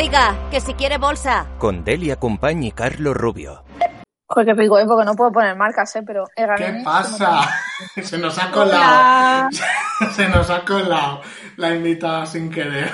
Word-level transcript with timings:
Oiga, 0.00 0.34
que 0.50 0.62
si 0.62 0.72
quiere 0.72 0.96
bolsa. 0.96 1.46
Con 1.58 1.84
Delia 1.84 2.16
Compañ 2.16 2.62
y 2.62 2.72
Carlos 2.72 3.14
Rubio. 3.14 3.64
Joder, 4.24 4.46
qué 4.46 4.62
pico, 4.62 4.78
¿eh? 4.78 4.86
porque 4.86 5.04
no 5.04 5.14
puedo 5.14 5.30
poner 5.30 5.54
marcas, 5.54 5.94
¿eh? 5.94 6.02
Pero 6.06 6.24
¿Qué 6.34 6.80
pasa? 6.82 7.42
Se 8.02 8.16
nos 8.16 8.38
ha 8.38 8.50
colado. 8.50 9.50
Se 10.16 10.26
nos 10.30 10.48
ha 10.48 10.64
colado 10.64 11.20
la 11.56 11.74
invitada 11.74 12.24
sin 12.24 12.50
querer. 12.50 12.90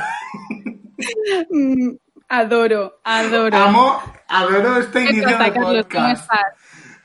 Mm, 1.48 1.90
adoro, 2.28 2.98
adoro. 3.04 3.56
Amo, 3.56 4.02
adoro 4.26 4.78
este 4.78 5.04
¿Qué 5.04 5.10
inicio 5.10 5.30
pasa, 5.30 5.44
de 5.44 5.52
Carlos? 5.52 5.86
¿Cómo 5.88 6.06
podcast. 6.08 6.22
estás? 6.22 6.40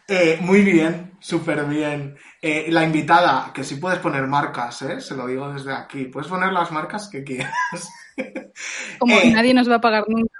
Eh, 0.08 0.38
muy 0.42 0.64
bien, 0.64 1.16
súper 1.20 1.64
bien. 1.66 2.18
Eh, 2.42 2.66
la 2.70 2.84
invitada, 2.84 3.52
que 3.54 3.64
sí 3.64 3.76
puedes 3.76 4.00
poner 4.00 4.26
marcas, 4.26 4.82
¿eh? 4.82 5.00
Se 5.00 5.16
lo 5.16 5.28
digo 5.28 5.54
desde 5.54 5.74
aquí. 5.74 6.06
Puedes 6.06 6.28
poner 6.28 6.52
las 6.52 6.72
marcas 6.72 7.08
que 7.08 7.24
quieras. 7.24 7.88
Como 9.00 9.16
Eh. 9.18 9.32
nadie 9.32 9.54
nos 9.54 9.70
va 9.70 9.76
a 9.76 9.82
pagar 9.82 10.06
nunca. 10.08 10.34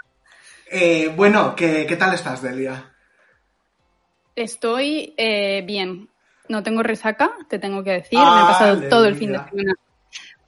Eh, 0.70 1.12
bueno, 1.16 1.56
¿qué, 1.56 1.86
¿qué 1.88 1.96
tal 1.98 2.14
estás, 2.14 2.42
Delia? 2.42 2.92
Estoy 4.36 5.14
eh, 5.18 5.64
bien. 5.66 6.10
No 6.48 6.64
tengo 6.64 6.84
resaca, 6.84 7.32
te 7.50 7.60
tengo 7.60 7.84
que 7.84 7.92
decir. 7.92 8.18
Me 8.20 8.26
he 8.26 8.28
pasado 8.28 8.72
Aleluya. 8.72 8.90
todo 8.90 9.06
el 9.06 9.16
fin 9.16 9.32
de 9.34 9.40
semana 9.50 9.74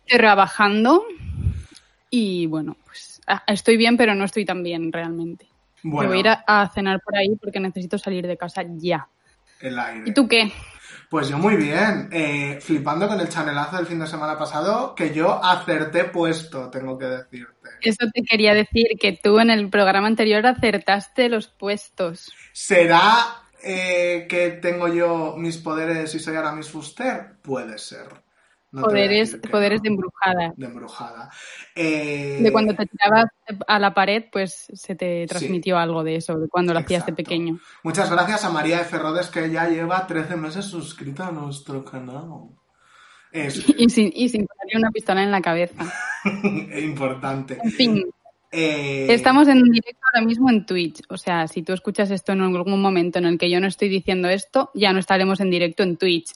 trabajando. 0.07 1.05
Y 2.09 2.45
bueno, 2.47 2.75
pues 2.85 3.21
ah, 3.27 3.43
estoy 3.47 3.77
bien, 3.77 3.97
pero 3.97 4.13
no 4.15 4.25
estoy 4.25 4.45
tan 4.45 4.63
bien 4.63 4.91
realmente. 4.91 5.47
Bueno, 5.81 6.09
Me 6.11 6.15
voy 6.15 6.17
a 6.17 6.19
ir 6.19 6.27
a, 6.29 6.43
a 6.61 6.69
cenar 6.69 7.01
por 7.01 7.15
ahí 7.17 7.35
porque 7.41 7.59
necesito 7.59 7.97
salir 7.97 8.25
de 8.27 8.37
casa 8.37 8.63
ya. 8.67 9.07
el 9.61 9.77
aire. 9.79 10.03
¿Y 10.09 10.13
tú 10.13 10.27
qué? 10.27 10.51
Pues 11.13 11.29
yo 11.29 11.37
muy 11.37 11.57
bien, 11.57 12.09
eh, 12.11 12.57
flipando 12.59 13.07
con 13.07 13.19
el 13.19 13.29
chanelazo 13.29 13.77
del 13.77 13.85
fin 13.85 13.99
de 13.99 14.07
semana 14.07 14.35
pasado, 14.35 14.95
que 14.95 15.13
yo 15.13 15.45
acerté 15.45 16.05
puesto, 16.05 16.71
tengo 16.71 16.97
que 16.97 17.05
decirte. 17.05 17.69
Eso 17.81 18.07
te 18.11 18.23
quería 18.23 18.55
decir, 18.55 18.87
que 18.99 19.19
tú 19.21 19.37
en 19.37 19.51
el 19.51 19.69
programa 19.69 20.07
anterior 20.07 20.43
acertaste 20.47 21.29
los 21.29 21.49
puestos. 21.49 22.33
¿Será 22.51 23.43
eh, 23.61 24.25
que 24.27 24.57
tengo 24.59 24.87
yo 24.87 25.35
mis 25.37 25.57
poderes 25.57 26.15
y 26.15 26.19
soy 26.19 26.35
ahora 26.35 26.51
Miss 26.51 26.71
Fuster? 26.71 27.33
Puede 27.43 27.77
ser. 27.77 28.22
No 28.73 28.81
poderes 28.81 29.33
decir 29.33 29.51
poderes 29.51 29.79
no. 29.79 29.83
de 29.83 29.89
embrujada. 29.89 30.53
De 30.57 30.65
embrujada. 30.65 31.29
Eh, 31.75 32.39
De 32.41 32.51
cuando 32.51 32.73
te 32.73 32.87
tirabas 32.87 33.25
a 33.67 33.79
la 33.79 33.93
pared, 33.93 34.25
pues 34.31 34.65
se 34.73 34.95
te 34.95 35.27
transmitió 35.27 35.77
algo 35.77 36.03
de 36.03 36.15
eso, 36.15 36.39
de 36.39 36.49
cuando 36.49 36.73
lo 36.73 36.79
hacías 36.79 37.05
de 37.05 37.13
pequeño. 37.13 37.59
Muchas 37.83 38.09
gracias 38.09 38.43
a 38.45 38.49
María 38.49 38.81
F. 38.81 38.97
Rodes, 38.97 39.27
que 39.27 39.51
ya 39.51 39.69
lleva 39.69 40.07
13 40.07 40.35
meses 40.37 40.65
suscrita 40.65 41.27
a 41.27 41.31
nuestro 41.31 41.85
canal. 41.85 42.49
Es 43.31 43.63
Y 43.77 43.89
sin, 43.89 44.11
y 44.13 44.29
sin 44.29 44.47
ponerle 44.47 44.79
una 44.79 44.91
pistola 44.91 45.21
en 45.21 45.31
la 45.31 45.41
cabeza. 45.41 45.85
importante. 46.83 47.59
En 47.63 47.71
fin, 47.71 48.03
Eh, 48.55 49.07
estamos 49.09 49.47
en 49.47 49.63
directo 49.63 49.99
ahora 50.13 50.25
mismo 50.25 50.49
en 50.49 50.65
Twitch. 50.65 51.01
O 51.09 51.17
sea, 51.17 51.47
si 51.47 51.63
tú 51.63 51.73
escuchas 51.73 52.11
esto 52.11 52.33
en 52.33 52.41
algún 52.41 52.81
momento 52.81 53.17
en 53.17 53.25
el 53.25 53.37
que 53.39 53.49
yo 53.49 53.59
no 53.59 53.65
estoy 53.65 53.89
diciendo 53.89 54.29
esto, 54.29 54.69
ya 54.75 54.93
no 54.93 54.99
estaremos 54.99 55.39
en 55.39 55.49
directo 55.49 55.81
en 55.81 55.97
Twitch. 55.97 56.31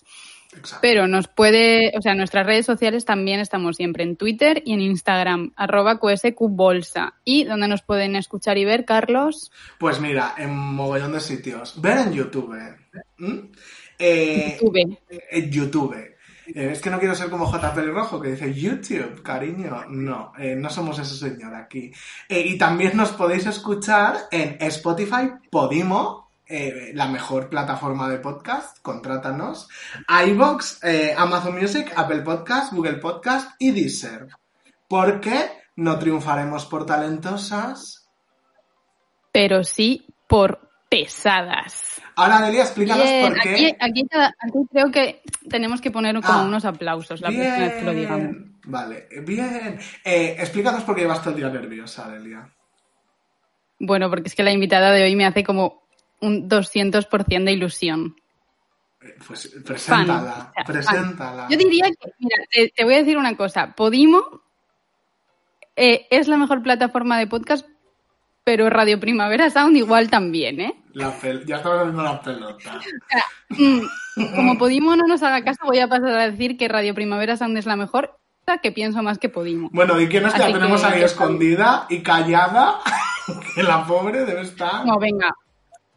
Exacto. 0.54 0.80
Pero 0.82 1.08
nos 1.08 1.28
puede, 1.28 1.94
o 1.98 2.02
sea, 2.02 2.16
nuestras 2.16 2.46
redes 2.46 2.66
sociales 2.66 3.06
también 3.06 3.40
estamos 3.40 3.76
siempre 3.76 4.04
en 4.04 4.16
Twitter 4.16 4.62
y 4.66 4.74
en 4.74 4.82
Instagram, 4.82 5.54
arroba 5.56 6.00
QSQBolsa. 6.00 7.16
Y 7.24 7.44
donde 7.44 7.68
nos 7.68 7.82
pueden 7.82 8.16
escuchar 8.16 8.58
y 8.58 8.66
ver, 8.66 8.86
Carlos, 8.86 9.52
Pues 9.78 10.00
mira, 10.00 10.36
en 10.38 10.56
mogollón 10.56 11.14
de 11.14 11.20
sitios. 11.20 11.80
Ver 11.82 11.98
en 12.00 12.14
YouTube. 12.14 12.56
Eh, 14.00 14.58
YouTube. 14.60 14.98
En 15.32 15.52
YouTube. 15.52 16.18
Eh, 16.56 16.72
es 16.72 16.82
que 16.82 16.90
no 16.90 17.00
quiero 17.00 17.16
ser 17.16 17.30
como 17.30 17.46
J. 17.46 17.74
Pelirrojo 17.74 18.22
que 18.22 18.32
dice 18.32 18.54
YouTube, 18.54 19.22
cariño. 19.22 19.86
No, 19.90 20.34
eh, 20.38 20.56
no 20.56 20.70
somos 20.70 20.98
ese 21.00 21.16
señor 21.16 21.54
aquí. 21.56 21.92
Eh, 22.30 22.42
y 22.46 22.58
también 22.58 22.96
nos 22.96 23.12
podéis 23.12 23.46
escuchar 23.46 24.18
en 24.32 24.58
Spotify, 24.62 25.32
Podimo, 25.50 26.27
eh, 26.50 26.92
la 26.94 27.08
mejor 27.08 27.50
plataforma 27.50 28.08
de 28.10 28.18
podcast, 28.20 28.80
contrátanos, 28.82 29.68
iVoox, 30.28 30.84
eh, 30.84 31.14
Amazon 31.18 31.56
Music, 31.56 31.92
Apple 31.96 32.22
Podcast, 32.22 32.74
Google 32.74 32.98
Podcast 32.98 33.52
y 33.60 33.72
Deezer. 33.72 34.28
¿Por 34.88 35.20
qué 35.20 35.50
no 35.76 36.00
triunfaremos 36.00 36.66
por 36.66 36.86
talentosas? 36.86 38.08
Pero 39.32 39.64
sí 39.64 40.06
por 40.28 40.60
pesadas. 40.90 42.02
Ahora, 42.16 42.42
Delia, 42.42 42.64
explícanos 42.64 43.04
Bien, 43.04 43.28
por 43.34 43.42
qué. 43.42 43.50
aquí, 43.50 43.76
aquí, 43.80 44.08
creo 44.72 44.92
que 44.92 45.22
tenemos 45.50 45.82
que 45.82 45.92
poner 45.92 46.16
como 46.22 46.40
Ah. 46.40 46.44
unos 46.46 46.66
aplausos 46.66 47.22
la 47.22 47.28
próxima 47.30 47.58
vez 47.60 47.74
que 47.74 47.84
lo 47.84 47.92
digamos. 47.94 48.32
Bien. 48.32 48.60
Vale, 48.66 49.08
bien. 49.24 49.80
Eh, 50.04 50.36
explícanos 50.40 50.84
por 50.84 50.96
qué 50.96 51.02
llevas 51.02 51.22
todo 51.22 51.32
el 51.32 51.38
día 51.38 51.50
nerviosa, 51.50 52.10
Delia. 52.10 52.50
Bueno, 53.80 54.10
porque 54.10 54.28
es 54.30 54.36
que 54.36 54.44
la 54.44 54.52
invitada 54.52 54.92
de 54.92 55.04
hoy 55.04 55.16
me 55.16 55.26
hace 55.26 55.44
como 55.44 55.87
un 56.22 56.50
200% 56.50 57.44
de 57.46 57.52
ilusión. 57.52 58.16
Pues 59.28 59.52
Fan. 59.54 59.64
preséntala, 59.64 60.50
O 60.50 60.54
sea, 60.54 60.64
preséntala. 60.66 61.42
fan. 61.44 61.52
Yo 61.52 61.58
diría 61.58 61.86
que, 61.86 62.12
mira, 62.20 62.36
te, 62.52 62.70
te 62.76 62.84
voy 62.84 62.96
a 62.96 62.98
decir 62.98 63.18
una 63.18 63.38
cosa. 63.38 63.74
Podimo 63.76 64.42
eh, 65.76 66.08
es 66.10 66.28
la 66.28 66.38
mejor 66.38 66.62
plataforma 66.64 67.18
de 67.20 67.28
podcast, 67.28 67.66
pero 68.44 68.70
Radio 68.70 69.00
Primavera 69.00 69.50
Sound 69.50 69.78
igual 69.78 70.10
también, 70.10 70.60
¿eh? 70.60 70.84
La 70.94 71.14
Ya 71.46 71.58
estamos 71.58 71.80
haciendo 71.80 72.04
la 72.04 72.22
pelota. 72.22 72.80
Mm, 73.50 73.80
como 74.36 74.58
Podimo 74.58 74.96
no 74.96 75.06
nos 75.06 75.22
haga 75.22 75.44
caso, 75.44 75.60
voy 75.66 75.80
a 75.80 75.88
pasar 75.88 76.10
a 76.18 76.30
decir 76.32 76.58
que 76.58 76.68
Radio 76.68 76.96
Primavera 76.96 77.38
Sound 77.38 77.58
es 77.58 77.66
la 77.68 77.76
mejor, 77.76 78.18
que 78.64 78.72
pienso 78.72 79.04
más 79.04 79.20
que 79.20 79.30
Podimo. 79.30 79.70
Bueno, 79.72 80.00
¿y 80.02 80.08
quién 80.08 80.26
es 80.26 80.34
que 80.34 80.40
la 80.40 80.52
tenemos 80.54 80.82
que- 80.82 80.88
ahí 80.88 81.04
escondida 81.04 81.86
y 81.90 82.02
callada? 82.02 82.80
que 83.56 83.62
la 83.62 83.86
pobre 83.86 84.26
debe 84.26 84.42
estar. 84.42 84.86
No, 84.86 84.98
venga. 84.98 85.30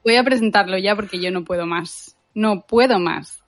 Voy 0.05 0.17
a 0.17 0.25
presentarlo 0.25 0.79
ya 0.79 0.97
porque 0.97 1.19
yo 1.21 1.31
no 1.31 1.45
puedo 1.45 1.67
más. 1.67 2.17
No 2.35 2.63
puedo 2.67 2.99
más. 2.99 3.43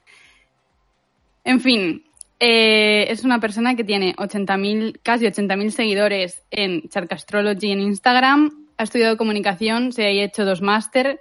En 1.45 1.61
fin, 1.61 2.05
eh, 2.39 3.07
es 3.09 3.25
una 3.25 3.41
persona 3.41 3.75
que 3.75 3.85
tiene 3.85 4.15
80.000, 4.17 5.01
casi 5.03 5.27
80.000 5.27 5.71
seguidores 5.71 6.43
en 6.51 6.89
Charcastrology 6.89 7.73
en 7.73 7.81
Instagram. 7.81 8.67
Ha 8.79 8.83
estudiado 8.85 9.17
comunicación, 9.17 9.93
se 9.93 10.05
ha 10.05 10.09
hecho 10.09 10.45
dos 10.45 10.63
máster. 10.63 11.21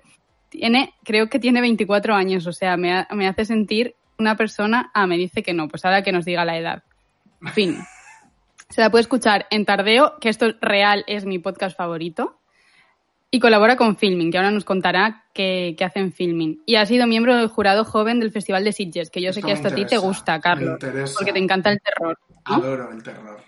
Tiene, 0.49 0.93
creo 1.03 1.29
que 1.29 1.39
tiene 1.39 1.61
24 1.61 2.13
años, 2.13 2.45
o 2.45 2.51
sea, 2.53 2.75
me, 2.77 2.91
ha- 2.93 3.07
me 3.11 3.27
hace 3.27 3.45
sentir 3.45 3.95
una 4.19 4.35
persona. 4.35 4.91
Ah, 4.93 5.07
me 5.07 5.17
dice 5.17 5.43
que 5.43 5.53
no, 5.53 5.67
pues 5.67 5.85
ahora 5.85 6.03
que 6.03 6.11
nos 6.11 6.25
diga 6.25 6.43
la 6.45 6.57
edad. 6.57 6.83
En 7.41 7.47
fin. 7.53 7.77
Se 8.69 8.79
la 8.81 8.89
puede 8.89 9.01
escuchar 9.01 9.47
en 9.49 9.65
Tardeo, 9.65 10.17
que 10.21 10.29
esto 10.29 10.53
real 10.61 11.03
es 11.07 11.25
mi 11.25 11.39
podcast 11.39 11.75
favorito. 11.77 12.39
Y 13.33 13.39
colabora 13.39 13.77
con 13.77 13.95
Filming, 13.95 14.29
que 14.29 14.37
ahora 14.37 14.51
nos 14.51 14.65
contará 14.65 15.23
qué, 15.33 15.73
qué 15.77 15.85
hace 15.85 15.99
en 15.99 16.11
Filming. 16.11 16.63
Y 16.65 16.75
ha 16.75 16.85
sido 16.85 17.07
miembro 17.07 17.37
del 17.37 17.47
jurado 17.47 17.85
joven 17.85 18.19
del 18.19 18.29
Festival 18.29 18.65
de 18.65 18.73
Sitges, 18.73 19.09
que 19.09 19.21
yo 19.21 19.31
sé 19.31 19.41
que 19.41 19.53
esto 19.53 19.69
a 19.69 19.73
ti 19.73 19.85
te 19.85 19.97
gusta, 19.97 20.41
Carlos. 20.41 20.77
Porque 21.15 21.31
te 21.31 21.39
encanta 21.39 21.71
el 21.71 21.79
terror. 21.81 22.19
¿no? 22.49 22.55
Adoro 22.55 22.91
el 22.91 23.01
terror. 23.01 23.41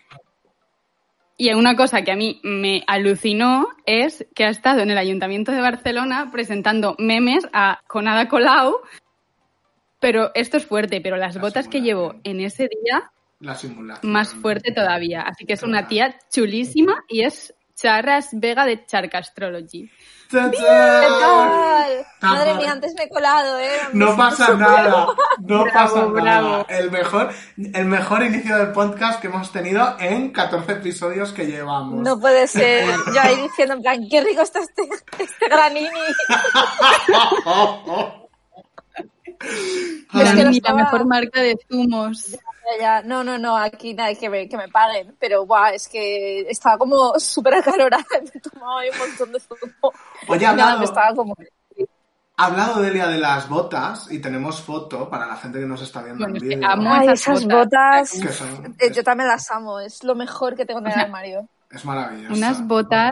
Y 1.36 1.54
una 1.54 1.76
cosa 1.76 2.04
que 2.04 2.12
a 2.14 2.16
mí 2.16 2.40
me 2.44 2.84
alucinó 2.88 3.68
es 3.86 4.26
que 4.34 4.46
ha 4.46 4.50
estado 4.50 4.82
en 4.82 4.92
el 4.92 4.98
Ayuntamiento 4.98 5.52
de 5.52 5.60
Barcelona 5.60 6.30
presentando 6.32 6.96
memes 7.00 7.46
a 7.52 7.82
Conada 7.88 8.30
Colau. 8.30 8.78
Pero 10.00 10.32
esto 10.36 10.56
es 10.56 10.66
fuerte, 10.66 11.02
pero 11.02 11.18
las 11.18 11.36
La 11.36 11.42
botas 11.42 11.68
que 11.68 11.82
llevó 11.82 12.16
en 12.24 12.40
ese 12.40 12.70
día, 12.70 13.12
La 13.40 13.58
más 14.04 14.34
fuerte 14.34 14.72
todavía. 14.72 15.22
Así 15.24 15.46
que 15.46 15.54
es 15.54 15.64
una 15.64 15.88
tía 15.88 16.16
chulísima 16.30 17.04
y 17.10 17.24
es 17.24 17.54
Charras 17.84 18.30
Vega 18.32 18.66
de 18.66 18.86
Charcastrology. 18.86 19.92
¡Tachán! 20.32 20.52
¿Qué 20.52 20.58
tal? 21.20 22.06
Tan 22.22 22.32
Madre 22.32 22.54
mía, 22.56 22.72
antes 22.72 22.94
me 22.96 23.04
he 23.04 23.10
colado, 23.10 23.60
¿eh? 23.60 23.70
No 23.92 24.16
pasa 24.18 24.54
nada, 24.54 25.08
no 25.42 25.64
Bravo, 25.66 25.70
pasa 25.74 25.96
nada. 25.96 26.08
bravo. 26.08 26.66
El 26.70 26.92
mejor, 26.92 27.34
el 27.58 27.86
mejor 27.86 28.24
inicio 28.24 28.58
del 28.58 28.72
podcast 28.72 29.20
que 29.20 29.28
hemos 29.28 29.52
tenido 29.52 29.98
en 30.00 30.32
14 30.32 30.72
episodios 30.72 31.34
que 31.34 31.46
llevamos. 31.46 32.02
No 32.02 32.18
puede 32.18 32.48
ser. 32.48 32.88
Yo 33.14 33.22
ahí 33.22 33.36
diciendo, 33.42 33.74
en 33.74 33.82
plan, 33.82 34.00
qué 34.10 34.22
rico 34.22 34.44
está 34.44 34.62
este, 34.62 34.84
este 35.20 35.50
granini. 35.50 35.90
Es 40.14 40.32
que 40.32 40.62
la 40.62 40.74
mejor 40.74 41.06
marca 41.06 41.42
de 41.42 41.58
zumos. 41.70 42.38
Ya. 42.80 43.02
No, 43.02 43.24
no, 43.24 43.38
no, 43.38 43.56
aquí 43.58 43.94
nada 43.94 44.14
que 44.16 44.30
me, 44.30 44.48
que 44.48 44.58
me 44.58 44.68
paguen. 44.70 45.16
Pero, 45.20 45.46
guau, 45.46 45.74
es 45.74 45.88
que 45.88 46.42
estaba 46.50 46.78
como 46.78 47.14
súper 47.20 47.56
acalorada. 47.56 48.04
Me 48.34 48.40
tomaba 48.40 48.82
ahí 48.82 48.90
un 48.90 48.98
montón 48.98 49.32
de 49.34 49.40
zumo. 49.40 49.94
Oye, 50.28 50.46
hablado, 50.46 50.80
me 50.80 50.86
estaba 50.86 51.14
como... 51.16 51.36
ha 52.38 52.46
hablado 52.46 52.82
Delia 52.82 53.08
de 53.08 53.18
las 53.20 53.48
botas 53.50 54.12
y 54.12 54.20
tenemos 54.20 54.62
foto 54.62 55.10
para 55.10 55.28
la 55.28 55.36
gente 55.38 55.60
que 55.60 55.66
nos 55.66 55.82
está 55.82 56.02
viendo 56.02 56.24
Bueno, 56.24 56.38
en 56.38 56.50
vídeo. 56.50 56.68
amo 56.70 56.94
Ay, 56.94 57.08
esas 57.10 57.22
esas 57.22 57.44
botas. 57.46 58.12
botas... 58.14 58.22
Que 58.22 58.30
son- 58.30 58.76
Eh, 58.80 58.92
Yo 58.94 59.04
también 59.04 59.28
las 59.30 59.52
amo, 59.52 59.80
es 59.80 60.04
lo 60.04 60.16
mejor 60.16 60.56
que 60.56 60.66
tengo 60.66 60.80
en 60.80 60.88
el 60.88 61.00
armario. 61.00 61.48
es 61.70 61.86
maravilloso. 61.86 62.34
Unas 62.34 62.66
botas 62.68 63.12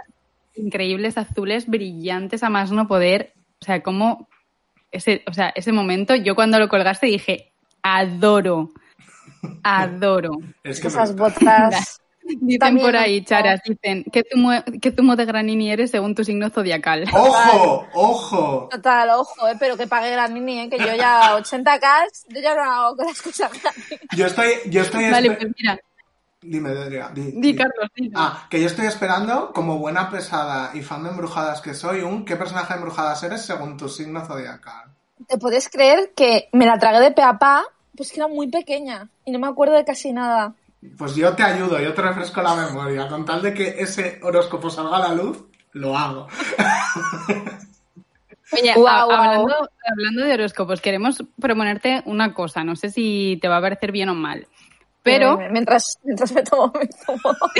increíbles, 0.56 1.18
azules, 1.18 1.68
brillantes, 1.68 2.44
a 2.44 2.50
más 2.50 2.71
no 2.71 2.88
poder. 2.88 3.33
O 3.62 3.65
sea, 3.65 3.81
como 3.83 4.27
ese, 4.92 5.24
o 5.27 5.33
sea, 5.33 5.50
ese 5.56 5.71
momento, 5.71 6.15
yo 6.15 6.36
cuando 6.36 6.57
lo 6.59 6.68
colgaste 6.68 7.06
dije, 7.07 7.51
adoro, 7.83 8.71
adoro. 9.63 10.38
Es 10.63 10.79
que 10.79 10.88
Esas 10.88 11.15
botas... 11.15 12.01
Dicen 12.23 12.59
También 12.59 12.85
por 12.85 12.95
ahí, 12.95 13.25
charas, 13.25 13.61
dicen, 13.65 14.05
¿qué 14.11 14.23
zumo, 14.31 14.51
¿qué 14.79 14.91
zumo 14.91 15.15
de 15.15 15.25
granini 15.25 15.71
eres 15.71 15.89
según 15.89 16.13
tu 16.13 16.23
signo 16.23 16.49
zodiacal? 16.49 17.03
¡Ojo! 17.11 17.88
¡Ojo! 17.93 18.69
Total, 18.71 19.09
ojo, 19.09 19.47
eh, 19.47 19.55
pero 19.59 19.75
que 19.75 19.88
pague 19.88 20.11
Granini, 20.11 20.61
eh, 20.61 20.69
que 20.69 20.77
yo 20.77 20.95
ya 20.95 21.35
80k, 21.38 22.05
yo 22.29 22.39
ya 22.39 22.55
no 22.55 22.61
hago 22.63 22.95
con 22.95 23.07
las 23.07 23.21
cosas 23.21 23.51
Granini. 23.51 24.07
Yo 24.15 24.27
estoy, 24.27 24.51
yo 24.67 24.83
estoy 24.83 25.09
Vale, 25.09 25.31
pues 25.31 25.51
mira, 25.57 25.79
Dime, 26.43 26.73
Delia. 26.73 27.09
Di, 27.13 27.31
di 27.33 27.39
di. 27.39 27.55
Carlos, 27.55 27.89
di. 27.95 28.11
Ah, 28.15 28.47
que 28.49 28.59
yo 28.59 28.65
estoy 28.65 28.88
esperando, 28.88 29.51
como 29.53 29.77
buena 29.77 30.09
pesada 30.09 30.71
y 30.73 30.81
fan 30.81 31.03
de 31.03 31.09
embrujadas 31.09 31.61
que 31.61 31.75
soy, 31.75 32.01
un 32.01 32.25
¿qué 32.25 32.35
personaje 32.35 32.73
de 32.73 32.79
embrujadas 32.79 33.21
eres 33.21 33.45
según 33.45 33.77
tu 33.77 33.88
signo 33.88 34.25
zodiacal? 34.25 34.89
¿Te 35.27 35.38
puedes 35.38 35.69
creer 35.69 36.13
que 36.15 36.49
me 36.53 36.65
la 36.65 36.79
tragué 36.79 36.99
de 36.99 37.11
pe 37.11 37.21
a 37.21 37.38
pa? 37.38 37.63
Pues 38.01 38.12
que 38.13 38.19
era 38.19 38.27
muy 38.27 38.48
pequeña 38.48 39.12
y 39.25 39.31
no 39.31 39.38
me 39.38 39.45
acuerdo 39.45 39.75
de 39.75 39.86
casi 39.86 40.12
nada. 40.12 40.56
Pues 40.98 41.13
yo 41.13 41.36
te 41.36 41.44
ayudo, 41.44 41.80
yo 41.80 41.94
te 41.94 42.01
refresco 42.01 42.42
la 42.42 42.56
memoria. 42.56 43.07
Con 43.07 43.25
tal 43.25 43.44
de 43.44 43.53
que 43.53 43.75
ese 43.77 44.19
horóscopo 44.24 44.71
salga 44.71 44.98
a 44.98 45.09
la 45.09 45.13
luz, 45.13 45.45
lo 45.74 45.95
hago. 45.95 46.27
Oye, 48.53 48.71
a-. 48.71 49.01
Hablando, 49.03 49.69
hablando 49.88 50.25
de 50.25 50.33
horóscopos, 50.33 50.81
queremos 50.81 51.24
proponerte 51.39 52.01
una 52.07 52.33
cosa, 52.33 52.63
no 52.63 52.75
sé 52.75 52.89
si 52.89 53.38
te 53.39 53.48
va 53.48 53.57
a 53.57 53.62
parecer 53.62 53.92
bien 53.92 54.09
o 54.09 54.15
mal, 54.15 54.48
pero 55.03 55.39
Eh, 55.39 55.50
mientras, 55.51 56.00
mientras 56.03 56.31
me 56.31 56.42
tomo 56.42 56.74
de 56.74 56.89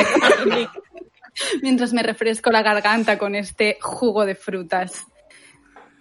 Granini. 0.04 0.68
mientras 1.62 1.94
me 1.94 2.02
refresco 2.02 2.50
la 2.50 2.64
garganta 2.64 3.20
con 3.20 3.36
este 3.36 3.78
jugo 3.80 4.26
de 4.26 4.34
frutas. 4.34 5.06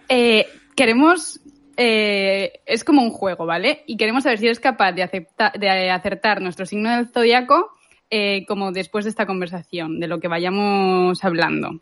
Eh, 0.09 0.47
queremos. 0.75 1.41
Eh, 1.77 2.61
es 2.67 2.85
como 2.85 3.03
un 3.03 3.11
juego, 3.11 3.47
¿vale? 3.47 3.83
Y 3.87 3.97
queremos 3.97 4.23
saber 4.25 4.39
si 4.39 4.47
eres 4.47 4.61
capaz 4.61 4.93
de, 4.93 5.03
acepta- 5.03 5.53
de 5.59 5.91
acertar 5.91 6.41
nuestro 6.41 6.67
signo 6.67 6.91
del 6.95 7.09
zodiaco 7.09 7.71
eh, 8.11 8.45
como 8.47 8.73
después 8.73 9.05
de 9.05 9.11
esta 9.11 9.27
conversación, 9.27 10.01
de 10.01 10.09
lo 10.09 10.19
que 10.21 10.29
vayamos 10.29 11.23
hablando. 11.25 11.81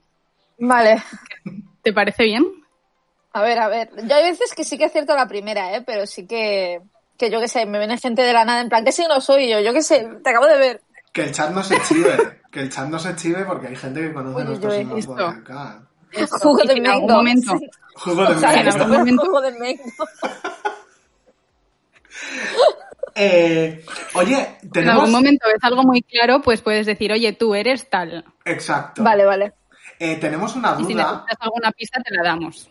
Vale, 0.58 1.02
¿Te 1.82 1.92
parece 1.92 2.24
bien? 2.24 2.44
a 3.32 3.42
ver, 3.42 3.58
a 3.60 3.68
ver. 3.68 3.90
Yo 4.08 4.14
hay 4.16 4.24
veces 4.30 4.52
que 4.54 4.64
sí 4.64 4.76
que 4.76 4.86
acierto 4.86 5.14
la 5.14 5.28
primera, 5.28 5.76
¿eh? 5.76 5.82
Pero 5.86 6.06
sí 6.06 6.26
que, 6.26 6.80
que 7.16 7.30
yo 7.30 7.40
qué 7.40 7.46
sé, 7.48 7.66
me 7.66 7.78
viene 7.78 7.96
gente 7.98 8.22
de 8.22 8.32
la 8.32 8.44
nada 8.44 8.60
en 8.60 8.68
plan, 8.68 8.84
¿qué 8.84 8.90
signo 8.92 9.20
soy 9.20 9.48
yo? 9.48 9.60
Yo 9.60 9.72
qué 9.72 9.82
sé, 9.82 10.08
te 10.24 10.30
acabo 10.30 10.46
de 10.46 10.58
ver. 10.58 10.80
Que 11.12 11.22
el 11.22 11.32
chat 11.32 11.50
no 11.52 11.62
se 11.62 11.76
chive. 11.82 12.40
Que 12.50 12.60
el 12.60 12.70
chat 12.70 12.88
no 12.88 12.98
se 12.98 13.14
chive 13.14 13.44
porque 13.44 13.68
hay 13.68 13.76
gente 13.76 14.00
que 14.00 14.12
conoce 14.12 14.38
Uy, 14.40 14.44
nuestro 14.44 14.70
signo 14.70 14.96
esto. 14.96 15.14
zodiacal. 15.16 15.86
Jugo 16.40 16.64
Y 16.64 16.66
de 16.68 16.74
que 16.74 16.80
en 16.80 16.86
algún 16.86 17.12
momento, 17.12 17.52
Jugo 17.98 18.24
de 18.26 18.34
O 18.34 18.38
sea, 18.38 18.50
en 18.50 18.56
mango. 18.56 18.68
esto 18.70 18.82
algún 18.82 18.88
fue 18.96 18.98
momento- 18.98 19.24
jugo 19.24 19.40
de 19.40 19.50
mango. 19.58 19.82
Eh, 23.20 23.84
oye, 24.14 24.58
en 24.74 24.88
algún 24.88 25.10
momento 25.10 25.46
ves 25.52 25.62
algo 25.62 25.82
muy 25.82 26.02
claro, 26.02 26.40
pues 26.40 26.60
puedes 26.62 26.86
decir, 26.86 27.10
oye, 27.12 27.32
tú 27.32 27.54
eres 27.54 27.90
tal. 27.90 28.24
Exacto. 28.44 29.02
Vale, 29.02 29.24
vale. 29.24 29.54
Eh, 29.98 30.16
tenemos 30.16 30.54
una 30.54 30.76
Y 30.78 30.84
si 30.84 30.92
duda. 30.94 31.04
necesitas 31.04 31.36
alguna 31.40 31.72
pista, 31.72 32.00
te 32.02 32.14
la 32.14 32.22
damos. 32.22 32.70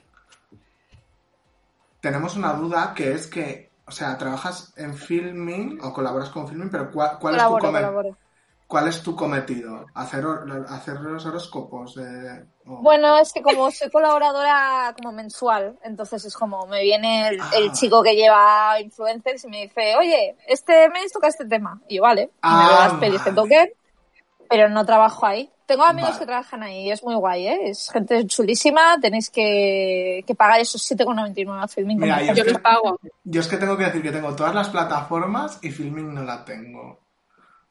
Tenemos 2.00 2.35
una 2.38 2.53
duda 2.53 2.94
que 2.95 3.12
es 3.12 3.27
que, 3.27 3.71
o 3.85 3.91
sea, 3.91 4.18
trabajas 4.18 4.74
en 4.77 4.95
filming 4.95 5.79
o 5.81 5.91
colaboras 5.91 6.29
con 6.29 6.47
filming, 6.47 6.69
pero 6.69 6.91
¿cuál, 6.91 7.18
cuál 7.19 7.35
es, 7.35 7.41
tu 7.41 7.50
Colaboro, 7.50 7.65
come- 7.65 7.79
colaboro. 7.79 8.18
Cuál 8.67 8.87
es 8.89 9.01
tu 9.01 9.15
cometido? 9.15 9.85
¿Hacer, 9.93 10.25
hacer 10.69 10.99
los 11.01 11.25
horóscopos? 11.25 11.95
de- 11.95 12.45
Bueno, 12.65 13.17
es 13.17 13.31
que 13.33 13.41
como 13.41 13.71
soy 13.71 13.89
colaboradora 13.89 14.93
como 14.95 15.11
mensual, 15.13 15.79
entonces 15.83 16.25
es 16.25 16.35
como 16.35 16.67
me 16.67 16.81
viene 16.83 17.29
el, 17.29 17.35
el 17.55 17.69
Ah. 17.69 17.73
chico 17.73 18.03
que 18.03 18.15
lleva 18.15 18.79
influencers 18.81 19.45
y 19.45 19.47
me 19.47 19.61
dice, 19.63 19.95
oye, 19.97 20.35
este 20.47 20.89
mes 20.89 21.11
toca 21.13 21.27
este 21.29 21.45
tema. 21.45 21.81
Y 21.87 21.95
yo, 21.97 22.01
vale, 22.03 22.23
y 22.23 22.29
Ah, 22.41 22.57
me 22.61 22.67
veo 22.67 22.79
las 22.79 22.93
pelis 22.99 23.21
que 23.21 23.31
toquen, 23.31 23.69
pero 24.49 24.69
no 24.69 24.85
trabajo 24.85 25.25
ahí. 25.25 25.49
Tengo 25.65 25.83
amigos 25.83 26.11
Vale. 26.11 26.19
que 26.21 26.25
trabajan 26.27 26.63
ahí 26.63 26.87
y 26.87 26.91
es 26.91 27.03
muy 27.03 27.15
guay, 27.15 27.47
¿eh? 27.47 27.59
Es 27.69 27.89
gente 27.91 28.25
chulísima, 28.25 28.97
tenéis 29.01 29.29
que, 29.29 30.23
que 30.25 30.33
pagar 30.35 30.61
esos 30.61 30.81
7,99 30.89 31.61
a 31.61 31.67
filming. 31.67 31.99
Mira, 31.99 32.21
yo 32.23 32.33
Yo 32.33 32.43
los 32.45 32.61
pago. 32.61 32.97
Yo 33.25 33.41
es 33.41 33.47
que 33.49 33.57
tengo 33.57 33.75
que 33.75 33.83
decir 33.83 34.01
que 34.01 34.11
tengo 34.13 34.33
todas 34.33 34.55
las 34.55 34.69
plataformas 34.69 35.59
y 35.61 35.71
filming 35.71 36.13
no 36.13 36.23
la 36.23 36.45
tengo. 36.45 36.99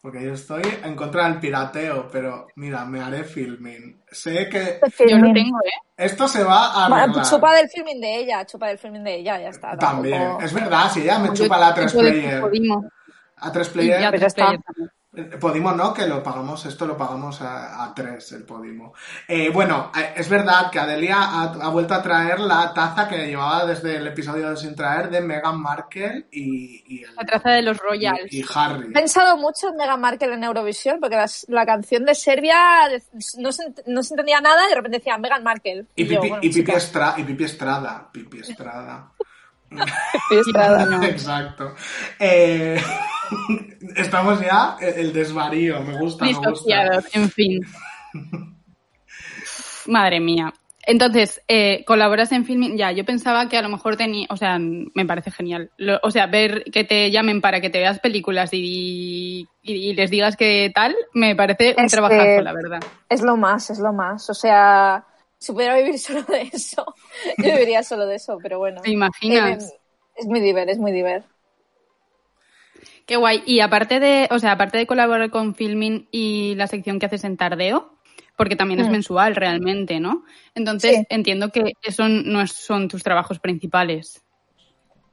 Porque 0.07 0.25
yo 0.25 0.35
estoy 0.35 0.63
en 0.85 0.95
contra 0.95 1.25
del 1.25 1.41
pirateo, 1.41 2.07
pero 2.13 2.47
mira, 2.55 2.85
me 2.85 3.01
haré 3.01 3.25
filming. 3.25 4.05
Sé 4.09 4.49
que 4.49 4.79
Yo 5.05 5.19
lo 5.19 5.33
tengo, 5.33 5.59
¿eh? 5.65 5.71
esto 5.97 6.29
se 6.29 6.45
va 6.45 6.85
a 6.85 6.89
Bueno, 6.89 7.29
chupa 7.29 7.53
del 7.57 7.69
filming 7.69 8.01
de 8.01 8.17
ella, 8.19 8.47
chupa 8.47 8.69
del 8.69 8.79
filming 8.79 9.03
de 9.03 9.17
ella, 9.17 9.41
ya 9.41 9.49
está. 9.49 9.77
También. 9.77 10.17
tampoco- 10.23 10.45
Es 10.45 10.53
verdad, 10.55 10.91
si 10.93 11.01
ella 11.01 11.19
me 11.19 11.27
Yo 11.31 11.35
chupa 11.35 11.59
la 11.59 11.75
tipo 11.75 11.89
3 11.89 11.93
de 11.93 11.99
player. 11.99 12.43
A 13.39 13.51
3 13.51 13.67
Y 13.67 13.71
player. 13.73 14.01
ya 14.01 14.11
Pues 14.11 14.21
tres 14.21 14.35
ya 14.37 14.45
está. 14.45 14.63
Podimo 15.41 15.73
no, 15.73 15.95
que 15.95 16.07
lo 16.07 16.23
pagamos, 16.23 16.67
esto 16.67 16.87
lo 16.87 16.97
pagamos 16.97 17.41
a, 17.41 17.83
a 17.85 17.95
tres, 17.95 18.33
el 18.33 18.45
Podimo. 18.45 18.93
Eh, 19.27 19.49
bueno, 19.51 19.91
eh, 19.97 20.13
es 20.17 20.29
verdad 20.29 20.71
que 20.71 20.79
Adelia 20.79 21.17
ha, 21.19 21.43
ha 21.45 21.69
vuelto 21.71 21.95
a 21.95 22.03
traer 22.03 22.39
la 22.41 22.73
taza 22.75 23.09
que 23.09 23.27
llevaba 23.27 23.65
desde 23.65 23.97
el 23.97 24.07
episodio 24.07 24.51
de 24.51 24.57
Sin 24.57 24.75
Traer 24.75 25.09
de 25.09 25.21
Meghan 25.23 25.61
Markle 25.61 26.27
y, 26.31 26.85
y, 26.87 27.05
el- 27.05 27.15
La 27.15 27.25
traza 27.25 27.51
de 27.51 27.63
los 27.63 27.79
Royals. 27.79 28.33
y- 28.33 28.41
y 28.41 28.45
Harry. 28.55 28.89
He 28.89 28.93
pensado 28.93 29.37
mucho 29.37 29.69
en 29.69 29.77
Meghan 29.77 30.01
Markle 30.01 30.35
en 30.35 30.45
Eurovisión 30.45 30.99
porque 31.01 31.17
las- 31.17 31.47
la 31.49 31.65
canción 31.65 32.05
de 32.05 32.15
Serbia 32.15 32.57
no 33.39 33.53
se, 33.53 33.73
no 33.87 34.03
se 34.03 34.13
entendía 34.15 34.41
nada 34.41 34.67
y 34.67 34.69
de 34.69 34.75
repente 34.75 34.99
decía 34.99 35.17
Meghan 35.19 35.43
Markle. 35.43 35.87
Y 35.97 36.05
yo, 36.05 36.21
Pipi, 36.21 36.29
bueno, 36.29 36.37
y 36.43 36.49
Pipi 36.49 36.55
chica, 36.61 36.73
Estra- 36.75 37.15
y 37.17 37.25
Pipi 37.25 37.45
Estrada. 37.45 38.09
Pipi 38.13 38.41
Estrada. 38.41 39.13
estrada. 40.31 41.07
Exacto. 41.09 41.75
Eh, 42.19 42.81
estamos 43.97 44.41
ya, 44.41 44.77
el, 44.81 45.13
desvarío, 45.13 45.81
me 45.83 45.97
gusta, 45.97 46.25
me 46.25 46.33
gusta. 46.35 47.01
En 47.13 47.31
fin. 47.31 47.61
Madre 49.87 50.21
mía. 50.21 50.53
Entonces, 50.89 51.43
eh, 51.49 51.85
colaboras 51.85 52.31
en 52.31 52.45
filming. 52.45 52.77
Ya, 52.77 52.93
yo 52.93 53.05
pensaba 53.05 53.49
que 53.49 53.59
a 53.59 53.63
lo 53.63 53.69
mejor 53.69 53.97
tenía. 53.97 54.27
O 54.31 54.37
sea, 54.37 54.59
me 54.61 55.05
parece 55.05 55.33
genial. 55.33 55.71
Lo- 55.79 55.99
o 56.03 56.13
sea, 56.13 56.27
ver 56.27 56.63
que 56.73 56.85
te 56.85 57.11
llamen 57.11 57.41
para 57.41 57.61
que 57.61 57.71
te 57.71 57.79
veas 57.79 57.99
películas 57.99 58.51
y, 58.53 59.49
y- 59.63 59.73
y 59.73 59.95
les 59.95 60.11
digas 60.11 60.37
que 60.37 60.71
tal, 60.73 60.95
me 61.13 61.35
parece 61.35 61.75
un 61.77 61.87
Es 61.87 61.93
trabajazo, 61.93 62.41
la 62.41 62.53
verdad. 62.53 62.81
Es 63.09 63.23
lo 63.23 63.37
más, 63.37 63.69
es 63.71 63.81
lo 63.81 63.93
más. 63.93 64.31
O 64.31 64.35
sea, 64.35 65.05
si 65.39 65.53
pudiera 65.53 65.77
vivir 65.77 65.99
solo 65.99 66.23
de 66.23 66.43
eso, 66.53 66.85
yo 67.39 67.45
viviría 67.53 67.83
solo 67.83 68.07
de 68.07 68.17
eso, 68.17 68.39
pero 68.41 68.59
bueno. 68.59 68.81
¿Te 68.81 68.91
imaginas? 68.91 69.65
Eh, 69.71 69.81
es 70.19 70.27
muy 70.27 70.41
diver, 70.41 70.69
es 70.71 70.79
muy 70.79 70.93
diver. 70.93 71.25
Qué 73.07 73.17
guay. 73.17 73.43
Y 73.47 73.61
aparte 73.61 74.01
de, 74.01 74.29
o 74.31 74.39
sea, 74.39 74.53
aparte 74.53 74.79
de 74.79 74.87
colaborar 74.87 75.31
con 75.31 75.55
Filming 75.55 76.09
y 76.11 76.55
la 76.57 76.67
sección 76.67 76.99
que 76.99 77.07
haces 77.07 77.25
en 77.25 77.37
Tardeo, 77.37 77.95
porque 78.37 78.57
también 78.57 78.81
es 78.81 78.89
Mm. 78.89 78.93
mensual 78.93 79.37
realmente, 79.37 80.01
¿no? 80.01 80.25
Entonces 80.55 80.97
Sí. 80.99 81.07
entiendo 81.09 81.51
que 81.51 81.73
eso 81.83 82.09
no 82.09 82.47
son 82.49 82.89
tus 82.89 83.03
trabajos 83.03 83.39
principales. 83.39 84.23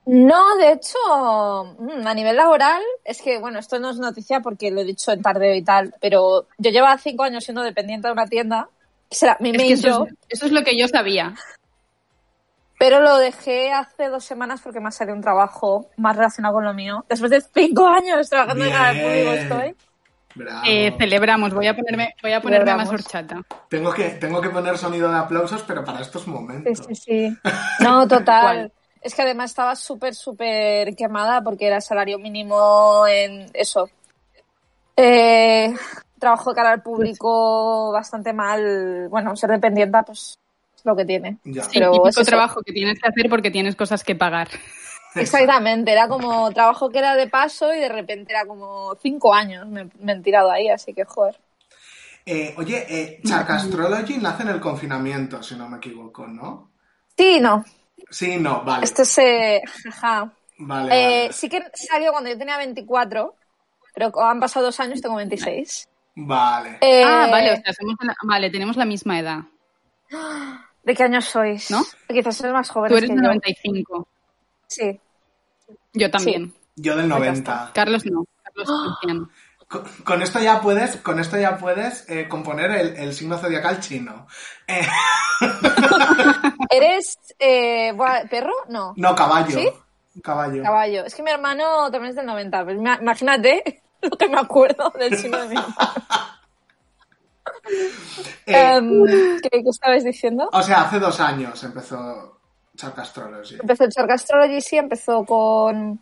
No, 0.05 0.57
de 0.57 0.73
hecho, 0.73 0.97
mm, 1.79 2.05
a 2.05 2.13
nivel 2.13 2.35
laboral, 2.35 2.81
es 3.05 3.21
que, 3.21 3.37
bueno, 3.37 3.59
esto 3.59 3.79
no 3.79 3.91
es 3.91 3.99
noticia 3.99 4.41
porque 4.41 4.69
lo 4.69 4.81
he 4.81 4.85
dicho 4.85 5.13
en 5.13 5.21
tardeo 5.21 5.55
y 5.55 5.63
tal, 5.63 5.93
pero 6.01 6.47
yo 6.57 6.71
llevaba 6.71 6.97
cinco 6.97 7.23
años 7.23 7.45
siendo 7.45 7.61
dependiente 7.61 8.07
de 8.07 8.11
una 8.13 8.27
tienda, 8.27 8.67
será 9.09 9.37
mi 9.39 9.51
Es 9.51 9.57
main 9.57 9.67
que 9.69 9.73
eso 9.75 9.99
job, 9.99 10.07
es, 10.07 10.13
eso 10.39 10.45
es 10.47 10.51
lo 10.51 10.63
que 10.63 10.77
yo 10.77 10.87
sabía. 10.89 11.35
Pero 12.77 12.99
lo 12.99 13.17
dejé 13.17 13.71
hace 13.71 14.09
dos 14.09 14.23
semanas 14.23 14.61
porque 14.61 14.79
me 14.79 14.87
ha 14.89 14.91
salido 14.91 15.15
un 15.15 15.21
trabajo 15.21 15.89
más 15.97 16.15
relacionado 16.15 16.55
con 16.55 16.65
lo 16.65 16.73
mío. 16.73 17.05
Después 17.07 17.31
de 17.31 17.41
cinco 17.41 17.87
años 17.87 18.29
trabajando 18.29 18.65
en 18.65 18.71
canal 18.71 18.95
público 19.01 19.31
Bien. 19.31 19.39
estoy. 19.39 19.75
Bravo. 20.35 20.61
Eh, 20.65 20.95
celebramos. 20.97 21.53
Voy 21.53 21.67
a 21.67 21.75
ponerme, 21.75 22.15
voy 22.21 22.33
a 22.33 22.41
ponerme 22.41 22.75
más 22.75 22.89
horchata. 22.89 23.41
Tengo 23.69 23.93
que, 23.93 24.09
tengo 24.11 24.41
que 24.41 24.49
poner 24.49 24.77
sonido 24.77 25.11
de 25.11 25.17
aplausos, 25.17 25.63
pero 25.63 25.83
para 25.85 26.01
estos 26.01 26.23
Sí, 26.23 26.29
momentos. 26.31 26.85
sí, 26.87 26.95
sí. 26.95 27.37
No, 27.79 28.07
total. 28.07 28.71
Es 28.99 29.13
que 29.13 29.21
además 29.21 29.51
estaba 29.51 29.75
súper, 29.75 30.15
súper 30.15 30.95
quemada 30.95 31.41
porque 31.41 31.67
era 31.67 31.81
salario 31.81 32.17
mínimo 32.17 33.05
en 33.07 33.49
eso. 33.53 33.89
Eh, 34.95 35.73
trabajo 36.19 36.51
de 36.51 36.55
cara 36.55 36.71
al 36.71 36.81
público 36.81 37.91
bastante 37.91 38.33
mal. 38.33 39.09
Bueno, 39.09 39.35
ser 39.35 39.49
dependienta, 39.51 40.03
pues 40.03 40.19
es 40.29 40.39
lo 40.83 40.95
que 40.95 41.05
tiene. 41.05 41.37
Ya. 41.45 41.63
Pero 41.73 42.07
es 42.07 42.17
eso. 42.17 42.25
trabajo 42.25 42.61
que 42.61 42.73
tienes 42.73 42.99
que 42.99 43.07
hacer 43.07 43.29
porque 43.29 43.51
tienes 43.51 43.75
cosas 43.75 44.03
que 44.03 44.15
pagar. 44.15 44.49
Exactamente, 45.15 45.91
era 45.91 46.07
como 46.07 46.51
trabajo 46.51 46.89
que 46.89 46.99
era 46.99 47.15
de 47.15 47.27
paso 47.27 47.73
y 47.73 47.79
de 47.79 47.89
repente 47.89 48.33
era 48.33 48.45
como 48.45 48.95
cinco 49.01 49.33
años 49.33 49.67
me, 49.67 49.89
me 49.99 50.11
han 50.11 50.23
tirado 50.23 50.49
ahí, 50.51 50.69
así 50.69 50.93
que 50.93 51.05
joder. 51.05 51.39
Eh, 52.25 52.53
oye, 52.57 52.85
eh, 52.89 53.19
Charcastrology 53.23 54.17
nace 54.17 54.43
en 54.43 54.49
el 54.49 54.59
confinamiento, 54.59 55.43
si 55.43 55.55
no 55.55 55.67
me 55.69 55.77
equivoco, 55.77 56.25
¿no? 56.25 56.71
Sí, 57.17 57.39
no, 57.39 57.63
Sí, 58.09 58.37
no, 58.37 58.63
vale. 58.63 58.85
esto 58.85 59.01
es... 59.03 59.17
eh. 59.19 59.61
Vale, 60.57 60.89
Eh, 60.91 61.21
vale. 61.21 61.33
sí 61.33 61.49
que 61.49 61.61
salió 61.73 62.11
cuando 62.11 62.29
yo 62.29 62.37
tenía 62.37 62.57
24, 62.57 63.35
pero 63.93 64.11
han 64.23 64.39
pasado 64.39 64.67
dos 64.67 64.79
años, 64.79 65.01
tengo 65.01 65.15
26. 65.15 65.87
Vale. 66.15 66.77
Eh, 66.81 67.03
Ah, 67.05 67.27
vale, 67.29 67.53
o 67.53 67.55
sea, 67.57 67.73
somos 67.73 67.95
la- 68.01 68.15
vale, 68.23 68.49
tenemos 68.49 68.77
la 68.77 68.85
misma 68.85 69.19
edad. 69.19 69.39
¿De 70.83 70.93
qué 70.95 71.03
años 71.03 71.25
sois? 71.25 71.71
¿No? 71.71 71.81
Quizás 72.07 72.35
sois 72.37 72.51
más 72.53 72.69
jóvenes 72.69 72.91
Tú 72.91 72.97
eres 72.97 73.09
que 73.09 73.15
de 73.15 73.21
yo. 73.21 73.27
95. 73.27 74.07
Sí. 74.67 74.99
Yo 75.93 76.11
también. 76.11 76.53
Yo 76.75 76.95
del 76.95 77.07
ya 77.09 77.15
90. 77.19 77.71
Carlos 77.73 78.05
no. 78.05 78.25
Carlos 78.43 78.69
anciano. 78.69 79.29
Con, 79.67 79.83
con 80.03 80.21
esto 80.21 80.39
ya 80.39 80.61
puedes, 80.61 80.97
con 80.97 81.19
esto 81.19 81.37
ya 81.37 81.57
puedes 81.57 82.07
eh, 82.09 82.27
componer 82.27 82.71
el, 82.71 82.95
el 82.97 83.13
signo 83.13 83.37
zodiacal 83.37 83.79
chino. 83.79 84.27
Eh, 84.67 84.85
¿Eres 86.69 87.17
eh, 87.39 87.93
perro? 88.29 88.53
No. 88.69 88.93
no, 88.97 89.15
caballo. 89.15 89.57
¿Sí? 89.57 89.69
Caballo. 90.21 90.61
Caballo. 90.63 91.05
Es 91.05 91.15
que 91.15 91.23
mi 91.23 91.31
hermano 91.31 91.89
también 91.91 92.11
es 92.11 92.15
del 92.15 92.25
90. 92.25 92.63
Pues 92.65 92.77
ima- 92.77 92.99
imagínate 93.01 93.81
lo 94.01 94.11
que 94.17 94.27
me 94.27 94.37
acuerdo 94.39 94.91
del 94.97 95.17
signo 95.17 95.37
de 95.39 95.47
mi 95.49 95.55
hermano. 95.55 95.75
Eh, 98.45 98.75
Em, 98.77 99.05
¿qué, 99.41 99.49
qué 99.49 99.69
estabais 99.69 100.03
diciendo? 100.03 100.49
o 100.51 100.61
sea, 100.61 100.81
hace 100.83 100.99
dos 100.99 101.19
años 101.19 101.63
empezó 101.63 102.39
Charcastrology. 102.75 103.55
Empezó 103.61 103.83
el 103.85 103.89
Shark 103.91 104.11
Astrology, 104.11 104.61
sí, 104.61 104.77
empezó 104.77 105.23
con... 105.25 105.99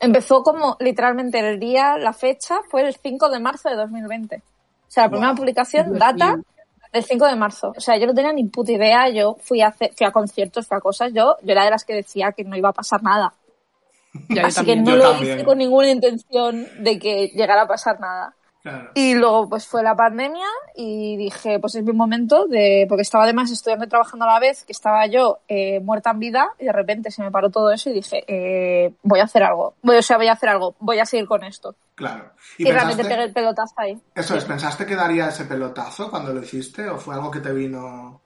Empezó 0.00 0.42
como 0.42 0.76
literalmente 0.80 1.38
el 1.38 1.58
día, 1.58 1.96
la 1.98 2.12
fecha 2.12 2.60
fue 2.70 2.82
el 2.82 2.94
5 2.94 3.28
de 3.30 3.40
marzo 3.40 3.68
de 3.70 3.76
2020. 3.76 4.36
O 4.36 4.40
sea, 4.88 5.04
la 5.04 5.10
primera 5.10 5.30
Wow. 5.32 5.36
publicación 5.38 5.98
data 5.98 6.36
del 6.92 7.04
5 7.04 7.26
de 7.26 7.36
marzo. 7.36 7.72
O 7.76 7.80
sea, 7.80 7.96
yo 7.96 8.06
no 8.06 8.14
tenía 8.14 8.32
ni 8.32 8.44
puta 8.44 8.72
idea, 8.72 9.08
yo 9.10 9.36
fui 9.40 9.60
a, 9.62 9.68
hacer- 9.68 9.92
fui 9.96 10.06
a 10.06 10.12
conciertos, 10.12 10.66
fui 10.66 10.76
a 10.76 10.80
cosas, 10.80 11.12
yo, 11.12 11.36
yo 11.42 11.52
era 11.52 11.64
de 11.64 11.70
las 11.70 11.84
que 11.84 11.94
decía 11.94 12.32
que 12.32 12.44
no 12.44 12.56
iba 12.56 12.68
a 12.68 12.72
pasar 12.72 13.02
nada. 13.02 13.32
Ya, 14.28 14.42
yo 14.42 14.46
Así 14.48 14.64
que 14.64 14.76
no 14.76 14.90
Yo 14.90 14.96
lo 14.96 15.10
también. 15.12 15.36
hice 15.38 15.44
con 15.44 15.58
ninguna 15.58 15.90
intención 15.90 16.66
de 16.78 16.98
que 16.98 17.28
llegara 17.28 17.62
a 17.62 17.66
pasar 17.66 17.98
nada. 18.00 18.34
Claro. 18.64 18.92
Y 18.94 19.14
luego 19.14 19.46
pues 19.46 19.66
fue 19.66 19.82
la 19.82 19.94
pandemia 19.94 20.46
y 20.74 21.18
dije, 21.18 21.58
pues 21.58 21.74
es 21.74 21.84
mi 21.84 21.92
momento 21.92 22.46
de, 22.46 22.86
porque 22.88 23.02
estaba 23.02 23.24
además 23.24 23.50
estudiando 23.50 23.84
y 23.84 23.88
trabajando 23.90 24.24
a 24.24 24.32
la 24.32 24.40
vez, 24.40 24.64
que 24.64 24.72
estaba 24.72 25.06
yo 25.06 25.40
eh, 25.48 25.80
muerta 25.80 26.12
en 26.12 26.18
vida 26.18 26.48
y 26.58 26.64
de 26.64 26.72
repente 26.72 27.10
se 27.10 27.22
me 27.22 27.30
paró 27.30 27.50
todo 27.50 27.70
eso 27.70 27.90
y 27.90 27.92
dije, 27.92 28.24
eh, 28.26 28.94
voy 29.02 29.20
a 29.20 29.24
hacer 29.24 29.42
algo, 29.42 29.74
voy, 29.82 29.98
o 29.98 30.02
sea, 30.02 30.16
voy 30.16 30.28
a 30.28 30.32
hacer 30.32 30.48
algo, 30.48 30.74
voy 30.80 30.98
a 30.98 31.04
seguir 31.04 31.26
con 31.26 31.44
esto. 31.44 31.74
Claro. 31.94 32.30
Y, 32.56 32.66
¿Y, 32.66 32.72
realmente 32.72 33.02
pensaste, 33.02 33.14
pegué 33.14 33.26
el 33.26 33.34
pelotazo 33.34 33.74
ahí. 33.76 34.00
eso 34.14 34.34
es, 34.34 34.44
¿pensaste 34.46 34.86
que 34.86 34.96
daría 34.96 35.28
ese 35.28 35.44
pelotazo 35.44 36.10
cuando 36.10 36.32
lo 36.32 36.42
hiciste 36.42 36.88
o 36.88 36.96
fue 36.96 37.16
algo 37.16 37.30
que 37.30 37.40
te 37.40 37.52
vino? 37.52 38.22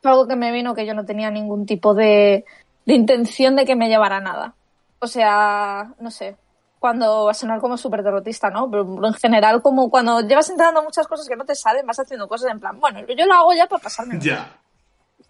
Fue 0.00 0.10
algo 0.10 0.26
que 0.26 0.36
me 0.36 0.52
vino 0.52 0.74
que 0.74 0.86
yo 0.86 0.94
no 0.94 1.04
tenía 1.04 1.30
ningún 1.30 1.66
tipo 1.66 1.92
de, 1.92 2.46
de 2.86 2.94
intención 2.94 3.56
de 3.56 3.66
que 3.66 3.76
me 3.76 3.90
llevara 3.90 4.20
nada. 4.20 4.54
O 5.00 5.06
sea, 5.06 5.92
no 6.00 6.10
sé, 6.10 6.38
cuando 6.78 7.24
va 7.24 7.30
a 7.30 7.34
sonar 7.34 7.60
como 7.60 7.76
súper 7.76 8.02
derrotista, 8.02 8.50
¿no? 8.50 8.70
Pero 8.70 9.06
en 9.06 9.14
general, 9.14 9.62
como 9.62 9.90
cuando 9.90 10.20
llevas 10.20 10.48
intentando 10.50 10.82
muchas 10.82 11.06
cosas 11.08 11.28
que 11.28 11.36
no 11.36 11.44
te 11.44 11.54
salen, 11.54 11.86
vas 11.86 11.98
haciendo 11.98 12.28
cosas 12.28 12.50
en 12.52 12.60
plan, 12.60 12.78
bueno, 12.78 13.00
yo 13.06 13.26
lo 13.26 13.34
hago 13.34 13.52
ya 13.54 13.66
para 13.66 13.82
pasarme. 13.82 14.18
Ya. 14.20 14.58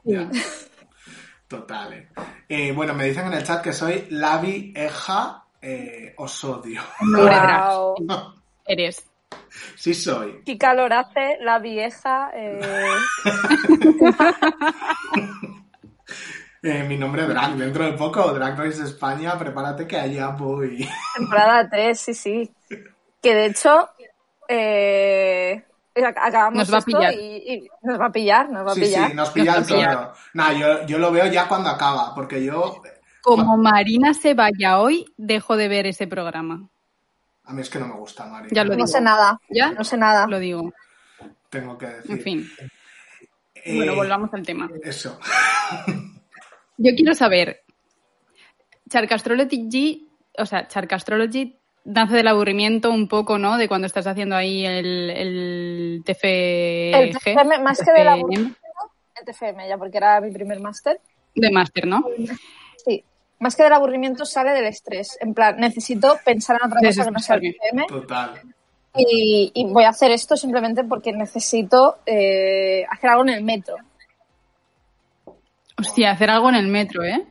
Ya. 0.04 0.28
Total. 1.48 1.92
eh. 1.92 2.08
Eh, 2.48 2.72
bueno, 2.72 2.94
me 2.94 3.04
dicen 3.04 3.26
en 3.26 3.34
el 3.34 3.44
chat 3.44 3.62
que 3.62 3.72
soy 3.72 4.06
Lavi 4.10 4.72
Eja 4.76 5.44
eh, 5.62 6.14
Osodio. 6.18 6.82
Wow. 7.00 7.94
Eres. 8.66 9.04
Sí 9.76 9.94
soy. 9.94 10.42
Qué 10.44 10.58
calor 10.58 10.92
hace 10.92 11.38
la 11.40 11.58
vieja. 11.58 12.30
eh, 12.34 12.60
Eh, 16.68 16.82
mi 16.82 16.96
nombre 16.96 17.22
es 17.22 17.28
Drag. 17.28 17.54
Dentro 17.54 17.84
de 17.84 17.92
poco, 17.92 18.32
Drag 18.32 18.58
Race 18.58 18.82
España, 18.82 19.38
prepárate 19.38 19.86
que 19.86 19.96
allá 19.98 20.28
voy. 20.28 20.88
temporada 21.16 21.68
3, 21.70 21.98
sí, 22.00 22.14
sí. 22.14 22.50
Que 23.22 23.34
de 23.34 23.46
hecho, 23.46 23.88
eh, 24.48 25.62
ac- 25.94 26.18
acabamos 26.20 26.58
Nos 26.58 26.72
va 26.72 26.76
a 26.76 26.78
esto 26.80 26.90
pillar. 26.98 27.14
Y, 27.14 27.18
y 27.54 27.68
nos 27.82 28.00
va 28.00 28.06
a 28.06 28.12
pillar, 28.12 28.50
nos 28.50 28.66
va 28.66 28.72
a 28.72 28.74
Sí, 28.74 28.80
pillar. 28.80 29.10
sí, 29.10 29.14
nos 29.16 29.30
pilla 29.30 29.58
Nos 29.60 29.70
el 29.70 29.76
toro. 29.84 30.12
Nah, 30.34 30.52
yo, 30.52 30.86
yo 30.86 30.98
lo 30.98 31.12
veo 31.12 31.26
ya 31.26 31.46
cuando 31.46 31.70
acaba, 31.70 32.14
porque 32.14 32.42
yo... 32.44 32.82
Como 33.22 33.56
Marina 33.56 34.12
se 34.14 34.34
vaya 34.34 34.78
hoy, 34.80 35.04
dejo 35.16 35.56
de 35.56 35.68
ver 35.68 35.86
ese 35.86 36.06
programa. 36.06 36.68
A 37.44 37.52
mí 37.52 37.60
es 37.60 37.70
que 37.70 37.78
no 37.78 37.86
me 37.86 37.94
gusta, 37.94 38.26
Mari. 38.26 38.48
Ya 38.52 38.64
lo 38.64 38.70
No 38.70 38.74
digo. 38.76 38.86
sé 38.88 39.00
nada. 39.00 39.38
¿Ya? 39.50 39.70
No 39.72 39.84
sé 39.84 39.96
nada. 39.96 40.26
Lo 40.26 40.38
digo. 40.40 40.72
Tengo 41.48 41.76
que 41.78 41.86
decir. 41.86 42.10
En 42.12 42.20
fin. 42.20 42.50
Eh, 43.54 43.76
Bueno, 43.76 43.94
volvamos 43.96 44.32
al 44.34 44.44
tema. 44.44 44.68
Eso. 44.82 45.18
Yo 46.78 46.94
quiero 46.94 47.14
saber, 47.14 47.62
Charcastrology, 48.88 50.08
o 50.38 50.46
sea, 50.46 50.68
Charcastrology 50.68 51.56
nace 51.84 52.16
del 52.16 52.28
aburrimiento 52.28 52.90
un 52.90 53.08
poco, 53.08 53.38
¿no? 53.38 53.56
De 53.56 53.68
cuando 53.68 53.86
estás 53.86 54.06
haciendo 54.06 54.36
ahí 54.36 54.66
el, 54.66 55.10
el 55.10 56.02
TFG. 56.04 56.24
El 56.24 57.16
TFM, 57.16 57.58
más 57.60 57.80
que 57.80 57.92
de 57.92 58.04
la 58.04 58.16
TFM, 58.16 58.54
El 59.14 59.24
TFM, 59.24 59.68
ya 59.68 59.78
porque 59.78 59.96
era 59.98 60.20
mi 60.20 60.30
primer 60.30 60.60
máster. 60.60 61.00
de 61.34 61.50
máster, 61.50 61.86
¿no? 61.86 62.04
Sí. 62.84 63.02
Más 63.38 63.54
que 63.54 63.62
del 63.62 63.72
aburrimiento 63.72 64.24
sale 64.24 64.52
del 64.52 64.66
estrés. 64.66 65.18
En 65.20 65.34
plan, 65.34 65.58
necesito 65.58 66.18
pensar 66.24 66.58
en 66.60 66.68
otra 66.68 66.80
cosa 66.80 67.04
que 67.04 67.10
no 67.10 67.18
sea 67.18 67.36
el. 67.36 67.54
TFM. 67.54 67.86
Total. 67.86 68.42
Y, 68.98 69.52
y 69.54 69.64
voy 69.66 69.84
a 69.84 69.90
hacer 69.90 70.10
esto 70.10 70.36
simplemente 70.36 70.82
porque 70.84 71.12
necesito 71.12 71.98
eh, 72.06 72.84
hacer 72.90 73.10
algo 73.10 73.22
en 73.24 73.28
el 73.30 73.44
metro. 73.44 73.76
Hostia, 75.78 76.12
hacer 76.12 76.30
algo 76.30 76.48
en 76.48 76.54
el 76.54 76.68
metro, 76.68 77.02
¿eh? 77.04 77.26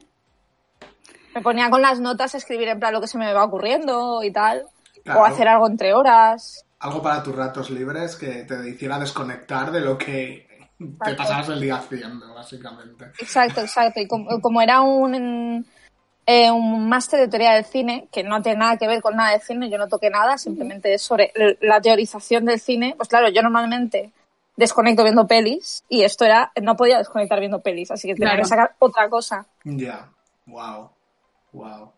Me 1.34 1.42
ponía 1.42 1.70
con 1.70 1.82
las 1.82 2.00
notas 2.00 2.34
a 2.34 2.38
escribir 2.38 2.68
en 2.70 2.80
plan 2.80 2.94
lo 2.94 3.02
que 3.02 3.08
se 3.08 3.18
me 3.18 3.34
va 3.34 3.44
ocurriendo 3.44 4.24
y 4.24 4.32
tal. 4.32 4.66
Claro. 5.04 5.20
O 5.20 5.26
hacer 5.26 5.48
algo 5.48 5.68
entre 5.68 5.94
horas. 5.94 6.66
Algo 6.80 7.02
para 7.02 7.22
tus 7.22 7.36
ratos 7.36 7.70
libres 7.70 8.16
que 8.16 8.44
te 8.44 8.70
hiciera 8.70 9.00
desconectar 9.00 9.72
de 9.72 9.82
lo 9.82 9.98
que 9.98 10.48
te 10.78 11.14
pasabas 11.16 11.50
el 11.50 11.62
día 11.62 11.76
haciendo, 11.76 12.34
básicamente. 12.34 13.06
Exacto, 13.20 13.62
exacto. 13.62 14.00
Y 14.00 14.08
como, 14.08 14.42
como 14.42 14.62
era 14.62 14.82
un, 14.82 15.66
eh, 16.26 16.52
un 16.52 16.90
máster 16.90 17.20
de 17.20 17.28
teoría 17.28 17.54
del 17.54 17.66
cine, 17.66 18.08
que 18.12 18.24
no 18.24 18.42
tiene 18.42 18.60
nada 18.60 18.78
que 18.78 18.88
ver 18.88 19.02
con 19.02 19.16
nada 19.16 19.32
de 19.32 19.40
cine, 19.40 19.70
yo 19.70 19.78
no 19.78 19.88
toqué 19.88 20.10
nada, 20.10 20.38
simplemente 20.38 20.94
es 20.94 21.02
sobre 21.02 21.32
la 21.62 21.82
teorización 21.82 22.46
del 22.46 22.60
cine. 22.60 22.94
Pues 22.98 23.10
claro, 23.10 23.30
yo 23.30 23.42
normalmente 23.42 24.12
desconecto 24.56 25.04
viendo 25.04 25.28
pelis 25.28 25.84
y 25.90 26.04
esto 26.04 26.26
era, 26.26 26.52
no 26.62 26.76
podía 26.76 26.98
desconectar 26.98 27.40
viendo 27.40 27.62
pelis, 27.62 27.92
así 27.92 28.08
que 28.08 28.16
tenía 28.16 28.30
Claro. 28.30 28.44
que 28.44 28.50
sacar 28.50 28.76
otra 28.80 29.10
cosa. 29.10 29.46
Ya. 29.64 30.10
Wow. 30.46 30.90
Wow. 31.52 31.92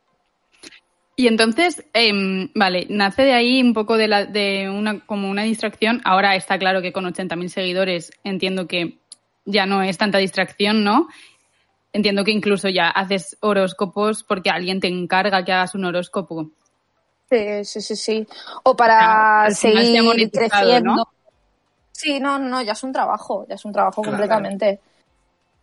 Y 1.15 1.27
entonces, 1.27 1.83
em, 1.93 2.49
vale, 2.53 2.85
nace 2.89 3.23
de 3.23 3.33
ahí 3.33 3.61
un 3.61 3.73
poco 3.73 3.97
de, 3.97 4.07
la, 4.07 4.25
de 4.25 4.69
una, 4.69 5.03
como 5.05 5.29
una 5.29 5.43
distracción. 5.43 5.99
Ahora 6.05 6.35
está 6.35 6.59
claro 6.59 6.81
que 6.81 6.93
con 6.93 7.05
80.000 7.05 7.49
seguidores 7.49 8.11
entiendo 8.23 8.67
que 8.67 8.99
ya 9.43 9.65
no 9.65 9.81
es 9.81 9.97
tanta 9.97 10.19
distracción, 10.19 10.83
¿no? 10.83 11.07
Entiendo 11.91 12.23
que 12.23 12.31
incluso 12.31 12.69
ya 12.69 12.89
haces 12.89 13.35
horóscopos 13.39 14.23
porque 14.23 14.51
alguien 14.51 14.79
te 14.79 14.87
encarga 14.87 15.43
que 15.43 15.53
hagas 15.53 15.73
un 15.73 15.85
horóscopo. 15.85 16.51
Sí, 17.31 17.65
sí, 17.65 17.81
sí, 17.81 17.95
sí. 17.95 18.27
O 18.63 18.75
para 18.75 19.45
ha 19.45 19.51
seguir 19.51 20.29
creciendo. 20.31 20.95
¿no? 20.97 21.09
Sí, 21.97 22.19
no, 22.19 22.37
no, 22.37 22.61
ya 22.61 22.73
es 22.73 22.83
un 22.83 22.93
trabajo, 22.93 23.47
ya 23.49 23.55
es 23.55 23.65
un 23.65 23.71
trabajo 23.73 24.03
Claro. 24.03 24.11
completamente. 24.17 24.79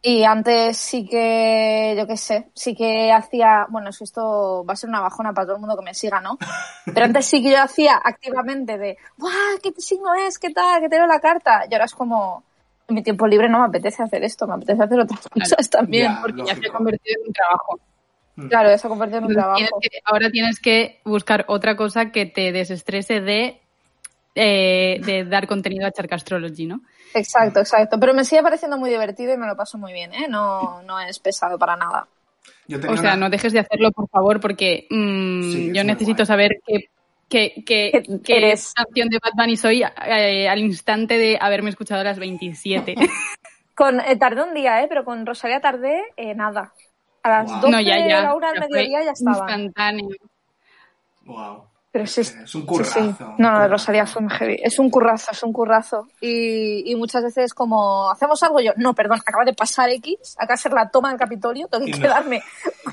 Y 0.02 0.24
antes 0.24 0.76
sí 0.76 1.06
que, 1.06 1.94
yo 1.96 2.06
qué 2.08 2.16
sé, 2.16 2.50
sí 2.54 2.74
que 2.74 3.12
hacía, 3.12 3.66
bueno, 3.70 3.90
esto 3.90 4.64
va 4.68 4.72
a 4.72 4.76
ser 4.76 4.90
una 4.90 5.00
bajona 5.00 5.32
para 5.32 5.46
todo 5.46 5.54
el 5.56 5.60
mundo 5.60 5.76
que 5.78 5.84
me 5.84 5.94
siga, 5.94 6.20
¿no? 6.20 6.36
Pero 6.92 7.06
antes 7.06 7.24
sí 7.26 7.40
que 7.40 7.52
yo 7.52 7.62
hacía 7.62 8.00
activamente 8.02 8.76
de, 8.76 8.98
¡guau! 9.16 9.32
¿Qué 9.62 9.72
signo 9.78 10.12
es? 10.14 10.38
¿Qué 10.40 10.50
tal? 10.50 10.80
¿Qué 10.82 10.88
te 10.88 10.96
leo 10.96 11.06
la 11.06 11.20
carta? 11.20 11.64
Y 11.70 11.72
ahora 11.74 11.84
es 11.84 11.94
como, 11.94 12.42
en 12.88 12.96
mi 12.96 13.02
tiempo 13.04 13.28
libre 13.28 13.48
no 13.48 13.60
me 13.60 13.66
apetece 13.66 14.02
hacer 14.02 14.24
esto, 14.24 14.46
me 14.48 14.54
apetece 14.54 14.82
hacer 14.82 14.98
otras 15.00 15.28
cosas 15.28 15.70
también. 15.70 16.12
Ya, 16.12 16.20
Porque 16.20 16.42
ya 16.44 16.56
se 16.56 16.66
ha 16.66 16.72
convertido 16.72 17.20
en 17.22 17.26
un 17.28 17.32
trabajo. 17.32 17.80
Claro, 18.48 18.68
ya 18.70 18.76
se 18.78 18.86
ha 18.88 18.90
convertido 18.90 19.18
en 19.20 19.24
un 19.24 19.30
tienes 19.30 19.44
trabajo. 19.44 19.78
que- 19.80 20.00
ahora 20.04 20.30
tienes 20.30 20.60
que 20.60 21.00
buscar 21.04 21.44
otra 21.48 21.76
cosa 21.76 22.10
que 22.10 22.26
te 22.26 22.50
desestrese 22.52 23.20
de, 23.20 23.62
eh, 24.34 25.00
de 25.04 25.24
dar 25.24 25.46
contenido 25.46 25.86
a 25.86 25.90
Charcastrology, 25.92 26.66
¿no? 26.66 26.80
Exacto, 27.14 27.60
exacto. 27.60 27.98
Pero 28.00 28.12
me 28.14 28.24
sigue 28.24 28.42
pareciendo 28.42 28.76
muy 28.76 28.90
divertido 28.90 29.32
y 29.32 29.36
me 29.36 29.46
lo 29.46 29.56
paso 29.56 29.78
muy 29.78 29.92
bien, 29.92 30.12
¿eh? 30.12 30.26
No, 30.28 30.82
no 30.82 30.98
es 31.00 31.18
pesado 31.20 31.58
para 31.58 31.76
nada. 31.76 32.06
Yo 32.66 32.78
O 32.78 32.80
sea, 32.96 33.00
una- 33.00 33.16
no 33.16 33.30
dejes 33.30 33.52
de 33.52 33.60
hacerlo, 33.60 33.92
por 33.92 34.08
favor, 34.08 34.40
porque 34.40 34.86
mm, 34.90 35.42
Sí, 35.52 35.72
yo 35.74 35.84
necesito 35.84 36.18
guay. 36.18 36.26
saber 36.26 36.50
qué, 36.66 36.88
qué, 37.28 37.62
qué, 37.64 38.02
¿Qué 38.24 38.36
eres? 38.38 38.72
canción 38.74 39.08
de 39.08 39.18
Bad 39.22 39.32
Bunny 39.36 39.56
soy 39.56 39.82
eh, 40.06 40.48
al 40.48 40.58
instante 40.58 41.16
de 41.18 41.38
haberme 41.40 41.70
escuchado 41.70 42.00
a 42.00 42.04
las 42.04 42.18
27. 42.18 42.94
Con, 43.76 44.00
eh, 44.00 44.16
tardé 44.16 44.42
un 44.42 44.54
día, 44.54 44.82
¿eh? 44.82 44.86
Pero 44.88 45.04
con 45.04 45.26
Rosalía 45.26 45.60
tardé 45.60 46.00
eh, 46.16 46.34
nada. 46.34 46.72
A 47.24 47.28
las 47.28 47.46
Guau. 47.48 47.60
12 47.62 47.72
No, 47.72 47.80
ya, 47.80 47.96
de 47.96 48.08
ya. 48.08 48.22
la 48.22 48.34
una 48.34 48.48
al 48.50 48.54
ya 48.54 48.60
fue 48.60 48.68
mediodía 48.70 49.04
ya 49.04 49.10
estaban. 49.12 49.38
Instantáneo. 49.60 50.08
Wow. 51.24 51.64
Pero 51.94 52.08
sí, 52.08 52.22
Es 52.22 52.54
un 52.56 52.66
currazo. 52.66 52.92
sí. 52.92 52.98
un 52.98 53.16
No, 53.18 53.34
no, 53.38 53.48
de 53.50 53.54
currazo. 53.54 53.68
Rosalía 53.68 54.04
fue 54.04 54.22
muy 54.22 54.32
heavy. 54.32 54.56
Es 54.60 54.80
un 54.80 54.90
currazo, 54.90 55.30
es 55.30 55.40
un 55.44 55.52
currazo. 55.52 56.08
Y, 56.20 56.90
y 56.90 56.96
muchas 56.96 57.22
veces 57.22 57.54
como, 57.54 58.10
¿hacemos 58.10 58.42
algo? 58.42 58.60
Yo, 58.60 58.72
no, 58.78 58.94
perdón, 58.94 59.20
acaba 59.24 59.44
de 59.44 59.52
pasar 59.54 59.88
X, 59.90 60.34
acaba 60.36 60.54
de 60.54 60.58
ser 60.62 60.72
la 60.72 60.88
toma 60.88 61.10
del 61.10 61.20
Capitolio, 61.20 61.68
tengo 61.68 61.84
que 61.86 61.92
no. 61.92 61.98
quedarme 61.98 62.42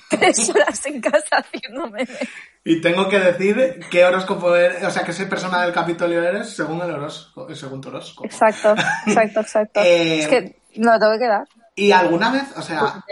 tres 0.07 0.47
horas 0.55 0.85
en 0.85 1.01
casa 1.01 1.37
haciéndome. 1.37 2.07
Y 2.63 2.79
tengo 2.79 3.09
que 3.09 3.17
decir 3.17 3.79
qué 3.89 4.05
horóscopo 4.05 4.55
eres, 4.55 4.83
o 4.83 4.91
sea, 4.91 5.03
qué 5.03 5.13
persona 5.25 5.63
del 5.63 5.73
Capitolio 5.73 6.21
eres 6.21 6.51
según 6.55 6.79
el 6.83 6.91
horóscopo, 6.91 7.55
según 7.55 7.81
tu 7.81 7.89
horóscopo. 7.89 8.27
Exacto, 8.27 8.75
exacto, 9.07 9.39
exacto. 9.39 9.79
Eh, 9.83 10.19
Es 10.19 10.27
que 10.27 10.61
no 10.75 10.99
tengo 10.99 11.13
que 11.13 11.19
quedar. 11.21 11.47
Y 11.73 11.91
alguna 11.91 12.31
vez, 12.31 12.43
o 12.55 12.61
sea, 12.61 13.03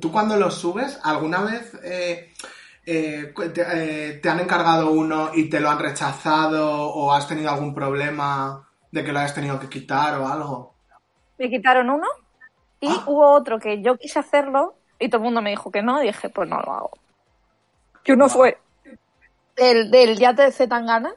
tú 0.00 0.10
cuando 0.10 0.36
los 0.36 0.56
subes, 0.56 0.98
alguna 1.04 1.42
vez 1.42 1.70
eh, 1.84 2.32
eh, 2.84 3.32
te, 3.54 3.62
eh, 3.62 4.12
te 4.22 4.28
han 4.28 4.40
encargado 4.40 4.90
uno 4.92 5.30
y 5.34 5.48
te 5.48 5.60
lo 5.60 5.70
han 5.70 5.78
rechazado 5.78 6.88
o 6.90 7.12
has 7.12 7.28
tenido 7.28 7.50
algún 7.50 7.74
problema 7.74 8.68
de 8.90 9.04
que 9.04 9.12
lo 9.12 9.18
hayas 9.20 9.34
tenido 9.34 9.58
que 9.60 9.68
quitar 9.68 10.18
o 10.18 10.26
algo. 10.26 10.74
Me 11.38 11.48
quitaron 11.48 11.90
uno 11.90 12.06
y 12.80 12.88
Ah. 12.88 13.04
hubo 13.06 13.30
otro 13.30 13.58
que 13.58 13.80
yo 13.82 13.96
quise 13.96 14.18
hacerlo 14.18 14.74
y 14.98 15.08
todo 15.08 15.18
el 15.18 15.24
mundo 15.24 15.40
me 15.42 15.50
dijo 15.50 15.70
que 15.70 15.82
no 15.82 16.02
y 16.02 16.06
dije, 16.08 16.28
pues 16.28 16.48
no 16.48 16.60
lo 16.60 16.72
hago. 16.72 16.90
Que 18.04 18.12
uno 18.14 18.28
fue 18.28 18.58
el 19.56 19.90
del 19.90 20.16
yate 20.18 20.42
de 20.42 20.52
Zetangana, 20.52 21.12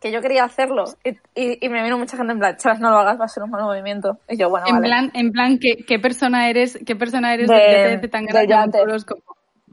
que 0.00 0.12
yo 0.12 0.20
quería 0.20 0.44
hacerlo 0.44 0.84
y, 1.02 1.10
y- 1.34 1.64
y 1.64 1.68
me 1.70 1.82
vino 1.82 1.96
mucha 1.96 2.16
gente 2.18 2.32
en 2.34 2.38
plan, 2.38 2.56
chaval, 2.58 2.80
no 2.80 2.90
lo 2.90 2.98
hagas, 2.98 3.18
va 3.18 3.24
a 3.24 3.28
ser 3.28 3.42
un 3.42 3.50
mal 3.50 3.62
movimiento. 3.62 4.18
Y 4.28 4.36
yo, 4.36 4.50
bueno, 4.50 4.66
En 4.66 4.74
vale. 4.74 4.86
plan, 4.88 5.10
en 5.14 5.32
plan 5.32 5.58
¿qué, 5.58 5.76
qué 5.86 5.98
persona 5.98 6.50
eres, 6.50 6.78
qué 6.84 6.94
persona 6.94 7.32
eres 7.32 7.48
De- 7.48 7.54
del 7.54 7.64
yate 7.72 7.88
de 7.88 8.00
Zetangana 8.00 8.40
del 8.40 8.48
según 8.48 8.70
tu 8.72 8.78
yate. 8.78 8.92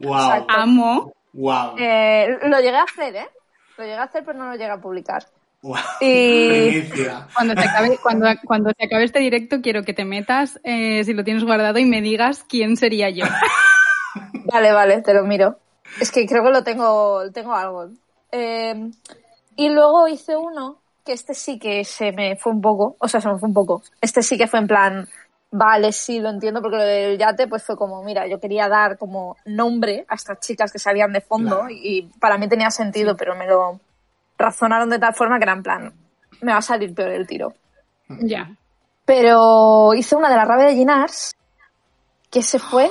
Wow, 0.04 0.16
Exacto. 0.18 0.54
Amo. 0.54 1.14
wow, 1.34 1.76
Eh, 1.78 2.28
lo 2.44 2.58
llegué 2.60 2.76
a 2.78 2.84
hacer, 2.84 3.16
¿eh? 3.16 3.30
Lo 3.78 3.84
llegué 3.84 3.98
a 3.98 4.04
hacer, 4.04 4.24
pero 4.26 4.38
no 4.38 4.46
lo 4.48 4.54
llegué 4.54 4.70
a 4.72 4.78
publicar. 4.82 5.26
wow. 5.62 5.78
Y- 6.02 6.48
Primicia. 6.72 7.28
Cuando 7.34 7.54
se 7.54 7.68
acabe, 7.68 7.98
cuando, 8.02 8.28
cuando 8.46 8.72
se 8.78 8.86
acabe 8.86 9.04
este 9.06 9.20
directo, 9.20 9.62
quiero 9.62 9.84
que 9.84 9.94
te 9.94 10.06
metas, 10.06 10.60
eh, 10.64 11.04
si 11.04 11.14
lo 11.14 11.24
tienes 11.24 11.44
guardado, 11.44 11.80
y 11.80 11.86
me 11.86 12.02
digas 12.02 12.44
quién 12.48 12.78
sería 12.78 13.10
yo. 13.10 13.26
Vale, 14.46 14.74
vale, 14.74 15.02
te 15.02 15.14
lo 15.14 15.24
miro. 15.24 15.58
Es 16.00 16.12
que 16.12 16.26
creo 16.26 16.44
que 16.44 16.50
lo 16.50 16.64
tengo, 16.64 17.32
tengo 17.32 17.54
algo. 17.54 17.90
Eh, 18.32 18.90
y 19.56 19.70
luego 19.70 20.08
hice 20.08 20.36
uno, 20.36 20.82
que 21.06 21.14
este 21.14 21.34
sí 21.34 21.58
que 21.60 21.86
se 21.86 22.12
me 22.12 22.36
fue 22.36 22.52
un 22.52 22.62
poco, 22.62 22.96
o 23.00 23.08
sea, 23.08 23.22
se 23.22 23.30
me 23.30 23.38
fue 23.40 23.48
un 23.48 23.54
poco. 23.54 23.82
Este 24.02 24.22
sí 24.22 24.38
que 24.38 24.48
fue 24.48 24.60
en 24.60 24.68
plan, 24.68 25.08
vale, 25.52 25.92
sí, 25.92 26.20
lo 26.20 26.30
entiendo, 26.30 26.62
porque 26.62 26.78
lo 26.78 26.84
del 26.84 27.18
yate 27.18 27.48
pues 27.48 27.64
fue 27.64 27.76
como, 27.78 28.02
mira, 28.04 28.26
yo 28.28 28.40
quería 28.40 28.68
dar 28.70 28.98
como 28.98 29.36
nombre 29.46 30.06
a 30.08 30.16
estas 30.16 30.40
chicas 30.40 30.72
que 30.72 30.80
salían 30.80 31.12
de 31.14 31.22
fondo 31.22 31.58
Claro. 31.60 31.70
y 31.70 32.10
para 32.20 32.38
mí 32.38 32.48
tenía 32.48 32.72
sentido, 32.72 33.16
pero 33.18 33.36
me 33.36 33.48
lo 33.48 33.80
razonaron 34.38 34.90
de 34.90 34.98
tal 35.00 35.14
forma 35.14 35.38
que 35.38 35.44
era 35.44 35.54
en 35.54 35.64
plan, 35.64 35.94
me 36.42 36.52
va 36.52 36.58
a 36.60 36.62
salir 36.62 36.94
peor 36.96 37.10
el 37.12 37.28
tiro. 37.28 37.54
ya. 38.08 38.56
Pero 39.06 39.94
hice 39.94 40.16
una 40.16 40.30
de 40.30 40.36
la 40.36 40.46
rabia 40.46 40.68
de 40.68 40.76
Ginars, 40.76 41.34
que 42.30 42.42
se 42.42 42.60
fue 42.60 42.90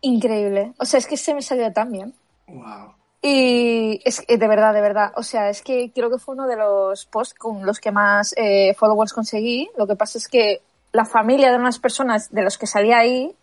increíble. 0.00 0.74
O 0.78 0.84
sea, 0.84 0.98
es 0.98 1.06
que 1.06 1.16
se 1.16 1.32
me 1.34 1.42
salió 1.42 1.72
tan 1.72 1.90
bien. 1.90 2.14
Wow. 2.48 2.94
Y 3.22 4.00
es 4.04 4.20
que, 4.20 4.36
de 4.36 4.48
verdad, 4.48 4.74
de 4.74 4.80
verdad. 4.80 5.12
O 5.16 5.22
sea, 5.22 5.48
es 5.48 5.62
que 5.62 5.92
creo 5.94 6.10
que 6.10 6.18
fue 6.18 6.34
uno 6.34 6.46
de 6.48 6.56
los 6.56 7.06
posts 7.06 7.34
con 7.34 7.64
los 7.64 7.78
que 7.78 7.92
más 7.92 8.34
eh, 8.36 8.74
followers 8.74 9.12
conseguí. 9.12 9.70
Lo 9.78 9.86
que 9.86 9.94
pasa 9.96 10.18
es 10.18 10.26
que 10.28 10.60
la 10.92 11.04
familia 11.04 11.50
de 11.50 11.56
unas 11.56 11.78
personas 11.78 12.30
de 12.30 12.42
los 12.42 12.58
que 12.58 12.66
salía 12.66 12.98
ahí 12.98 13.34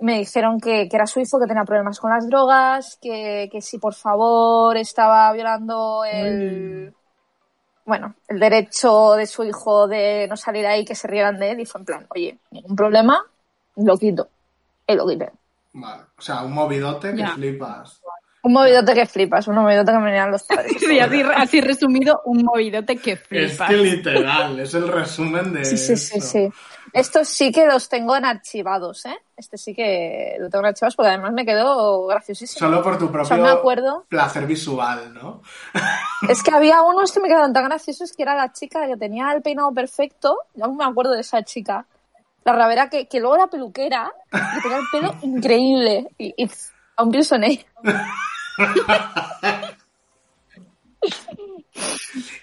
me 0.00 0.18
dijeron 0.18 0.58
que, 0.60 0.88
que 0.88 0.96
era 0.96 1.06
su 1.06 1.20
hijo, 1.20 1.38
que 1.38 1.46
tenía 1.46 1.64
problemas 1.64 2.00
con 2.00 2.10
las 2.10 2.26
drogas, 2.26 2.98
que, 3.02 3.48
que 3.52 3.60
si 3.60 3.78
por 3.78 3.94
favor 3.94 4.76
estaba 4.78 5.30
violando 5.32 6.04
el, 6.10 6.94
bueno, 7.84 8.14
el 8.28 8.40
derecho 8.40 9.12
de 9.12 9.26
su 9.26 9.44
hijo 9.44 9.86
de 9.88 10.26
no 10.28 10.38
salir 10.38 10.66
ahí, 10.66 10.86
que 10.86 10.94
se 10.94 11.06
rieran 11.06 11.38
de 11.38 11.50
él. 11.50 11.60
Y 11.60 11.66
fue 11.66 11.80
en 11.80 11.84
plan, 11.84 12.06
oye, 12.14 12.38
ningún 12.50 12.74
problema, 12.74 13.22
lo 13.76 13.98
quito. 13.98 14.28
Y 14.86 14.94
lo 14.94 15.06
quité. 15.06 15.30
Vale. 15.74 16.04
O 16.16 16.22
sea, 16.22 16.42
un 16.44 16.52
movidote 16.54 17.12
que 17.12 17.18
Ya. 17.18 17.28
flipas. 17.34 17.99
Un 18.42 18.52
movidote 18.54 18.94
que 18.94 19.04
flipas, 19.06 19.46
un 19.48 19.56
movidote 19.56 19.92
que 19.92 19.98
me 19.98 20.04
venían 20.06 20.30
los 20.30 20.42
padres. 20.48 20.72
Sí, 20.78 20.98
así, 20.98 21.22
así 21.34 21.60
resumido, 21.60 22.22
un 22.24 22.42
movidote 22.44 22.96
que 22.96 23.12
Es 23.12 23.20
flipas. 23.20 23.68
que 23.68 23.76
literal, 23.76 24.58
es 24.60 24.72
el 24.74 24.88
resumen 24.88 25.52
de 25.52 25.64
Sí, 25.64 25.76
sí, 25.76 25.96
sí, 25.96 26.20
sí. 26.20 26.48
Estos 26.92 27.28
sí 27.28 27.52
que 27.52 27.66
los 27.66 27.88
tengo 27.88 28.16
en 28.16 28.24
archivados, 28.24 29.06
¿eh? 29.06 29.16
Este 29.36 29.56
sí 29.56 29.74
que 29.74 30.36
lo 30.40 30.48
tengo 30.50 30.64
en 30.64 30.68
archivados 30.70 30.96
porque 30.96 31.10
además 31.10 31.32
me 31.32 31.44
quedó 31.46 32.06
graciosísimo. 32.06 32.58
Solo 32.66 32.82
por 32.82 32.98
tu 32.98 33.04
O 33.04 33.12
propio 33.12 33.26
sea, 33.28 33.36
me 33.36 33.48
acuerdo. 33.50 34.06
placer 34.08 34.46
visual, 34.46 35.14
¿no? 35.14 35.42
Es 36.28 36.42
que 36.42 36.50
había 36.50 36.82
unos 36.82 37.12
que 37.12 37.20
me 37.20 37.28
quedaron 37.28 37.52
tan 37.52 37.64
graciosos 37.64 38.12
que 38.12 38.22
era 38.24 38.34
la 38.34 38.52
chica 38.52 38.86
que 38.86 38.96
tenía 38.96 39.30
el 39.32 39.40
peinado 39.42 39.72
perfecto. 39.72 40.36
Ya 40.54 40.64
aún 40.64 40.76
me 40.78 40.84
acuerdo 40.84 41.12
de 41.12 41.20
esa 41.20 41.42
chica. 41.44 41.86
La 42.44 42.52
rabera 42.54 42.88
que, 42.90 43.06
que 43.06 43.20
luego 43.20 43.36
era 43.36 43.46
peluquera 43.46 44.12
y 44.32 44.62
tenía 44.62 44.78
el 44.78 44.84
pelo 44.90 45.14
increíble. 45.22 46.08
Y, 46.18 46.34
y 46.44 46.50
aún 47.00 47.10
pienso 47.10 47.34
en 47.36 47.44
ella. 47.44 47.66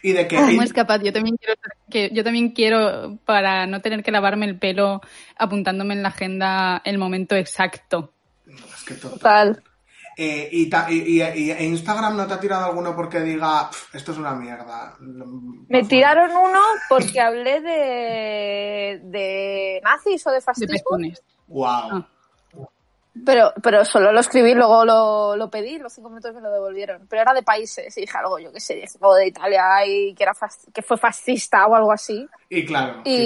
Y 0.01 0.13
de 0.13 0.27
que... 0.27 0.35
¿Cómo 0.35 0.61
es 0.63 0.73
capaz? 0.73 1.01
Yo 1.03 1.13
también 1.13 1.37
quiero 1.37 1.53
que 1.89 2.09
yo 2.13 2.23
también 2.23 2.51
quiero 2.51 3.17
para 3.25 3.67
no 3.67 3.81
tener 3.81 4.03
que 4.03 4.11
lavarme 4.11 4.45
el 4.45 4.57
pelo 4.57 5.01
apuntándome 5.37 5.93
en 5.93 6.03
la 6.03 6.09
agenda 6.09 6.81
el 6.85 6.97
momento 6.97 7.35
exacto. 7.35 8.13
Es 8.47 8.83
que 8.85 8.93
total. 8.95 9.19
Total. 9.55 9.63
Eh, 10.19 10.49
y, 10.51 10.67
ta- 10.67 10.87
y- 10.89 11.21
y- 11.21 11.21
y- 11.21 11.51
Instagram 11.65 12.17
no 12.17 12.25
te 12.25 12.33
ha 12.33 12.39
tirado 12.39 12.65
alguno 12.65 12.95
porque 12.95 13.19
diga, 13.19 13.69
"Pf, 13.69 13.95
esto 13.97 14.13
es 14.13 14.17
una 14.17 14.33
mierda. 14.33 14.95
Me 14.99 15.83
tiraron 15.83 16.31
uno 16.35 16.59
porque 16.89 17.21
hablé 17.21 17.61
de, 17.61 19.01
de 19.03 19.81
nazis 19.83 20.25
o 20.25 20.31
de 20.31 20.37
De 20.37 20.41
fascismo. 20.41 20.73
pezones. 20.73 21.21
Wow. 21.47 21.67
Ah. 21.67 22.07
Pero, 23.25 23.53
pero 23.61 23.83
solo 23.85 24.11
lo 24.11 24.19
escribí, 24.19 24.53
luego 24.53 24.83
lo, 24.85 25.35
lo 25.35 25.49
pedí, 25.49 25.77
los 25.79 25.93
cinco 25.93 26.09
minutos 26.09 26.33
me 26.33 26.41
lo 26.41 26.51
devolvieron. 26.51 27.07
Pero 27.09 27.21
era 27.21 27.33
de 27.33 27.43
países, 27.43 27.97
y 27.97 28.01
dije 28.01 28.17
algo, 28.17 28.39
yo 28.39 28.51
qué 28.51 28.59
sé, 28.59 28.83
algo 28.95 29.15
de 29.15 29.27
Italia 29.27 29.85
y 29.85 30.13
que, 30.13 30.23
era 30.23 30.33
fas- 30.33 30.67
que 30.73 30.81
fue 30.81 30.97
fascista 30.97 31.65
o 31.67 31.75
algo 31.75 31.91
así. 31.91 32.27
Y 32.49 32.65
claro, 32.65 33.01
Y, 33.03 33.25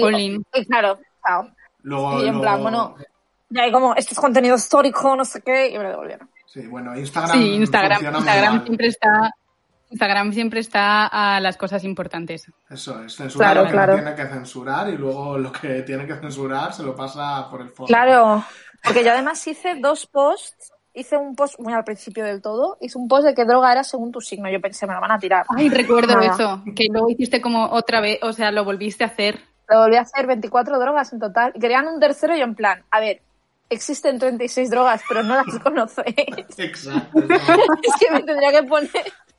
claro, 0.66 0.98
chao. 1.26 1.48
luego... 1.82 2.12
y 2.22 2.26
en 2.26 2.34
luego- 2.34 2.40
plan, 2.42 2.62
bueno, 2.62 2.94
Y 3.50 3.58
ahí 3.60 3.70
como, 3.72 3.94
esto 3.94 4.12
es 4.14 4.18
contenido 4.20 4.54
histórico, 4.56 5.14
no 5.16 5.24
sé 5.24 5.42
qué, 5.42 5.68
y 5.68 5.76
me 5.78 5.84
lo 5.84 5.90
devolvieron. 5.90 6.30
Sí, 6.46 6.66
bueno, 6.66 6.96
Instagram 6.96 7.32
Sí, 7.38 7.54
Instagram, 7.54 8.04
Instagram 8.16 8.64
siempre 8.64 8.86
está 8.88 9.30
Instagram 9.90 10.32
siempre 10.32 10.60
está 10.60 11.06
a 11.06 11.38
las 11.40 11.58
cosas 11.58 11.84
importantes. 11.84 12.50
Eso 12.70 13.02
es, 13.04 13.14
censura 13.14 13.46
Claro, 13.48 13.60
lo 13.60 13.66
que 13.66 13.72
claro. 13.72 13.92
no 13.96 14.02
tiene 14.02 14.16
que 14.16 14.26
censurar 14.26 14.88
y 14.88 14.96
luego 14.96 15.36
lo 15.36 15.52
que 15.52 15.82
tiene 15.82 16.06
que 16.06 16.14
censurar 16.16 16.72
se 16.72 16.82
lo 16.82 16.96
pasa 16.96 17.46
por 17.50 17.60
el 17.60 17.68
foro. 17.68 17.88
Claro, 17.88 18.42
porque 18.82 19.04
yo 19.04 19.12
además 19.12 19.46
hice 19.46 19.74
dos 19.76 20.06
posts, 20.06 20.72
hice 20.94 21.16
un 21.16 21.34
post 21.34 21.58
muy 21.58 21.72
al 21.72 21.84
principio 21.84 22.24
del 22.24 22.42
todo, 22.42 22.76
hice 22.80 22.98
un 22.98 23.08
post 23.08 23.24
de 23.24 23.34
qué 23.34 23.44
droga 23.44 23.72
era 23.72 23.84
según 23.84 24.12
tu 24.12 24.20
signo, 24.20 24.50
yo 24.50 24.60
pensé, 24.60 24.86
me 24.86 24.94
lo 24.94 25.00
van 25.00 25.12
a 25.12 25.18
tirar. 25.18 25.46
Ay, 25.56 25.68
recuerdo 25.68 26.14
Nada. 26.14 26.34
eso, 26.34 26.62
que 26.76 26.84
luego 26.90 27.08
hiciste 27.10 27.40
como 27.40 27.66
otra 27.70 28.00
vez, 28.00 28.18
o 28.22 28.32
sea, 28.32 28.50
lo 28.50 28.64
volviste 28.64 29.04
a 29.04 29.08
hacer. 29.08 29.40
Lo 29.68 29.80
volví 29.80 29.96
a 29.96 30.02
hacer 30.02 30.26
24 30.26 30.78
drogas 30.78 31.12
en 31.12 31.20
total. 31.20 31.52
Y 31.54 31.60
querían 31.60 31.86
un 31.86 31.98
tercero 32.00 32.34
y 32.34 32.38
yo 32.40 32.44
en 32.44 32.54
plan, 32.54 32.84
a 32.90 33.00
ver, 33.00 33.22
existen 33.70 34.18
36 34.18 34.68
drogas, 34.68 35.02
pero 35.08 35.22
no 35.22 35.34
las 35.36 35.58
conocéis. 35.62 36.14
Exacto. 36.58 37.18
es 37.82 37.94
que 37.98 38.10
me 38.10 38.22
tendría 38.22 38.50
que 38.50 38.62
poner... 38.64 38.90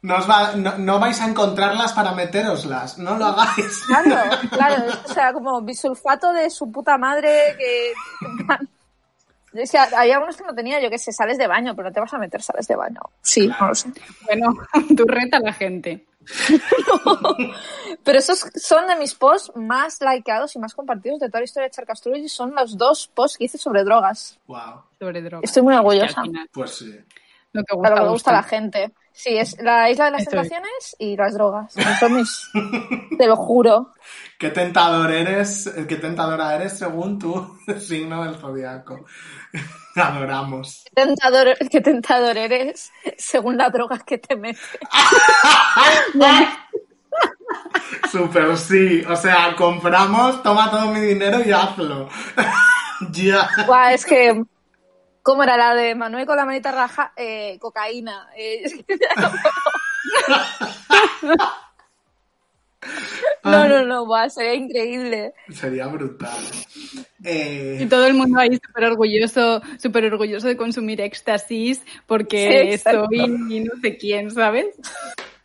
No, 0.01 0.17
os 0.17 0.29
va- 0.29 0.53
no- 0.55 0.77
no 0.79 0.99
vais 0.99 1.21
a 1.21 1.27
encontrarlas 1.27 1.93
para 1.93 2.11
meteroslas, 2.13 2.97
no 2.97 3.15
lo 3.17 3.25
hagáis. 3.27 3.83
Claro, 3.85 4.37
claro, 4.51 4.83
o 5.05 5.13
sea, 5.13 5.31
como 5.33 5.61
bisulfato 5.61 6.33
de 6.33 6.49
su 6.49 6.71
puta 6.71 6.97
madre 6.97 7.55
que... 7.57 7.93
o 9.61 9.65
sea, 9.65 9.83
había 9.95 10.15
algunos 10.15 10.35
que 10.37 10.43
no 10.43 10.53
tenía, 10.55 10.81
yo 10.81 10.89
que 10.89 10.97
sé, 10.97 11.11
sales 11.11 11.37
de 11.37 11.47
baño, 11.47 11.75
pero 11.75 11.89
no 11.89 11.93
te 11.93 11.99
vas 11.99 12.13
a 12.13 12.17
meter 12.17 12.41
sales 12.41 12.67
de 12.67 12.75
baño. 12.75 13.01
Sí, 13.21 13.47
no 13.47 13.67
lo 13.67 13.75
sé. 13.75 13.89
Bueno, 14.25 14.53
tú 14.97 15.05
reta 15.05 15.37
a 15.37 15.41
la 15.41 15.53
gente. 15.53 16.05
Pero 18.03 18.17
esos 18.19 18.45
son 18.55 18.87
de 18.87 18.95
mis 18.95 19.13
posts 19.13 19.51
más 19.55 19.99
likeados 20.01 20.55
y 20.55 20.59
más 20.59 20.73
compartidos 20.73 21.19
de 21.19 21.27
toda 21.27 21.39
la 21.41 21.45
historia 21.45 21.67
de 21.67 21.71
Charcastrullo 21.75 22.17
y 22.17 22.29
son 22.29 22.53
los 22.55 22.77
dos 22.77 23.07
posts 23.13 23.37
que 23.37 23.45
hice 23.45 23.57
sobre 23.57 23.83
drogas. 23.83 24.39
Wow, 24.47 24.83
Sobre 24.99 25.21
drogas. 25.21 25.49
Estoy 25.49 25.63
muy 25.63 25.75
orgullosa. 25.75 26.23
pues 26.53 26.71
sí. 26.75 26.97
lo 27.51 27.63
que 27.63 27.75
gusta, 27.75 27.89
lo 27.89 27.95
que 27.95 28.01
le 28.03 28.09
gusta 28.09 28.29
a 28.29 28.33
la 28.33 28.39
gusta. 28.41 28.55
gente. 28.55 28.91
Sí, 29.13 29.37
es 29.37 29.57
la 29.61 29.89
isla 29.91 30.05
de 30.05 30.11
las 30.11 30.25
tentaciones 30.25 30.95
y 30.97 31.15
las 31.15 31.35
drogas. 31.35 31.73
Son 31.99 32.15
mis... 32.15 32.49
Te 33.17 33.27
lo 33.27 33.35
juro. 33.35 33.93
Qué 34.39 34.49
tentador 34.49 35.11
eres, 35.11 35.71
qué 35.87 35.95
tentadora 35.97 36.55
eres 36.55 36.77
según 36.77 37.19
tu 37.19 37.57
signo 37.79 38.23
del 38.23 38.35
zodiaco. 38.35 39.05
Adoramos. 39.95 40.83
Qué 40.85 41.03
tentador, 41.03 41.55
qué 41.69 41.81
tentador 41.81 42.37
eres 42.37 42.91
según 43.17 43.57
la 43.57 43.69
droga 43.69 43.99
que 43.99 44.17
te 44.17 44.35
metes. 44.35 44.59
Super 48.11 48.57
sí, 48.57 49.03
o 49.07 49.15
sea, 49.15 49.55
compramos, 49.55 50.41
toma 50.41 50.71
todo 50.71 50.87
mi 50.87 50.99
dinero 50.99 51.39
y 51.45 51.51
hazlo. 51.51 52.09
ya. 53.11 53.47
Buah, 53.67 53.93
es 53.93 54.05
que 54.05 54.43
¿Cómo 55.23 55.41
era 55.43 55.57
la 55.57 55.73
de 55.73 55.95
Manuel 55.95 56.25
con 56.25 56.35
la 56.35 56.45
manita 56.45 56.71
raja? 56.71 57.13
Eh, 57.15 57.57
cocaína. 57.59 58.27
Eh, 58.37 58.63
no, 63.43 63.67
no, 63.67 63.85
no, 63.85 64.07
va, 64.07 64.29
sería 64.29 64.53
increíble. 64.53 65.33
Sería 65.49 65.87
brutal. 65.87 66.37
Eh, 67.23 67.79
Y 67.81 67.85
todo 67.85 68.05
el 68.05 68.13
mundo 68.15 68.37
ahí 68.39 68.59
súper 68.65 68.83
orgulloso, 68.83 69.61
súper 69.81 70.05
orgulloso 70.05 70.47
de 70.47 70.57
consumir 70.57 70.99
éxtasis 70.99 71.77
Sí, 71.77 71.83
porque 72.05 72.73
exacto. 72.73 73.07
soy 73.09 73.27
no 73.61 73.71
sé 73.81 73.97
quién, 73.97 74.29
¿sabes? 74.29 74.67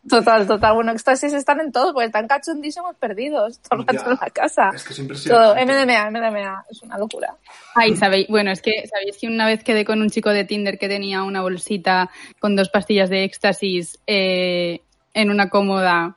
Total, 0.08 0.46
total. 0.46 0.74
Bueno, 0.74 0.92
éxtasis 0.92 1.32
están 1.32 1.60
en 1.60 1.72
todo, 1.72 1.92
porque 1.92 2.06
están 2.06 2.26
cachondísimos 2.26 2.96
perdidos 2.96 3.60
todo 3.60 3.80
el 3.80 3.86
rato 3.86 4.04
Ya. 4.04 4.10
en 4.12 4.18
la 4.20 4.30
casa. 4.30 4.70
es 4.74 4.84
que 4.84 4.92
es 4.92 5.24
Todo, 5.24 5.56
impresionante. 5.58 5.64
MDMA, 5.64 6.10
MDMA, 6.10 6.64
es 6.70 6.82
una 6.82 6.98
locura. 6.98 7.34
Ay, 7.74 7.96
sabéis, 7.96 8.26
bueno, 8.28 8.50
es 8.50 8.62
que 8.62 8.86
sabéis 8.86 9.18
que 9.20 9.26
una 9.26 9.46
vez 9.46 9.62
quedé 9.64 9.84
con 9.84 10.00
un 10.00 10.10
chico 10.10 10.30
de 10.30 10.44
Tinder 10.44 10.78
que 10.78 10.88
tenía 10.88 11.22
una 11.22 11.42
bolsita 11.42 12.10
con 12.38 12.56
dos 12.56 12.68
pastillas 12.70 13.10
de 13.10 13.24
éxtasis 13.24 13.98
eh, 14.06 14.80
en 15.14 15.30
una 15.30 15.48
cómoda 15.50 16.16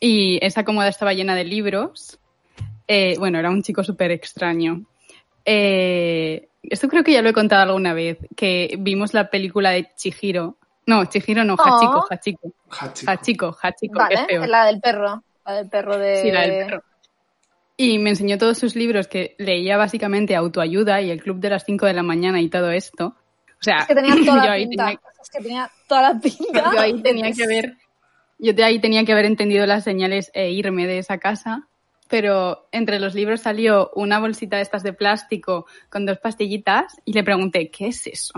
y 0.00 0.38
esa 0.44 0.64
cómoda 0.64 0.88
estaba 0.88 1.12
llena 1.12 1.34
de 1.34 1.44
libros. 1.44 2.18
Eh, 2.88 3.16
bueno, 3.18 3.38
era 3.38 3.50
un 3.50 3.62
chico 3.62 3.84
súper 3.84 4.10
extraño. 4.10 4.84
Eh, 5.44 6.48
esto 6.62 6.88
creo 6.88 7.02
que 7.04 7.12
ya 7.12 7.22
lo 7.22 7.28
he 7.28 7.32
contado 7.32 7.62
alguna 7.62 7.92
vez, 7.94 8.18
que 8.36 8.76
vimos 8.78 9.14
la 9.14 9.30
película 9.30 9.70
de 9.70 9.90
Chihiro. 9.96 10.56
No, 10.86 11.04
Chihiro 11.06 11.44
no, 11.44 11.54
Oh. 11.54 11.62
Hachiko, 11.62 12.06
Hachiko. 12.10 12.52
Hachiko. 12.70 13.10
Hachiko, 13.12 13.56
Hachiko, 13.62 13.94
que 13.94 13.98
Vale, 14.02 14.14
es 14.14 14.24
peor. 14.26 14.48
la 14.48 14.66
del 14.66 14.80
perro. 14.80 15.22
La 15.46 15.52
del 15.54 15.68
perro 15.68 15.98
de... 15.98 16.22
Sí, 16.22 16.30
la 16.30 16.40
del 16.42 16.66
perro. 16.66 16.82
Y 17.76 17.98
me 17.98 18.10
enseñó 18.10 18.38
todos 18.38 18.58
sus 18.58 18.76
libros 18.76 19.08
que 19.08 19.34
leía 19.38 19.76
básicamente 19.76 20.36
autoayuda 20.36 21.00
y 21.00 21.10
el 21.10 21.22
club 21.22 21.38
de 21.38 21.50
las 21.50 21.64
5 21.64 21.86
de 21.86 21.94
la 21.94 22.02
mañana 22.02 22.40
y 22.40 22.48
todo 22.48 22.70
esto. 22.70 23.06
O 23.06 23.62
sea, 23.64 23.78
Es 23.80 23.86
que 23.86 23.94
tenía 23.94 24.14
toda 24.26 24.42
yo 24.42 24.46
la 24.46 24.52
ahí 24.52 24.66
pinta. 24.68 24.84
tenía, 24.86 25.00
Es 25.22 25.30
que 25.30 25.38
tenía 25.40 25.70
toda 25.88 26.02
la 26.02 26.20
pinta. 26.20 26.72
yo 26.74 26.80
ahí 26.80 27.02
tenía 27.02 27.32
que 27.32 27.46
ver, 27.46 27.76
yo 28.38 28.52
de 28.52 28.64
ahí 28.64 28.78
tenía 28.80 29.04
que 29.04 29.12
haber 29.12 29.24
entendido 29.24 29.66
las 29.66 29.84
señales 29.84 30.30
e 30.34 30.50
irme 30.50 30.86
de 30.86 30.98
esa 30.98 31.18
casa. 31.18 31.68
Pero 32.08 32.68
entre 32.72 33.00
los 33.00 33.14
libros 33.14 33.40
salió 33.40 33.90
una 33.94 34.18
bolsita 34.20 34.56
de 34.56 34.62
estas 34.62 34.82
de 34.82 34.92
plástico 34.92 35.66
con 35.88 36.04
dos 36.04 36.18
pastillitas 36.18 37.00
y 37.06 37.14
le 37.14 37.24
pregunté, 37.24 37.70
¿qué 37.70 37.86
es 37.88 38.06
eso? 38.06 38.34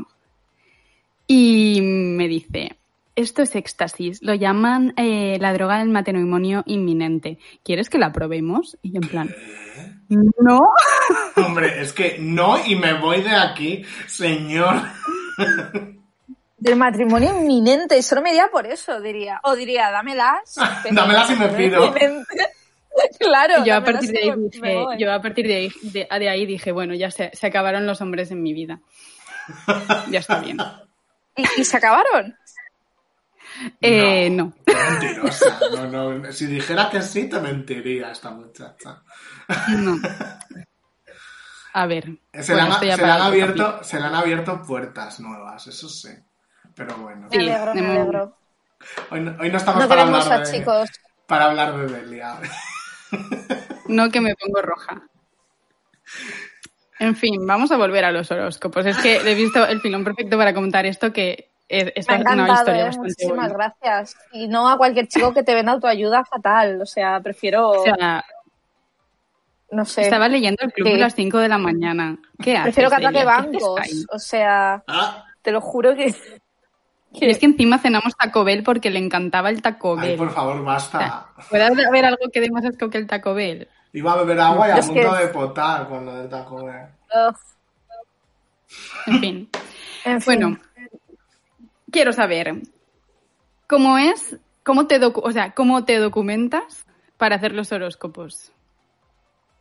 Y 1.26 1.80
me 1.82 2.28
dice, 2.28 2.76
esto 3.16 3.42
es 3.42 3.54
éxtasis, 3.54 4.22
lo 4.22 4.34
llaman 4.34 4.92
eh, 4.96 5.38
la 5.40 5.52
droga 5.52 5.78
del 5.78 5.88
matrimonio 5.88 6.62
inminente. 6.66 7.38
¿Quieres 7.62 7.88
que 7.88 7.98
la 7.98 8.12
probemos? 8.12 8.76
Y 8.82 8.92
yo 8.92 9.00
en 9.02 9.08
plan, 9.08 9.34
no. 10.08 10.60
Hombre, 11.36 11.80
es 11.80 11.92
que 11.92 12.16
no 12.18 12.64
y 12.64 12.76
me 12.76 12.94
voy 12.94 13.22
de 13.22 13.34
aquí, 13.34 13.84
señor. 14.06 14.82
Del 16.58 16.76
matrimonio 16.76 17.38
inminente. 17.40 17.96
Y 17.98 18.02
solo 18.02 18.22
me 18.22 18.30
iría 18.30 18.48
por 18.48 18.66
eso, 18.66 19.00
diría. 19.00 19.40
O 19.44 19.54
diría, 19.54 19.90
dámelas. 19.90 20.56
Dámelas 20.90 21.30
y 21.30 21.36
me 21.36 21.48
pido. 21.48 21.94
Claro. 23.18 23.64
Y 23.64 23.66
yo 23.66 23.74
a 23.74 23.82
partir 23.82 24.12
de 24.12 24.18
ahí 24.20 24.32
dije, 24.36 24.86
yo 25.00 25.12
a 25.12 25.20
partir 25.20 25.48
de 25.48 25.56
ahí, 25.56 25.72
de, 25.82 26.06
de 26.08 26.28
ahí 26.28 26.46
dije, 26.46 26.70
bueno, 26.70 26.94
ya 26.94 27.10
se, 27.10 27.32
se 27.34 27.48
acabaron 27.48 27.88
los 27.88 28.00
hombres 28.00 28.30
en 28.30 28.40
mi 28.40 28.52
vida. 28.52 28.78
Ya 30.10 30.20
está 30.20 30.38
bien. 30.38 30.58
¿Y, 31.36 31.44
y 31.60 31.64
se 31.64 31.76
acabaron? 31.76 32.36
Eh, 33.80 34.30
no. 34.30 34.52
Qué 34.66 34.74
Mentirosa. 34.90 35.60
No, 35.76 35.86
no. 36.18 36.32
Si 36.32 36.46
dijera 36.46 36.88
que 36.90 37.02
sí, 37.02 37.28
te 37.28 37.40
mentiría 37.40 38.10
esta 38.10 38.30
muchacha. 38.30 39.02
no. 39.78 39.96
A 41.76 41.86
ver. 41.86 42.04
Se, 42.32 42.52
bueno, 42.54 42.78
le, 42.80 42.92
han, 42.92 42.98
se 42.98 43.04
abierto, 43.04 43.82
se 43.82 43.98
le 43.98 44.06
han 44.06 44.14
abierto 44.14 44.62
puertas 44.62 45.18
nuevas, 45.18 45.66
eso 45.66 45.88
sí. 45.88 46.10
Pero 46.72 46.96
bueno. 46.98 47.28
Sí, 47.32 47.38
Me 47.38 47.52
alegro, 47.52 47.74
me 47.74 47.86
alegro. 47.88 48.38
Hoy 49.10 49.20
no, 49.20 49.36
hoy 49.40 49.50
no 49.50 49.56
estamos 49.56 49.82
No 49.82 49.88
para 49.88 50.02
hablar 50.02 50.32
a 50.32 50.38
de, 50.38 50.52
chicos. 50.52 50.88
para 51.26 51.46
hablar 51.46 51.76
de 51.76 51.86
Delia. 51.86 52.38
No 53.88 54.10
que 54.10 54.20
me 54.20 54.34
pongo 54.34 54.62
roja. 54.62 55.02
En 57.00 57.16
fin, 57.16 57.46
vamos 57.46 57.70
a 57.72 57.76
volver 57.76 58.04
a 58.04 58.12
los 58.12 58.30
horóscopos. 58.30 58.86
Es 58.86 58.96
que 58.98 59.16
he 59.16 59.34
visto 59.34 59.66
el 59.66 59.80
filón 59.80 60.04
perfecto 60.04 60.36
para 60.38 60.54
comentar 60.54 60.86
esto 60.86 61.12
que 61.12 61.50
es, 61.68 61.92
es 61.96 62.08
Me 62.08 62.14
ha 62.14 62.18
una 62.18 62.32
encantado, 62.32 62.54
historia 62.58 62.80
¿eh? 62.82 62.84
bastante 62.86 63.08
Muchísimas 63.08 63.52
buena. 63.52 63.74
gracias. 63.80 64.16
Y 64.32 64.48
no 64.48 64.68
a 64.68 64.76
cualquier 64.76 65.08
chico 65.08 65.32
que 65.34 65.42
te 65.42 65.54
venda 65.54 65.72
autoayuda 65.72 66.24
fatal. 66.24 66.80
O 66.80 66.86
sea, 66.86 67.20
prefiero, 67.20 67.70
O 67.70 67.82
sea, 67.82 68.24
no 69.70 69.84
sé, 69.84 70.02
estaba 70.02 70.28
leyendo 70.28 70.58
el 70.62 70.72
club 70.72 70.86
Sí. 70.88 70.92
de 70.94 71.00
las 71.00 71.14
5 71.14 71.38
de 71.38 71.48
la 71.48 71.58
mañana. 71.58 72.16
¿Qué 72.40 72.52
haces, 72.56 72.74
prefiero 72.74 72.90
que 72.90 72.96
ataque 72.96 73.24
bancos. 73.24 74.06
O 74.12 74.18
sea, 74.18 74.82
Ah, 74.86 75.24
te 75.42 75.50
lo 75.50 75.60
juro 75.60 75.94
que... 75.96 76.14
Y 77.16 77.26
es 77.30 77.38
que 77.38 77.46
encima 77.46 77.78
cenamos 77.78 78.16
Taco 78.16 78.42
Bell 78.42 78.64
porque 78.64 78.90
le 78.90 78.98
encantaba 78.98 79.48
el 79.48 79.62
Taco 79.62 79.96
ay, 79.98 80.08
Bell. 80.08 80.18
por 80.18 80.32
favor, 80.32 80.64
basta. 80.64 81.28
¿Puede 81.48 81.62
haber 81.64 82.04
algo 82.06 82.28
que 82.32 82.40
dé 82.40 82.50
más 82.50 82.64
asco 82.64 82.90
que 82.90 82.98
el 82.98 83.06
Taco 83.06 83.34
Bell? 83.34 83.68
Iba 83.94 84.12
a 84.12 84.16
beber 84.16 84.38
agua 84.40 84.68
y 84.68 84.70
a 84.72 84.76
Es 84.76 84.86
punto 84.86 85.12
que- 85.12 85.18
de 85.24 85.28
potar 85.28 85.88
con 85.88 86.04
lo 86.04 86.14
del 86.14 86.28
taco. 86.28 86.64
Bell. 86.64 86.88
Ugh. 87.28 87.36
En 89.06 89.20
fin. 89.20 89.50
En 90.04 90.20
fin. 90.20 90.24
Bueno, 90.40 90.58
quiero 91.90 92.12
saber 92.12 92.54
cómo 93.68 93.96
es, 93.98 94.36
cómo 94.62 94.86
te 94.86 95.00
docu- 95.00 95.22
o 95.24 95.30
sea, 95.32 95.52
cómo 95.54 95.84
te 95.84 95.98
documentas 95.98 96.84
para 97.16 97.36
hacer 97.36 97.52
los 97.52 97.70
horóscopos. 97.72 98.50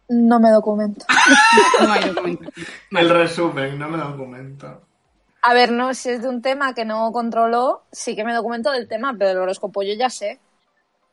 No 0.10 0.40
me 0.40 0.50
documento. 0.52 1.06
No 1.86 1.94
hay 1.94 2.10
documentación. 2.10 2.66
El 2.92 3.10
resumen, 3.10 3.80
no 3.80 3.88
me 3.88 3.98
documento. 3.98 4.82
A 5.42 5.54
ver, 5.54 5.72
no, 5.72 5.94
si 5.94 6.10
es 6.10 6.22
de 6.22 6.30
un 6.30 6.42
tema 6.42 6.74
que 6.74 6.86
no 6.86 7.12
controlo, 7.12 7.84
sí 7.92 8.16
que 8.16 8.24
me 8.24 8.34
documento 8.34 8.72
del 8.72 8.88
tema, 8.88 9.14
pero 9.18 9.30
del 9.30 9.38
horóscopo 9.40 9.84
yo 9.84 9.94
ya 9.94 10.10
sé. 10.10 10.40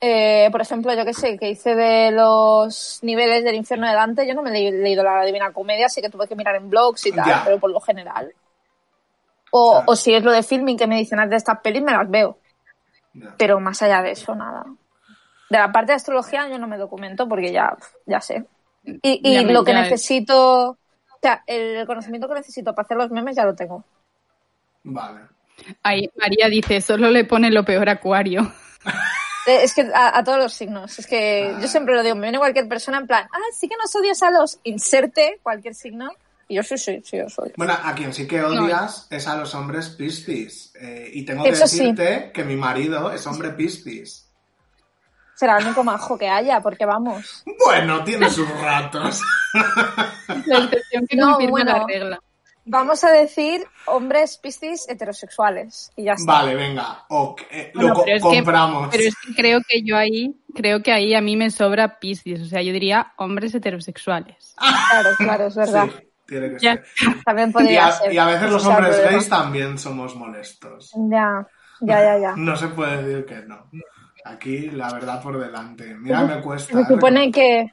Eh, 0.03 0.49
por 0.51 0.63
ejemplo, 0.63 0.95
yo 0.95 1.05
que 1.05 1.13
sé, 1.13 1.37
que 1.39 1.51
hice 1.51 1.75
de 1.75 2.11
los 2.11 3.01
niveles 3.03 3.45
del 3.45 3.55
infierno 3.55 3.87
de 3.87 3.95
Dante, 3.95 4.27
yo 4.27 4.33
no 4.35 4.43
me 4.43 4.49
he 4.51 4.53
leí- 4.55 4.83
leído 4.83 5.05
la 5.05 5.25
Divina 5.25 5.53
Comedia, 5.53 5.87
así 5.87 6.01
que 6.01 6.09
tuve 6.09 6.27
que 6.27 6.35
mirar 6.37 6.57
en 6.57 6.71
blogs 6.71 7.05
y 7.07 7.13
tal, 7.13 7.27
Ya. 7.29 7.43
pero 7.45 7.59
por 7.61 7.71
lo 7.71 7.81
general. 7.81 8.33
O, 9.51 9.73
Claro. 9.73 9.85
o 9.89 9.97
si 9.97 10.15
es 10.15 10.23
lo 10.25 10.33
de 10.33 10.43
filming 10.43 10.79
que 10.79 10.87
me 10.87 10.97
dicen 10.97 11.21
"Haz 11.21 11.29
de 11.29 11.37
estas 11.37 11.61
pelis, 11.61 11.83
me 11.83 11.93
las 11.93 12.09
veo. 12.09 12.39
Ya. 13.13 13.35
Pero 13.37 13.61
más 13.61 13.83
allá 13.83 14.01
de 14.01 14.13
eso, 14.13 14.35
nada. 14.35 14.65
De 15.51 15.59
la 15.59 15.71
parte 15.73 15.93
de 15.93 15.97
astrología 15.97 16.49
yo 16.49 16.59
no 16.59 16.67
me 16.69 16.79
documento 16.79 17.29
porque 17.29 17.53
ya, 17.53 17.77
ya 18.07 18.21
sé. 18.21 18.45
Y, 18.85 19.21
y 19.23 19.35
Ya 19.35 19.43
lo 19.43 19.65
que 19.65 19.75
necesito, 19.75 20.71
o 20.71 20.79
sea, 21.21 21.43
el 21.47 21.85
conocimiento 21.87 22.27
que 22.29 22.35
necesito 22.37 22.75
para 22.75 22.87
hacer 22.87 22.97
los 22.97 23.11
memes 23.11 23.37
ya 23.37 23.45
lo 23.45 23.55
tengo. 23.55 23.85
Vale. 24.85 25.21
Ahí 25.83 26.09
María 26.17 26.49
dice, 26.49 26.81
solo 26.81 27.11
le 27.11 27.25
pone 27.25 27.51
lo 27.51 27.65
peor 27.67 27.89
acuario. 27.91 28.51
Eh, 29.47 29.61
Es 29.63 29.75
que 29.75 29.83
a, 29.95 30.19
a 30.19 30.25
todos 30.25 30.39
los 30.39 30.53
signos. 30.53 30.99
Es 30.99 31.07
que 31.07 31.55
yo 31.61 31.69
siempre 31.69 31.95
lo 31.95 32.03
digo, 32.03 32.15
me 32.17 32.23
viene 32.23 32.39
cualquier 32.39 32.69
persona 32.69 32.99
en 32.99 33.07
plan, 33.07 33.27
ah, 33.33 33.39
sí 33.59 33.69
que 33.69 33.77
nos 33.77 33.95
odias 33.97 34.23
a 34.23 34.31
los, 34.31 34.59
inserte 34.65 35.41
cualquier 35.43 35.75
signo. 35.75 36.11
Y 36.49 36.57
yo 36.57 36.63
sí, 36.65 36.77
sí, 36.79 37.01
sí, 37.05 37.17
yo 37.17 37.29
soy. 37.29 37.53
Bueno, 37.57 37.75
a 37.81 37.95
quien 37.95 38.13
sí 38.13 38.27
que 38.27 38.43
odias 38.43 39.07
es 39.11 39.29
a 39.29 39.37
los 39.37 39.55
hombres 39.55 39.89
piscis. 39.91 40.73
Eh, 40.81 41.09
y 41.15 41.25
tengo 41.25 41.45
que 41.45 41.51
Eso 41.51 41.67
sí. 41.69 41.79
decirte 41.79 42.33
que 42.35 42.43
mi 42.45 42.57
marido 42.57 43.13
es 43.13 43.25
hombre 43.29 43.51
piscis. 43.51 44.27
Será 45.37 45.59
el 45.59 45.65
único 45.67 45.85
majo 45.85 46.19
que 46.19 46.29
haya, 46.29 46.61
porque 46.61 46.85
vamos. 46.85 47.45
Bueno, 47.65 48.03
tiene 48.03 48.29
sus 48.31 48.49
ratos. 48.61 49.21
La 50.47 50.59
excepción 50.59 51.07
que 51.07 51.17
No, 51.17 51.33
confirma 51.35 51.65
la 51.65 51.73
bueno. 51.73 51.87
regla. 51.87 52.21
Vamos 52.67 53.03
a 53.05 53.11
decir 53.11 53.65
hombres 53.87 54.37
piscis 54.39 54.89
heterosexuales. 54.89 55.91
Y 55.97 56.05
ya 56.05 56.13
está. 56.13 56.33
Vale, 56.33 56.55
venga. 56.55 57.05
ok, 57.09 57.41
eh, 57.51 57.71
Bueno, 57.75 57.89
lo 57.89 57.95
co- 57.95 58.03
pero 58.05 58.17
es 58.17 58.23
que- 58.23 58.29
compramos. 58.37 58.89
Pero 58.91 59.03
es 59.05 59.15
que 59.17 59.35
creo 59.35 59.61
que 59.67 59.83
yo 59.83 59.97
ahí, 59.97 60.35
creo 60.55 60.83
que 60.83 60.93
ahí 60.93 61.15
a 61.15 61.21
mí 61.21 61.37
me 61.37 61.51
sobra 61.51 61.99
Piscis. 61.99 62.41
O 62.43 62.45
sea, 62.45 62.63
yo 62.63 62.73
diría 62.73 63.13
hombres 63.17 63.55
heterosexuales. 63.55 64.55
Claro, 64.91 65.11
claro, 65.19 65.47
es 65.47 65.55
verdad. 65.57 65.89
Sí, 65.89 66.07
tiene 66.27 66.51
que 66.51 66.59
Ya. 66.61 66.75
ser. 66.75 66.85
También 67.25 67.49
Y 67.49 67.53
podría 67.53 67.87
a, 67.87 67.93
ser. 67.93 68.13
y 68.13 68.19
a 68.19 68.27
veces 68.27 68.51
los 68.51 68.65
hombres 68.67 68.89
problema. 68.97 69.11
gays 69.13 69.29
también 69.29 69.79
somos 69.79 70.15
molestos. 70.15 70.93
Ya, 71.11 71.47
ya, 71.81 72.01
ya, 72.03 72.19
ya. 72.19 72.33
No 72.37 72.57
se 72.57 72.69
puede 72.69 73.03
decir 73.03 73.25
que 73.25 73.37
no. 73.47 73.69
Aquí 74.25 74.69
la 74.71 74.93
verdad 74.93 75.23
por 75.23 75.41
delante. 75.41 75.95
Mira, 75.95 76.23
me 76.23 76.41
cuesta. 76.43 76.75
Se 76.75 76.81
¿eh? 76.83 76.85
supone 76.87 77.33
que. 77.33 77.73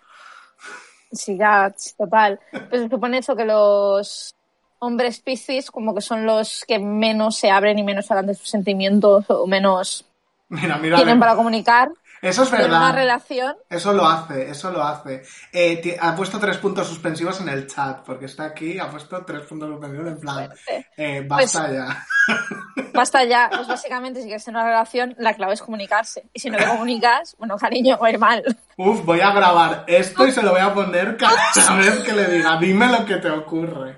Sí, 1.11 1.37
ya, 1.37 1.73
total. 1.97 2.39
Pero 2.51 2.83
se 2.83 2.89
supone 2.89 3.17
eso 3.19 3.35
que 3.35 3.45
los 3.45 4.33
hombres 4.79 5.19
piscis 5.19 5.71
como 5.71 5.93
que 5.95 6.01
son 6.01 6.25
los 6.25 6.63
que 6.67 6.79
menos 6.79 7.37
se 7.37 7.49
abren 7.51 7.79
y 7.79 7.83
menos 7.83 8.09
hablan 8.11 8.27
de 8.27 8.35
sus 8.35 8.49
sentimientos 8.49 9.25
o 9.29 9.47
menos 9.47 10.05
Mira, 10.49 10.77
mira. 10.77 10.95
tienen 10.97 11.19
para 11.19 11.35
comunicar 11.35 11.89
Eso 12.21 12.43
es 12.43 12.49
en 12.53 12.55
una 12.55 12.63
verdad. 12.79 12.93
relación. 12.95 13.55
Eso 13.69 13.93
lo 13.93 14.07
hace, 14.07 14.49
eso 14.49 14.71
lo 14.71 14.81
hace. 14.83 15.23
Eh, 15.53 15.97
ha 16.01 16.15
puesto 16.15 16.39
tres 16.39 16.57
puntos 16.57 16.87
suspensivos 16.87 17.39
en 17.41 17.49
el 17.49 17.67
chat, 17.67 17.99
porque 18.05 18.25
está 18.25 18.45
aquí, 18.45 18.79
ha 18.79 18.89
puesto 18.89 19.23
tres 19.25 19.41
puntos 19.43 19.69
suspensivos 19.69 20.07
en 20.07 20.19
plan. 20.19 20.49
Eh, 20.95 21.23
basta 21.27 21.65
Pues- 21.67 21.73
ya. 21.77 22.05
Basta 22.93 23.23
ya, 23.25 23.47
pues 23.53 23.67
básicamente 23.67 24.21
si 24.21 24.25
quieres 24.25 24.43
tener 24.43 24.59
una 24.59 24.69
relación, 24.71 25.13
la 25.19 25.35
clave 25.35 25.53
es 25.53 25.61
comunicarse. 25.61 26.23
Y 26.33 26.39
si 26.39 26.49
no 26.49 26.57
te 26.57 26.65
comunicas, 26.67 27.35
bueno, 27.37 27.55
cariño, 27.57 27.97
va 28.01 28.07
a 28.07 28.11
ir 28.11 28.17
mal. 28.19 28.43
Uf, 28.77 29.05
voy 29.05 29.21
a 29.21 29.31
grabar 29.31 29.83
esto 29.87 30.25
y 30.25 30.31
se 30.31 30.41
lo 30.41 30.51
voy 30.51 30.61
a 30.61 30.73
poner 30.73 31.15
cada 31.17 31.35
vez 31.77 31.99
que 31.99 32.13
le 32.13 32.25
diga, 32.25 32.57
dime 32.57 32.87
lo 32.87 33.05
que 33.05 33.17
te 33.17 33.29
ocurre. 33.29 33.97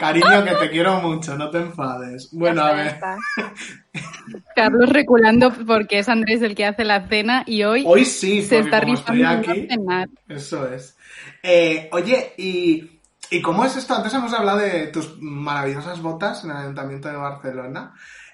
Cariño, 0.00 0.44
que 0.44 0.54
te 0.54 0.70
quiero 0.70 0.98
mucho, 1.02 1.36
no 1.36 1.50
te 1.50 1.58
enfades. 1.58 2.30
Bueno, 2.32 2.62
a 2.62 2.72
ver. 2.72 2.98
Carlos 4.56 4.88
reculando 4.88 5.52
porque 5.66 5.98
es 5.98 6.08
Andrés 6.08 6.40
el 6.40 6.54
que 6.54 6.64
hace 6.64 6.84
la 6.84 7.06
cena 7.06 7.42
y 7.46 7.64
hoy, 7.64 7.84
Hoy 7.86 8.06
sí, 8.06 8.42
se 8.42 8.56
porque 8.62 8.64
está 8.70 8.80
rifando 8.80 9.28
aquí. 9.28 9.66
cenar. 9.68 10.08
Eso 10.26 10.66
es. 10.72 10.96
Eh, 11.42 11.90
oye, 11.92 12.32
y, 12.38 12.98
¿y 13.30 13.42
cómo 13.42 13.64
es 13.64 13.76
esto? 13.76 13.94
Antes 13.94 14.14
hemos 14.14 14.32
hablado 14.32 14.58
de 14.58 14.86
tus 14.86 15.20
maravillosas 15.20 16.00
botas 16.00 16.44
en 16.44 16.50
el 16.52 16.56
Ayuntamiento 16.56 17.08
de 17.08 17.16
Barcelona. 17.16 17.92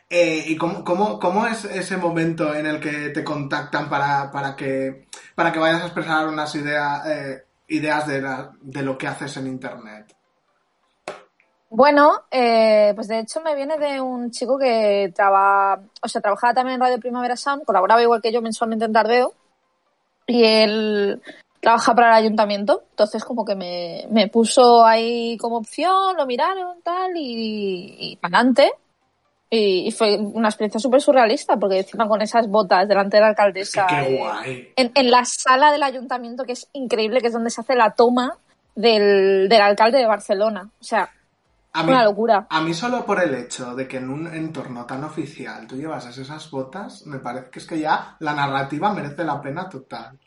Eh, 0.09 0.45
¿Y 0.47 0.57
cómo, 0.57 0.85
cómo, 0.85 1.19
cómo 1.19 1.49
es 1.49 1.65
ese 1.65 1.97
momento 1.97 2.55
en 2.55 2.67
el 2.67 2.79
que 2.79 3.09
te 3.09 3.25
contactan 3.25 3.89
para, 3.89 4.31
para, 4.31 4.55
que, 4.55 5.07
para 5.35 5.51
que 5.51 5.59
vayas 5.59 5.83
a 5.83 5.87
expresar 5.87 6.29
unas 6.29 6.55
idea, 6.55 7.03
eh, 7.09 7.45
ideas 7.69 8.07
de, 8.07 8.23
la- 8.23 8.53
de 8.61 8.83
lo 8.85 8.97
que 8.97 9.09
haces 9.09 9.37
en 9.39 9.49
Internet? 9.49 10.15
Bueno, 11.69 12.23
eh, 12.31 12.93
pues 12.95 13.09
de 13.09 13.19
hecho 13.19 13.41
me 13.41 13.55
viene 13.55 13.77
de 13.77 14.01
un 14.01 14.31
chico 14.31 14.59
que 14.59 15.13
traba, 15.15 15.81
o 16.01 16.09
sea, 16.09 16.21
trabajaba 16.21 16.55
también 16.55 16.77
en 16.77 16.81
Radio 16.81 17.01
Primavera 17.01 17.37
Sound, 17.37 17.65
colaboraba 17.65 18.03
igual 18.03 18.23
que 18.23 18.33
yo 18.33 18.41
mensualmente 18.41 18.85
en 18.85 18.93
Tardeo, 18.93 19.35
y 20.27 20.45
él 20.45 21.21
trabaja 21.61 21.95
para 21.95 22.09
el 22.11 22.25
ayuntamiento, 22.25 22.85
entonces 22.91 23.25
como 23.25 23.45
que 23.45 23.57
me, 23.57 24.07
me 24.11 24.29
puso 24.29 24.85
ahí 24.85 25.37
como 25.39 25.57
opción, 25.57 26.17
lo 26.17 26.25
miraron 26.27 26.81
tal, 26.83 27.17
y, 27.17 27.97
y 27.99 28.17
para 28.17 28.39
adelante. 28.39 28.73
Y, 29.49 29.87
y 29.87 29.91
fue 29.93 30.17
una 30.19 30.49
experiencia 30.49 30.81
súper 30.81 31.01
surrealista, 31.01 31.57
porque 31.57 31.79
encima 31.79 32.09
con 32.09 32.21
esas 32.21 32.49
botas 32.49 32.89
delante 32.89 33.17
de 33.17 33.21
la 33.23 33.31
Es 33.55 33.71
que 33.73 33.81
alcaldesa. 33.81 33.87
qué 33.89 34.15
eh, 34.15 34.19
guay. 34.19 34.73
en, 34.77 34.93
en 34.95 35.11
la 35.11 35.25
sala 35.25 35.71
del 35.73 35.83
ayuntamiento, 35.85 36.45
que 36.45 36.53
es 36.53 36.69
increíble, 36.73 37.21
que 37.21 37.29
es 37.29 37.33
donde 37.33 37.51
se 37.51 37.61
hace 37.61 37.75
la 37.77 37.93
toma 37.93 38.37
del, 38.75 39.49
del 39.49 39.61
alcalde 39.61 39.99
de 39.99 40.07
Barcelona. 40.07 40.69
O 40.81 40.85
sea, 40.85 41.11
A 41.79 41.83
mí, 41.83 41.93
una 41.93 42.05
locura. 42.05 42.47
a 42.49 42.61
mí 42.63 42.73
solo 42.75 43.05
por 43.05 43.23
el 43.23 43.35
hecho 43.35 43.75
de 43.75 43.87
que 43.87 43.99
en 43.99 44.09
un 44.11 44.27
entorno 44.27 44.87
tan 44.87 45.05
oficial 45.05 45.67
tú 45.67 45.77
llevas 45.77 46.07
esas 46.07 46.51
botas, 46.51 47.05
me 47.07 47.19
parece 47.19 47.51
que 47.51 47.59
es 47.59 47.67
que 47.67 47.79
ya 47.79 48.17
la 48.21 48.33
narrativa 48.35 48.93
merece 48.95 49.25
la 49.25 49.41
pena 49.43 49.69
total. 49.69 50.19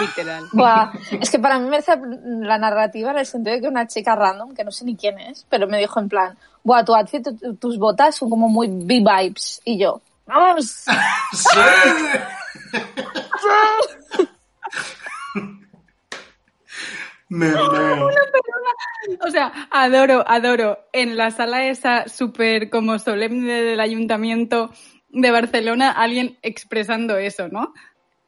Literal. 0.00 0.44
Buah, 0.52 0.92
es 1.20 1.30
que 1.30 1.38
para 1.38 1.58
mí 1.58 1.68
merece 1.68 1.92
la 2.40 2.56
narrativa 2.58 3.10
en 3.10 3.18
el 3.18 3.26
sentido 3.26 3.54
de 3.56 3.60
que 3.62 3.68
una 3.68 3.86
chica 3.86 4.14
random, 4.16 4.54
que 4.54 4.64
no 4.64 4.70
sé 4.70 4.84
ni 4.84 4.96
quién 4.96 5.18
es, 5.18 5.46
pero 5.48 5.66
me 5.68 5.78
dijo 5.78 6.00
en 6.00 6.08
plan, 6.08 6.36
Buah, 6.64 6.84
tu 6.84 6.94
outfit, 6.94 7.22
tu- 7.22 7.54
tus 7.56 7.78
botas 7.78 8.14
son 8.16 8.30
como 8.30 8.48
muy 8.48 8.68
B-vibes. 8.68 9.60
Y 9.64 9.78
yo, 9.78 10.00
¡vamos! 10.26 10.86
Sí. 11.32 11.58
Me. 17.32 17.50
O 19.26 19.30
sea, 19.30 19.52
adoro, 19.70 20.22
adoro. 20.26 20.78
En 20.92 21.16
la 21.16 21.30
sala 21.30 21.66
esa 21.66 22.08
súper 22.08 22.70
como 22.70 22.98
solemne 22.98 23.62
del 23.62 23.80
ayuntamiento 23.80 24.70
de 25.08 25.30
Barcelona, 25.30 25.90
alguien 25.90 26.38
expresando 26.42 27.16
eso, 27.16 27.48
¿no? 27.48 27.74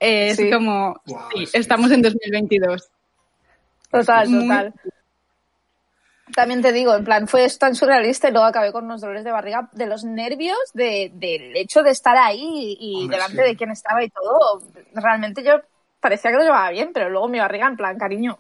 Eh, 0.01 0.31
es 0.31 0.53
como, 0.53 1.01
sí, 1.33 1.47
estamos 1.53 1.93
en 1.93 2.03
2022. 2.03 2.89
Total, 3.91 4.29
Muy- 4.29 4.49
total. 4.49 4.75
También 6.35 6.63
te 6.63 6.73
digo, 6.73 6.95
en 6.97 7.05
plan, 7.05 7.29
fue 7.29 7.47
tan 7.59 7.75
surrealista 7.75 8.29
y 8.29 8.33
luego 8.33 8.47
acabé 8.47 8.73
con 8.73 8.87
unos 8.87 9.01
dolores 9.03 9.23
de 9.25 9.31
barriga 9.31 9.69
de 9.73 9.87
los 9.87 10.05
nervios 10.05 10.59
de, 10.73 11.13
del 11.15 11.55
hecho 11.57 11.83
de 11.83 11.91
estar 11.91 12.17
ahí 12.17 12.77
y 12.81 13.03
Hombre, 13.03 13.17
delante 13.17 13.43
sí. 13.43 13.49
de 13.51 13.57
quien 13.57 13.71
estaba 13.71 14.03
y 14.03 14.09
todo. 14.11 14.63
Realmente 14.95 15.45
yo 15.45 15.61
parecía 16.01 16.31
que 16.33 16.39
lo 16.39 16.43
llevaba 16.43 16.71
bien, 16.71 16.91
pero 16.93 17.11
luego 17.11 17.29
mi 17.29 17.39
barriga, 17.39 17.69
en 17.69 17.77
plan, 17.77 17.97
cariño, 17.99 18.39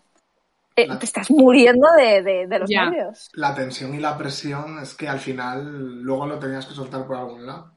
eh, 0.76 0.86
La- 0.88 0.98
te 0.98 1.04
estás 1.06 1.30
muriendo 1.30 1.86
de, 1.96 2.22
de- 2.22 2.46
de 2.46 2.58
los 2.58 2.68
Ya. 2.70 2.86
nervios. 2.86 3.28
La 3.34 3.54
tensión 3.54 3.94
y 3.94 3.98
la 4.00 4.16
presión 4.18 4.78
es 4.80 4.94
que 4.94 5.08
al 5.08 5.20
final 5.20 6.02
luego 6.02 6.26
lo 6.26 6.38
tenías 6.38 6.66
que 6.66 6.74
soltar 6.74 7.06
por 7.06 7.16
algún 7.16 7.46
lado. 7.46 7.72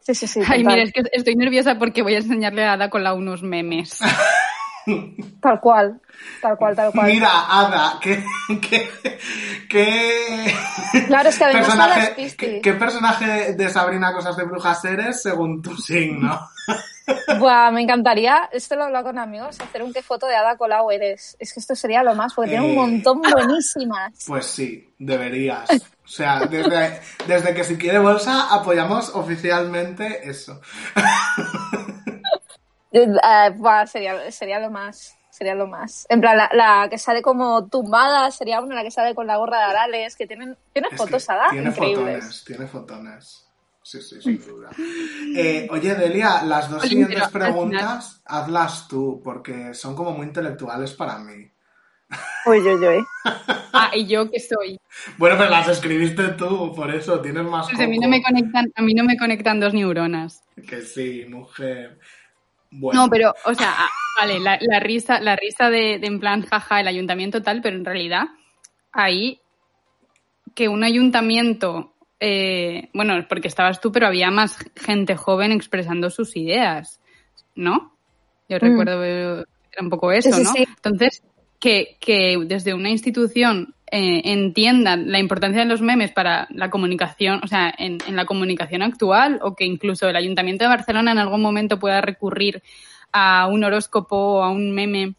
Sí, 0.00 0.14
sí, 0.14 0.26
sí. 0.26 0.40
Ay, 0.40 0.62
total. 0.62 0.74
mira, 0.76 0.82
es 0.82 0.92
que 0.92 1.02
estoy 1.12 1.36
nerviosa 1.36 1.78
porque 1.78 2.02
voy 2.02 2.14
a 2.14 2.18
enseñarle 2.18 2.64
a 2.64 2.72
Ada 2.72 2.88
con 2.90 3.04
la 3.04 3.12
unos 3.14 3.42
memes. 3.42 3.98
Tal 5.40 5.60
cual, 5.60 6.00
tal 6.40 6.56
cual, 6.56 6.74
tal 6.74 6.90
cual. 6.90 7.06
Mira, 7.06 7.28
Ada, 7.30 7.98
¿qué, 8.00 8.24
qué, 8.60 8.90
qué 9.68 10.54
Claro, 11.06 11.28
es 11.28 11.38
que 11.38 11.44
personaje, 11.52 12.34
qué, 12.36 12.60
qué 12.60 12.72
personaje 12.72 13.52
de 13.52 13.68
Sabrina 13.68 14.12
Cosas 14.14 14.36
de 14.38 14.44
Brujas 14.44 14.82
eres 14.86 15.22
según 15.22 15.60
tu 15.62 15.76
signo? 15.76 16.40
Buah, 17.38 17.70
me 17.70 17.82
encantaría, 17.82 18.48
esto 18.52 18.74
lo 18.76 18.82
he 18.82 18.84
hablado 18.86 19.04
con 19.06 19.18
amigos, 19.18 19.60
hacer 19.60 19.82
un 19.82 19.92
qué 19.92 20.02
foto 20.02 20.26
de 20.26 20.36
Ada 20.36 20.56
Colau 20.56 20.90
eres. 20.90 21.36
Es 21.38 21.52
que 21.54 21.60
esto 21.60 21.74
sería 21.74 22.02
lo 22.02 22.14
más, 22.14 22.34
porque 22.34 22.50
tiene 22.50 22.66
Eh. 22.66 22.70
un 22.70 22.76
montón 22.76 23.20
buenísimas. 23.32 24.12
Pues 24.26 24.46
sí, 24.46 24.92
deberías. 24.98 25.68
O 26.04 26.08
sea, 26.08 26.40
desde, 26.40 27.00
desde 27.26 27.54
que 27.54 27.64
si 27.64 27.76
quiere 27.78 27.98
bolsa 27.98 28.52
apoyamos 28.52 29.10
oficialmente 29.14 30.28
eso. 30.28 30.60
Eh, 32.92 33.06
eh, 33.06 33.50
buah, 33.54 33.86
sería, 33.86 34.30
sería 34.32 34.58
lo 34.58 34.68
más. 34.68 35.16
Sería 35.30 35.54
lo 35.54 35.68
más. 35.68 36.06
En 36.08 36.20
plan, 36.20 36.36
la, 36.36 36.50
la 36.52 36.88
que 36.90 36.98
sale 36.98 37.22
como 37.22 37.68
tumbada 37.68 38.30
sería 38.32 38.60
una, 38.60 38.74
la 38.74 38.82
que 38.82 38.90
sale 38.90 39.14
con 39.14 39.28
la 39.28 39.36
gorra 39.36 39.58
de 39.58 39.64
Arales, 39.66 40.16
que 40.16 40.26
tienen, 40.26 40.56
tiene 40.72 40.88
fotos, 40.96 41.30
Ada, 41.30 41.50
tiene 41.50 41.70
increíbles. 41.70 42.04
fotones, 42.16 42.44
tiene 42.44 42.66
fotones. 42.66 43.46
Sí, 43.90 44.00
sí, 44.02 44.22
sin 44.22 44.38
duda. 44.46 44.70
Eh, 45.36 45.66
oye, 45.68 45.96
Delia, 45.96 46.44
las 46.44 46.70
dos 46.70 46.80
Oye, 46.82 46.90
siguientes 46.90 47.26
preguntas, 47.28 48.22
hazlas 48.24 48.86
tú, 48.86 49.20
porque 49.24 49.74
son 49.74 49.96
como 49.96 50.12
muy 50.12 50.26
intelectuales 50.28 50.92
para 50.92 51.18
mí. 51.18 51.50
Uy, 52.46 52.60
uy, 52.60 52.86
uy. 52.86 53.04
Ah, 53.72 53.90
¿y 53.92 54.06
yo 54.06 54.30
qué 54.30 54.38
soy? 54.38 54.78
Bueno, 55.18 55.36
pero 55.36 55.50
las 55.50 55.66
escribiste 55.66 56.28
tú, 56.34 56.72
por 56.72 56.94
eso 56.94 57.20
tienes 57.20 57.42
más 57.42 57.68
Pues 57.68 57.80
a 57.80 57.88
mí 57.88 57.98
no 57.98 58.06
me 58.06 58.22
conectan, 58.22 58.70
a 58.76 58.82
mí 58.82 58.94
no 58.94 59.02
me 59.02 59.16
conectan 59.16 59.58
dos 59.58 59.74
neuronas. 59.74 60.44
Que 60.68 60.82
sí, 60.82 61.24
mujer. 61.28 61.98
Bueno, 62.70 63.02
No, 63.02 63.10
pero, 63.10 63.34
o 63.44 63.54
sea, 63.54 63.74
ah, 63.76 63.88
vale, 64.20 64.38
la, 64.38 64.56
la 64.60 64.78
risa, 64.78 65.18
la 65.18 65.34
risa 65.34 65.68
de, 65.68 65.98
de 65.98 66.06
en 66.06 66.20
plan, 66.20 66.42
jaja, 66.42 66.80
el 66.80 66.86
ayuntamiento 66.86 67.42
tal, 67.42 67.60
pero 67.60 67.76
en 67.76 67.84
realidad 67.84 68.28
ahí 68.92 69.40
que 70.54 70.68
un 70.68 70.84
ayuntamiento, 70.84 71.94
eh, 72.20 72.90
bueno, 72.92 73.14
porque 73.28 73.48
estabas 73.48 73.80
tú, 73.80 73.90
pero 73.90 74.06
había 74.06 74.30
más 74.30 74.56
gente 74.76 75.16
joven 75.16 75.52
expresando 75.52 76.10
sus 76.10 76.36
ideas, 76.36 77.00
¿no? 77.54 77.96
Yo 78.48 78.58
Mm. 78.58 78.60
recuerdo 78.60 79.04
era 79.04 79.44
un 79.80 79.90
poco 79.90 80.12
eso, 80.12 80.32
sí, 80.32 80.42
¿no? 80.42 80.52
sí. 80.52 80.64
Entonces, 80.68 81.22
que, 81.58 81.96
que 82.00 82.36
desde 82.46 82.74
una 82.74 82.90
institución 82.90 83.74
eh, 83.90 84.22
entiendan 84.24 85.10
la 85.10 85.18
importancia 85.18 85.60
de 85.60 85.66
los 85.66 85.80
memes 85.80 86.12
para 86.12 86.46
la 86.50 86.70
comunicación, 86.70 87.40
o 87.42 87.46
sea, 87.46 87.72
en, 87.76 87.98
en 88.06 88.16
la 88.16 88.26
comunicación 88.26 88.82
actual, 88.82 89.40
o 89.42 89.54
que 89.54 89.64
incluso 89.64 90.08
el 90.08 90.16
Ayuntamiento 90.16 90.64
de 90.64 90.68
Barcelona 90.68 91.12
en 91.12 91.18
algún 91.18 91.40
momento 91.40 91.78
pueda 91.78 92.00
recurrir 92.00 92.62
a 93.12 93.46
un 93.48 93.64
horóscopo 93.64 94.16
o 94.16 94.42
a 94.42 94.50
un 94.50 94.72
meme 94.72 95.14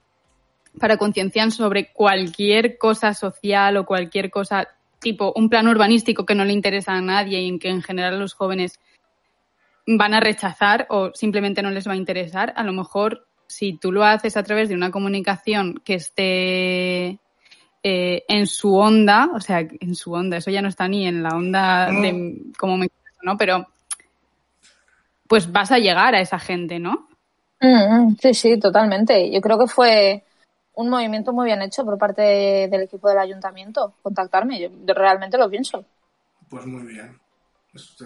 para 0.79 0.97
concienciar 0.97 1.51
sobre 1.51 1.91
cualquier 1.91 2.77
cosa 2.77 3.13
social 3.13 3.77
o 3.77 3.85
cualquier 3.85 4.29
cosa 4.29 4.67
tipo 5.01 5.33
un 5.35 5.49
plan 5.49 5.67
urbanístico 5.67 6.25
que 6.25 6.35
no 6.35 6.45
le 6.45 6.53
interesa 6.53 6.93
a 6.93 7.01
nadie 7.01 7.41
y 7.41 7.49
en 7.49 7.59
que 7.59 7.69
en 7.69 7.81
general 7.81 8.19
los 8.19 8.33
jóvenes 8.33 8.79
van 9.85 10.13
a 10.13 10.19
rechazar 10.19 10.85
o 10.89 11.11
simplemente 11.13 11.61
no 11.61 11.71
les 11.71 11.87
va 11.87 11.93
a 11.93 11.97
interesar, 11.97 12.53
a 12.55 12.63
lo 12.63 12.71
mejor 12.71 13.27
si 13.47 13.73
tú 13.73 13.91
lo 13.91 14.05
haces 14.05 14.37
a 14.37 14.43
través 14.43 14.69
de 14.69 14.75
una 14.75 14.91
comunicación 14.91 15.81
que 15.83 15.95
esté 15.95 17.19
eh, 17.83 18.23
en 18.27 18.47
su 18.47 18.75
onda, 18.75 19.29
o 19.33 19.41
sea, 19.41 19.59
en 19.59 19.95
su 19.95 20.13
onda, 20.13 20.37
eso 20.37 20.51
ya 20.51 20.61
no 20.61 20.69
está 20.69 20.87
ni 20.87 21.05
en 21.07 21.23
la 21.23 21.35
onda 21.35 21.91
de 21.91 22.37
cómo 22.57 22.77
me 22.77 22.87
¿no? 23.23 23.37
Pero 23.37 23.67
pues 25.27 25.51
vas 25.51 25.71
a 25.71 25.79
llegar 25.79 26.15
a 26.15 26.21
esa 26.21 26.39
gente, 26.39 26.79
¿no? 26.79 27.07
Mm, 27.59 27.67
mm, 27.67 28.17
sí, 28.19 28.33
sí, 28.33 28.59
totalmente. 28.59 29.31
Yo 29.31 29.41
creo 29.41 29.59
que 29.59 29.67
fue 29.67 30.23
un 30.81 30.89
movimiento 30.89 31.31
muy 31.33 31.45
bien 31.45 31.61
hecho 31.61 31.83
por 31.85 31.97
parte 31.97 32.21
de- 32.21 32.67
del 32.69 32.81
equipo 32.83 33.07
del 33.09 33.19
ayuntamiento, 33.19 33.93
contactarme. 34.01 34.59
Yo, 34.59 34.69
realmente 34.93 35.37
lo 35.37 35.49
pienso. 35.49 35.85
pues 36.49 36.65
muy 36.65 36.83
bien. 36.83 37.17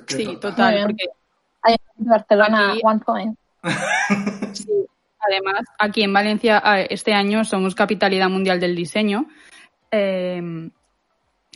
Sí, 0.07 0.37
total, 0.39 0.81
porque 0.83 1.05
Ayuntamiento 1.63 2.03
de 2.03 2.09
Barcelona, 2.09 2.71
Aquí- 2.71 2.81
one 2.83 2.99
point. 2.99 3.39
Sí, 4.55 4.85
además, 5.19 5.61
aquí 5.79 6.03
en 6.03 6.13
Valencia 6.13 6.61
eh, 6.77 6.87
este 6.91 7.13
año 7.13 7.43
somos 7.43 7.73
capitalidad 7.73 8.29
mundial 8.29 8.59
del 8.59 8.75
diseño. 8.75 9.25
eh, 9.91 10.69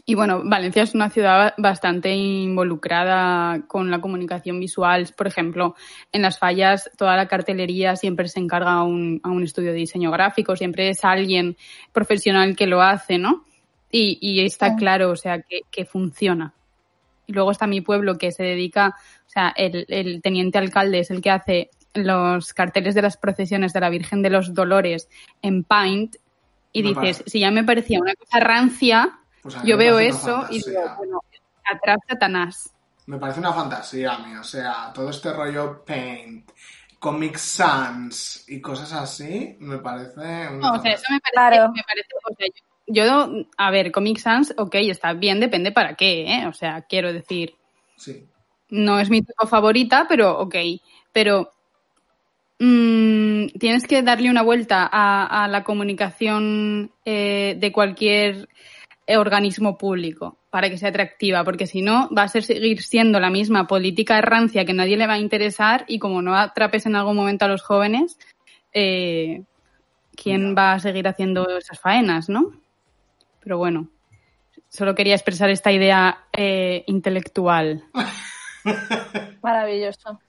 y 0.10 0.16
bueno, 0.16 0.42
Valencia 0.44 0.82
es 0.82 0.96
una 0.96 1.12
ciudad 1.12 1.54
bastante 1.60 2.12
involucrada 2.16 3.62
con 3.68 3.92
la 3.92 4.02
comunicación 4.02 4.60
visual. 4.60 5.08
Por 5.16 5.28
ejemplo, 5.28 5.76
en 6.12 6.24
las 6.24 6.40
fallas 6.40 6.90
toda 6.98 7.16
la 7.16 7.28
cartelería 7.28 7.96
siempre 7.96 8.28
se 8.28 8.40
encarga 8.40 8.72
a 8.72 8.84
un, 8.84 9.22
a 9.22 9.30
un 9.30 9.44
estudio 9.44 9.72
de 9.72 9.78
diseño 9.78 10.10
gráfico, 10.10 10.56
siempre 10.56 10.90
es 10.90 11.06
alguien 11.06 11.58
profesional 11.92 12.56
que 12.56 12.66
lo 12.66 12.82
hace, 12.82 13.20
¿no? 13.20 13.46
Y, 13.92 14.18
y 14.20 14.44
está 14.44 14.72
Sí. 14.72 14.78
claro, 14.78 15.12
o 15.12 15.16
sea, 15.16 15.44
que, 15.44 15.60
que 15.70 15.86
funciona. 15.86 16.56
Y 17.28 17.34
luego 17.34 17.52
está 17.52 17.68
mi 17.68 17.82
pueblo 17.82 18.18
que 18.18 18.32
se 18.32 18.42
dedica, 18.42 18.96
o 19.28 19.30
sea, 19.30 19.54
el, 19.56 19.86
el 19.90 20.24
teniente 20.24 20.58
alcalde 20.58 21.02
es 21.02 21.12
el 21.12 21.22
que 21.22 21.30
hace 21.30 21.70
los 21.94 22.56
carteles 22.56 22.96
de 22.96 23.04
las 23.04 23.16
procesiones 23.18 23.74
de 23.74 23.80
la 23.80 23.92
Virgen 23.92 24.24
de 24.24 24.32
los 24.32 24.56
Dolores 24.56 25.08
en 25.44 25.64
Paint 25.64 26.16
y 26.72 26.82
No 26.82 26.90
dices, 26.90 27.24
si 27.28 27.40
ya 27.40 27.52
me 27.52 27.64
parecía 27.64 28.00
una 28.00 28.16
cosa 28.16 28.40
rancia, 28.40 29.19
Pues 29.42 29.56
Yo 29.64 29.78
veo 29.78 30.00
eso 30.00 30.46
y 30.50 30.60
digo, 30.60 30.80
fantasía. 30.82 30.96
bueno, 30.98 31.20
atrás 31.72 31.98
Satanás. 32.08 32.74
Me 33.06 33.18
parece 33.18 33.40
una 33.40 33.54
fantasía 33.54 34.14
a 34.14 34.20
mí, 34.20 34.36
o 34.36 34.44
sea, 34.44 34.92
todo 34.94 35.10
este 35.10 35.34
rollo 35.34 35.84
Paint, 35.86 36.52
Comic 37.00 37.38
Sans 37.38 38.44
y 38.50 38.62
cosas 38.62 38.92
así, 38.94 39.56
me 39.60 39.78
parece 39.80 40.20
una 40.50 40.52
No, 40.70 40.74
o 40.74 40.80
sea, 40.82 40.92
eso 40.94 41.06
me 41.10 41.20
parece, 41.20 41.32
Claro. 41.34 41.72
me 41.74 41.84
parece 41.84 42.08
o 42.30 42.36
sea, 42.36 42.48
yo, 42.88 43.06
yo, 43.06 43.46
a 43.58 43.72
ver, 43.72 43.92
Comic 43.92 44.18
Sans, 44.20 44.54
ok, 44.58 44.76
está 44.76 45.14
bien, 45.14 45.40
depende 45.40 45.72
para 45.72 45.96
qué, 45.96 46.24
¿eh? 46.28 46.48
O 46.48 46.54
sea, 46.54 46.82
quiero 46.84 47.12
decir, 47.14 47.56
Sí. 47.96 48.28
no 48.70 49.00
es 49.00 49.10
mi 49.10 49.22
tipo 49.22 49.48
favorita, 49.48 50.06
pero 50.08 50.38
ok. 50.40 50.56
Pero 51.12 51.52
mm, 52.60 53.48
tienes 53.60 53.88
que 53.88 54.02
darle 54.04 54.30
una 54.30 54.42
vuelta 54.44 54.88
a, 54.92 55.44
a 55.46 55.48
la 55.48 55.64
comunicación 55.64 56.92
eh, 57.06 57.56
de 57.60 57.72
cualquier 57.72 58.50
organismo 59.18 59.78
público 59.78 60.38
para 60.50 60.70
que 60.70 60.78
sea 60.78 60.90
atractiva, 60.90 61.44
porque 61.44 61.68
si 61.68 61.82
no 61.82 62.10
va 62.16 62.24
a 62.24 62.28
ser, 62.28 62.44
seguir 62.44 62.82
siendo 62.82 63.20
la 63.20 63.30
misma 63.30 63.68
política 63.68 64.22
rancia 64.22 64.66
que 64.66 64.74
nadie 64.74 64.98
le 64.98 65.08
va 65.08 65.14
a 65.14 65.20
interesar 65.20 65.86
y 65.88 66.00
como 66.00 66.22
no 66.22 66.36
atrapes 66.36 66.86
en 66.86 66.96
algún 66.96 67.16
momento 67.16 67.46
a 67.46 67.48
los 67.48 67.62
jóvenes, 67.62 68.18
eh, 68.74 69.44
¿quién 70.16 70.56
va 70.58 70.74
a 70.74 70.80
seguir 70.80 71.08
haciendo 71.08 71.58
esas 71.58 71.80
faenas, 71.80 72.30
no? 72.30 72.52
Pero 73.42 73.58
bueno, 73.58 73.90
solo 74.68 74.96
quería 74.96 75.16
expresar 75.16 75.50
esta 75.50 75.72
idea 75.72 76.26
eh, 76.34 76.84
intelectual. 76.88 77.86
Maravilloso. 79.42 80.20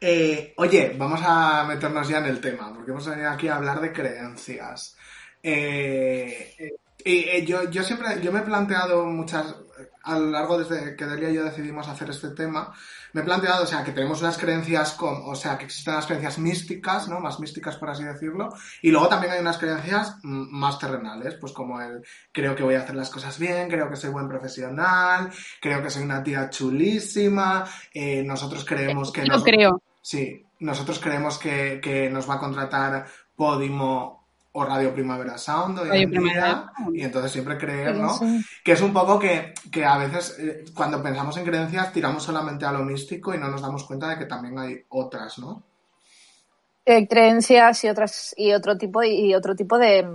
Eh, 0.00 0.54
oye, 0.56 0.94
vamos 0.96 1.20
a 1.24 1.64
meternos 1.64 2.08
ya 2.08 2.18
en 2.18 2.26
el 2.26 2.40
tema, 2.40 2.72
porque 2.72 2.92
hemos 2.92 3.08
venido 3.08 3.30
aquí 3.30 3.48
a 3.48 3.56
hablar 3.56 3.80
de 3.80 3.92
creencias. 3.92 4.96
Eh, 5.42 6.54
eh, 6.58 6.76
y, 7.04 7.18
eh, 7.28 7.44
yo, 7.46 7.70
yo 7.70 7.82
siempre, 7.82 8.20
yo 8.22 8.32
me 8.32 8.40
he 8.40 8.42
planteado 8.42 9.04
muchas, 9.06 9.54
a 10.02 10.18
lo 10.18 10.30
largo 10.30 10.58
desde 10.58 10.96
que 10.96 11.04
Delia 11.06 11.30
y 11.30 11.34
yo 11.34 11.44
decidimos 11.44 11.86
hacer 11.88 12.10
este 12.10 12.30
tema, 12.30 12.72
me 13.12 13.20
he 13.20 13.24
planteado, 13.24 13.64
o 13.64 13.66
sea, 13.66 13.84
que 13.84 13.92
tenemos 13.92 14.20
unas 14.20 14.36
creencias 14.38 14.92
con, 14.92 15.22
o 15.24 15.34
sea, 15.34 15.56
que 15.56 15.64
existen 15.66 15.94
las 15.94 16.06
creencias 16.06 16.38
místicas, 16.38 17.08
¿no? 17.08 17.20
Más 17.20 17.38
místicas, 17.40 17.76
por 17.76 17.90
así 17.90 18.04
decirlo, 18.04 18.48
y 18.82 18.90
luego 18.90 19.08
también 19.08 19.32
hay 19.32 19.40
unas 19.40 19.58
creencias 19.58 20.16
mm, 20.22 20.48
más 20.58 20.78
terrenales, 20.78 21.34
pues 21.36 21.52
como 21.52 21.80
el, 21.80 22.02
creo 22.32 22.54
que 22.56 22.62
voy 22.62 22.74
a 22.74 22.80
hacer 22.82 22.96
las 22.96 23.10
cosas 23.10 23.38
bien, 23.38 23.68
creo 23.68 23.88
que 23.88 23.96
soy 23.96 24.10
buen 24.10 24.28
profesional, 24.28 25.30
creo 25.60 25.82
que 25.82 25.90
soy 25.90 26.02
una 26.02 26.22
tía 26.22 26.50
chulísima, 26.50 27.64
eh, 27.94 28.22
nosotros 28.24 28.64
creemos 28.64 29.12
que... 29.12 29.22
Yo 29.22 29.32
nos- 29.32 29.44
creo. 29.44 29.82
Sí, 30.00 30.44
nosotros 30.60 30.98
creemos 31.00 31.38
que, 31.38 31.80
que 31.82 32.08
nos 32.10 32.28
va 32.28 32.34
a 32.34 32.38
contratar 32.40 33.06
Podimo 33.36 34.17
o 34.58 34.64
Radio 34.64 34.92
Primavera 34.92 35.38
Sound 35.38 35.78
Radio 35.78 35.92
en 35.94 36.10
Primavera 36.10 36.72
y 36.92 37.02
entonces 37.02 37.32
siempre 37.32 37.56
creer, 37.56 37.96
¿no? 37.96 38.14
Sí. 38.18 38.44
Que 38.64 38.72
es 38.72 38.80
un 38.80 38.92
poco 38.92 39.18
que, 39.18 39.54
que 39.70 39.84
a 39.84 39.96
veces 39.98 40.36
eh, 40.38 40.64
cuando 40.74 41.02
pensamos 41.02 41.36
en 41.36 41.44
creencias 41.44 41.92
tiramos 41.92 42.22
solamente 42.22 42.66
a 42.66 42.72
lo 42.72 42.80
místico 42.84 43.34
y 43.34 43.38
no 43.38 43.48
nos 43.48 43.62
damos 43.62 43.84
cuenta 43.84 44.08
de 44.08 44.18
que 44.18 44.26
también 44.26 44.58
hay 44.58 44.84
otras, 44.88 45.38
¿no? 45.38 45.62
Eh, 46.84 47.06
creencias 47.06 47.84
y 47.84 47.88
otras 47.88 48.34
y 48.36 48.52
otro 48.52 48.78
tipo 48.78 49.02
y 49.02 49.34
otro 49.34 49.54
tipo 49.54 49.76
de, 49.78 50.08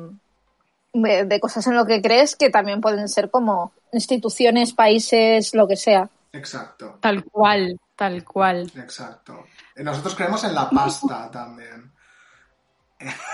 de 0.92 1.26
de 1.26 1.40
cosas 1.40 1.66
en 1.68 1.76
lo 1.76 1.86
que 1.86 2.02
crees 2.02 2.36
que 2.36 2.50
también 2.50 2.82
pueden 2.82 3.08
ser 3.08 3.30
como 3.30 3.72
instituciones, 3.92 4.74
países, 4.74 5.54
lo 5.54 5.68
que 5.68 5.76
sea. 5.76 6.10
Exacto, 6.32 6.98
Tal 7.00 7.24
cual, 7.26 7.80
tal 7.96 8.24
cual. 8.24 8.72
exacto. 8.76 9.46
Eh, 9.76 9.84
Nosotros 9.84 10.16
creemos 10.16 10.44
en 10.46 10.56
la 10.56 10.68
pasta 10.68 11.30
también. 11.30 11.93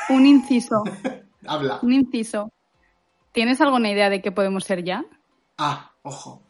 Un 0.10 0.26
inciso, 0.26 0.84
Habla. 1.48 1.80
un 1.82 1.94
inciso. 1.94 2.52
¿Tienes 3.32 3.62
alguna 3.62 3.90
idea 3.92 4.10
de 4.10 4.22
qué 4.22 4.32
podemos 4.32 4.64
ser 4.64 4.84
ya? 4.84 5.06
Ah, 5.58 5.92
ojo. 6.04 6.42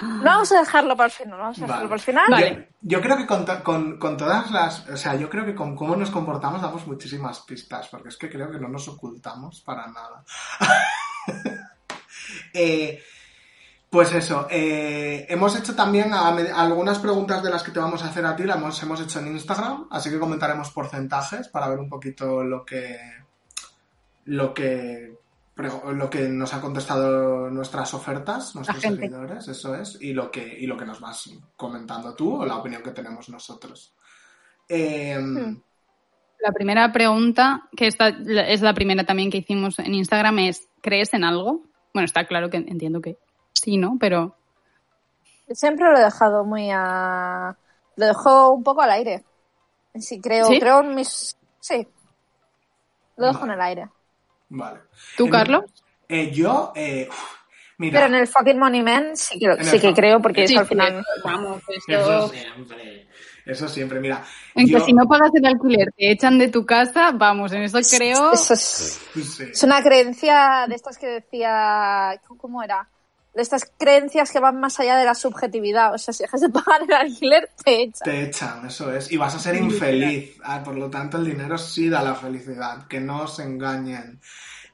No 0.00 0.22
vamos 0.22 0.52
a 0.52 0.60
dejarlo 0.60 0.96
para 0.96 1.06
el 1.06 1.12
final, 1.12 1.38
vamos 1.38 1.58
a 1.58 1.60
Vale. 1.62 1.66
dejarlo 1.72 1.88
para 1.88 1.98
el 1.98 2.04
final. 2.04 2.24
Vale. 2.30 2.68
Yo, 2.82 2.98
yo 2.98 3.00
creo 3.00 3.16
que 3.16 3.26
con, 3.26 3.44
to- 3.44 3.64
con- 3.64 3.98
con 3.98 4.16
todas 4.16 4.50
las. 4.52 4.88
O 4.88 4.96
sea, 4.96 5.16
yo 5.16 5.28
creo 5.28 5.44
que 5.44 5.54
con 5.56 5.74
cómo 5.74 5.96
nos 5.96 6.10
comportamos 6.10 6.62
damos 6.62 6.86
muchísimas 6.86 7.40
pistas, 7.40 7.88
porque 7.88 8.08
es 8.10 8.16
que 8.16 8.30
creo 8.30 8.48
que 8.50 8.58
no 8.60 8.68
nos 8.68 8.86
ocultamos 8.88 9.60
para 9.62 9.86
nada. 9.88 10.24
Eh, 12.52 13.02
pues 13.90 14.12
eso, 14.12 14.46
eh, 14.50 15.26
hemos 15.28 15.56
hecho 15.56 15.74
también 15.74 16.12
a 16.12 16.28
algunas 16.28 16.98
preguntas 16.98 17.42
de 17.42 17.50
las 17.50 17.62
que 17.62 17.70
te 17.70 17.80
vamos 17.80 18.02
a 18.02 18.08
hacer 18.08 18.26
a 18.26 18.36
ti, 18.36 18.42
las 18.42 18.58
hemos, 18.58 18.82
hemos 18.82 19.00
hecho 19.00 19.20
en 19.20 19.28
Instagram, 19.28 19.86
así 19.90 20.10
que 20.10 20.18
comentaremos 20.18 20.70
porcentajes 20.70 21.48
para 21.48 21.68
ver 21.68 21.78
un 21.78 21.88
poquito 21.88 22.44
lo 22.44 22.64
que. 22.64 22.98
lo 24.26 24.52
que. 24.52 25.16
lo 25.56 26.10
que 26.10 26.28
nos 26.28 26.52
han 26.52 26.60
contestado 26.60 27.50
nuestras 27.50 27.94
ofertas, 27.94 28.54
nuestros 28.54 28.80
seguidores, 28.80 29.48
eso 29.48 29.74
es, 29.74 29.96
y 30.00 30.12
lo 30.12 30.30
que, 30.30 30.46
y 30.46 30.66
lo 30.66 30.76
que 30.76 30.84
nos 30.84 31.00
vas 31.00 31.30
comentando 31.56 32.14
tú 32.14 32.42
o 32.42 32.46
la 32.46 32.56
opinión 32.56 32.82
que 32.82 32.90
tenemos 32.90 33.28
nosotros. 33.30 33.94
Eh, 34.68 35.18
Hmm. 35.18 35.62
La 36.40 36.52
primera 36.52 36.92
pregunta, 36.92 37.68
que 37.76 37.88
esta 37.88 38.08
es 38.08 38.62
la 38.62 38.74
primera 38.74 39.04
también 39.04 39.30
que 39.30 39.38
hicimos 39.38 39.78
en 39.80 39.94
Instagram, 39.94 40.38
es 40.40 40.68
¿crees 40.80 41.12
en 41.14 41.24
algo? 41.24 41.64
Bueno, 41.92 42.04
está 42.04 42.26
claro 42.26 42.48
que 42.48 42.58
entiendo 42.58 43.00
que 43.00 43.16
sí, 43.62 43.76
¿no? 43.76 43.96
Pero 44.00 44.34
Siempre 45.50 45.86
lo 45.90 45.96
he 45.98 46.02
dejado 46.04 46.44
muy 46.44 46.70
a. 46.72 47.56
Lo 47.96 48.06
dejo 48.06 48.50
un 48.52 48.62
poco 48.62 48.82
al 48.82 48.90
aire. 48.90 49.24
Sí, 49.94 50.20
creo, 50.20 50.46
¿Sí? 50.46 50.60
creo 50.60 50.80
en 50.80 50.94
mis. 50.94 51.36
Sí. 51.60 51.88
Lo 53.16 53.26
dejo 53.28 53.40
Vale. 53.40 53.52
en 53.52 53.58
el 53.58 53.64
aire. 53.64 53.88
Vale. 54.50 54.80
tú, 55.16 55.24
En- 55.26 55.30
Carlos, 55.30 55.64
Eh, 56.08 56.30
yo, 56.32 56.72
eh, 56.76 57.08
mira. 57.78 58.00
Pero 58.00 58.14
en 58.14 58.20
el 58.20 58.26
fucking 58.28 58.58
monument 58.58 59.14
sí 59.16 59.38
que, 59.38 59.64
sí 59.64 59.80
que 59.80 59.92
creo, 59.94 60.20
porque 60.20 60.46
Sí, 60.46 60.54
eso 60.54 60.60
al 60.60 60.66
final. 60.68 61.04
vamos, 61.24 61.62
Eso 61.68 61.92
esto... 61.92 62.28
siempre. 62.28 63.08
Eso 63.46 63.68
siempre, 63.68 64.00
mira. 64.00 64.22
En 64.54 64.66
yo- 64.66 64.78
que 64.78 64.84
si 64.84 64.92
no 64.92 65.06
pagas 65.08 65.30
el 65.34 65.46
alquiler 65.46 65.88
te 65.96 66.10
echan 66.10 66.38
de 66.38 66.48
tu 66.48 66.66
casa, 66.66 67.12
vamos, 67.12 67.50
en 67.52 67.62
eso 67.62 67.78
creo... 67.96 68.32
Eso 68.32 68.52
es, 68.54 69.00
Sí. 69.14 69.44
es 69.50 69.62
una 69.62 69.82
creencia 69.82 70.66
de 70.68 70.74
estas 70.74 70.98
que 70.98 71.06
decía. 71.06 72.20
¿Cómo 72.36 72.62
era? 72.62 72.86
De 73.38 73.42
estas 73.42 73.70
creencias 73.78 74.32
que 74.32 74.40
van 74.40 74.58
más 74.58 74.80
allá 74.80 74.96
de 74.96 75.04
la 75.04 75.14
subjetividad. 75.14 75.94
O 75.94 75.98
sea, 75.98 76.12
si 76.12 76.24
dejas 76.24 76.40
de 76.40 76.48
pagar 76.48 76.82
el 76.82 76.92
alquiler, 76.92 77.48
te 77.64 77.82
echan. 77.82 78.04
Te 78.04 78.22
echan, 78.24 78.66
eso 78.66 78.92
es. 78.92 79.12
Y 79.12 79.16
vas 79.16 79.32
a 79.36 79.38
ser 79.38 79.54
infeliz. 79.54 80.36
Ah, 80.42 80.60
por 80.64 80.74
lo 80.74 80.90
tanto, 80.90 81.18
el 81.18 81.24
dinero 81.26 81.56
sí 81.56 81.88
da 81.88 82.02
la 82.02 82.16
felicidad. 82.16 82.88
Que 82.88 82.98
no 82.98 83.22
os 83.22 83.38
engañen. 83.38 84.18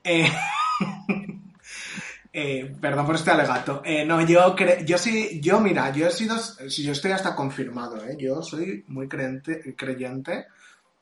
Eh, 0.02 0.32
eh, 2.32 2.74
perdón 2.80 3.06
por 3.06 3.14
este 3.16 3.30
alegato. 3.30 3.82
Eh, 3.84 4.04
no, 4.04 4.20
yo 4.26 4.56
cre- 4.56 4.84
yo 4.84 4.98
sí, 4.98 5.40
yo 5.42 5.60
mira, 5.60 5.92
yo 5.92 6.06
he 6.06 6.10
sido, 6.10 6.36
si 6.38 6.82
yo 6.82 6.92
estoy 6.92 7.12
hasta 7.12 7.34
confirmado, 7.34 8.02
¿eh? 8.04 8.16
Yo 8.18 8.42
soy 8.42 8.84
muy 8.88 9.08
creyente, 9.08 9.74
creyente 9.76 10.46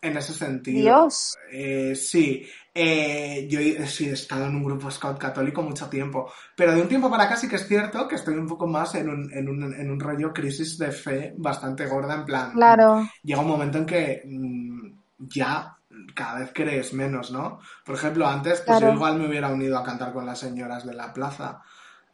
en 0.03 0.17
ese 0.17 0.35
sentido. 0.35 0.81
Dios. 0.83 1.35
Eh, 1.51 1.95
sí, 1.95 2.45
eh, 2.75 3.47
yo 3.49 3.61
sí 3.87 4.09
he 4.09 4.12
estado 4.12 4.47
en 4.47 4.57
un 4.57 4.65
grupo 4.65 4.91
scout 4.91 5.17
católico 5.19 5.62
mucho 5.62 5.88
tiempo, 5.88 6.31
pero 6.57 6.75
de 6.75 6.83
un 6.83 6.88
tiempo 6.88 7.09
para 7.11 7.25
acá 7.25 7.37
sí 7.37 7.49
que 7.49 7.57
es 7.57 7.67
cierto 7.69 8.09
que 8.09 8.17
estoy 8.17 8.35
un 8.35 8.49
poco 8.49 8.67
más 8.67 8.95
en 8.97 9.09
un, 9.09 9.33
en 9.33 9.49
un, 9.49 9.73
en 9.75 9.91
un 9.91 10.01
rollo 10.01 10.33
crisis 10.33 10.77
de 10.77 10.91
fe 10.91 11.35
bastante 11.38 11.87
gorda, 11.87 12.15
en 12.17 12.25
plan, 12.25 12.53
Claro. 12.53 13.09
llega 13.23 13.41
un 13.41 13.49
momento 13.49 13.79
en 13.79 13.87
que 13.87 14.23
mm, 14.27 14.88
ya 15.21 15.77
cada 16.15 16.41
vez 16.41 16.51
crees 16.53 16.93
menos, 16.95 17.31
¿no? 17.31 17.61
Por 17.85 17.95
ejemplo, 17.95 18.27
antes 18.27 18.62
pues 18.67 18.79
Claro. 18.79 18.88
yo 18.88 18.95
igual 18.97 19.19
me 19.19 19.29
hubiera 19.29 19.49
unido 19.49 19.79
a 19.79 19.85
cantar 19.85 20.12
con 20.12 20.27
las 20.27 20.41
señoras 20.41 20.85
de 20.85 20.95
la 20.95 21.12
plaza, 21.12 21.61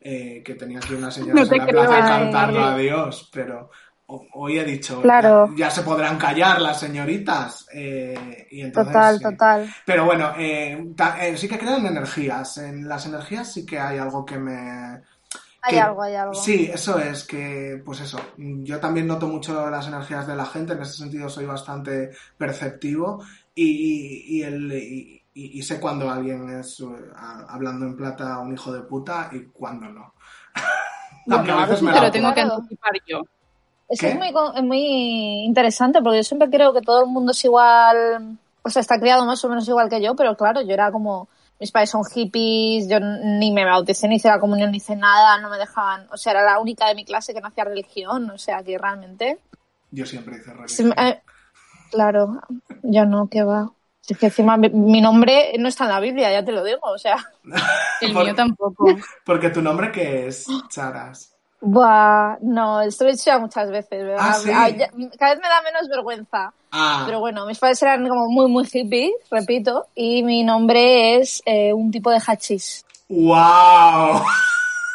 eh, 0.00 0.42
que 0.44 0.54
tenía 0.54 0.78
aquí 0.78 0.94
unas 0.94 1.14
señoras 1.14 1.48
No 1.48 1.52
en 1.52 1.58
la 1.58 1.66
creo, 1.66 1.80
plaza 1.86 1.96
ay. 1.96 2.22
cantando 2.22 2.60
a 2.60 2.76
Dios, 2.76 3.30
pero 3.32 3.70
hoy 4.08 4.58
he 4.58 4.64
dicho, 4.64 5.02
Claro. 5.02 5.48
ya, 5.50 5.66
ya 5.66 5.70
se 5.70 5.82
podrán 5.82 6.18
callar 6.18 6.60
las 6.60 6.80
señoritas. 6.80 7.66
eh, 7.72 8.46
y 8.50 8.62
entonces, 8.62 8.92
Total, 8.92 9.16
sí. 9.18 9.22
total. 9.24 9.74
Pero 9.84 10.04
bueno, 10.04 10.32
eh, 10.38 10.92
ta- 10.96 11.24
eh, 11.26 11.36
sí 11.36 11.46
que 11.48 11.58
creo 11.58 11.76
en 11.76 11.86
energías. 11.86 12.58
En 12.58 12.88
las 12.88 13.06
energías 13.06 13.52
sí 13.52 13.64
que 13.66 13.78
hay 13.78 13.98
algo 13.98 14.24
que 14.24 14.38
me... 14.38 15.02
Hay 15.60 15.76
algo, 15.76 16.02
hay 16.02 16.14
algo. 16.14 16.34
Sí, 16.34 16.70
eso 16.72 16.98
es, 16.98 17.24
que 17.24 17.82
pues 17.84 18.00
eso, 18.00 18.18
yo 18.38 18.78
también 18.80 19.06
noto 19.08 19.26
mucho 19.26 19.68
las 19.68 19.88
energías 19.88 20.26
de 20.26 20.36
la 20.36 20.46
gente, 20.46 20.72
en 20.72 20.82
ese 20.82 20.92
sentido 20.96 21.28
soy 21.28 21.44
bastante 21.46 22.10
perceptivo 22.38 23.22
y, 23.54 24.38
y, 24.38 24.42
el, 24.44 24.72
y, 24.72 25.22
y- 25.34 25.58
y 25.58 25.62
sé 25.62 25.78
cuando 25.80 26.08
alguien 26.10 26.48
es, 26.48 26.80
eh, 26.80 26.84
a- 27.14 27.44
hablando 27.52 27.86
en 27.86 27.96
plata, 27.96 28.38
un 28.38 28.54
hijo 28.54 28.72
de 28.72 28.82
puta 28.82 29.28
y 29.32 29.46
cuando 29.46 29.88
no. 29.90 30.14
Aunque 31.30 31.50
a 31.50 31.56
veces 31.66 31.82
me 31.82 31.92
te 31.92 32.00
lo 32.00 32.10
tengo 32.10 32.32
que 32.32 32.40
anticipar 32.40 32.92
yo. 33.06 33.22
Eso 33.88 34.00
¿Qué? 34.06 34.08
es 34.12 34.16
muy, 34.16 34.32
co- 34.32 34.52
es 34.54 34.62
muy 34.62 35.44
interesante 35.44 36.00
porque 36.02 36.18
yo 36.18 36.22
siempre 36.24 36.50
creo 36.50 36.72
que 36.74 36.82
todo 36.82 37.00
el 37.00 37.06
mundo 37.10 37.32
es 37.32 37.42
igual, 37.44 38.36
o 38.62 38.70
sea, 38.70 38.80
está 38.80 38.98
criado 39.00 39.24
más 39.24 39.42
o 39.44 39.48
menos 39.48 39.66
igual 39.68 39.88
que 39.88 40.02
yo, 40.02 40.14
pero 40.14 40.36
claro, 40.36 40.60
yo 40.60 40.74
era 40.74 40.92
como, 40.92 41.28
mis 41.58 41.72
padres 41.72 41.90
son 41.90 42.04
hippies, 42.04 42.88
yo 42.88 42.98
ni 43.00 43.50
me 43.50 43.64
bauticé, 43.64 44.06
ni 44.06 44.16
hice 44.16 44.28
la 44.28 44.40
comunión, 44.40 44.70
ni 44.72 44.76
hice 44.76 44.94
nada, 44.94 45.40
no 45.40 45.48
me 45.48 45.56
dejaban, 45.56 46.06
o 46.12 46.16
sea, 46.18 46.32
era 46.32 46.42
la 46.44 46.58
única 46.60 46.86
de 46.86 46.94
mi 46.94 47.04
clase 47.06 47.32
que 47.32 47.40
no 47.40 47.48
hacía 47.48 47.64
religión, 47.64 48.28
o 48.30 48.36
sea, 48.38 48.62
que 48.62 48.76
realmente, 48.76 49.38
Yo 49.90 50.04
siempre 50.04 50.36
hice 50.36 50.52
religión. 50.52 50.94
eh, 50.98 51.22
claro, 51.90 52.40
yo 52.82 53.06
no, 53.06 53.28
que 53.28 53.42
va. 53.42 53.70
Es 54.06 54.16
que 54.18 54.26
encima 54.26 54.56
mi, 54.56 54.70
mi 54.70 55.00
nombre 55.02 55.52
no 55.58 55.68
está 55.68 55.84
en 55.84 55.90
la 55.90 56.00
Biblia, 56.00 56.30
ya 56.32 56.44
te 56.44 56.52
lo 56.52 56.64
digo, 56.64 56.80
o 56.82 56.98
sea. 56.98 57.16
El 58.00 58.12
Por- 58.12 58.24
mío 58.24 58.34
tampoco. 58.34 58.86
Porque 59.24 59.50
tu 59.50 59.60
nombre 59.62 59.90
que 59.92 60.26
es 60.28 60.46
Charas. 60.68 61.34
Buah, 61.60 62.36
no, 62.42 62.80
esto 62.82 63.04
lo 63.04 63.10
he 63.10 63.14
dicho 63.14 63.24
ya 63.26 63.38
muchas 63.38 63.68
veces, 63.70 64.04
¿verdad? 64.04 64.18
Ah, 64.20 64.34
¿sí? 64.34 64.48
ya- 64.48 64.90
cada 65.18 65.34
vez 65.34 65.42
me 65.42 65.48
da 65.48 65.62
menos 65.62 65.88
vergüenza. 65.88 66.52
Ah, 66.70 67.02
Pero 67.06 67.18
bueno, 67.20 67.46
mis 67.46 67.58
padres 67.58 67.82
eran 67.82 68.08
como 68.08 68.28
muy, 68.28 68.46
muy 68.48 68.64
hippies, 68.66 69.10
repito, 69.30 69.86
y 69.94 70.22
mi 70.22 70.44
nombre 70.44 71.16
es 71.16 71.42
eh, 71.46 71.72
un 71.72 71.90
tipo 71.90 72.10
de 72.10 72.20
hachís. 72.24 72.84
wow. 73.08 74.22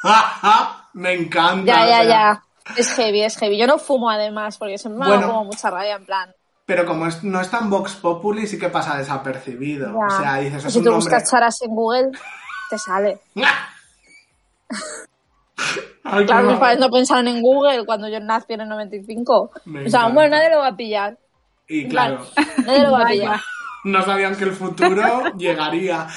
Me 0.94 1.14
encanta. 1.14 1.66
Ya, 1.66 1.84
o 1.84 1.88
ya, 1.88 1.96
sea, 1.96 2.04
ya. 2.06 2.44
Es 2.78 2.92
heavy, 2.94 3.24
es 3.24 3.36
heavy. 3.38 3.58
Yo 3.58 3.66
no 3.68 3.78
fumo 3.80 4.10
además, 4.12 4.58
porque 4.58 4.78
se 4.78 4.88
me 4.90 5.00
da 5.00 5.06
Bueno. 5.08 5.28
como 5.28 5.44
mucha 5.46 5.70
rabia, 5.72 5.96
en 5.96 6.06
plan. 6.06 6.34
Pero 6.66 6.86
como 6.86 7.08
es- 7.08 7.24
no 7.24 7.42
es 7.42 7.50
tan 7.50 7.70
Vox 7.70 7.96
Populi, 7.96 8.46
sí 8.48 8.58
que 8.60 8.70
pasa 8.70 8.96
desapercibido. 8.98 9.88
ya. 9.88 10.06
O 10.06 10.10
sea, 10.22 10.36
dices, 10.38 10.64
es 10.66 10.72
si 10.72 10.80
un 10.80 10.84
tú 10.86 10.92
nombre... 10.92 11.06
buscas 11.14 11.30
charas 11.30 11.62
en 11.64 11.72
Google, 11.76 12.12
te 12.70 12.78
sale. 12.78 13.20
Ay, 16.04 16.26
Claro, 16.26 16.50
mis 16.50 16.58
padres 16.60 16.80
no 16.80 16.90
pensaron 16.90 17.28
en 17.28 17.42
Google 17.42 17.86
cuando 17.86 18.08
yo 18.10 18.20
nací 18.20 18.54
en 18.54 18.62
el 18.62 18.70
95. 18.70 19.52
Me 19.66 19.86
o 19.86 19.90
sea, 19.90 20.02
encanta. 20.02 20.14
bueno, 20.14 20.36
nadie 20.36 20.50
lo 20.50 20.60
va 20.60 20.68
a 20.68 20.76
pillar. 20.76 21.18
Y 21.68 21.88
claro, 21.88 22.26
Nadie 22.66 22.84
lo 22.84 22.92
va 22.92 23.04
a 23.04 23.08
pillar. 23.08 23.40
no 23.86 24.02
sabían 24.04 24.36
que 24.36 24.44
el 24.44 24.52
futuro 24.52 25.24
llegaría. 25.38 26.08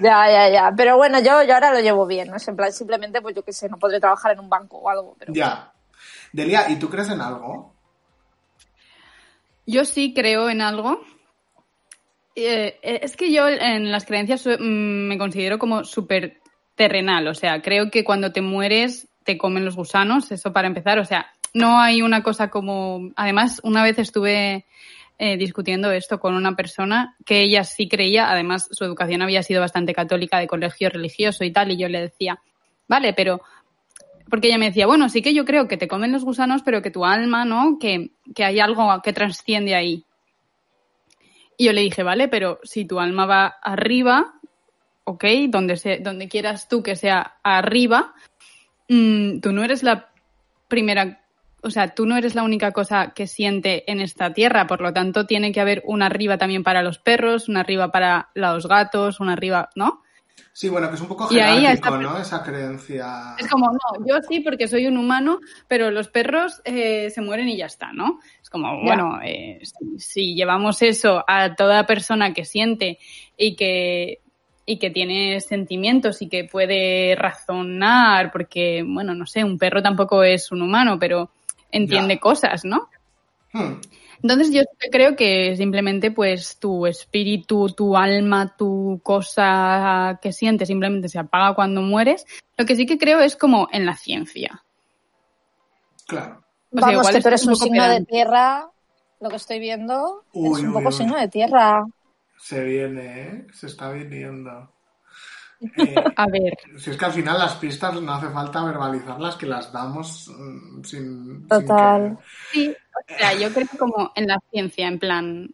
Ya, 0.00 0.30
ya, 0.30 0.48
ya. 0.50 0.72
Pero 0.76 0.96
bueno, 0.96 1.18
yo, 1.20 1.42
yo 1.42 1.54
ahora 1.54 1.72
lo 1.72 1.80
llevo 1.80 2.06
bien, 2.06 2.28
¿no? 2.28 2.36
Es 2.36 2.46
en 2.48 2.56
plan, 2.56 2.72
simplemente, 2.72 3.20
pues 3.20 3.34
yo 3.34 3.42
qué 3.42 3.52
sé, 3.52 3.68
no 3.68 3.76
podré 3.78 3.98
trabajar 4.00 4.32
en 4.32 4.40
un 4.40 4.48
banco 4.48 4.78
o 4.78 4.88
algo. 4.88 5.16
Pero... 5.18 5.32
ya. 5.34 5.72
Delia, 6.32 6.70
¿y 6.70 6.76
tú 6.78 6.88
crees 6.88 7.10
en 7.10 7.20
algo? 7.20 7.74
Yo 9.66 9.84
sí 9.84 10.14
creo 10.14 10.48
en 10.48 10.60
algo. 10.62 11.00
Eh, 12.36 12.78
eh, 12.82 13.00
es 13.02 13.16
que 13.16 13.32
yo 13.32 13.48
en 13.48 13.90
las 13.90 14.04
creencias 14.06 14.46
mm, 14.46 15.08
me 15.08 15.18
considero 15.18 15.58
como 15.58 15.84
súper 15.84 16.39
terrenal. 16.80 17.28
O 17.28 17.34
sea, 17.34 17.60
creo 17.60 17.90
que 17.90 18.04
cuando 18.04 18.32
te 18.32 18.40
mueres 18.40 19.06
te 19.22 19.36
comen 19.36 19.66
los 19.66 19.76
gusanos, 19.76 20.32
eso 20.32 20.54
para 20.54 20.66
empezar. 20.66 20.98
O 20.98 21.04
sea, 21.04 21.26
no 21.52 21.78
hay 21.78 22.00
una 22.00 22.22
cosa 22.22 22.48
como... 22.48 23.10
Además, 23.16 23.60
una 23.64 23.82
vez 23.82 23.98
estuve 23.98 24.64
eh, 25.18 25.36
discutiendo 25.36 25.92
esto 25.92 26.18
con 26.18 26.34
una 26.34 26.56
persona 26.56 27.16
que 27.26 27.42
ella 27.42 27.64
sí 27.64 27.86
creía, 27.86 28.30
además 28.30 28.66
su 28.70 28.82
educación 28.86 29.20
había 29.20 29.42
sido 29.42 29.60
bastante 29.60 29.92
católica 29.92 30.38
de 30.38 30.46
colegio 30.46 30.88
religioso 30.88 31.44
y 31.44 31.52
tal, 31.52 31.70
y 31.70 31.76
yo 31.76 31.86
le 31.90 32.00
decía, 32.00 32.40
vale, 32.88 33.12
pero 33.12 33.42
porque 34.30 34.48
ella 34.48 34.56
me 34.56 34.68
decía, 34.68 34.86
bueno, 34.86 35.10
sí 35.10 35.20
que 35.20 35.34
yo 35.34 35.44
creo 35.44 35.68
que 35.68 35.76
te 35.76 35.86
comen 35.86 36.12
los 36.12 36.24
gusanos, 36.24 36.62
pero 36.62 36.80
que 36.80 36.90
tu 36.90 37.04
alma, 37.04 37.44
¿no? 37.44 37.76
Que, 37.78 38.12
que 38.34 38.44
hay 38.44 38.58
algo 38.58 39.02
que 39.02 39.12
trasciende 39.12 39.74
ahí. 39.74 40.06
Y 41.58 41.66
yo 41.66 41.74
le 41.74 41.82
dije, 41.82 42.02
vale, 42.02 42.28
pero 42.28 42.58
si 42.62 42.86
tu 42.86 43.00
alma 43.00 43.26
va 43.26 43.56
arriba, 43.62 44.39
ok, 45.10 45.24
donde, 45.48 45.76
se, 45.76 45.98
donde 45.98 46.28
quieras 46.28 46.68
tú 46.68 46.82
que 46.82 46.94
sea 46.94 47.38
arriba, 47.42 48.14
mm, 48.88 49.40
tú 49.40 49.52
no 49.52 49.64
eres 49.64 49.82
la 49.82 50.10
primera, 50.68 51.20
o 51.62 51.70
sea, 51.70 51.94
tú 51.94 52.06
no 52.06 52.16
eres 52.16 52.36
la 52.36 52.44
única 52.44 52.70
cosa 52.70 53.12
que 53.14 53.26
siente 53.26 53.90
en 53.90 54.00
esta 54.00 54.32
tierra, 54.32 54.68
por 54.68 54.80
lo 54.80 54.92
tanto 54.92 55.26
tiene 55.26 55.50
que 55.52 55.60
haber 55.60 55.82
una 55.84 56.06
arriba 56.06 56.38
también 56.38 56.62
para 56.62 56.82
los 56.82 56.98
perros, 56.98 57.48
una 57.48 57.60
arriba 57.60 57.90
para 57.90 58.28
los 58.34 58.66
gatos, 58.68 59.18
una 59.18 59.32
arriba, 59.32 59.70
¿no? 59.74 60.02
Sí, 60.52 60.68
bueno, 60.68 60.88
que 60.88 60.94
es 60.94 61.00
un 61.00 61.08
poco 61.08 61.28
Y 61.30 61.38
ahí 61.38 61.60
jerárquico, 61.60 61.88
está- 61.96 61.98
¿no? 61.98 62.18
Esa 62.18 62.42
creencia. 62.42 63.34
Es 63.38 63.48
como, 63.48 63.70
no, 63.72 64.06
yo 64.06 64.20
sí 64.28 64.40
porque 64.40 64.68
soy 64.68 64.86
un 64.86 64.96
humano, 64.96 65.40
pero 65.68 65.90
los 65.90 66.08
perros 66.08 66.60
eh, 66.64 67.10
se 67.10 67.20
mueren 67.20 67.48
y 67.48 67.56
ya 67.56 67.66
está, 67.66 67.92
¿no? 67.92 68.20
Es 68.42 68.48
como, 68.50 68.78
Ya. 68.78 68.82
bueno, 68.84 69.20
eh, 69.22 69.60
si, 69.62 69.98
si 69.98 70.34
llevamos 70.34 70.82
eso 70.82 71.24
a 71.26 71.54
toda 71.54 71.86
persona 71.86 72.32
que 72.32 72.44
siente 72.44 72.98
y 73.36 73.54
que, 73.56 74.20
y 74.70 74.78
que 74.78 74.90
tiene 74.90 75.40
sentimientos 75.40 76.22
y 76.22 76.28
que 76.28 76.44
puede 76.44 77.16
razonar, 77.16 78.30
porque, 78.30 78.84
bueno, 78.86 79.16
no 79.16 79.26
sé, 79.26 79.42
un 79.42 79.58
perro 79.58 79.82
tampoco 79.82 80.22
es 80.22 80.52
un 80.52 80.62
humano, 80.62 80.96
pero 80.96 81.30
entiende 81.72 82.14
Ya. 82.14 82.20
cosas, 82.20 82.64
¿no? 82.64 82.88
Hmm, 83.52 83.80
Entonces 84.22 84.52
yo 84.52 84.62
creo 84.92 85.16
que 85.16 85.56
simplemente 85.56 86.12
pues 86.12 86.56
tu 86.60 86.86
espíritu, 86.86 87.66
tu 87.70 87.96
alma, 87.96 88.54
tu 88.56 89.00
cosa 89.02 90.20
que 90.22 90.32
sientes 90.32 90.68
simplemente 90.68 91.08
se 91.08 91.18
apaga 91.18 91.52
cuando 91.56 91.82
mueres. 91.82 92.24
Lo 92.56 92.64
que 92.64 92.76
sí 92.76 92.86
que 92.86 92.96
creo 92.96 93.18
es 93.18 93.34
como 93.34 93.66
en 93.72 93.84
la 93.86 93.96
ciencia. 93.96 94.62
claro. 96.06 96.44
O 96.72 96.78
sea, 96.78 96.90
Vamos, 96.90 96.92
igual 96.92 97.14
que 97.16 97.20
tú 97.22 97.28
eres 97.28 97.40
es 97.40 97.46
un 97.48 97.54
poco 97.54 97.64
signo 97.64 97.88
de 97.88 98.04
tierra, 98.04 98.68
lo 99.18 99.30
que 99.30 99.36
estoy 99.36 99.58
viendo, 99.58 100.22
Uy, 100.32 100.60
es 100.60 100.64
un 100.64 100.68
uy, 100.68 100.74
poco 100.74 100.88
uy. 100.90 100.94
signo 100.94 101.16
de 101.18 101.26
tierra. 101.26 101.84
Se 102.40 102.64
viene, 102.64 103.22
¿eh? 103.22 103.46
Se 103.52 103.66
está 103.66 103.92
viniendo. 103.92 104.72
Eh, 105.60 105.94
A 106.16 106.26
ver, 106.26 106.54
si 106.78 106.90
es 106.90 106.96
que 106.96 107.04
al 107.04 107.12
final 107.12 107.38
las 107.38 107.56
pistas 107.56 108.00
no 108.00 108.12
hace 108.12 108.30
falta 108.30 108.64
verbalizarlas, 108.64 109.36
que 109.36 109.46
las 109.46 109.70
damos 109.70 110.28
mm, 110.28 110.82
sin, 110.82 110.82
sin 110.84 111.48
Total. 111.48 112.18
sí, 112.50 112.70
o 112.70 113.18
sea, 113.18 113.34
yo 113.34 113.52
creo 113.52 113.68
como 113.78 114.12
en 114.14 114.26
la 114.26 114.40
ciencia, 114.50 114.88
en 114.88 114.98
plan... 114.98 115.50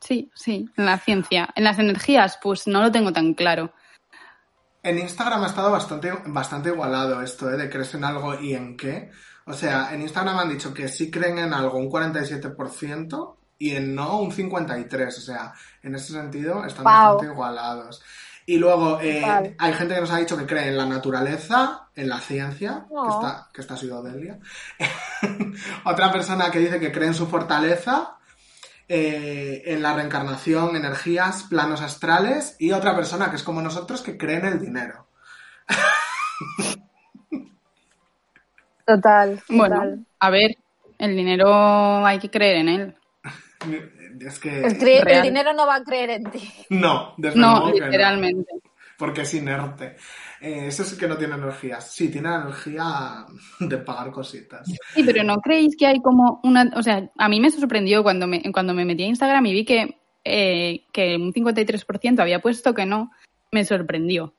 Sí, 0.00 0.30
sí, 0.34 0.68
en 0.76 0.86
la 0.86 0.98
ciencia. 0.98 1.50
En 1.54 1.64
las 1.64 1.78
energías, 1.78 2.38
pues 2.42 2.66
no 2.66 2.80
lo 2.80 2.90
tengo 2.90 3.12
tan 3.12 3.34
claro. 3.34 3.72
En 4.82 4.98
Instagram 4.98 5.42
ha 5.42 5.46
estado 5.46 5.70
bastante, 5.70 6.10
bastante 6.26 6.70
igualado 6.70 7.20
esto, 7.20 7.50
¿eh? 7.50 7.56
De 7.58 7.68
crees 7.68 7.94
en 7.94 8.04
algo 8.04 8.38
y 8.40 8.54
en 8.54 8.78
qué. 8.78 9.10
O 9.44 9.52
sea, 9.52 9.92
en 9.92 10.00
Instagram 10.00 10.38
han 10.38 10.48
dicho 10.48 10.72
que 10.72 10.88
sí 10.88 11.10
creen 11.10 11.38
en 11.38 11.52
algo 11.52 11.76
un 11.76 11.90
47% 11.90 13.36
y 13.60 13.76
en 13.76 13.94
no 13.94 14.18
un 14.20 14.32
53%. 14.32 15.18
O 15.18 15.20
sea, 15.20 15.52
en 15.84 15.94
ese 15.94 16.12
sentido 16.14 16.64
están 16.64 16.84
Wow. 16.84 16.92
bastante 16.92 17.26
igualados. 17.26 18.02
Y 18.46 18.56
luego 18.58 18.98
eh, 19.00 19.54
hay 19.58 19.72
gente 19.74 19.94
que 19.94 20.00
nos 20.00 20.10
ha 20.10 20.16
dicho 20.16 20.36
que 20.36 20.46
cree 20.46 20.68
en 20.68 20.76
la 20.78 20.86
naturaleza, 20.86 21.88
en 21.94 22.08
la 22.08 22.18
ciencia, 22.18 22.86
que, 22.88 23.10
está, 23.10 23.48
que 23.52 23.60
esta 23.60 23.74
ha 23.74 23.76
sido 23.76 24.02
Delia. 24.02 24.40
Otra 25.84 26.10
persona 26.10 26.50
que 26.50 26.58
dice 26.58 26.80
que 26.80 26.90
cree 26.90 27.06
en 27.08 27.14
su 27.14 27.28
fortaleza, 27.28 28.16
eh, 28.88 29.62
en 29.66 29.82
la 29.82 29.94
reencarnación, 29.94 30.74
energías, 30.74 31.44
planos 31.44 31.80
astrales, 31.82 32.56
y 32.58 32.72
otra 32.72 32.96
persona 32.96 33.30
que 33.30 33.36
es 33.36 33.44
como 33.44 33.62
nosotros 33.62 34.00
que 34.02 34.16
cree 34.18 34.38
en 34.38 34.46
el 34.46 34.58
dinero. 34.60 35.06
Total, 38.86 39.40
Bueno, 39.48 39.76
total. 39.76 40.06
a 40.18 40.30
ver, 40.30 40.56
el 40.98 41.14
dinero 41.16 42.04
hay 42.04 42.18
que 42.18 42.30
creer 42.30 42.56
en 42.56 42.68
él. 42.68 42.94
Es 44.20 44.38
que... 44.38 44.60
El, 44.60 45.22
dinero 45.22 45.52
no 45.52 45.66
va 45.66 45.76
a 45.76 45.84
creer 45.84 46.10
en 46.10 46.24
ti. 46.30 46.40
No, 46.70 47.14
desde 47.16 47.38
No, 47.38 47.60
luego 47.60 47.72
que 47.72 47.80
no, 47.80 47.86
literalmente. 47.86 48.52
porque 48.96 49.22
es 49.22 49.34
inerte. 49.34 49.96
Eh, 50.40 50.66
eso 50.68 50.84
sí 50.84 50.96
que 50.96 51.06
no 51.08 51.16
tiene 51.16 51.34
energía. 51.34 51.80
Sí, 51.80 52.08
tiene 52.08 52.34
energía 52.34 53.26
de 53.58 53.76
pagar 53.78 54.10
cositas. 54.10 54.66
Sí, 54.94 55.02
pero 55.04 55.22
¿no 55.24 55.36
creéis 55.40 55.76
que 55.76 55.86
hay 55.86 56.00
como 56.00 56.40
una... 56.42 56.70
O 56.76 56.82
sea, 56.82 57.10
a 57.18 57.28
mí 57.28 57.40
me 57.40 57.50
sorprendió 57.50 58.02
cuando 58.02 58.26
me, 58.26 58.42
cuando 58.52 58.72
me 58.74 58.84
metí 58.84 59.02
a 59.04 59.08
Instagram 59.08 59.44
y 59.46 59.52
vi 59.52 59.64
que, 59.64 59.98
eh, 60.24 60.84
que 60.92 61.16
un 61.16 61.32
53% 61.32 62.20
había 62.20 62.40
puesto 62.40 62.74
que 62.74 62.86
no. 62.86 63.10
Me 63.52 63.64
sorprendió. 63.64 64.32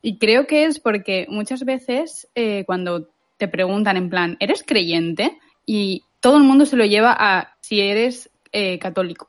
Y 0.00 0.18
creo 0.18 0.46
que 0.46 0.64
es 0.64 0.78
porque 0.80 1.26
muchas 1.28 1.64
veces 1.64 2.28
eh, 2.34 2.64
cuando 2.66 3.08
te 3.36 3.48
preguntan 3.48 3.96
en 3.96 4.10
plan, 4.10 4.36
¿eres 4.38 4.62
creyente? 4.64 5.38
Y 5.66 6.04
todo 6.20 6.36
el 6.36 6.44
mundo 6.44 6.66
se 6.66 6.76
lo 6.76 6.84
lleva 6.84 7.16
a 7.18 7.56
si 7.60 7.80
eres 7.80 8.30
eh, 8.54 8.78
católico. 8.78 9.28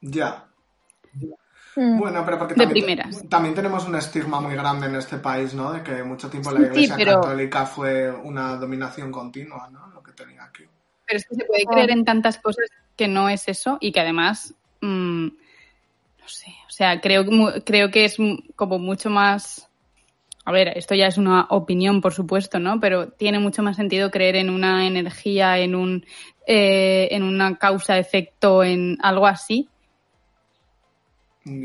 Ya. 0.00 0.46
Mm. 1.76 1.98
Bueno, 1.98 2.22
pero 2.24 2.38
porque 2.38 2.54
De 2.54 2.64
también, 2.64 2.86
primeras. 2.86 3.28
también 3.28 3.54
tenemos 3.54 3.84
un 3.86 3.96
estigma 3.96 4.40
muy 4.40 4.54
grande 4.54 4.86
en 4.86 4.94
este 4.96 5.18
país, 5.18 5.54
¿no? 5.54 5.72
De 5.72 5.82
que 5.82 6.02
mucho 6.04 6.30
tiempo 6.30 6.50
la 6.52 6.60
Sí, 6.60 6.66
iglesia 6.66 6.94
pero- 6.96 7.20
católica 7.20 7.66
fue 7.66 8.10
una 8.10 8.56
dominación 8.56 9.10
continua, 9.12 9.68
¿no? 9.70 9.88
Lo 9.88 10.02
que 10.02 10.12
tenía 10.12 10.44
aquí. 10.44 10.64
Pero 11.06 11.18
es 11.18 11.26
que 11.26 11.34
se 11.34 11.44
puede 11.44 11.64
creer 11.66 11.90
en 11.90 12.04
tantas 12.04 12.38
cosas 12.38 12.66
que 12.96 13.08
no 13.08 13.28
es 13.28 13.48
eso 13.48 13.76
y 13.80 13.92
que 13.92 14.00
además, 14.00 14.54
mm, 14.80 15.26
no 15.26 16.28
sé, 16.28 16.54
o 16.66 16.70
sea, 16.70 17.00
creo, 17.00 17.24
creo 17.64 17.90
que 17.90 18.04
es 18.06 18.16
como 18.56 18.78
mucho 18.78 19.10
más... 19.10 19.68
A 20.44 20.52
ver, 20.52 20.76
esto 20.76 20.94
ya 20.94 21.06
es 21.06 21.16
una 21.16 21.46
opinión, 21.50 22.00
por 22.00 22.12
supuesto, 22.12 22.58
¿no? 22.58 22.78
Pero 22.80 23.08
tiene 23.08 23.38
mucho 23.38 23.62
más 23.62 23.76
sentido 23.76 24.10
creer 24.10 24.36
en 24.36 24.50
una 24.50 24.86
energía, 24.86 25.58
en 25.58 25.74
un, 25.74 26.04
eh, 26.46 27.08
en 27.12 27.22
una 27.22 27.56
causa-efecto, 27.56 28.62
en 28.62 28.98
algo 29.02 29.26
así. 29.26 29.68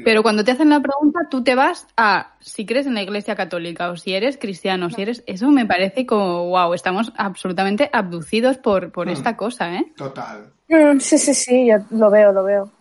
Pero 0.04 0.24
cuando 0.24 0.44
te 0.44 0.52
hacen 0.52 0.70
la 0.70 0.82
pregunta, 0.82 1.20
tú 1.32 1.42
te 1.42 1.56
vas 1.56 1.88
a 1.96 2.36
si 2.42 2.66
crees 2.66 2.86
en 2.86 2.96
la 2.96 3.02
Iglesia 3.02 3.36
Católica 3.36 3.90
o 3.90 3.96
si 3.96 4.14
eres 4.14 4.38
cristiano, 4.38 4.90
si 4.90 5.02
eres, 5.02 5.24
eso 5.26 5.50
me 5.52 5.66
parece 5.66 6.06
como 6.06 6.50
wow, 6.50 6.74
estamos 6.74 7.14
absolutamente 7.16 7.90
abducidos 7.94 8.58
por, 8.58 8.92
por 8.92 9.08
Hmm. 9.08 9.12
esta 9.12 9.38
cosa, 9.38 9.76
¿eh? 9.76 9.86
Total, 9.96 10.52
Mm, 10.68 11.00
Sí, 11.00 11.18
sí, 11.18 11.34
sí, 11.34 11.68
yo 11.68 11.78
lo 11.98 12.12
veo, 12.12 12.32
lo 12.32 12.44
veo. 12.44 12.72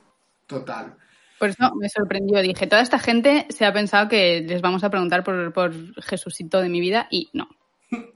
total. 0.46 0.94
Por 1.38 1.50
eso 1.50 1.74
me 1.76 1.88
sorprendió. 1.88 2.40
Dije, 2.42 2.66
toda 2.66 2.82
esta 2.82 2.98
gente 2.98 3.46
se 3.50 3.64
ha 3.64 3.72
pensado 3.72 4.08
que 4.08 4.40
les 4.40 4.60
vamos 4.60 4.84
a 4.84 4.90
preguntar 4.90 5.22
por, 5.24 5.52
por 5.52 5.72
Jesucito 6.02 6.60
de 6.60 6.68
mi 6.68 6.80
vida 6.80 7.06
y 7.10 7.30
no. 7.32 7.48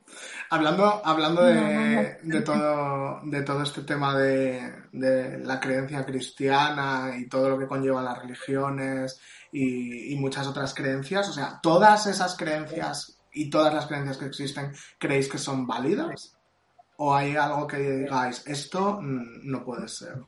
Hablando, 0.51 1.01
hablando 1.03 1.45
de, 1.45 2.19
de 2.23 2.41
todo, 2.43 3.21
de 3.25 3.41
todo 3.41 3.63
este 3.63 3.83
tema 3.85 4.15
de, 4.19 4.71
de 4.93 5.39
la 5.39 5.59
creencia 5.59 6.05
cristiana 6.05 7.17
y 7.17 7.27
todo 7.27 7.49
lo 7.49 7.59
que 7.59 7.67
conlleva 7.67 8.03
las 8.03 8.19
religiones 8.19 9.19
y, 9.51 10.13
y 10.13 10.17
muchas 10.17 10.47
otras 10.47 10.75
creencias, 10.75 11.31
o 11.31 11.33
sea, 11.33 11.59
todas 11.63 12.07
esas 12.07 12.37
creencias 12.37 13.19
y 13.33 13.49
todas 13.49 13.73
las 13.73 13.87
creencias 13.87 14.19
que 14.19 14.27
existen, 14.27 14.73
¿creéis 14.99 15.29
que 15.29 15.39
son 15.39 15.67
válidas? 15.67 16.37
¿O 16.97 17.15
hay 17.15 17.35
algo 17.35 17.67
que 17.67 17.79
digáis, 17.79 18.47
esto 18.47 19.01
mm, 19.01 19.51
no 19.51 19.65
puede 19.65 19.89
ser? 19.89 20.21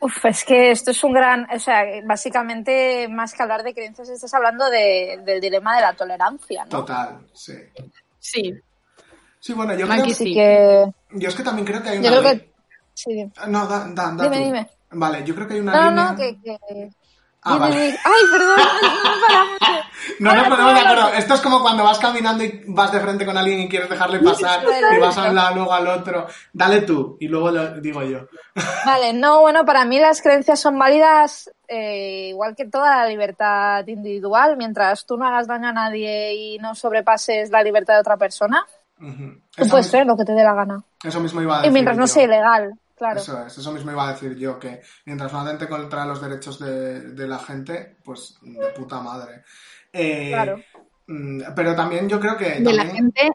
Uf, 0.00 0.24
es 0.24 0.44
que 0.44 0.70
esto 0.70 0.90
es 0.92 1.04
un 1.04 1.12
gran, 1.12 1.46
o 1.54 1.58
sea, 1.58 1.84
básicamente 2.04 3.06
más 3.08 3.34
que 3.34 3.42
hablar 3.42 3.62
de 3.62 3.74
creencias, 3.74 4.08
estás 4.08 4.32
hablando 4.34 4.68
de- 4.70 5.20
del 5.24 5.40
dilema 5.40 5.76
de 5.76 5.82
la 5.82 5.92
tolerancia, 5.94 6.64
¿no? 6.64 6.70
Total, 6.78 7.26
sí. 7.34 7.54
Sí, 8.18 8.54
Sí, 9.40 9.52
bueno, 9.54 9.74
yo 9.74 9.86
Aquí 9.88 10.12
creo, 10.12 10.14
sí. 10.14 10.34
Que 10.34 10.92
yo 11.12 11.28
es 11.28 11.34
que 11.34 11.42
también 11.42 11.66
creo 11.66 11.82
que 11.82 11.88
hay 11.90 11.98
yo 11.98 12.10
una... 12.10 12.20
creo 12.20 12.22
que 12.22 12.52
sí, 12.94 13.12
dime. 13.14 13.32
No, 13.48 13.66
da, 13.66 13.78
da, 13.94 14.12
da 14.12 14.24
Dime, 14.24 14.36
tú. 14.36 14.44
dime. 14.44 14.70
Vale, 14.92 15.24
yo 15.24 15.34
creo 15.34 15.46
que 15.48 15.54
hay 15.54 15.60
una 15.60 15.74
No, 15.74 15.90
línea... 15.90 16.10
no, 16.12 16.16
que, 16.16 16.36
que... 16.42 16.90
Ah, 17.42 17.56
vale. 17.56 17.74
dime. 17.76 17.98
Ay, 18.04 18.22
perdón, 18.32 18.56
no 19.04 19.26
paramos 19.26 19.58
de- 19.60 19.90
No 20.20 20.30
nos 20.34 20.36
Ahora, 20.44 20.48
ponemos 20.50 20.74
de 20.74 20.80
ahora. 20.80 20.92
acuerdo. 21.02 21.18
Esto 21.18 21.34
es 21.34 21.40
como 21.40 21.62
cuando 21.62 21.84
vas 21.84 21.98
caminando 21.98 22.44
y 22.44 22.62
vas 22.66 22.92
de 22.92 23.00
frente 23.00 23.24
con 23.24 23.36
alguien 23.38 23.60
y 23.60 23.68
quieres 23.68 23.88
dejarle 23.88 24.18
pasar 24.18 24.60
y 24.94 24.98
vas 25.00 25.16
a 25.16 25.24
hablar 25.24 25.54
luego 25.54 25.72
al 25.72 25.86
otro. 25.88 26.26
Dale 26.52 26.82
tú 26.82 27.16
y 27.20 27.28
luego 27.28 27.50
lo 27.50 27.80
digo 27.80 28.02
yo. 28.02 28.20
Vale, 28.84 29.12
no, 29.14 29.40
bueno, 29.40 29.64
para 29.64 29.84
mí 29.84 29.98
las 29.98 30.20
creencias 30.20 30.60
son 30.60 30.78
válidas 30.78 31.50
eh, 31.68 32.28
igual 32.30 32.54
que 32.56 32.66
toda 32.66 32.96
la 32.98 33.06
libertad 33.06 33.86
individual, 33.86 34.56
mientras 34.56 35.06
tú 35.06 35.16
no 35.16 35.26
hagas 35.26 35.46
daño 35.46 35.68
a 35.68 35.72
nadie 35.72 36.34
y 36.34 36.58
no 36.58 36.74
sobrepases 36.74 37.50
la 37.50 37.62
libertad 37.62 37.94
de 37.94 38.00
otra 38.00 38.16
persona, 38.16 38.66
tú 38.98 39.68
puedes 39.68 39.86
mis- 39.86 39.90
creer 39.90 40.06
lo 40.06 40.16
que 40.16 40.24
te 40.24 40.32
dé 40.32 40.42
la 40.42 40.52
gana. 40.54 40.82
eso 41.04 41.20
mismo 41.20 41.40
iba 41.40 41.54
a 41.54 41.58
Y 41.58 41.62
decir 41.62 41.72
mientras 41.72 41.96
no 41.96 42.04
yo. 42.04 42.08
sea 42.12 42.24
ilegal, 42.24 42.72
claro. 43.00 43.18
Eso 43.20 43.46
es, 43.46 43.58
eso 43.58 43.72
mismo 43.72 43.90
iba 43.90 44.08
a 44.08 44.12
decir 44.12 44.36
yo, 44.36 44.58
que 44.60 44.80
mientras 45.06 45.32
no 45.32 45.40
atente 45.40 45.68
contra 45.68 46.04
los 46.04 46.20
derechos 46.22 46.58
de, 46.60 47.00
de 47.14 47.26
la 47.26 47.38
gente, 47.40 47.96
pues 48.04 48.38
de 48.42 48.68
puta 48.76 49.00
madre. 49.00 49.42
Eh, 49.92 50.30
Claro. 50.32 50.62
mm, 51.08 51.40
Pero 51.56 51.74
también 51.74 52.08
yo 52.08 52.20
creo 52.20 52.36
que... 52.36 52.60
de 52.60 52.72
la 52.72 52.84
gente, 52.84 53.30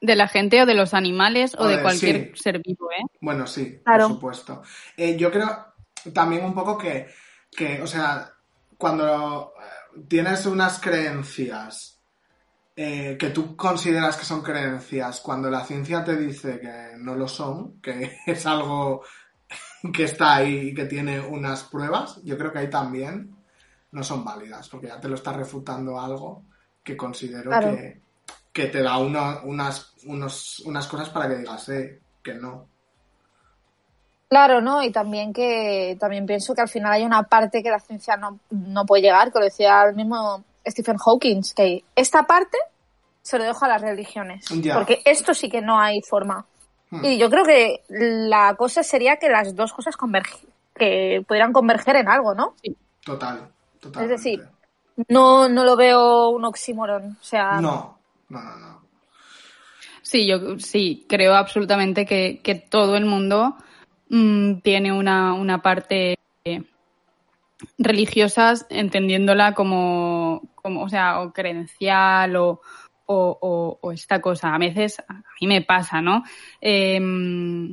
de 0.00 0.14
la 0.14 0.28
gente 0.28 0.62
o 0.62 0.66
de 0.66 0.74
los 0.74 0.94
animales 0.94 1.54
o, 1.58 1.62
O 1.64 1.66
de 1.68 1.76
de- 1.78 1.82
cualquier 1.82 2.16
sí. 2.36 2.42
ser 2.42 2.60
vivo, 2.64 2.88
¿eh? 2.92 3.02
Bueno, 3.20 3.46
sí, 3.46 3.80
Claro. 3.84 4.04
por 4.08 4.14
supuesto. 4.16 4.62
Eh, 4.96 5.16
yo 5.16 5.30
creo 5.32 5.66
también 6.14 6.44
un 6.44 6.54
poco 6.54 6.76
que, 6.78 7.08
que, 7.50 7.82
o 7.82 7.86
sea, 7.86 8.30
cuando 8.78 9.54
tienes 10.06 10.44
unas 10.46 10.78
creencias 10.78 11.95
eh, 12.76 13.16
que 13.18 13.30
tú 13.30 13.56
consideras 13.56 14.16
que 14.16 14.24
son 14.24 14.42
creencias, 14.42 15.20
cuando 15.20 15.50
la 15.50 15.64
ciencia 15.64 16.04
te 16.04 16.16
dice 16.16 16.60
que 16.60 16.96
no 16.98 17.14
lo 17.14 17.26
son, 17.28 17.80
que 17.80 18.18
es 18.26 18.46
algo 18.46 19.02
que 19.92 20.04
está 20.04 20.36
ahí 20.36 20.68
y 20.68 20.74
que 20.74 20.86
tiene 20.86 21.20
unas 21.20 21.64
pruebas, 21.64 22.20
yo 22.24 22.36
creo 22.36 22.52
que 22.52 22.58
ahí 22.60 22.70
también 22.70 23.34
no 23.92 24.02
son 24.02 24.24
válidas, 24.24 24.68
porque 24.68 24.88
ya 24.88 25.00
te 25.00 25.08
lo 25.08 25.14
está 25.14 25.32
refutando 25.32 25.98
algo 26.00 26.42
que 26.82 26.96
considero 26.96 27.50
Claro. 27.50 27.70
que, 27.70 28.00
que 28.52 28.66
te 28.66 28.82
da 28.82 28.98
uno- 28.98 29.40
unas, 29.44 29.92
unos, 30.04 30.60
unas 30.60 30.86
cosas 30.86 31.08
para 31.10 31.28
que 31.28 31.36
digas, 31.36 31.68
eh, 31.70 32.00
que 32.22 32.34
no. 32.34 32.68
Claro, 34.28 34.60
¿no? 34.60 34.82
Y 34.82 34.90
también 34.90 35.32
que 35.32 35.96
también 36.00 36.26
pienso 36.26 36.54
que 36.54 36.60
al 36.60 36.68
final 36.68 36.92
hay 36.92 37.04
una 37.04 37.22
parte 37.22 37.62
que 37.62 37.70
la 37.70 37.78
ciencia 37.78 38.16
no, 38.16 38.40
no 38.50 38.84
puede 38.84 39.02
llegar, 39.02 39.32
que 39.32 39.38
lo 39.38 39.44
decía 39.44 39.84
el 39.84 39.94
mismo 39.94 40.42
Stephen 40.66 40.96
Hawking, 40.98 41.42
que 41.54 41.84
esta 41.94 42.24
parte 42.24 42.58
se 43.22 43.38
lo 43.38 43.44
dejo 43.44 43.64
a 43.64 43.68
las 43.68 43.82
religiones, 43.82 44.44
Ya. 44.62 44.74
porque 44.74 45.02
esto 45.04 45.34
sí 45.34 45.48
que 45.48 45.60
no 45.60 45.80
hay 45.80 46.00
forma. 46.02 46.46
Hmm. 46.90 47.04
Y 47.04 47.18
yo 47.18 47.28
creo 47.30 47.44
que 47.44 47.82
la 47.88 48.54
cosa 48.56 48.82
sería 48.82 49.16
que 49.16 49.28
las 49.28 49.54
dos 49.56 49.72
cosas 49.72 49.96
que 50.74 51.24
pudieran 51.26 51.52
converger 51.52 51.96
en 51.96 52.08
algo, 52.08 52.34
¿no? 52.34 52.54
Total, 53.04 53.48
total. 53.80 54.02
Es 54.04 54.08
decir, 54.10 54.46
No, 55.08 55.48
no 55.48 55.64
lo 55.64 55.76
veo 55.76 56.30
un 56.30 56.44
oxímoron, 56.44 57.18
o 57.20 57.24
sea, 57.24 57.60
No, 57.60 57.98
no, 58.28 58.42
no, 58.42 58.56
no. 58.56 58.80
Sí, 60.02 60.26
yo 60.26 60.58
sí, 60.58 61.04
creo 61.08 61.34
absolutamente 61.34 62.06
que, 62.06 62.40
que 62.42 62.54
todo 62.54 62.96
el 62.96 63.04
mundo 63.04 63.56
mm, 64.08 64.60
tiene 64.60 64.92
una, 64.92 65.34
una 65.34 65.60
parte 65.62 66.16
eh, 66.44 66.62
religiosa, 67.78 68.54
entendiéndola 68.70 69.52
como, 69.54 70.42
como, 70.66 70.82
o 70.82 70.88
sea, 70.88 71.20
o 71.20 71.32
o, 73.08 73.38
o- 73.40 73.78
o 73.80 73.92
esta 73.92 74.20
cosa. 74.20 74.52
A 74.52 74.58
veces 74.58 74.98
a 75.08 75.22
mí 75.40 75.46
me 75.46 75.62
pasa, 75.62 76.02
¿no? 76.02 76.24
Em, 76.60 77.72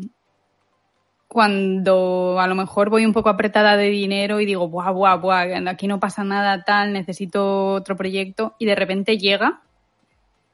cuando 1.28 2.40
a 2.40 2.46
lo 2.46 2.54
mejor 2.54 2.92
voy 2.92 3.04
un 3.04 3.14
poco 3.14 3.30
apretada 3.30 3.76
de 3.76 3.90
dinero 3.90 4.40
y 4.40 4.46
digo, 4.46 4.68
buah, 4.68 4.92
buah, 4.92 5.16
buah, 5.16 5.70
aquí 5.70 5.88
no 5.88 6.00
pasa 6.00 6.24
nada 6.24 6.64
tal, 6.64 6.94
necesito 6.94 7.74
otro 7.74 7.96
proyecto 7.98 8.54
y 8.60 8.68
de 8.68 8.76
repente 8.76 9.18
llega 9.18 9.62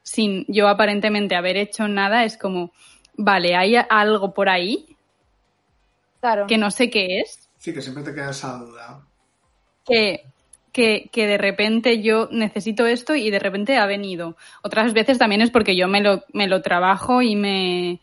sin 0.02 0.46
yo 0.48 0.68
aparentemente 0.68 1.36
haber 1.36 1.58
hecho 1.58 1.86
nada, 1.86 2.24
es 2.24 2.38
como, 2.38 2.72
vale, 3.18 3.54
hay 3.54 3.76
algo 3.76 4.32
por 4.32 4.48
ahí 4.48 4.96
claro. 6.20 6.46
que 6.46 6.56
no 6.56 6.70
sé 6.70 6.88
qué 6.88 7.20
es, 7.20 7.50
Sí, 7.58 7.74
que 7.74 7.82
siempre 7.82 8.02
te 8.02 8.14
queda 8.14 8.30
esa 8.30 8.56
duda. 8.56 9.02
que, 9.84 10.24
que, 10.72 11.08
que 11.12 11.26
de 11.26 11.38
repente 11.38 12.02
yo 12.02 12.28
necesito 12.30 12.86
esto 12.86 13.14
y 13.14 13.30
de 13.30 13.38
repente 13.38 13.76
ha 13.76 13.86
venido. 13.86 14.36
Otras 14.62 14.92
veces 14.92 15.18
también 15.18 15.42
es 15.42 15.50
porque 15.50 15.76
yo 15.76 15.88
me 15.88 16.00
lo, 16.00 16.24
me 16.32 16.46
lo 16.46 16.62
trabajo 16.62 17.22
y 17.22 17.36
me 17.36 18.00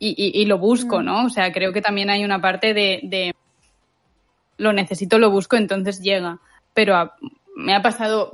y, 0.00 0.14
y- 0.16 0.42
y 0.42 0.46
lo 0.46 0.58
busco, 0.58 1.02
¿no? 1.02 1.24
O 1.26 1.30
sea, 1.30 1.52
creo 1.52 1.72
que 1.72 1.82
también 1.82 2.08
hay 2.10 2.24
una 2.24 2.40
parte 2.40 2.72
de, 2.72 3.00
de 3.02 3.34
lo 4.56 4.72
necesito, 4.72 5.18
lo 5.18 5.30
busco, 5.30 5.56
entonces 5.56 6.00
llega. 6.00 6.38
Pero 6.74 6.96
a- 6.96 7.16
me 7.56 7.74
ha 7.74 7.82
pasado, 7.82 8.30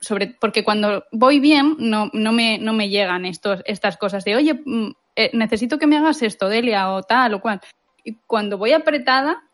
sobre, 0.00 0.34
porque 0.40 0.64
cuando 0.64 1.04
voy 1.12 1.38
bien 1.38 1.76
no, 1.78 2.10
no, 2.12 2.32
me, 2.32 2.58
no 2.58 2.72
me 2.72 2.88
llegan 2.88 3.24
estos, 3.24 3.62
estas 3.66 3.96
cosas 3.96 4.24
de, 4.24 4.34
oye, 4.34 4.54
mm, 4.64 4.90
eh, 5.14 5.30
necesito 5.32 5.78
que 5.78 5.86
me 5.86 5.96
hagas 5.96 6.22
esto, 6.22 6.48
Delia, 6.48 6.90
o 6.90 7.02
tal 7.02 7.34
o 7.34 7.40
cual. 7.40 7.60
Y 8.02 8.16
cuando 8.26 8.58
voy 8.58 8.72
apretada, 8.72 9.44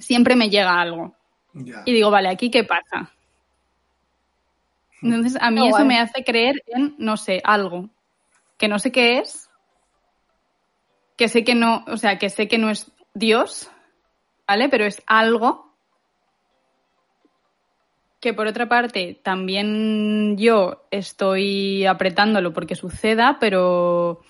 siempre 0.00 0.36
me 0.36 0.50
llega 0.50 0.78
algo. 0.78 1.15
Ya. 1.64 1.82
Y 1.84 1.92
digo, 1.92 2.10
vale, 2.10 2.28
¿aquí 2.28 2.50
qué 2.50 2.64
pasa? 2.64 3.12
Entonces, 5.02 5.36
a 5.40 5.50
mí 5.50 5.68
eso 5.68 5.84
me 5.84 5.98
hace 5.98 6.24
creer 6.24 6.62
en, 6.66 6.94
no 6.98 7.16
sé, 7.16 7.40
algo. 7.44 7.88
Que 8.58 8.68
no 8.68 8.78
sé 8.78 8.92
qué 8.92 9.18
es. 9.18 9.48
Que 11.16 11.28
sé 11.28 11.44
que 11.44 11.54
no, 11.54 11.84
o 11.86 11.96
sea, 11.96 12.18
que 12.18 12.28
sé 12.28 12.48
que 12.48 12.58
no 12.58 12.70
es 12.70 12.90
Dios, 13.14 13.70
¿vale? 14.46 14.68
Pero 14.68 14.84
es 14.84 15.02
algo 15.06 15.74
que 18.20 18.34
por 18.34 18.46
otra 18.46 18.68
parte 18.68 19.18
también 19.22 20.36
yo 20.36 20.86
estoy 20.90 21.86
apretándolo 21.86 22.52
porque 22.52 22.74
suceda, 22.74 23.38
pero 23.38 24.20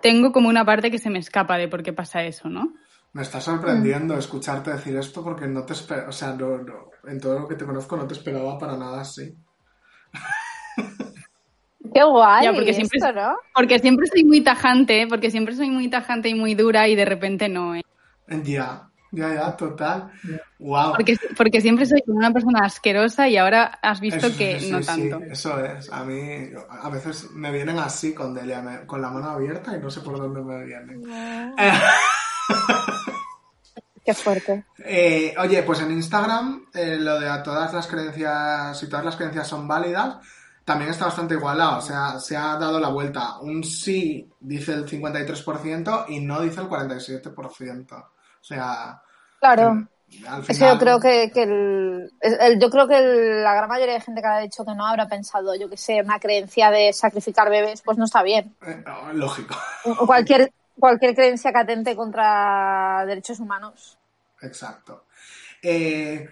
tengo 0.00 0.32
como 0.32 0.48
una 0.48 0.64
parte 0.64 0.90
que 0.90 0.98
se 0.98 1.10
me 1.10 1.18
escapa 1.18 1.58
de 1.58 1.68
por 1.68 1.82
qué 1.82 1.92
pasa 1.92 2.24
eso, 2.24 2.48
¿no? 2.48 2.72
Me 3.14 3.22
está 3.22 3.40
sorprendiendo 3.40 4.16
escucharte 4.18 4.72
decir 4.72 4.96
esto 4.96 5.22
porque 5.24 5.46
no 5.46 5.64
te 5.64 5.72
espero, 5.72 6.08
o 6.08 6.12
sea, 6.12 6.32
no, 6.34 6.58
no, 6.58 6.90
en 7.06 7.18
todo 7.20 7.38
lo 7.38 7.48
que 7.48 7.54
te 7.54 7.64
conozco 7.64 7.96
no 7.96 8.06
te 8.06 8.14
esperaba 8.14 8.58
para 8.58 8.76
nada 8.76 9.00
así. 9.00 9.34
Qué 11.94 12.02
guay 12.02 12.44
Ya, 12.44 12.52
porque 12.52 12.72
siempre- 12.74 12.98
esto, 12.98 13.12
¿no? 13.12 13.36
Porque 13.54 13.78
siempre 13.78 14.06
soy 14.08 14.24
muy 14.24 14.40
tajante, 14.42 15.06
porque 15.08 15.30
siempre 15.30 15.54
soy 15.54 15.70
muy 15.70 15.88
tajante 15.88 16.28
y 16.28 16.34
muy 16.34 16.54
dura 16.54 16.88
y 16.88 16.96
de 16.96 17.04
repente 17.04 17.48
no. 17.48 17.76
¿eh? 17.76 17.82
Ya, 18.42 18.88
ya, 19.12 19.32
ya, 19.34 19.56
total. 19.56 20.10
Wow. 20.58 20.94
Porque, 20.96 21.16
porque 21.36 21.60
siempre 21.60 21.86
soy 21.86 22.02
una 22.06 22.32
persona 22.32 22.60
asquerosa 22.64 23.28
y 23.28 23.36
ahora 23.36 23.78
has 23.80 24.00
visto 24.00 24.26
Eso- 24.26 24.36
que 24.38 24.58
sí, 24.58 24.72
no 24.72 24.80
sí, 24.80 24.86
tanto. 24.86 25.20
eso 25.30 25.64
es. 25.64 25.92
A 25.92 26.02
mí, 26.04 26.48
a 26.68 26.88
veces 26.88 27.30
me 27.30 27.52
vienen 27.52 27.78
así 27.78 28.12
con 28.12 28.34
Delia, 28.34 28.60
me- 28.60 28.86
con 28.86 29.00
la 29.00 29.10
mano 29.10 29.28
abierta 29.28 29.76
y 29.76 29.80
no 29.80 29.88
sé 29.90 30.00
por 30.00 30.18
dónde 30.18 30.40
me 30.42 30.64
vienen. 30.64 31.02
Eh, 31.58 31.72
Qué 34.04 34.12
fuerte. 34.14 34.64
Eh, 34.84 35.34
oye, 35.38 35.62
pues 35.62 35.80
en 35.80 35.90
Instagram 35.92 36.66
eh, 36.74 36.96
lo 36.96 37.18
de 37.18 37.28
a 37.28 37.42
todas 37.42 37.72
las 37.72 37.86
creencias, 37.86 38.78
si 38.78 38.88
todas 38.88 39.04
las 39.04 39.16
creencias 39.16 39.48
son 39.48 39.66
válidas, 39.66 40.16
también 40.64 40.90
está 40.90 41.06
bastante 41.06 41.34
igualado. 41.34 41.78
O 41.78 41.80
sea, 41.80 42.18
se 42.20 42.36
ha 42.36 42.56
dado 42.56 42.78
la 42.78 42.88
vuelta. 42.88 43.38
Un 43.40 43.64
sí 43.64 44.30
dice 44.40 44.72
el 44.74 44.86
53% 44.86 46.04
y 46.08 46.20
no 46.20 46.40
dice 46.40 46.60
el 46.60 46.68
47%. 46.68 47.92
O 47.94 48.06
sea, 48.44 49.00
Claro. 49.40 49.86
al 50.28 50.40
Es 50.40 50.46
que 50.48 50.54
final... 50.54 50.72
yo 50.74 50.78
creo 50.78 51.00
que, 51.00 51.30
que 51.32 51.42
el, 51.42 52.10
yo 52.60 52.70
creo 52.70 52.86
que 52.88 52.98
el- 52.98 53.42
la 53.42 53.54
gran 53.54 53.68
mayoría 53.68 53.94
de 53.94 54.00
gente 54.00 54.20
que 54.20 54.26
ha 54.26 54.38
dicho 54.38 54.64
que 54.64 54.74
no 54.74 54.86
habrá 54.86 55.06
pensado, 55.08 55.54
yo 55.54 55.68
que 55.68 55.76
sé, 55.76 56.00
una 56.02 56.18
creencia 56.18 56.70
de 56.70 56.92
sacrificar 56.92 57.48
bebés, 57.50 57.82
pues 57.82 57.96
no 57.98 58.04
está 58.04 58.22
bien. 58.22 58.54
Eh, 58.66 58.82
no, 58.86 59.12
lógico, 59.14 59.54
O 59.98 60.06
cualquier, 60.06 60.50
cualquier 60.78 61.14
creencia 61.14 61.52
que 61.52 61.58
atente 61.58 61.96
contra 61.96 63.04
derechos 63.06 63.40
humanos. 63.40 63.98
exacto. 64.42 65.04
Eh, 65.62 66.28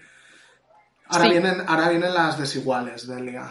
ahora, 1.06 1.24
Sí. 1.24 1.30
vienen, 1.30 1.62
ahora 1.66 1.88
vienen 1.88 2.12
las 2.12 2.38
desiguales, 2.38 3.06
Delia. 3.08 3.48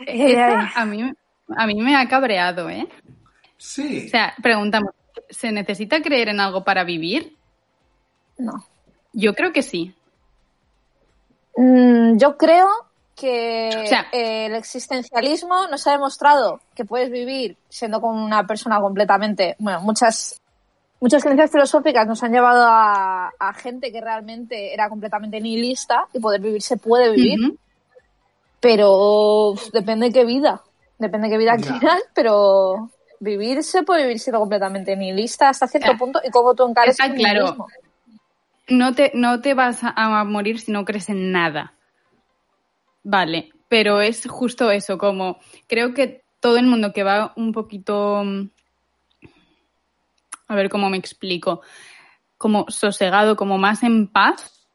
Eh, 0.00 0.32
Esta 0.32 0.72
a 0.74 0.84
mí, 0.84 1.12
a 1.56 1.66
mí 1.66 1.74
me 1.80 1.96
ha 1.96 2.08
cabreado, 2.08 2.68
¿eh? 2.70 2.88
Sí. 3.56 4.06
O 4.06 4.10
sea, 4.10 4.34
preguntamos, 4.42 4.90
¿se 5.30 5.52
necesita 5.52 6.02
creer 6.02 6.28
en 6.30 6.40
algo 6.40 6.64
para 6.64 6.84
vivir? 6.84 7.36
no. 8.38 8.66
Yo 9.16 9.32
creo 9.34 9.52
que 9.52 9.62
sí. 9.62 9.94
Mm, 11.56 12.16
yo 12.18 12.36
creo 12.36 12.68
que 13.16 13.82
O 13.84 13.86
sea- 13.86 14.06
eh, 14.12 14.46
el 14.46 14.54
existencialismo 14.54 15.66
nos 15.68 15.86
ha 15.86 15.92
demostrado 15.92 16.60
que 16.74 16.84
puedes 16.84 17.10
vivir 17.10 17.56
siendo 17.68 18.00
como 18.00 18.24
una 18.24 18.46
persona 18.46 18.80
completamente, 18.80 19.56
bueno, 19.58 19.80
muchas 19.80 20.40
muchas 21.00 21.22
creencias 21.22 21.50
filosóficas 21.50 22.06
nos 22.06 22.22
han 22.22 22.32
llevado 22.32 22.64
a, 22.66 23.30
a 23.38 23.52
gente 23.54 23.92
que 23.92 24.00
realmente 24.00 24.72
era 24.72 24.88
completamente 24.88 25.38
nihilista 25.40 26.06
y 26.14 26.18
poder 26.18 26.40
vivir 26.40 26.62
se 26.62 26.78
puede 26.78 27.10
vivir, 27.12 27.58
pero 28.60 29.50
uf, 29.50 29.70
depende 29.70 30.06
de 30.06 30.12
qué 30.12 30.24
vida, 30.24 30.62
depende 30.98 31.28
de 31.28 31.32
qué 31.34 31.38
vida 31.38 31.56
quieras, 31.56 32.00
pero 32.14 32.90
vivir 33.20 33.62
se 33.62 33.82
puede 33.82 34.02
vivir 34.04 34.18
siendo 34.18 34.40
completamente 34.40 34.96
nihilista 34.96 35.50
hasta 35.50 35.66
cierto 35.68 35.96
punto 35.98 36.20
y 36.24 36.30
cómo 36.30 36.54
tú 36.54 36.66
encares 36.66 36.92
Está 36.92 37.06
el 37.06 37.14
claro. 37.16 37.40
nihilismo. 37.40 37.66
No 38.68 38.94
te, 38.94 39.10
no 39.14 39.42
te 39.42 39.52
vas 39.52 39.84
a, 39.84 39.92
a 39.94 40.24
morir 40.24 40.58
si 40.58 40.72
no 40.72 40.86
crees 40.86 41.10
en 41.10 41.32
nada. 41.32 41.73
Vale, 43.04 43.50
pero 43.68 44.00
es 44.00 44.26
justo 44.26 44.70
eso, 44.70 44.98
como 44.98 45.38
creo 45.68 45.94
que 45.94 46.24
todo 46.40 46.56
el 46.56 46.66
mundo 46.66 46.92
que 46.92 47.02
va 47.04 47.32
un 47.36 47.52
poquito... 47.52 48.22
mm, 48.24 48.48
A 50.48 50.54
ver 50.54 50.68
cómo 50.68 50.90
me 50.90 50.96
explico. 50.96 51.60
Como 52.36 52.66
sosegado, 52.68 53.36
como 53.36 53.56
más 53.58 53.82
en 53.82 54.08
paz, 54.08 54.66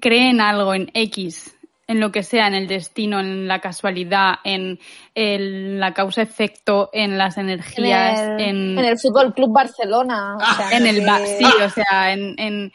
cree 0.00 0.30
en 0.30 0.40
algo, 0.40 0.74
en 0.74 0.90
X, 0.94 1.54
en 1.86 2.00
lo 2.00 2.10
que 2.12 2.22
sea, 2.22 2.46
en 2.46 2.54
el 2.54 2.66
destino, 2.66 3.20
en 3.20 3.46
la 3.48 3.60
casualidad, 3.60 4.36
en, 4.44 4.78
el- 5.14 5.78
la 5.78 5.92
causa-efecto, 5.94 6.90
en 6.92 7.18
las 7.18 7.36
energías, 7.38 8.18
en 8.20 8.40
el, 8.40 8.40
en, 8.40 8.78
en 8.78 8.84
el 8.84 8.98
Fútbol 8.98 9.34
Club 9.34 9.52
Barcelona. 9.52 10.36
o 10.36 10.54
sea, 10.56 10.76
en 10.76 10.86
el 10.86 11.04
que- 11.04 11.26
sí, 11.38 11.44
o 11.44 11.70
sea, 11.70 12.12
en, 12.12 12.34
en, 12.38 12.72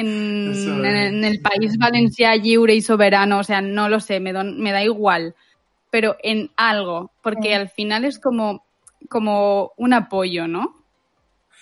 en, 0.00 1.24
es. 1.24 1.24
el 1.24 1.40
país 1.40 1.76
valencià 1.78 2.34
libre 2.36 2.74
y 2.74 2.82
soberano, 2.82 3.38
o 3.38 3.44
sea, 3.44 3.60
no 3.60 3.88
lo 3.88 4.00
sé, 4.00 4.20
me, 4.20 4.32
don- 4.32 4.60
me 4.60 4.72
da 4.72 4.82
igual, 4.82 5.34
pero 5.90 6.16
en 6.22 6.50
algo, 6.56 7.12
porque 7.22 7.54
al 7.54 7.68
final 7.68 8.04
es 8.04 8.18
como, 8.18 8.64
como 9.08 9.72
un 9.76 9.92
apoyo, 9.92 10.46
¿no? 10.48 10.82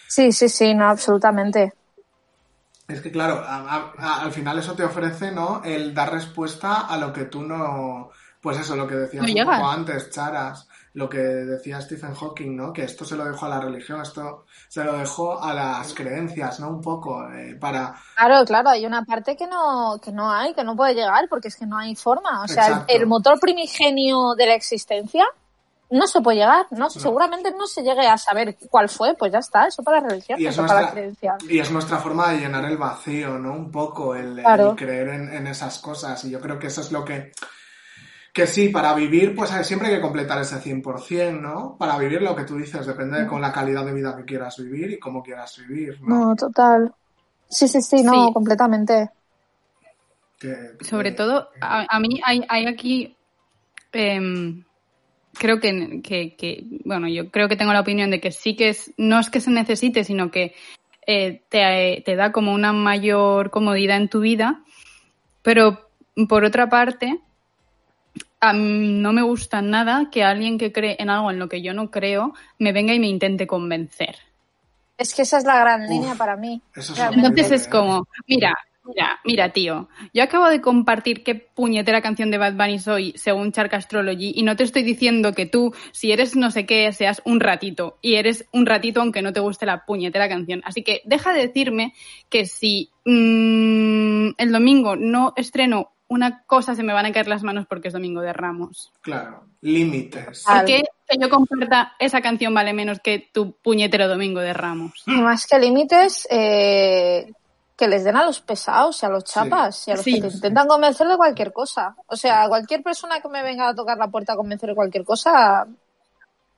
Sí, 0.08 0.32
sí, 0.32 0.48
sí, 0.48 0.74
no, 0.74 0.88
absolutamente. 0.88 1.72
Es 2.88 3.00
que 3.00 3.10
claro, 3.10 3.36
a- 3.46 3.60
a- 3.76 3.92
a- 3.98 4.22
al 4.22 4.32
final 4.32 4.58
eso 4.58 4.74
te 4.74 4.84
ofrece, 4.84 5.32
¿no? 5.32 5.62
El 5.64 5.94
dar 5.94 6.12
respuesta 6.12 6.86
a 6.86 6.96
lo 6.98 7.12
que 7.12 7.24
tú 7.24 7.42
no... 7.42 8.10
Pues 8.40 8.58
eso, 8.58 8.74
lo 8.74 8.88
que 8.88 8.96
decías 8.96 9.22
No 9.24 9.32
un 9.40 9.46
poco 9.46 9.68
antes, 9.70 10.10
Charas, 10.10 10.68
lo 10.94 11.08
que 11.08 11.18
decía 11.18 11.80
Stephen 11.80 12.14
Hawking, 12.14 12.54
¿no? 12.54 12.72
Que 12.72 12.82
esto 12.84 13.04
se 13.04 13.16
lo 13.16 13.24
dejó 13.24 13.46
a 13.46 13.48
la 13.48 13.60
religión, 13.60 14.02
esto 14.02 14.44
se 14.68 14.84
lo 14.84 14.98
dejó 14.98 15.42
a 15.42 15.54
las 15.54 15.94
creencias, 15.94 16.60
¿no? 16.60 16.68
Un 16.68 16.82
poco, 16.82 17.26
eh, 17.32 17.56
para... 17.58 17.94
Claro, 18.16 18.44
claro, 18.44 18.68
hay 18.70 18.84
una 18.84 19.02
parte 19.04 19.36
que 19.36 19.46
no, 19.46 19.98
que 20.02 20.12
no 20.12 20.30
hay, 20.30 20.52
que 20.54 20.64
no 20.64 20.76
puede 20.76 20.94
llegar, 20.94 21.26
porque 21.30 21.48
es 21.48 21.56
que 21.56 21.64
no 21.66 21.78
hay 21.78 21.96
forma. 21.96 22.42
O 22.42 22.48
sea, 22.48 22.84
el, 22.88 23.00
el 23.02 23.06
motor 23.06 23.40
primigenio 23.40 24.34
de 24.36 24.46
la 24.46 24.54
existencia 24.54 25.24
no 25.90 26.06
se 26.06 26.22
puede 26.22 26.38
llegar, 26.38 26.66
no, 26.70 26.88
seguramente 26.88 27.50
no 27.52 27.66
se 27.66 27.82
llegue 27.82 28.06
a 28.06 28.16
saber 28.16 28.56
cuál 28.70 28.88
fue, 28.88 29.14
pues 29.14 29.30
ya 29.30 29.40
está, 29.40 29.66
eso 29.66 29.82
para 29.82 30.00
la 30.00 30.08
religión, 30.08 30.40
Y 30.40 30.46
es, 30.46 30.54
eso 30.54 30.62
para 30.66 30.74
la 30.74 30.80
nuestra, 30.92 31.00
creencia. 31.00 31.36
y 31.50 31.58
es 31.58 31.70
nuestra 31.70 31.98
forma 31.98 32.32
de 32.32 32.38
llenar 32.38 32.64
el 32.64 32.78
vacío, 32.78 33.38
¿no? 33.38 33.52
Un 33.52 33.70
poco, 33.70 34.14
el, 34.14 34.38
el 34.38 34.44
Claro. 34.44 34.74
creer 34.74 35.08
en, 35.08 35.34
en 35.34 35.46
esas 35.46 35.78
cosas. 35.80 36.24
Y 36.24 36.30
yo 36.30 36.40
creo 36.40 36.58
que 36.58 36.68
eso 36.68 36.80
es 36.80 36.92
lo 36.92 37.04
que... 37.04 37.32
Que 38.32 38.46
sí, 38.46 38.70
para 38.70 38.94
vivir, 38.94 39.34
pues 39.34 39.52
eh, 39.52 39.62
siempre 39.62 39.88
hay 39.88 39.96
que 39.96 40.00
completar 40.00 40.40
ese 40.40 40.58
100%, 40.58 41.40
¿no? 41.42 41.76
Para 41.78 41.98
vivir 41.98 42.22
lo 42.22 42.34
que 42.34 42.44
tú 42.44 42.56
dices, 42.56 42.86
depende 42.86 43.20
de 43.20 43.26
con 43.26 43.42
la 43.42 43.52
calidad 43.52 43.84
de 43.84 43.92
vida 43.92 44.16
que 44.16 44.24
quieras 44.24 44.56
vivir 44.58 44.90
y 44.90 44.98
cómo 44.98 45.22
quieras 45.22 45.58
vivir, 45.58 46.00
¿no? 46.00 46.28
No, 46.30 46.36
total. 46.36 46.94
Sí, 47.50 47.68
sí, 47.68 47.82
sí, 47.82 48.02
no, 48.02 48.28
Sí. 48.28 48.32
completamente. 48.32 49.10
Que- 50.38 50.72
que- 50.78 50.84
Sobre 50.84 51.12
todo, 51.12 51.50
a, 51.60 51.86
a 51.88 52.00
mí 52.00 52.20
hay, 52.24 52.42
hay 52.48 52.66
aquí, 52.66 53.14
em, 53.92 54.64
creo 55.34 55.60
que, 55.60 56.00
que, 56.02 56.34
que, 56.34 56.64
bueno, 56.86 57.08
yo 57.08 57.30
creo 57.30 57.48
que 57.48 57.56
tengo 57.56 57.74
la 57.74 57.80
opinión 57.80 58.10
de 58.10 58.20
que 58.20 58.32
sí 58.32 58.56
que 58.56 58.70
es, 58.70 58.92
no 58.96 59.18
es 59.20 59.28
que 59.28 59.40
se 59.40 59.50
necesite, 59.50 60.04
sino 60.04 60.30
que 60.30 60.54
eh, 61.06 61.42
te, 61.50 62.02
te 62.06 62.16
da 62.16 62.32
como 62.32 62.54
una 62.54 62.72
mayor 62.72 63.50
comodidad 63.50 63.98
en 63.98 64.08
tu 64.08 64.20
vida, 64.20 64.64
pero 65.42 65.90
por 66.28 66.44
otra 66.44 66.68
parte, 66.68 67.20
a 68.42 68.52
mí 68.52 68.92
no 68.92 69.12
me 69.12 69.22
gusta 69.22 69.62
nada 69.62 70.08
que 70.10 70.24
alguien 70.24 70.58
que 70.58 70.72
cree 70.72 70.96
en 70.98 71.10
algo 71.10 71.30
en 71.30 71.38
lo 71.38 71.48
que 71.48 71.62
yo 71.62 71.72
no 71.74 71.92
creo 71.92 72.34
me 72.58 72.72
venga 72.72 72.92
y 72.92 72.98
me 72.98 73.06
intente 73.06 73.46
convencer. 73.46 74.16
Es 74.98 75.14
que 75.14 75.22
esa 75.22 75.38
es 75.38 75.44
la 75.44 75.60
gran 75.60 75.84
Uf, 75.84 75.88
línea 75.88 76.14
para 76.16 76.36
mí. 76.36 76.60
Eso 76.74 76.92
es 76.92 76.98
Realmente. 76.98 77.28
Entonces 77.28 77.62
es 77.62 77.68
como, 77.68 78.08
mira, 78.26 78.58
mira, 78.84 79.20
mira, 79.24 79.50
tío, 79.50 79.88
yo 80.12 80.24
acabo 80.24 80.48
de 80.48 80.60
compartir 80.60 81.22
qué 81.22 81.36
puñetera 81.36 82.02
canción 82.02 82.32
de 82.32 82.38
Bad 82.38 82.54
Bunny 82.54 82.80
soy 82.80 83.12
según 83.16 83.52
Chark 83.52 83.72
Astrology 83.74 84.32
y 84.34 84.42
no 84.42 84.56
te 84.56 84.64
estoy 84.64 84.82
diciendo 84.82 85.34
que 85.34 85.46
tú, 85.46 85.72
si 85.92 86.10
eres 86.10 86.34
no 86.34 86.50
sé 86.50 86.66
qué, 86.66 86.92
seas 86.92 87.22
un 87.24 87.38
ratito 87.38 87.98
y 88.02 88.16
eres 88.16 88.44
un 88.50 88.66
ratito 88.66 89.00
aunque 89.00 89.22
no 89.22 89.32
te 89.32 89.38
guste 89.38 89.66
la 89.66 89.84
puñetera 89.84 90.28
canción. 90.28 90.62
Así 90.64 90.82
que 90.82 91.02
deja 91.04 91.32
de 91.32 91.46
decirme 91.46 91.94
que 92.28 92.46
si 92.46 92.90
mm, 93.04 94.30
el 94.36 94.50
domingo 94.50 94.96
no 94.96 95.32
estreno 95.36 95.92
una 96.12 96.42
cosa 96.44 96.74
se 96.74 96.82
me 96.82 96.92
van 96.92 97.06
a 97.06 97.12
caer 97.12 97.28
las 97.28 97.42
manos 97.42 97.66
porque 97.68 97.88
es 97.88 97.94
domingo 97.94 98.20
de 98.20 98.32
Ramos. 98.32 98.92
Claro, 99.00 99.44
límites. 99.60 100.44
¿Por 100.46 100.64
qué 100.64 100.82
que 101.08 101.18
yo 101.18 101.28
comparta 101.28 101.94
esa 101.98 102.20
canción 102.20 102.54
vale 102.54 102.72
menos 102.72 103.00
que 103.00 103.28
tu 103.32 103.52
puñetero 103.52 104.08
domingo 104.08 104.40
de 104.40 104.52
Ramos? 104.52 105.02
Más 105.06 105.46
que 105.46 105.58
límites, 105.58 106.26
eh, 106.30 107.32
que 107.76 107.88
les 107.88 108.04
den 108.04 108.16
a 108.16 108.24
los 108.24 108.40
pesados 108.40 109.02
y 109.02 109.06
a 109.06 109.08
los 109.08 109.24
chapas 109.24 109.88
y 109.88 109.90
a 109.90 109.94
los 109.96 110.04
Sí. 110.04 110.14
que 110.20 110.28
te 110.28 110.34
intentan 110.34 110.68
convencer 110.68 111.08
de 111.08 111.16
cualquier 111.16 111.52
cosa. 111.52 111.96
O 112.06 112.16
sea, 112.16 112.46
cualquier 112.48 112.82
persona 112.82 113.20
que 113.20 113.28
me 113.28 113.42
venga 113.42 113.68
a 113.68 113.74
tocar 113.74 113.98
la 113.98 114.08
puerta 114.08 114.34
a 114.34 114.36
convencer 114.36 114.68
de 114.70 114.74
cualquier 114.74 115.04
cosa, 115.04 115.66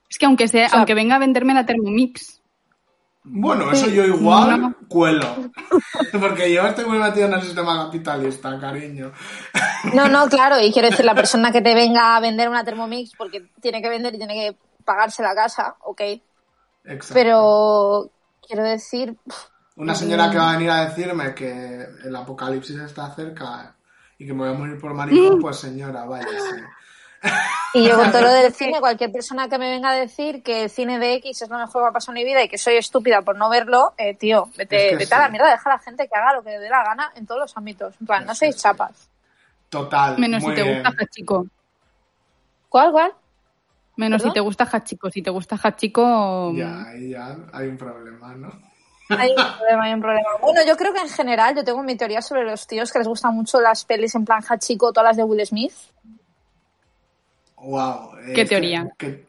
Es 0.07 0.19
que 0.19 0.25
aunque 0.27 0.47
sea, 0.47 0.67
O 0.67 0.69
sea- 0.69 0.77
aunque 0.79 0.93
venga 0.93 1.15
a 1.15 1.19
venderme 1.19 1.53
la 1.55 1.65
Thermomix, 1.65 2.34
Bueno, 3.27 3.71
eso 3.71 3.89
yo 3.89 4.05
igual 4.05 4.61
No. 4.61 4.75
cuelo. 4.87 5.25
Porque 6.19 6.53
yo 6.53 6.61
estoy 6.67 6.85
muy 6.85 6.99
metido 6.99 7.25
en 7.25 7.33
el 7.33 7.41
sistema 7.41 7.85
capitalista, 7.85 8.59
cariño. 8.59 9.11
No, 9.93 10.07
no, 10.07 10.27
claro, 10.29 10.59
y 10.61 10.71
quiero 10.71 10.89
decir, 10.89 11.05
la 11.05 11.15
persona 11.15 11.51
que 11.51 11.61
te 11.61 11.73
venga 11.73 12.15
a 12.15 12.19
vender 12.19 12.47
una 12.49 12.63
Thermomix 12.63 13.11
porque 13.17 13.49
tiene 13.61 13.81
que 13.81 13.89
vender 13.89 14.13
y 14.13 14.17
tiene 14.19 14.33
que 14.35 14.57
pagarse 14.85 15.23
la 15.23 15.33
casa, 15.33 15.75
ok. 15.83 16.01
Exacto. 16.83 17.13
Pero 17.15 18.11
quiero 18.47 18.63
decir, 18.63 19.17
Una 19.75 19.95
señora 19.95 20.29
que 20.29 20.37
va 20.37 20.51
a 20.51 20.53
venir 20.53 20.69
a 20.69 20.85
decirme 20.85 21.33
que 21.33 21.83
el 22.03 22.15
apocalipsis 22.15 22.77
está 22.79 23.13
cerca 23.15 23.75
y 24.19 24.27
que 24.27 24.33
me 24.33 24.45
voy 24.45 24.49
a 24.49 24.57
morir 24.57 24.79
por 24.79 24.93
maricón, 24.93 25.39
pues 25.41 25.57
señora, 25.57 26.05
váyase. 26.05 26.63
Y 27.73 27.87
yo 27.87 27.95
con 27.95 28.11
todo 28.11 28.21
lo 28.21 28.31
del 28.31 28.53
cine, 28.53 28.79
cualquier 28.79 29.11
persona 29.11 29.47
que 29.49 29.57
me 29.57 29.69
venga 29.69 29.89
a 29.89 29.95
decir 29.95 30.43
que 30.43 30.63
el 30.63 30.69
cine 30.69 30.99
de 30.99 31.15
X 31.15 31.41
es 31.41 31.49
lo 31.49 31.57
mejor 31.57 31.73
que 31.73 31.79
me 31.83 31.87
ha 31.89 31.91
pasado 31.93 32.13
en 32.17 32.23
mi 32.23 32.29
vida 32.29 32.43
y 32.43 32.49
que 32.49 32.57
soy 32.57 32.75
estúpida 32.77 33.21
por 33.21 33.35
no 33.37 33.49
verlo, 33.49 33.93
eh, 33.97 34.13
tío, 34.15 34.49
vete, 34.57 34.85
Es 34.85 34.91
que 34.91 34.97
vete 34.97 35.15
a 35.15 35.19
la 35.19 35.25
sí. 35.25 35.31
mierda, 35.31 35.49
deja 35.51 35.69
a 35.69 35.73
la 35.73 35.79
gente 35.79 36.07
que 36.07 36.15
haga 36.19 36.33
lo 36.35 36.43
que 36.43 36.51
le 36.51 36.59
dé 36.59 36.69
la 36.69 36.83
gana 36.83 37.11
en 37.15 37.25
todos 37.25 37.41
los 37.41 37.57
ámbitos. 37.57 37.95
En 37.99 38.07
plan, 38.07 38.25
no 38.25 38.31
Es 38.33 38.37
seis 38.37 38.55
sí. 38.55 38.61
chapas. 38.61 39.09
Total. 39.69 40.17
menos 40.19 40.41
muy 40.43 40.51
si 40.51 40.55
te 40.61 40.63
bien. 40.63 40.83
gusta 40.83 41.03
Hachiko. 41.03 41.47
¿Cuál, 42.69 42.91
cuál? 42.91 43.13
Menos 43.97 44.21
¿Perdón? 44.21 44.31
si 44.31 44.33
te 44.33 44.39
gusta 44.41 44.63
Hachiko. 44.71 45.09
Si 45.09 45.21
te 45.21 45.29
gusta 45.29 45.57
Hachiko. 45.61 46.53
Ya, 46.53 46.83
ahí 46.89 47.09
ya 47.11 47.35
hay 47.53 47.67
un 47.67 47.77
problema, 47.77 48.35
¿no? 48.35 48.51
Hay 49.09 49.31
un 49.31 49.35
problema, 49.57 49.83
hay 49.85 49.93
un 49.93 50.01
problema. 50.01 50.29
Bueno, 50.41 50.61
yo 50.67 50.75
creo 50.77 50.93
que 50.93 50.99
en 51.01 51.09
general, 51.09 51.55
yo 51.55 51.63
tengo 51.63 51.81
mi 51.83 51.95
teoría 51.95 52.21
sobre 52.21 52.43
los 52.43 52.67
tíos 52.67 52.91
que 52.91 52.99
les 52.99 53.07
gustan 53.07 53.33
mucho 53.35 53.59
las 53.61 53.85
pelis 53.85 54.13
en 54.15 54.25
plan 54.25 54.41
Hachiko, 54.47 54.91
todas 54.93 55.09
las 55.09 55.17
de 55.17 55.23
Will 55.23 55.45
Smith, 55.45 55.73
Wow. 57.57 58.11
¿Qué 58.35 58.45
teoría? 58.45 58.87
que 58.97 59.25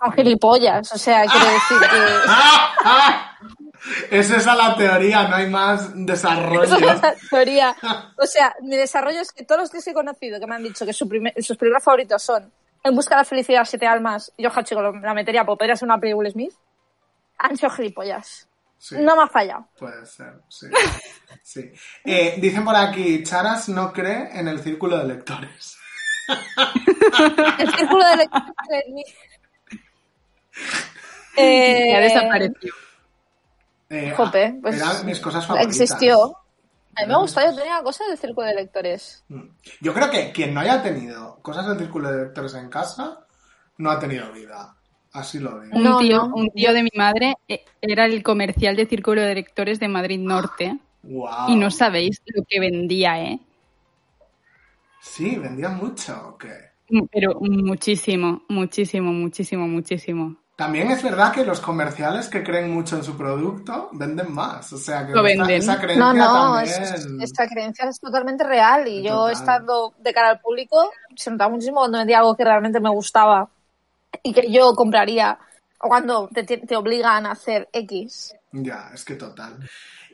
son 0.00 0.12
gilipollas. 0.12 0.92
O 0.92 0.98
sea, 0.98 1.24
quiero 1.26 1.46
decir 1.46 1.78
que... 1.80 1.96
Es 4.10 4.30
esa 4.30 4.54
la 4.56 4.74
teoría, 4.76 5.28
no 5.28 5.36
hay 5.36 5.48
más 5.48 5.90
desarrollo. 5.94 6.62
Esa 6.64 6.76
es 6.76 7.02
la 7.02 7.14
teoría. 7.30 7.76
O 8.18 8.26
sea, 8.26 8.54
mi 8.62 8.76
desarrollo 8.76 9.20
es 9.20 9.30
que 9.32 9.44
todos 9.44 9.60
los 9.62 9.70
que 9.84 9.90
he 9.90 9.94
conocido 9.94 10.40
que 10.40 10.46
me 10.46 10.54
han 10.56 10.62
dicho 10.62 10.84
que 10.84 10.92
su 10.92 11.08
primer- 11.08 11.34
sus 11.42 11.56
películas 11.56 11.84
favoritos 11.84 12.22
son 12.22 12.50
En 12.82 12.94
busca 12.94 13.14
de 13.16 13.20
la 13.20 13.24
felicidad, 13.24 13.64
Siete 13.64 13.86
almas, 13.86 14.32
y 14.36 14.42
yo 14.44 14.50
lo- 14.80 14.92
la 15.00 15.14
metería, 15.14 15.44
pues 15.44 15.58
podría 15.58 15.76
ser 15.76 15.86
una 15.86 15.98
peli 16.00 16.14
Will 16.14 16.30
Smith, 16.32 16.52
han 17.38 17.56
sido 17.56 17.70
gilipollas. 17.70 18.48
Sí, 18.78 18.96
No 18.98 19.16
me 19.16 19.22
ha 19.24 19.26
fallado. 19.28 19.66
puede 19.78 20.04
ser, 20.06 20.34
sí. 20.48 20.66
sí. 21.42 21.72
Eh, 22.04 22.36
dicen 22.38 22.64
por 22.64 22.76
aquí, 22.76 23.22
Charas 23.22 23.68
no 23.68 23.92
cree 23.92 24.30
en 24.38 24.48
el 24.48 24.60
círculo 24.60 24.98
de 24.98 25.04
lectores. 25.04 25.76
El 27.58 27.74
círculo 27.74 28.06
de 28.08 28.16
lectura 28.16 28.52
de 28.68 28.84
mi- 28.92 29.04
Eh, 31.38 31.88
Ya 31.92 32.00
desapareció. 32.00 32.72
Eh, 33.90 34.12
Jope, 34.16 34.58
pues 34.62 34.76
eran 34.76 35.04
mis 35.06 35.20
cosas 35.20 35.46
favoritas. 35.46 35.80
existió. 35.80 36.34
A 36.98 37.02
mí 37.02 37.08
me 37.08 37.18
gusta, 37.18 37.44
yo 37.44 37.54
tenía 37.54 37.82
cosas 37.82 38.08
del 38.08 38.16
círculo 38.18 38.46
de 38.46 38.54
lectores. 38.54 39.22
Mm. 39.28 39.42
Yo 39.82 39.92
creo 39.92 40.10
que 40.10 40.32
quien 40.32 40.54
no 40.54 40.60
haya 40.60 40.82
tenido 40.82 41.36
cosas 41.42 41.66
del 41.68 41.78
círculo 41.78 42.10
de 42.10 42.24
lectores 42.24 42.54
en 42.54 42.70
casa 42.70 43.26
no 43.76 43.90
ha 43.90 43.98
tenido 43.98 44.32
vida. 44.32 44.74
Así 45.12 45.38
lo 45.38 45.60
digo. 45.60 45.76
Un, 45.76 45.98
tío, 45.98 46.16
no. 46.26 46.34
un 46.34 46.50
tío 46.50 46.72
de 46.72 46.82
mi 46.82 46.90
madre 46.94 47.36
eh, 47.48 47.64
era 47.82 48.06
el 48.06 48.22
comercial 48.22 48.76
de 48.76 48.86
Círculo 48.86 49.20
de 49.22 49.34
Lectores 49.34 49.78
de 49.78 49.88
Madrid 49.88 50.18
Norte. 50.18 50.78
Wow. 51.02 51.48
Y 51.48 51.56
no 51.56 51.70
sabéis 51.70 52.20
lo 52.26 52.42
que 52.48 52.60
vendía, 52.60 53.20
¿eh? 53.22 53.40
Sí, 55.08 55.36
vendía 55.36 55.68
mucho. 55.70 56.30
¿o 56.34 56.38
qué? 56.38 56.52
Pero 57.12 57.38
muchísimo, 57.40 58.42
muchísimo, 58.48 59.12
muchísimo, 59.12 59.66
muchísimo. 59.66 60.36
También 60.56 60.90
es 60.90 61.02
verdad 61.02 61.32
que 61.32 61.44
los 61.44 61.60
comerciales 61.60 62.28
que 62.28 62.42
creen 62.42 62.70
mucho 62.72 62.96
en 62.96 63.04
su 63.04 63.16
producto 63.16 63.90
venden 63.92 64.32
más. 64.32 64.72
O 64.72 64.78
sea 64.78 65.06
que 65.06 65.12
Lo 65.12 65.18
esa- 65.26 65.38
venden. 65.44 65.56
esa 65.62 65.76
creencia 65.78 66.04
No, 66.04 66.12
no, 66.14 66.54
también. 66.54 66.82
es- 66.82 67.06
esta 67.20 67.46
creencia 67.48 67.88
es 67.88 68.00
totalmente 68.00 68.42
real 68.44 68.88
y 68.88 69.02
yo 69.02 69.10
Total. 69.16 69.32
estando 69.32 69.94
de 69.98 70.12
cara 70.14 70.30
al 70.30 70.40
público 70.40 70.90
se 71.14 71.30
notaba 71.30 71.50
muchísimo 71.50 71.80
cuando 71.80 71.98
vendía 71.98 72.18
algo 72.20 72.34
que 72.36 72.44
realmente 72.44 72.80
me 72.80 72.88
gustaba 72.90 73.48
y 74.22 74.32
que 74.32 74.50
yo 74.50 74.74
compraría 74.74 75.38
o 75.80 75.88
cuando 75.88 76.28
te, 76.28 76.42
te- 76.44 76.58
te 76.58 76.74
obligan 76.76 77.26
a 77.26 77.32
hacer 77.32 77.68
X. 77.72 78.34
Ya, 78.52 78.90
es 78.94 79.04
que 79.04 79.16
total. 79.16 79.58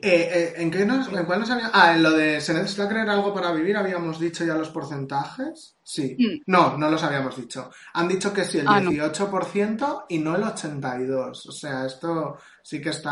Eh, 0.05 0.29
eh, 0.33 0.53
¿En 0.57 0.69
qué 0.69 0.85
nos, 0.85 1.07
en 1.07 1.23
cuál 1.25 1.39
nos 1.39 1.49
había- 1.49 1.71
Ah, 1.73 1.93
en 1.95 2.03
lo 2.03 2.11
de 2.11 2.41
se 2.41 2.53
necesita 2.53 2.89
creer 2.89 3.09
algo 3.09 3.33
para 3.33 3.51
vivir, 3.53 3.77
habíamos 3.77 4.19
dicho 4.19 4.43
ya 4.43 4.53
los 4.53 4.69
porcentajes. 4.69 5.75
Sí. 5.81 6.17
Mm. 6.19 6.41
No, 6.51 6.77
no 6.77 6.89
los 6.91 7.01
habíamos 7.03 7.37
dicho. 7.37 7.71
Han 7.93 8.09
dicho 8.09 8.33
que 8.33 8.43
sí 8.43 8.57
el 8.59 8.67
Ah, 8.67 8.81
no. 8.81 8.91
18% 8.91 10.05
y 10.09 10.17
no 10.19 10.35
el 10.35 10.43
82%. 10.43 11.49
O 11.49 11.51
sea, 11.53 11.85
esto 11.85 12.37
sí 12.61 12.81
que 12.81 12.89
está 12.89 13.11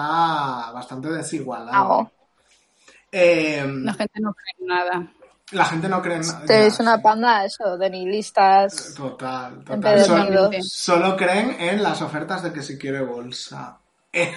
bastante 0.74 1.10
desigualado. 1.10 1.72
Hago. 1.78 2.12
Eh, 3.12 3.64
La 3.84 3.94
gente 3.94 4.20
no 4.20 4.34
cree 4.34 4.54
en 4.60 4.68
nada. 4.68 5.12
la 5.52 5.66
gente 5.66 5.90
no 5.90 6.02
cree 6.02 6.16
en 6.18 6.22
nada. 6.28 6.46
Te 6.46 6.54
Ya, 6.54 6.66
es 6.66 6.80
una 6.80 7.02
panda 7.02 7.46
eso, 7.46 7.78
de 7.78 7.90
nihilistas. 7.90 8.94
Total, 8.96 9.64
total. 9.64 10.06
Sol- 10.06 10.20
empedernidos. 10.20 10.70
solo 10.74 11.16
creen 11.18 11.56
en 11.60 11.82
las 11.84 12.02
ofertas 12.02 12.44
de 12.44 12.52
que 12.54 12.62
si 12.62 12.78
quiere 12.78 13.02
bolsa. 13.02 13.78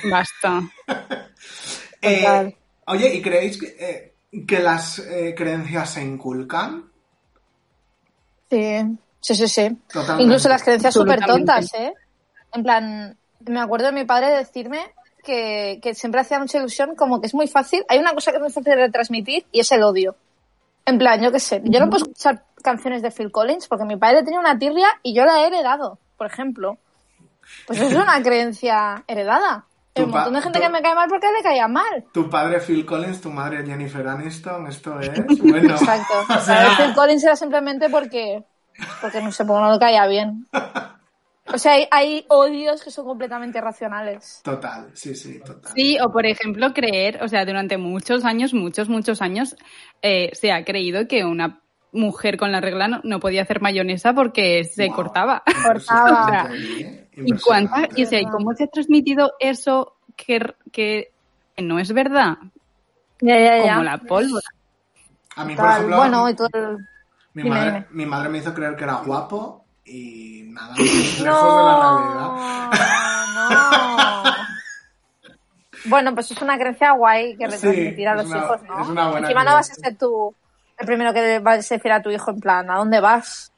Basta. 0.08 0.60
eh, 2.04 2.56
oye, 2.86 3.14
¿y 3.14 3.22
creéis 3.22 3.58
que, 3.58 3.66
eh, 3.78 4.44
que 4.46 4.58
las 4.60 4.98
eh, 4.98 5.34
creencias 5.36 5.90
se 5.90 6.02
inculcan? 6.02 6.90
Sí, 8.50 8.98
sí, 9.20 9.34
sí. 9.34 9.48
sí. 9.48 9.76
Totalmente. 9.88 10.22
Incluso 10.22 10.48
las 10.48 10.62
creencias 10.62 10.94
súper 10.94 11.24
tontas, 11.24 11.72
¿eh? 11.74 11.94
En 12.52 12.62
plan, 12.62 13.16
me 13.46 13.60
acuerdo 13.60 13.86
de 13.86 13.92
mi 13.92 14.04
padre 14.04 14.30
decirme 14.30 14.80
que, 15.24 15.80
que 15.82 15.94
siempre 15.94 16.20
hacía 16.20 16.38
mucha 16.38 16.58
ilusión, 16.58 16.94
como 16.94 17.20
que 17.20 17.26
es 17.26 17.34
muy 17.34 17.48
fácil. 17.48 17.84
Hay 17.88 17.98
una 17.98 18.12
cosa 18.12 18.30
que 18.30 18.36
es 18.36 18.42
muy 18.42 18.52
fácil 18.52 18.70
de 18.70 18.76
retransmitir 18.76 19.46
y 19.50 19.60
es 19.60 19.72
el 19.72 19.82
odio. 19.82 20.16
En 20.86 20.98
plan, 20.98 21.20
yo 21.22 21.32
qué 21.32 21.40
sé, 21.40 21.62
yo 21.64 21.80
no 21.80 21.88
puedo 21.88 22.04
escuchar 22.04 22.44
canciones 22.62 23.02
de 23.02 23.10
Phil 23.10 23.32
Collins 23.32 23.68
porque 23.68 23.84
mi 23.84 23.96
padre 23.96 24.22
tenía 24.22 24.38
una 24.38 24.58
tirria 24.58 24.88
y 25.02 25.14
yo 25.14 25.24
la 25.24 25.40
he 25.40 25.46
heredado, 25.46 25.98
por 26.16 26.26
ejemplo. 26.26 26.78
Pues 27.66 27.80
eso 27.80 27.88
es 27.88 27.94
una 28.02 28.22
creencia 28.22 29.04
heredada. 29.06 29.66
Hay 29.96 30.02
Tu 30.02 30.08
un 30.08 30.10
montón 30.10 30.34
de 30.34 30.40
gente 30.42 30.58
tu- 30.58 30.64
que 30.64 30.70
me 30.70 30.82
cae 30.82 30.94
mal 30.94 31.08
porque 31.08 31.26
le 31.36 31.42
caía 31.42 31.68
mal. 31.68 32.04
Tu 32.12 32.28
padre 32.28 32.58
Phil 32.60 32.84
Collins, 32.84 33.20
tu 33.20 33.30
madre 33.30 33.64
Jennifer 33.64 34.06
Aniston, 34.08 34.66
esto 34.66 34.98
es 34.98 35.12
bueno. 35.38 35.70
Exacto. 35.74 36.14
O 36.28 36.34
O 36.34 36.40
sea, 36.40 36.76
Phil 36.76 36.94
Collins 36.94 37.22
era 37.24 37.36
simplemente 37.36 37.88
porque, 37.88 38.42
porque 39.00 39.20
no 39.22 39.30
sé, 39.30 39.44
no 39.44 39.72
le 39.72 39.78
caía 39.78 40.06
bien. 40.08 40.48
O 41.52 41.58
sea, 41.58 41.74
hay, 41.74 41.86
hay 41.92 42.24
odios 42.28 42.82
que 42.82 42.90
son 42.90 43.04
completamente 43.04 43.58
irracionales. 43.58 44.40
Total, 44.42 44.90
sí, 44.94 45.14
sí, 45.14 45.38
total. 45.44 45.72
Sí, 45.76 45.98
o 46.00 46.10
por 46.10 46.26
ejemplo, 46.26 46.72
creer, 46.72 47.22
o 47.22 47.28
sea, 47.28 47.44
durante 47.44 47.76
muchos 47.76 48.24
años, 48.24 48.52
muchos, 48.54 48.88
muchos 48.88 49.22
años, 49.22 49.54
eh, 50.02 50.30
se 50.32 50.50
ha 50.50 50.64
creído 50.64 51.06
que 51.06 51.24
una 51.24 51.60
mujer 51.92 52.36
con 52.38 52.50
la 52.50 52.60
regla 52.60 52.88
no, 52.88 53.00
no 53.04 53.20
podía 53.20 53.42
hacer 53.42 53.60
mayonesa 53.60 54.14
porque 54.14 54.64
se 54.64 54.86
Wow. 54.88 54.96
cortaba. 54.96 55.42
Cortaba. 55.62 56.48
¿eh? 56.80 57.03
¿Y 57.16 57.32
cuánta? 57.40 57.88
Y 57.94 58.04
o 58.04 58.06
sea, 58.06 58.20
¿y 58.20 58.26
cómo 58.26 58.52
se 58.54 58.64
ha 58.64 58.66
transmitido 58.68 59.32
eso 59.38 59.96
que, 60.16 60.54
que 60.72 61.12
no 61.58 61.78
es 61.78 61.92
verdad? 61.92 62.36
Ya, 63.20 63.38
ya, 63.38 63.56
ya. 63.58 63.62
Como 63.62 63.82
la 63.84 63.98
pólvora. 63.98 64.46
A 65.36 65.44
mí, 65.44 65.54
por 65.56 65.64
Tal. 65.64 65.72
ejemplo, 65.74 65.96
Bueno, 65.96 66.28
y 66.30 66.34
todo 66.34 66.48
el... 66.52 66.78
mi, 67.34 67.42
dime, 67.42 67.50
madre, 67.50 67.70
dime. 67.72 67.86
mi 67.90 68.06
madre 68.06 68.28
me 68.28 68.38
hizo 68.38 68.52
creer 68.54 68.76
que 68.76 68.84
era 68.84 68.94
guapo 68.96 69.64
y 69.84 70.44
nada, 70.48 70.74
lejos 70.78 71.56
de 71.56 71.62
la 71.62 71.78
realidad. 71.78 72.28
No, 73.34 73.34
no. 73.34 74.34
Bueno, 75.86 76.14
pues 76.14 76.30
es 76.30 76.40
una 76.40 76.56
creencia 76.56 76.92
guay 76.92 77.36
que 77.36 77.46
Sí, 77.46 77.52
retransmitir 77.56 78.08
a 78.08 78.14
los 78.14 78.26
una- 78.26 78.38
hijos, 78.38 78.62
¿no? 78.62 78.80
es 78.82 78.88
una 78.88 79.08
buena 79.10 79.26
Encima 79.26 79.44
no 79.44 79.52
vas 79.52 79.70
a 79.70 79.74
ser 79.74 79.96
tú 79.98 80.34
el 80.78 80.86
primero 80.86 81.12
que 81.12 81.38
vas 81.40 81.70
a 81.70 81.74
decir 81.74 81.92
a 81.92 82.00
tu 82.02 82.10
hijo 82.10 82.30
en 82.30 82.40
plan, 82.40 82.70
¿a 82.70 82.76
dónde 82.78 83.00
vas? 83.00 83.52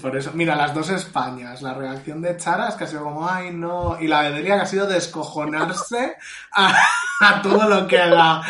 Por 0.00 0.16
eso, 0.16 0.32
mira, 0.34 0.54
las 0.54 0.74
dos 0.74 0.90
Españas, 0.90 1.62
la 1.62 1.72
reacción 1.72 2.20
de 2.20 2.36
Charas 2.36 2.76
que 2.76 2.84
ha 2.84 2.86
sido 2.86 3.04
como, 3.04 3.28
ay 3.28 3.50
no, 3.52 3.98
y 4.00 4.06
la 4.06 4.22
de 4.22 4.32
Delia 4.32 4.56
que 4.56 4.62
ha 4.62 4.66
sido 4.66 4.86
descojonarse 4.86 6.16
a, 6.52 6.76
a 7.20 7.42
todo 7.42 7.68
lo 7.68 7.86
que 7.86 7.96
da. 7.96 8.42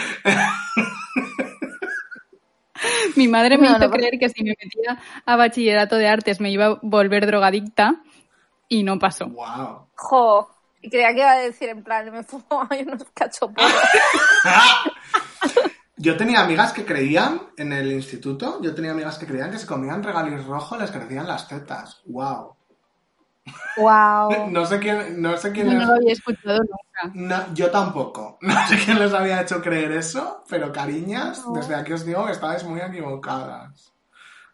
Mi 3.16 3.28
madre 3.28 3.58
me 3.58 3.68
No, 3.68 3.76
hizo 3.76 3.86
no, 3.86 3.90
creer 3.90 4.18
que 4.18 4.28
si 4.28 4.42
me 4.42 4.54
metía 4.60 4.98
a 5.26 5.36
bachillerato 5.36 5.96
de 5.96 6.08
artes 6.08 6.40
me 6.40 6.50
iba 6.50 6.66
a 6.66 6.78
volver 6.82 7.26
drogadicta 7.26 7.96
y 8.68 8.82
no 8.82 8.98
pasó. 8.98 9.28
Wow. 9.28 9.88
Jo. 9.94 10.50
Y 10.80 10.90
creía 10.90 11.12
que 11.12 11.20
iba 11.20 11.32
a 11.32 11.38
decir 11.38 11.68
en 11.70 11.82
plan, 11.82 12.10
me 12.12 12.22
fumo 12.22 12.68
unos 12.70 13.04
cachopos. 13.14 13.64
Yo 15.98 16.16
tenía 16.16 16.40
amigas 16.40 16.72
que 16.72 16.84
creían 16.84 17.40
en 17.56 17.72
el 17.72 17.90
instituto, 17.92 18.60
yo 18.62 18.74
tenía 18.74 18.92
amigas 18.92 19.18
que 19.18 19.26
creían 19.26 19.50
que 19.50 19.58
si 19.58 19.66
comían 19.66 20.02
regalis 20.02 20.44
rojo 20.44 20.76
les 20.76 20.90
crecían 20.90 21.26
las 21.26 21.48
tetas. 21.48 22.02
Wow. 22.06 22.54
wow. 23.78 24.46
No 24.50 24.64
sé 24.64 24.78
quién, 24.78 25.20
no 25.20 25.36
sé 25.36 25.50
quién 25.52 25.68
les- 25.70 25.78
no 25.78 25.86
lo 25.86 25.94
había 25.94 26.12
escuchado 26.12 26.58
nunca. 26.60 27.12
No, 27.14 27.54
yo 27.54 27.70
tampoco. 27.70 28.38
No 28.42 28.54
sé 28.68 28.76
quién 28.84 28.98
les 28.98 29.12
había 29.12 29.40
hecho 29.42 29.60
creer 29.60 29.92
eso, 29.92 30.44
pero 30.48 30.72
cariñas, 30.72 31.44
desde 31.52 31.74
aquí 31.74 31.92
os 31.92 32.04
digo 32.06 32.24
que 32.26 32.32
estabais 32.32 32.62
muy 32.64 32.80
equivocadas. 32.80 33.92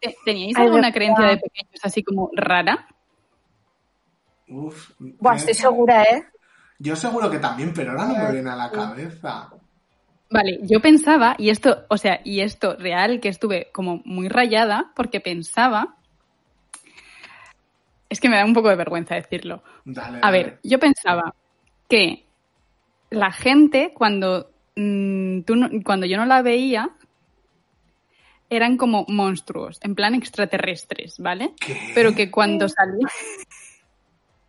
Eh, 0.01 0.15
¿Teníais 0.25 0.57
alguna 0.57 0.91
creencia 0.91 1.25
de 1.27 1.37
pequeños 1.37 1.79
así 1.83 2.03
como 2.03 2.29
rara? 2.35 2.87
Uf. 4.47 4.91
Buah, 4.99 5.35
estoy 5.35 5.53
segura, 5.55 6.03
¿eh? 6.03 6.25
Yo 6.77 6.95
seguro 6.95 7.29
que 7.31 7.39
también, 7.39 7.73
pero 7.73 7.91
ahora 7.91 8.05
no 8.05 8.15
me 8.15 8.31
viene 8.31 8.49
a 8.51 8.55
la 8.55 8.69
cabeza. 8.69 9.49
Vale, 10.29 10.59
yo 10.63 10.79
pensaba, 10.81 11.35
y 11.37 11.49
esto, 11.49 11.85
o 11.89 11.97
sea, 11.97 12.19
y 12.23 12.41
esto 12.41 12.75
real, 12.75 13.19
que 13.19 13.29
estuve 13.29 13.69
como 13.71 14.01
muy 14.05 14.27
rayada, 14.27 14.91
porque 14.95 15.19
pensaba. 15.21 15.95
Es 18.09 18.19
que 18.19 18.29
me 18.29 18.37
da 18.37 18.45
un 18.45 18.53
poco 18.53 18.69
de 18.69 18.75
vergüenza 18.75 19.15
decirlo. 19.15 19.63
Dale, 19.85 20.17
A 20.17 20.31
dale. 20.31 20.37
ver, 20.43 20.59
yo 20.63 20.79
pensaba 20.79 21.35
que 21.87 22.25
la 23.09 23.31
gente, 23.31 23.93
cuando, 23.93 24.51
mm, 24.75 25.41
tú 25.41 25.55
no- 25.55 25.69
cuando 25.83 26.05
yo 26.05 26.17
no 26.17 26.25
la 26.25 26.41
veía, 26.41 26.89
eran 28.49 28.77
como 28.77 29.05
monstruos, 29.07 29.79
en 29.81 29.95
plan 29.95 30.13
extraterrestres, 30.15 31.19
¿vale? 31.19 31.53
¿Qué? 31.59 31.77
Pero 31.93 32.13
que 32.15 32.29
cuando 32.31 32.67
salía. 32.69 33.07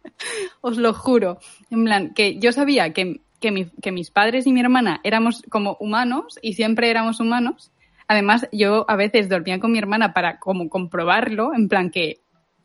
Os 0.60 0.76
lo 0.76 0.92
juro. 0.94 1.38
En 1.70 1.84
plan, 1.84 2.14
que 2.14 2.38
yo 2.38 2.52
sabía 2.52 2.92
que, 2.92 3.20
que, 3.47 3.53
mi- 3.53 3.70
que 3.80 3.92
mis 3.92 4.11
padres 4.11 4.44
y 4.49 4.53
mi 4.53 4.59
hermana 4.59 5.01
éramos 5.05 5.42
como 5.49 5.76
humanos 5.78 6.36
y 6.42 6.55
siempre 6.55 6.90
éramos 6.90 7.20
humanos. 7.20 7.70
Además, 8.09 8.49
yo 8.51 8.84
a 8.88 8.97
veces 8.97 9.28
dormía 9.28 9.61
con 9.61 9.70
mi 9.70 9.78
hermana 9.78 10.12
para 10.12 10.40
como 10.40 10.68
comprobarlo, 10.68 11.55
en 11.55 11.68
plan 11.68 11.90
que, 11.90 12.22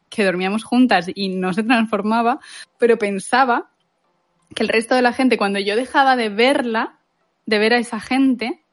que 0.10 0.24
dormíamos 0.24 0.64
juntas 0.64 1.06
y 1.14 1.30
no 1.30 1.54
se 1.54 1.62
transformaba, 1.62 2.40
pero 2.80 2.98
pensaba 2.98 3.70
que 4.56 4.64
el 4.64 4.70
resto 4.70 4.96
de 4.96 5.04
la 5.04 5.14
gente, 5.14 5.38
cuando 5.38 5.60
yo 5.60 5.76
dejaba 5.76 6.16
de 6.16 6.30
verla, 6.30 7.00
de 7.46 7.60
ver 7.60 7.74
a 7.74 7.78
esa 7.78 8.00
gente, 8.00 8.64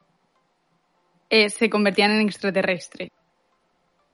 eh, 1.29 1.51
se 1.51 1.69
convertían 1.69 2.13
en 2.13 2.23
extraterrestres. 2.23 3.11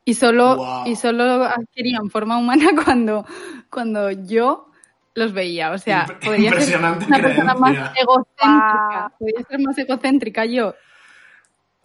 Y 0.04 0.14
solo, 0.14 0.56
y 0.84 0.96
solo 0.96 1.44
adquirían 1.44 2.10
forma 2.10 2.38
humana 2.38 2.70
cuando, 2.84 3.24
cuando 3.70 4.10
yo 4.10 4.66
los 5.14 5.32
veía. 5.32 5.70
O 5.72 5.78
sea, 5.78 6.06
Impre- 6.06 6.18
podría 6.24 6.50
ser 6.50 6.58
impresionante 6.60 7.06
una 7.06 7.18
persona 7.18 7.54
más 7.54 7.90
egocéntrica. 7.96 8.88
Guau. 8.88 9.10
Podría 9.18 9.42
ser 9.48 9.60
más 9.60 9.78
egocéntrica 9.78 10.44
yo. 10.44 10.74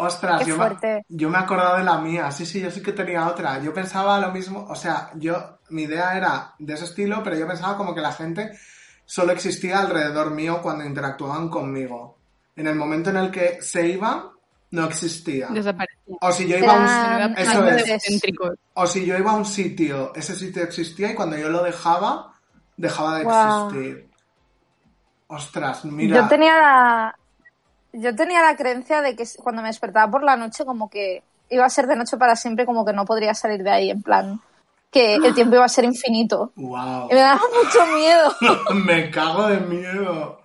Ostras, 0.02 0.44
Qué 0.44 0.50
yo 0.52 0.56
fuerte. 0.56 0.88
me, 1.10 1.18
yo 1.18 1.30
me 1.30 1.38
he 1.38 1.42
acordado 1.42 1.78
de 1.78 1.84
la 1.84 1.98
mía. 2.00 2.32
Sí, 2.32 2.46
sí, 2.46 2.62
yo 2.62 2.72
sí 2.72 2.82
que 2.82 2.94
tenía 2.94 3.28
otra. 3.28 3.62
Yo 3.62 3.74
pensaba 3.74 4.18
lo 4.20 4.32
mismo. 4.32 4.66
O 4.70 4.76
sea, 4.76 5.12
yo, 5.16 5.60
mi 5.70 5.84
idea 5.84 6.16
era 6.16 6.54
de 6.58 6.74
ese 6.74 6.86
estilo, 6.86 7.22
pero 7.22 7.38
yo 7.38 7.46
pensaba 7.46 7.76
como 7.76 7.94
que 7.94 8.00
la 8.02 8.14
gente 8.14 8.52
solo 9.06 9.34
existía 9.34 9.80
alrededor 9.80 10.32
mío 10.32 10.62
cuando 10.62 10.86
interactuaban 10.86 11.50
conmigo. 11.50 12.18
En 12.56 12.68
el 12.68 12.76
momento 12.76 13.10
en 13.10 13.18
el 13.18 13.30
que 13.32 13.62
se 13.62 13.88
iban, 13.90 14.24
no 14.72 14.86
existía. 14.86 15.48
Desaparecía. 15.50 16.16
O 16.22 16.32
si 16.32 16.48
yo 16.48 16.58
iba 16.58 16.74
a 16.74 17.26
un, 17.28 17.38
eso 17.38 17.68
es. 17.68 18.22
O 18.76 18.88
si 18.88 19.06
yo 19.06 19.18
iba 19.18 19.32
a 19.32 19.36
un 19.36 19.46
sitio, 19.46 20.14
ese 20.16 20.34
sitio 20.36 20.64
existía 20.64 21.12
y 21.12 21.16
cuando 21.16 21.38
yo 21.38 21.50
lo 21.50 21.62
dejaba, 21.64 22.39
dejaba 22.80 23.20
de 23.20 23.24
existir. 23.24 24.10
Ostras, 25.28 25.86
mira. 25.86 26.22
Yo 26.22 26.28
tenía 26.28 26.58
la... 26.58 27.16
yo 27.94 28.16
tenía 28.16 28.42
la 28.42 28.56
creencia 28.56 29.02
de 29.02 29.16
que 29.16 29.26
cuando 29.44 29.62
me 29.62 29.68
despertaba 29.68 30.10
por 30.10 30.24
la 30.24 30.38
noche, 30.38 30.66
como 30.66 30.90
que 30.90 31.22
iba 31.50 31.66
a 31.66 31.70
ser 31.70 31.88
de 31.88 31.96
noche 31.96 32.18
para 32.18 32.36
siempre, 32.36 32.66
como 32.66 32.86
que 32.86 32.94
no 32.94 33.06
podría 33.06 33.34
salir 33.34 33.64
de 33.64 33.70
ahí, 33.70 33.90
en 33.92 34.02
plan, 34.02 34.40
que 34.92 35.16
el 35.16 35.36
tiempo 35.36 35.56
iba 35.56 35.66
a 35.66 35.70
ser 35.70 35.84
infinito. 35.84 36.52
Wow. 36.56 37.10
Y 37.12 37.14
me 37.14 37.20
daba 37.20 37.42
mucho 37.64 37.86
miedo. 37.96 38.36
me 38.86 39.12
cago 39.12 39.48
de 39.48 39.60
miedo. 39.60 40.42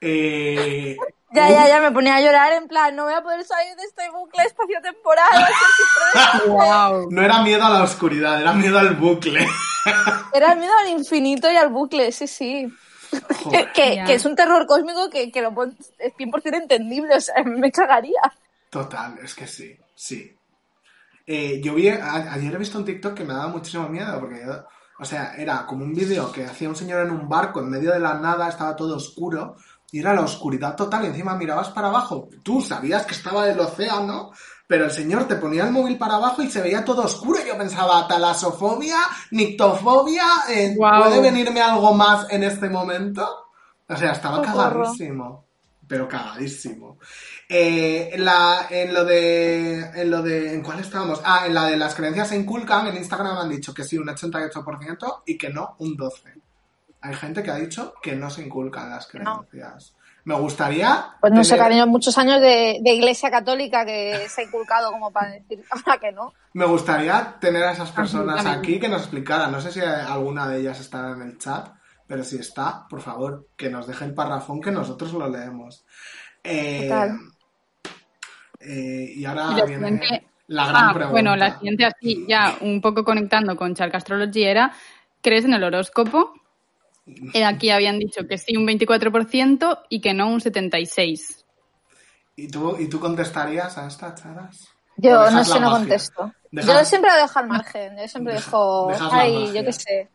Eh, 0.00 0.96
Ya, 1.30 1.50
ya, 1.50 1.68
ya, 1.68 1.80
me 1.80 1.92
ponía 1.92 2.16
a 2.16 2.20
llorar 2.22 2.52
en 2.54 2.68
plan, 2.68 2.96
no 2.96 3.04
voy 3.04 3.12
a 3.12 3.22
poder 3.22 3.44
salir 3.44 3.76
de 3.76 3.82
este 3.84 4.08
bucle 4.10 4.42
espaciotemporal. 4.44 5.28
Wow. 6.46 7.08
no 7.10 7.22
era 7.22 7.42
miedo 7.42 7.64
a 7.64 7.70
la 7.70 7.82
oscuridad, 7.82 8.40
era 8.40 8.52
miedo 8.54 8.78
al 8.78 8.94
bucle. 8.96 9.46
Era 10.34 10.54
miedo 10.54 10.72
al 10.82 10.88
infinito 10.90 11.50
y 11.50 11.56
al 11.56 11.70
bucle, 11.70 12.12
sí, 12.12 12.26
sí. 12.26 12.68
Que, 13.50 14.02
que, 14.04 14.12
es 14.14 14.24
un 14.26 14.36
terror 14.36 14.66
cósmico 14.66 15.08
que, 15.08 15.32
que 15.32 15.40
lo 15.40 15.54
pon- 15.54 15.74
es 15.98 16.12
100% 16.14 16.56
entendible, 16.56 17.16
o 17.16 17.20
sea, 17.20 17.42
me 17.44 17.72
cagaría. 17.72 18.20
total, 18.68 19.18
es 19.22 19.34
que 19.34 19.46
sí, 19.46 19.78
sí. 19.94 20.36
Eh, 21.26 21.60
yo 21.62 21.74
vi, 21.74 21.88
a- 21.88 22.32
ayer 22.34 22.54
he 22.54 22.58
visto 22.58 22.76
un 22.78 22.84
TikTok 22.84 23.14
que 23.14 23.24
me 23.24 23.32
daba 23.32 23.48
muchísimo 23.48 23.88
miedo, 23.88 24.20
porque, 24.20 24.42
o 24.98 25.04
sea, 25.06 25.34
era 25.36 25.64
como 25.64 25.84
un 25.84 25.94
vídeo 25.94 26.30
que 26.32 26.44
hacía 26.44 26.68
un 26.68 26.76
señor 26.76 27.06
en 27.06 27.12
un 27.12 27.26
barco 27.28 27.60
en 27.60 27.70
medio 27.70 27.92
de 27.92 28.00
la 28.00 28.14
nada, 28.14 28.48
estaba 28.48 28.76
todo 28.76 28.96
oscuro, 28.96 29.56
y 29.90 30.00
era 30.00 30.14
la 30.14 30.22
oscuridad 30.22 30.76
total, 30.76 31.04
y 31.04 31.06
encima 31.08 31.36
mirabas 31.36 31.70
para 31.70 31.88
abajo. 31.88 32.28
Tú 32.42 32.60
sabías 32.60 33.06
que 33.06 33.14
estaba 33.14 33.48
el 33.48 33.58
océano, 33.58 34.32
pero 34.66 34.84
el 34.84 34.90
señor 34.90 35.26
te 35.26 35.36
ponía 35.36 35.64
el 35.64 35.72
móvil 35.72 35.96
para 35.96 36.16
abajo 36.16 36.42
y 36.42 36.50
se 36.50 36.60
veía 36.60 36.84
todo 36.84 37.02
oscuro. 37.02 37.40
Y 37.42 37.48
yo 37.48 37.56
pensaba, 37.56 38.06
talasofobia, 38.06 38.98
nictofobia, 39.30 40.26
eh. 40.50 40.76
¿puede 40.76 41.20
venirme 41.20 41.62
algo 41.62 41.94
más 41.94 42.26
en 42.30 42.44
este 42.44 42.68
momento? 42.68 43.26
O 43.88 43.96
sea, 43.96 44.12
estaba 44.12 44.42
cagadísimo. 44.42 45.46
Pero 45.86 46.06
cagadísimo. 46.06 46.98
Eh, 47.48 48.10
en, 48.12 48.26
la, 48.26 48.66
en 48.68 48.92
lo 48.92 49.06
de. 49.06 49.78
En 49.78 50.10
lo 50.10 50.20
de. 50.20 50.52
¿En 50.52 50.62
cuál 50.62 50.80
estábamos? 50.80 51.22
Ah, 51.24 51.46
en 51.46 51.54
la 51.54 51.64
de 51.64 51.78
las 51.78 51.94
creencias 51.94 52.28
se 52.28 52.36
inculcan. 52.36 52.88
En 52.88 52.96
Instagram 52.98 53.38
han 53.38 53.48
dicho 53.48 53.72
que 53.72 53.84
sí, 53.84 53.96
un 53.96 54.08
88% 54.08 55.22
y 55.24 55.38
que 55.38 55.48
no, 55.48 55.76
un 55.78 55.96
12%. 55.96 56.42
Hay 57.00 57.14
gente 57.14 57.42
que 57.42 57.50
ha 57.50 57.56
dicho 57.56 57.94
que 58.02 58.16
no 58.16 58.28
se 58.30 58.42
inculcan 58.44 58.90
las 58.90 59.08
No. 59.14 59.46
creencias. 59.46 59.94
Me 60.24 60.34
gustaría. 60.34 61.14
Pues 61.20 61.32
no 61.32 61.42
sé, 61.42 61.52
tener- 61.54 61.64
cariño, 61.64 61.86
muchos 61.86 62.18
años 62.18 62.40
de, 62.40 62.80
de 62.82 62.90
iglesia 62.92 63.30
católica 63.30 63.86
que 63.86 64.26
se 64.28 64.42
ha 64.42 64.44
inculcado 64.44 64.90
como 64.90 65.10
para 65.10 65.30
decir 65.30 65.64
ahora 65.70 65.98
que 65.98 66.12
no. 66.12 66.32
Me 66.52 66.66
gustaría 66.66 67.36
tener 67.40 67.62
a 67.64 67.72
esas 67.72 67.92
personas 67.92 68.44
aquí 68.44 68.78
que 68.78 68.88
nos 68.88 69.02
explicaran. 69.02 69.52
No 69.52 69.60
sé 69.60 69.70
si 69.72 69.80
alguna 69.80 70.48
de 70.48 70.60
ellas 70.60 70.80
estará 70.80 71.12
en 71.12 71.22
el 71.22 71.38
chat, 71.38 71.68
pero 72.06 72.24
si 72.24 72.36
está, 72.36 72.86
por 72.88 73.00
favor, 73.00 73.48
que 73.56 73.70
nos 73.70 73.86
deje 73.86 74.04
el 74.04 74.14
parrafón 74.14 74.60
que 74.60 74.70
nosotros 74.72 75.12
lo 75.14 75.28
leemos. 75.30 75.84
Eh, 76.44 76.90
eh, 78.60 79.12
y 79.14 79.24
ahora 79.24 79.48
Y 79.52 79.56
la 79.56 79.64
viene 79.64 79.88
siguiente- 79.88 80.26
la 80.48 80.66
gran 80.66 80.84
Ah, 80.84 80.88
pregunta. 80.94 81.12
bueno, 81.12 81.36
la 81.36 81.54
siguiente 81.58 81.84
así, 81.86 82.24
ya 82.28 82.56
un 82.60 82.80
poco 82.80 83.04
conectando 83.04 83.56
con 83.56 83.74
Chark 83.74 83.94
Astrology 83.94 84.44
era, 84.44 84.72
¿crees 85.22 85.44
en 85.44 85.52
el 85.54 85.62
horóscopo? 85.64 86.32
Eh, 87.34 87.44
Aquí 87.44 87.70
habían 87.70 87.98
dicho 87.98 88.26
que 88.28 88.38
sí 88.38 88.56
un 88.56 88.66
24% 88.66 89.80
y 89.88 90.00
que 90.00 90.14
no 90.14 90.28
un 90.28 90.40
76%. 90.40 91.44
¿Y 92.36 92.48
tú, 92.48 92.76
¿Y 92.78 92.88
tú 92.88 93.00
contestarías 93.00 93.76
a 93.78 93.86
esta, 93.86 94.14
Charas? 94.14 94.68
¿O 94.96 95.00
Yo 95.02 95.30
no 95.30 95.44
sé, 95.44 95.54
no 95.54 95.70
magia? 95.70 95.78
contesto. 95.78 96.32
Yo 96.52 96.84
siempre 96.84 97.10
lo 97.10 97.16
dejo 97.16 97.38
al 97.38 97.48
margen. 97.48 97.96
Yo 97.98 98.08
siempre 98.08 98.34
Deja- 98.34 98.44
dejo. 98.46 98.90
Ay, 99.10 99.52
yo 99.52 99.64
qué 99.64 99.72
sé. 99.72 100.08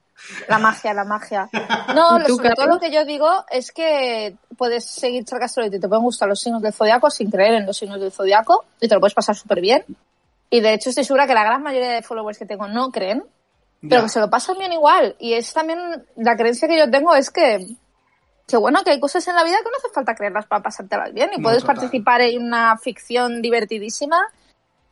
La 0.48 0.58
magia, 0.58 0.94
la 0.94 1.04
magia. 1.04 1.50
No, 1.96 2.18
¿Y 2.18 2.22
lo- 2.22 2.28
sobre 2.36 2.52
todo 2.52 2.68
lo 2.68 2.80
que 2.80 2.92
yo 2.92 3.04
digo 3.06 3.28
es 3.52 3.72
que 3.72 4.36
puedes 4.58 4.86
seguir 4.86 5.26
Charca 5.26 5.46
Astrology, 5.46 5.80
te 5.80 5.88
pueden 5.88 6.04
gustar 6.04 6.30
los 6.30 6.40
signos 6.40 6.62
del 6.62 6.72
zodiaco 6.74 7.10
sin 7.10 7.30
creer 7.30 7.56
en 7.56 7.66
los 7.66 7.76
signos 7.78 8.00
del 8.00 8.12
zodiaco 8.12 8.64
y 8.80 8.88
te 8.88 8.96
lo 8.96 9.02
puedes 9.02 9.14
pasar 9.14 9.36
súper 9.36 9.60
bien. 9.60 9.84
Y 10.50 10.62
de 10.62 10.74
hecho 10.74 10.90
estoy 10.90 11.04
segura 11.04 11.28
que 11.28 11.34
la 11.34 11.44
gran 11.44 11.62
mayoría 11.64 11.90
de 11.92 12.04
followers 12.04 12.38
que 12.38 12.46
tengo 12.46 12.68
no 12.68 12.90
creen, 12.92 13.24
pero 13.90 14.04
que 14.04 14.10
se 14.10 14.20
lo 14.20 14.30
pasan 14.30 14.58
bien 14.58 14.72
igual. 14.74 15.16
Y 15.20 15.34
es 15.34 15.54
también 15.54 15.80
la 16.16 16.36
creencia 16.36 16.68
que 16.68 16.78
yo 16.78 16.90
tengo 16.90 17.14
es 17.16 17.30
que, 17.30 17.76
que 18.48 18.58
bueno, 18.58 18.84
que 18.84 18.92
hay 18.92 19.00
cosas 19.00 19.28
en 19.28 19.36
la 19.36 19.44
vida 19.44 19.58
que 19.58 19.70
no 19.70 19.78
hace 19.78 19.94
falta 19.94 20.16
creerlas 20.16 20.46
para 20.46 20.64
pasártelas 20.64 21.14
bien 21.14 21.30
y 21.34 21.38
No, 21.38 21.44
puedes 21.44 21.62
total. 21.62 21.76
participar 21.76 22.22
en 22.22 22.44
una 22.44 22.78
ficción 22.78 23.42
divertidísima. 23.42 24.18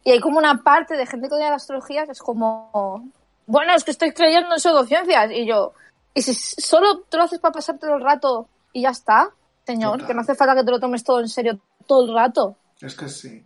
Y 0.03 0.11
hay 0.11 0.19
como 0.19 0.39
una 0.39 0.63
parte 0.63 0.95
de 0.95 1.05
gente 1.05 1.29
que 1.29 1.35
odia 1.35 1.49
la 1.49 1.55
astrología 1.57 2.05
que 2.05 2.11
es 2.11 2.19
como, 2.19 3.09
bueno, 3.45 3.73
es 3.75 3.83
que 3.83 3.91
estoy 3.91 4.11
creyendo 4.13 4.53
en 4.53 4.59
pseudociencias. 4.59 5.31
Y 5.31 5.45
yo, 5.45 5.73
¿y 6.13 6.21
si 6.23 6.33
solo 6.33 7.01
te 7.01 7.17
lo 7.17 7.23
haces 7.23 7.39
para 7.39 7.53
pasártelo 7.53 7.95
el 7.95 8.03
rato 8.03 8.47
y 8.73 8.81
ya 8.81 8.89
está? 8.89 9.29
Señor, 9.65 9.91
Total. 9.93 10.07
que 10.07 10.13
no 10.15 10.21
hace 10.21 10.35
falta 10.35 10.55
que 10.55 10.63
te 10.63 10.71
lo 10.71 10.79
tomes 10.79 11.03
todo 11.03 11.19
en 11.19 11.29
serio 11.29 11.59
todo 11.85 12.05
el 12.05 12.15
rato. 12.15 12.57
Es 12.81 12.95
que 12.95 13.07
sí. 13.07 13.45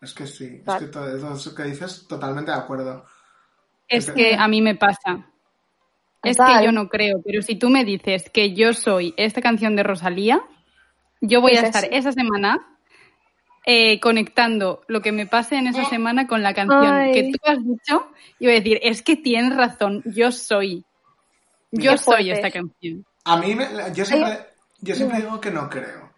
Es 0.00 0.14
que 0.14 0.26
sí. 0.26 0.62
Es 0.66 0.74
que 0.76 0.86
todo 0.86 1.34
eso 1.34 1.54
que 1.54 1.64
dices, 1.64 2.06
totalmente 2.06 2.52
de 2.52 2.56
acuerdo. 2.56 3.04
Es 3.90 4.10
que 4.10 4.34
a 4.34 4.48
mí 4.48 4.62
me 4.62 4.74
pasa. 4.74 5.26
Es 6.22 6.36
que 6.36 6.64
yo 6.64 6.72
no 6.72 6.88
creo, 6.88 7.20
pero 7.24 7.42
si 7.42 7.56
tú 7.56 7.70
me 7.70 7.84
dices 7.84 8.28
que 8.30 8.52
yo 8.54 8.72
soy 8.74 9.14
esta 9.16 9.40
canción 9.40 9.74
de 9.74 9.82
Rosalía, 9.82 10.40
yo 11.20 11.40
voy 11.40 11.52
a 11.56 11.62
estar 11.62 11.84
esa 11.90 12.12
semana 12.12 12.66
eh, 13.66 14.00
conectando 14.00 14.82
lo 14.88 15.02
que 15.02 15.12
me 15.12 15.26
pase 15.26 15.56
en 15.56 15.66
esa 15.66 15.84
semana 15.86 16.26
con 16.26 16.42
la 16.42 16.54
canción 16.54 16.86
Ay. 16.94 17.12
que 17.12 17.32
tú 17.32 17.38
has 17.44 17.58
dicho 17.64 18.10
y 18.38 18.46
voy 18.46 18.52
a 18.54 18.58
decir, 18.58 18.78
es 18.82 19.02
que 19.02 19.16
tienes 19.16 19.56
razón, 19.56 20.02
yo 20.06 20.30
soy. 20.32 20.84
Yo 21.72 21.92
Qué 21.92 21.98
soy 21.98 22.04
fuerte. 22.04 22.32
esta 22.32 22.50
canción. 22.50 23.04
A 23.24 23.36
mí, 23.36 23.54
me- 23.54 23.68
yo 23.94 24.04
siempre, 24.04 24.38
yo 24.80 24.94
siempre 24.94 25.18
digo 25.18 25.40
que 25.40 25.50
no 25.50 25.68
creo. 25.70 26.10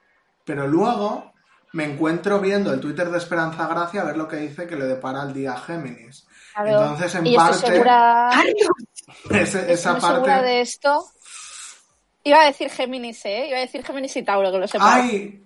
Pero 0.44 0.66
luego 0.66 1.32
me 1.72 1.84
encuentro 1.84 2.40
viendo 2.40 2.72
el 2.72 2.80
Twitter 2.80 3.08
de 3.10 3.18
Esperanza 3.18 3.66
Gracia 3.68 4.02
a 4.02 4.04
ver 4.04 4.16
lo 4.16 4.28
que 4.28 4.36
dice 4.36 4.66
que 4.66 4.76
le 4.76 4.84
depara 4.86 5.22
el 5.22 5.32
día 5.34 5.52
a 5.52 5.58
Géminis. 5.60 6.26
Claro. 6.54 6.70
Entonces, 6.70 7.14
en 7.14 7.26
y 7.26 7.36
parte, 7.36 7.56
estoy 7.56 7.70
segura, 7.70 8.30
ese- 9.30 9.58
estoy 9.60 9.74
esa 9.74 9.92
muy 9.92 10.00
segura 10.00 10.22
parte. 10.34 10.46
de 10.48 10.60
esto. 10.60 11.04
Iba 12.24 12.42
a 12.42 12.44
decir 12.46 12.70
Géminis, 12.70 13.24
¿eh? 13.24 13.48
Iba 13.48 13.58
a 13.58 13.62
decir 13.62 13.84
Géminis 13.84 14.16
y 14.16 14.22
Tauro, 14.22 14.52
que 14.52 14.58
lo 14.58 14.68
sepas. 14.68 14.94
¡Ay! 14.94 15.38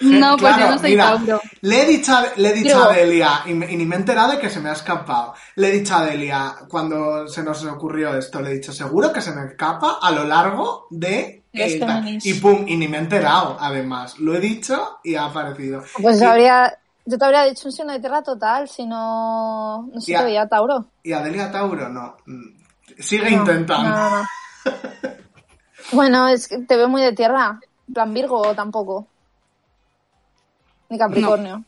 No, 0.00 0.36
pues 0.38 0.54
Claro, 0.54 0.60
yo 0.70 0.70
no 0.74 0.78
soy 0.78 0.90
mira, 0.92 1.04
Tauro. 1.16 1.40
Le 1.60 1.82
he 1.82 1.86
dicho, 1.86 2.14
a- 2.14 2.26
le 2.36 2.48
he 2.48 2.52
dicho 2.54 2.68
Pero- 2.78 2.90
a 2.90 2.92
Delia, 2.94 3.42
y, 3.46 3.52
ni 3.52 3.84
me 3.86 3.96
he 3.96 3.98
enterado 3.98 4.32
de 4.32 4.38
que 4.38 4.48
se 4.50 4.60
me 4.60 4.70
ha 4.70 4.72
escapado. 4.72 5.34
Le 5.56 5.68
he 5.68 5.72
dicho 5.72 5.94
a 5.94 6.04
Delia, 6.04 6.54
cuando 6.68 7.28
se 7.28 7.42
nos 7.42 7.64
ocurrió 7.64 8.14
esto, 8.16 8.40
le 8.40 8.50
he 8.50 8.54
dicho, 8.54 8.72
seguro 8.72 9.12
que 9.12 9.20
se 9.20 9.32
me 9.32 9.46
escapa 9.46 9.98
a 10.00 10.10
lo 10.10 10.24
largo 10.24 10.86
de... 10.90 11.42
Eh, 11.52 11.78
tal". 11.80 11.98
Géminis. 12.04 12.24
y 12.26 12.34
pum, 12.34 12.64
y 12.68 12.76
ni 12.76 12.86
me 12.86 12.96
he 12.96 13.00
enterado, 13.00 13.56
además. 13.60 14.18
Lo 14.18 14.34
he 14.34 14.40
dicho 14.40 14.98
y 15.02 15.16
ha 15.16 15.24
aparecido. 15.26 15.82
Pues 16.00 16.20
Y- 16.20 16.24
habría, 16.24 16.78
yo 17.10 17.18
te 17.18 17.24
habría 17.24 17.44
dicho 17.44 17.68
un 17.68 17.72
signo 17.72 17.92
de 17.92 18.00
tierra 18.00 18.22
total, 18.22 18.68
si 18.68 18.86
no, 18.86 19.88
no 19.92 20.00
sé, 20.00 20.12
Ya. 20.12 20.18
te 20.20 20.24
veía 20.26 20.48
Tauro. 20.48 20.86
Y 21.02 21.12
a 21.12 21.20
Delia 21.22 21.50
Tauro, 21.50 21.88
no. 21.88 22.16
Mm, 22.26 22.60
Sigue 22.98 23.30
No, 23.30 23.38
intentando. 23.38 23.88
no, 23.88 24.10
no, 24.10 24.16
no. 24.22 24.24
bueno, 25.92 26.28
es 26.28 26.48
que 26.48 26.58
te 26.58 26.76
veo 26.76 26.88
muy 26.88 27.02
de 27.02 27.12
tierra. 27.12 27.58
En 27.88 27.94
plan 27.94 28.12
Virgo 28.14 28.54
tampoco. 28.54 29.06
Ni 30.88 30.98
Capricornio. 30.98 31.64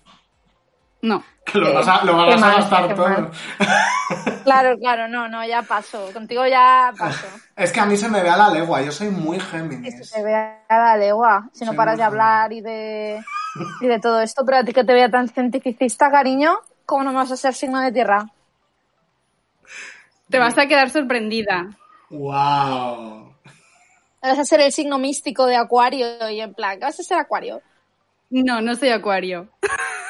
No. 1.03 1.23
Que 1.45 1.59
lo 1.59 1.69
Eh, 1.69 1.75
vas 1.75 1.89
a, 1.89 2.05
lo 2.05 2.17
vas 2.17 2.27
qué 2.29 2.35
a 2.35 2.37
mal, 2.39 2.57
gastar 2.57 2.95
todo. 2.95 3.09
mal. 3.09 3.31
Claro, 4.45 4.77
claro, 4.79 5.07
no, 5.07 5.29
no, 5.29 5.45
ya 5.47 5.63
paso. 5.63 6.11
Contigo 6.13 6.45
ya 6.47 6.93
paso. 6.99 7.27
Es 7.55 7.71
que 7.73 7.79
a 7.81 7.87
mí 7.87 7.97
se 7.97 8.09
me 8.09 8.23
ve 8.23 8.29
a 8.31 8.37
la 8.37 8.49
legua, 8.51 8.83
yo 8.83 8.91
soy 8.91 9.09
muy 9.09 9.37
Es 9.37 9.45
que 9.45 9.51
Géminis. 9.59 10.11
te 10.11 10.23
vea 10.23 10.65
a 10.69 10.79
la 10.79 10.97
legua. 10.97 11.49
Si 11.53 11.65
no 11.65 11.71
Soy 11.71 11.77
paras 11.77 11.97
de 11.97 12.03
hablar 12.03 12.53
y 12.53 12.61
de, 12.61 13.23
y 13.81 13.87
de 13.87 13.99
todo 13.99 14.21
esto, 14.21 14.45
pero 14.45 14.59
a 14.59 14.65
ti 14.65 14.73
que 14.73 14.85
te 14.85 14.93
vea 14.93 15.11
tan 15.11 15.29
cientificista, 15.29 16.11
cariño, 16.11 16.59
¿cómo 16.87 17.05
no 17.05 17.11
me 17.11 17.17
vas 17.17 17.33
a 17.33 17.37
ser 17.37 17.55
signo 17.55 17.81
de 17.81 17.93
tierra? 17.93 18.27
Te 20.29 20.39
vas 20.39 20.57
a 20.57 20.67
quedar 20.67 20.91
sorprendida. 20.91 21.71
¡Wow! 22.11 23.35
Vas 24.23 24.39
a 24.39 24.45
ser 24.45 24.61
el 24.61 24.73
signo 24.73 24.99
místico 24.99 25.47
de 25.47 25.57
Acuario 25.57 26.31
y 26.31 26.41
en 26.41 26.55
plan, 26.55 26.79
¿qué 26.79 26.87
vas 26.87 26.99
a 26.99 27.03
ser 27.03 27.19
Acuario? 27.19 27.61
No, 28.33 28.63
no 28.63 28.75
soy 28.75 28.89
acuario. 28.89 29.49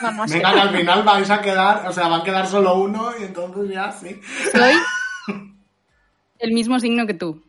No, 0.01 0.13
no 0.13 0.29
sé. 0.29 0.37
Venga, 0.37 0.53
que 0.53 0.61
al 0.61 0.77
final 0.77 1.03
vais 1.03 1.29
a 1.29 1.43
quedar, 1.43 1.89
o 1.89 1.93
sea, 1.93 2.07
va 2.07 2.19
a 2.19 2.23
quedar 2.23 2.47
solo 2.47 2.77
uno 2.77 3.11
y 3.19 3.25
entonces 3.25 3.69
ya 3.69 3.91
sí. 3.91 4.21
Soy 4.53 4.75
el 6.39 6.53
mismo 6.53 6.79
signo 6.79 7.05
que 7.05 7.15
tú. 7.15 7.43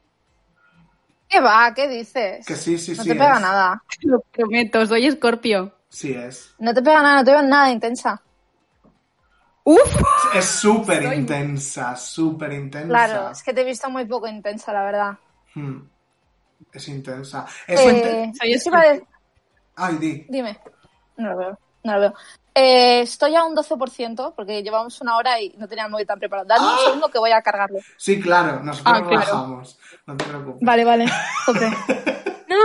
¿Qué 1.29 1.39
va? 1.39 1.71
¿Qué 1.75 1.87
dices? 1.87 2.43
Que 2.45 2.55
sí, 2.55 2.79
sí, 2.79 2.95
no 2.95 3.03
sí. 3.03 3.09
te 3.09 3.15
pega 3.15 3.39
nada. 3.39 3.83
Lo 4.01 4.21
prometo, 4.31 4.83
soy 4.87 5.05
escorpio. 5.05 5.73
Sí 5.93 6.11
es. 6.11 6.55
No 6.57 6.73
te 6.73 6.81
pega 6.81 7.03
nada, 7.03 7.17
no 7.17 7.23
te 7.23 7.31
veo 7.31 7.41
nada 7.43 7.69
intensa. 7.69 8.19
¡Uf! 9.63 10.01
Es 10.33 10.45
súper 10.45 11.03
intensa, 11.13 11.95
súper 11.95 12.51
intensa. 12.53 12.87
Claro, 12.89 13.29
es 13.29 13.43
que 13.43 13.53
te 13.53 13.61
he 13.61 13.63
visto 13.63 13.89
muy 13.89 14.05
poco 14.05 14.27
intensa, 14.27 14.73
la 14.73 14.83
verdad. 14.83 15.13
Hmm. 15.53 15.81
Es 16.73 16.87
intensa. 16.87 17.45
Eso 17.67 17.89
Eh, 17.89 17.93
inte- 17.95 18.33
Soy 18.39 18.53
yo 18.53 18.59
te 18.59 18.69
iba 18.69 18.79
a 18.79 18.83
de- 18.93 19.07
Ay, 19.75 19.95
di. 19.97 20.25
Dime. 20.27 20.59
No 21.17 21.29
lo 21.29 21.37
veo. 21.37 21.59
No 21.83 21.93
lo 21.93 21.99
veo. 21.99 22.13
Eh, 22.55 23.01
estoy 23.01 23.35
a 23.35 23.43
un 23.45 23.55
12% 23.55 24.33
porque 24.35 24.63
llevamos 24.63 24.99
una 25.01 25.15
hora 25.15 25.39
y 25.39 25.49
no 25.57 25.67
tenía 25.67 25.85
el 25.85 25.91
móvil 25.91 26.07
tan 26.07 26.19
preparado. 26.19 26.47
Dame 26.47 26.65
un 26.65 26.73
Ah. 26.73 26.77
segundo 26.85 27.09
que 27.11 27.19
voy 27.19 27.31
a 27.31 27.41
cargarlo. 27.41 27.79
Sí, 27.97 28.19
claro, 28.19 28.61
nosotros 28.63 28.95
Ah, 28.97 29.01
claro. 29.07 29.19
bajamos. 29.19 29.79
No 30.07 30.17
te 30.17 30.25
preocupes. 30.25 30.61
Vale, 30.61 30.83
vale. 30.85 31.05
Ok. 31.47 31.61
no. 32.49 32.57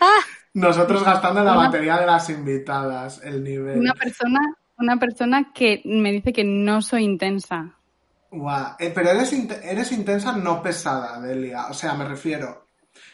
Ah. 0.00 0.20
Nosotros 0.56 1.04
gastando 1.04 1.44
la 1.44 1.52
Una- 1.52 1.66
batería 1.66 1.98
de 1.98 2.06
las 2.06 2.30
invitadas, 2.30 3.20
el 3.22 3.44
nivel. 3.44 3.78
Una 3.78 3.92
persona, 3.94 4.40
una 4.78 4.96
persona 4.98 5.52
que 5.54 5.82
me 5.84 6.12
dice 6.12 6.32
que 6.32 6.44
no 6.44 6.80
soy 6.80 7.04
intensa. 7.04 7.74
Guau. 8.30 8.74
Eh, 8.78 8.90
pero 8.94 9.10
eres, 9.10 9.32
eres 9.32 9.92
intensa, 9.92 10.32
no 10.32 10.62
pesada, 10.62 11.20
Delia. 11.20 11.66
O 11.68 11.74
sea, 11.74 11.92
me 11.94 12.06
refiero. 12.06 12.68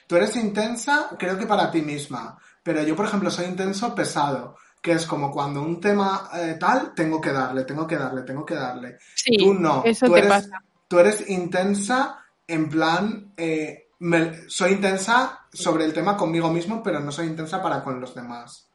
Tú 0.07 0.17
eres 0.17 0.37
intensa, 0.37 1.09
creo 1.19 1.37
que 1.37 1.47
para 1.47 1.71
ti 1.71 1.83
misma. 1.83 2.39
Pero 2.63 2.83
yo, 2.85 2.95
por 2.95 3.07
ejemplo, 3.07 3.31
soy 3.31 3.47
intenso 3.47 3.93
pesado. 3.95 4.57
Que 4.81 4.93
es 4.93 5.07
como 5.07 5.31
cuando 5.31 5.63
un 5.63 5.81
tema 5.81 6.29
eh, 6.35 6.57
tal, 6.59 6.93
tengo 6.95 7.21
que 7.21 7.33
darle, 7.33 7.65
tengo 7.65 7.87
que 7.87 7.97
darle, 7.97 8.23
tengo 8.23 8.45
que 8.45 8.55
darle. 8.55 8.99
Sí, 9.15 9.37
Tú 9.37 9.55
no. 9.55 9.83
eso 9.85 10.07
tú 10.07 10.13
te 10.13 10.19
eres, 10.21 10.31
pasa. 10.31 10.63
Tú 10.89 10.99
eres 11.01 11.29
intensa 11.29 12.19
en 12.47 12.69
plan. 12.69 13.33
eh, 13.37 13.89
me- 14.01 14.49
soy 14.49 14.73
intensa 14.73 15.41
sobre 15.53 15.85
el 15.85 15.93
tema 15.93 16.17
conmigo 16.17 16.51
mismo, 16.51 16.83
pero 16.83 17.01
no 17.01 17.13
soy 17.13 17.27
intensa 17.27 17.63
para 17.63 17.83
con 17.85 18.01
los 18.01 18.15
demás. 18.15 18.69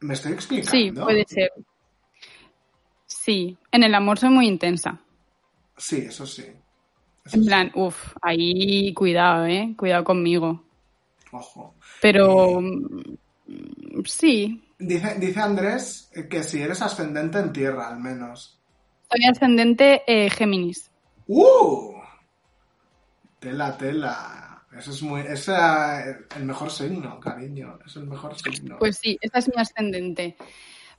¿Me 0.00 0.14
estoy 0.14 0.32
explicando? 0.32 0.70
Sí, 0.70 0.92
puede 0.92 1.24
ser. 1.26 1.50
Sí, 3.06 3.56
en 3.72 3.82
el 3.82 3.94
amor 3.94 4.18
soy 4.18 4.30
muy 4.30 4.46
intensa. 4.46 5.00
Sí, 5.76 5.98
eso 6.08 6.26
sí. 6.26 6.42
Eso 7.24 7.36
En 7.36 7.42
sí. 7.42 7.46
plan, 7.48 7.72
uff, 7.74 8.14
ahí 8.22 8.92
cuidado, 8.94 9.46
¿eh? 9.46 9.74
Cuidado 9.76 10.04
conmigo. 10.04 10.62
Ojo. 11.32 11.74
Pero 12.00 12.60
mm, 12.60 13.14
sí, 14.04 14.64
Dice, 14.80 15.16
dice 15.18 15.40
Andrés 15.40 16.08
que 16.30 16.44
si 16.44 16.62
eres 16.62 16.80
ascendente 16.82 17.38
en 17.38 17.52
tierra, 17.52 17.88
al 17.88 17.98
menos. 17.98 18.60
soy 19.10 19.24
ascendente 19.28 20.02
eh, 20.06 20.30
Géminis. 20.30 20.88
¡Uh! 21.26 21.94
Tela, 23.40 23.76
tela. 23.76 24.47
Eso 24.76 24.90
es 24.90 25.02
muy. 25.02 25.22
Es 25.22 25.48
el 25.48 26.44
mejor 26.44 26.70
signo, 26.70 27.18
cariño. 27.20 27.78
Es 27.86 27.96
el 27.96 28.06
mejor 28.06 28.34
signo. 28.36 28.76
Pues 28.78 28.98
sí, 28.98 29.18
esta 29.20 29.38
es 29.38 29.48
mi 29.48 29.60
ascendente. 29.60 30.36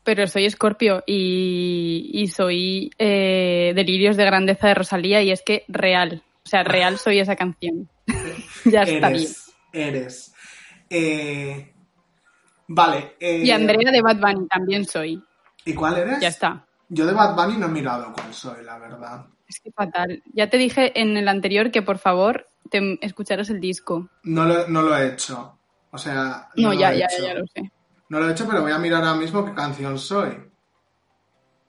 Pero 0.03 0.25
soy 0.27 0.45
Escorpio 0.45 1.03
y, 1.05 2.09
y 2.13 2.27
soy 2.27 2.89
eh, 2.97 3.73
Delirios 3.75 4.17
de 4.17 4.25
Grandeza 4.25 4.67
de 4.69 4.73
Rosalía 4.73 5.21
y 5.21 5.31
es 5.31 5.41
que 5.43 5.65
real. 5.67 6.23
O 6.45 6.49
sea, 6.49 6.63
real 6.63 6.97
soy 6.97 7.19
esa 7.19 7.35
canción. 7.35 7.89
ya 8.65 8.83
está 8.83 9.09
bien. 9.09 9.23
eres. 9.23 9.53
Eres. 9.71 10.33
Eh, 10.89 11.73
vale. 12.67 13.15
eh, 13.19 13.41
Y 13.43 13.51
Andrea 13.51 13.91
de 13.91 14.01
Bad 14.01 14.17
Bunny 14.19 14.47
también 14.47 14.85
soy. 14.85 15.21
¿Y 15.65 15.73
cuál 15.73 15.97
eres? 15.97 16.19
Ya 16.19 16.29
está. 16.29 16.65
Yo 16.87 17.05
de 17.05 17.13
Bad 17.13 17.35
Bunny 17.35 17.57
no 17.57 17.67
he 17.67 17.69
mirado 17.69 18.11
cuál 18.13 18.33
soy, 18.33 18.63
la 18.63 18.79
verdad. 18.79 19.25
Es 19.47 19.59
que 19.59 19.71
fatal. 19.71 20.23
Ya 20.33 20.49
te 20.49 20.57
dije 20.57 20.99
en 20.99 21.17
el 21.17 21.27
anterior 21.27 21.69
que 21.71 21.81
por 21.83 21.99
favor 21.99 22.47
te 22.69 22.97
escucharas 23.05 23.49
el 23.49 23.59
disco. 23.59 24.09
No 24.23 24.45
lo, 24.45 24.67
no 24.67 24.81
lo 24.81 24.95
he 24.97 25.07
hecho. 25.07 25.57
O 25.91 25.97
sea. 25.97 26.49
No, 26.55 26.73
ya, 26.73 26.93
ya, 26.93 27.05
hecho. 27.05 27.23
ya, 27.23 27.33
lo 27.33 27.45
sé. 27.47 27.71
No 28.09 28.19
lo 28.19 28.27
he 28.27 28.31
hecho, 28.31 28.47
pero 28.47 28.61
voy 28.61 28.71
a 28.71 28.79
mirar 28.79 29.03
ahora 29.03 29.19
mismo 29.19 29.45
qué 29.45 29.53
canción 29.53 29.97
soy. 29.97 30.37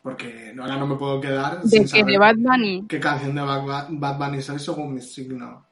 Porque 0.02 0.54
ahora 0.58 0.76
no 0.76 0.86
me 0.86 0.96
puedo 0.96 1.20
quedar 1.20 1.60
De 1.60 1.68
sin 1.68 1.86
que 1.88 2.04
de 2.04 2.16
Bad 2.18 2.36
Bunny. 2.38 2.86
qué 2.88 2.98
canción 2.98 3.34
de 3.34 3.42
Bad, 3.42 3.66
Ba- 3.66 3.86
Bad 3.90 4.18
Bunny 4.18 4.40
soy 4.42 4.58
según 4.58 4.94
mi 4.94 5.02
signo. 5.02 5.66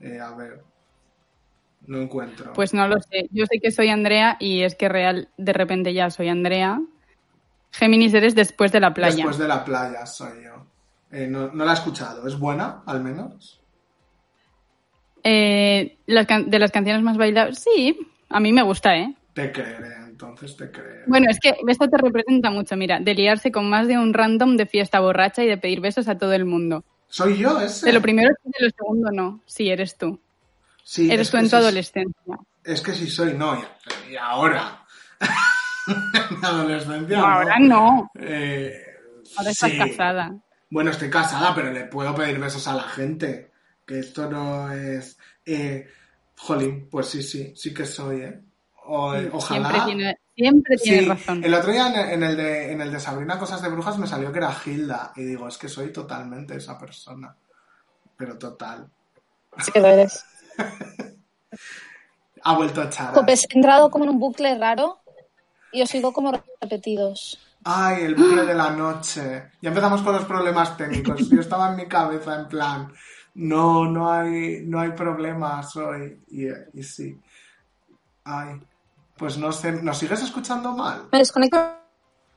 Eh, 0.00 0.18
a 0.18 0.34
ver. 0.34 0.64
No 1.86 1.98
encuentro. 1.98 2.52
Pues 2.52 2.74
no 2.74 2.86
lo 2.88 3.00
sé. 3.00 3.28
Yo 3.30 3.46
sé 3.46 3.60
que 3.60 3.70
soy 3.70 3.88
Andrea 3.88 4.36
y 4.40 4.62
es 4.62 4.74
que 4.74 4.88
real 4.88 5.28
de 5.36 5.52
repente 5.52 5.94
ya 5.94 6.10
soy 6.10 6.28
Andrea. 6.28 6.80
Géminis 7.70 8.12
eres 8.14 8.34
después 8.34 8.72
de 8.72 8.80
la 8.80 8.92
playa. 8.92 9.14
Después 9.14 9.38
de 9.38 9.46
la 9.48 9.64
playa 9.64 10.04
soy 10.04 10.44
yo. 10.44 10.66
Eh, 11.12 11.26
no, 11.28 11.48
no 11.52 11.64
la 11.64 11.70
he 11.70 11.74
escuchado. 11.74 12.26
¿Es 12.26 12.38
buena, 12.38 12.82
al 12.86 13.02
menos? 13.02 13.59
Eh, 15.22 15.98
las 16.06 16.26
de 16.26 16.58
las 16.58 16.70
canciones 16.70 17.02
más 17.02 17.16
bailables, 17.16 17.58
sí, 17.58 17.98
a 18.28 18.40
mí 18.40 18.52
me 18.52 18.62
gusta, 18.62 18.96
¿eh? 18.96 19.14
Te 19.34 19.52
creeré, 19.52 19.94
entonces 20.06 20.56
te 20.56 20.70
creeré. 20.70 21.02
Bueno, 21.06 21.26
es 21.30 21.38
que 21.40 21.54
esto 21.68 21.88
te 21.88 21.98
representa 21.98 22.50
mucho, 22.50 22.76
mira, 22.76 23.00
de 23.00 23.14
liarse 23.14 23.52
con 23.52 23.68
más 23.68 23.86
de 23.86 23.98
un 23.98 24.12
random 24.12 24.56
de 24.56 24.66
fiesta 24.66 25.00
borracha 25.00 25.42
y 25.42 25.46
de 25.46 25.58
pedir 25.58 25.80
besos 25.80 26.08
a 26.08 26.18
todo 26.18 26.32
el 26.32 26.44
mundo. 26.44 26.84
¿Soy 27.08 27.38
yo 27.38 27.60
ese? 27.60 27.86
De 27.86 27.92
lo 27.92 28.00
primero 28.00 28.30
sí, 28.42 28.50
de 28.58 28.66
lo 28.66 28.70
segundo 28.70 29.10
no. 29.10 29.40
Sí, 29.46 29.68
eres 29.68 29.96
tú. 29.96 30.18
Sí, 30.84 31.10
eres 31.10 31.28
es 31.28 31.30
tú 31.30 31.36
en 31.38 31.50
tu 31.50 31.56
adolescencia. 31.56 32.38
Es 32.64 32.80
que 32.80 32.92
sí 32.92 33.08
soy, 33.08 33.34
no. 33.34 33.60
Y, 34.10 34.16
ahora. 34.16 34.84
en 35.88 36.40
mi 36.40 36.46
adolescencia. 36.46 37.18
No. 37.18 37.26
ahora 37.26 37.58
no. 37.58 38.10
Eh, 38.18 38.90
Ahora 39.36 39.50
estás 39.50 39.70
sí. 39.70 39.78
casada. 39.78 40.34
Bueno, 40.70 40.90
estoy 40.90 41.10
casada, 41.10 41.54
pero 41.54 41.72
le 41.72 41.84
puedo 41.84 42.14
pedir 42.14 42.38
besos 42.38 42.66
a 42.68 42.74
la 42.74 42.82
gente. 42.82 43.49
Que 43.90 43.98
esto 43.98 44.30
no 44.30 44.70
es. 44.70 45.18
Eh, 45.44 45.84
jolín, 46.36 46.86
pues 46.88 47.08
sí, 47.08 47.24
sí, 47.24 47.52
sí 47.56 47.74
que 47.74 47.84
soy, 47.84 48.20
¿eh? 48.20 48.40
O- 48.86 49.12
ojalá. 49.32 49.68
Siempre 49.68 49.80
tiene, 49.84 50.18
siempre 50.36 50.76
tiene 50.76 50.98
Sí, 51.00 51.08
razón. 51.08 51.42
el 51.44 51.54
otro 51.54 51.72
día 51.72 51.88
en 51.88 51.94
el, 51.98 52.10
en 52.12 52.22
el 52.22 52.36
de, 52.36 52.72
en 52.72 52.80
el 52.82 52.92
de 52.92 53.00
Sabrina 53.00 53.36
Cosas 53.36 53.60
de 53.60 53.68
Brujas 53.68 53.98
me 53.98 54.06
salió 54.06 54.30
que 54.30 54.38
era 54.38 54.54
Hilda. 54.64 55.12
Y 55.16 55.24
digo, 55.24 55.48
es 55.48 55.58
que 55.58 55.68
soy 55.68 55.92
totalmente 55.92 56.54
esa 56.56 56.78
persona. 56.78 57.34
Pero 58.16 58.38
total. 58.38 58.88
Sí 59.58 59.72
que 59.72 59.80
lo 59.80 59.88
eres. 59.88 60.24
Ha 62.42 62.54
vuelto 62.56 62.80
a 62.80 62.84
echar. 62.84 63.12
Pues 63.24 63.44
he 63.50 63.56
entrado 63.56 63.90
como 63.90 64.04
en 64.04 64.10
un 64.10 64.18
bucle 64.20 64.56
raro 64.56 65.00
y 65.72 65.82
os 65.82 65.90
sigo 65.90 66.12
como 66.12 66.32
repetidos. 66.60 67.38
Ay, 67.64 68.04
el 68.04 68.14
bucle 68.14 68.44
de 68.46 68.54
la 68.54 68.70
noche. 68.70 69.50
Ya 69.60 69.68
empezamos 69.68 70.00
con 70.00 70.14
los 70.14 70.24
problemas 70.24 70.74
técnicos. 70.76 71.28
Yo 71.28 71.40
estaba 71.40 71.68
en 71.70 71.76
mi 71.76 71.86
cabeza 71.86 72.34
en 72.40 72.48
plan, 72.48 72.90
no, 73.34 73.86
no 73.86 74.10
hay, 74.12 74.62
no 74.66 74.80
hay 74.80 74.90
problemas 74.92 75.74
hoy. 75.76 76.22
Y, 76.30 76.46
y 76.78 76.82
sí. 76.82 77.18
Ay, 78.24 78.60
pues 79.16 79.36
no 79.38 79.52
sé, 79.52 79.72
¿nos 79.82 79.98
sigues 79.98 80.22
escuchando 80.22 80.72
mal? 80.72 81.08
Me 81.12 81.18
desconecto 81.18 81.58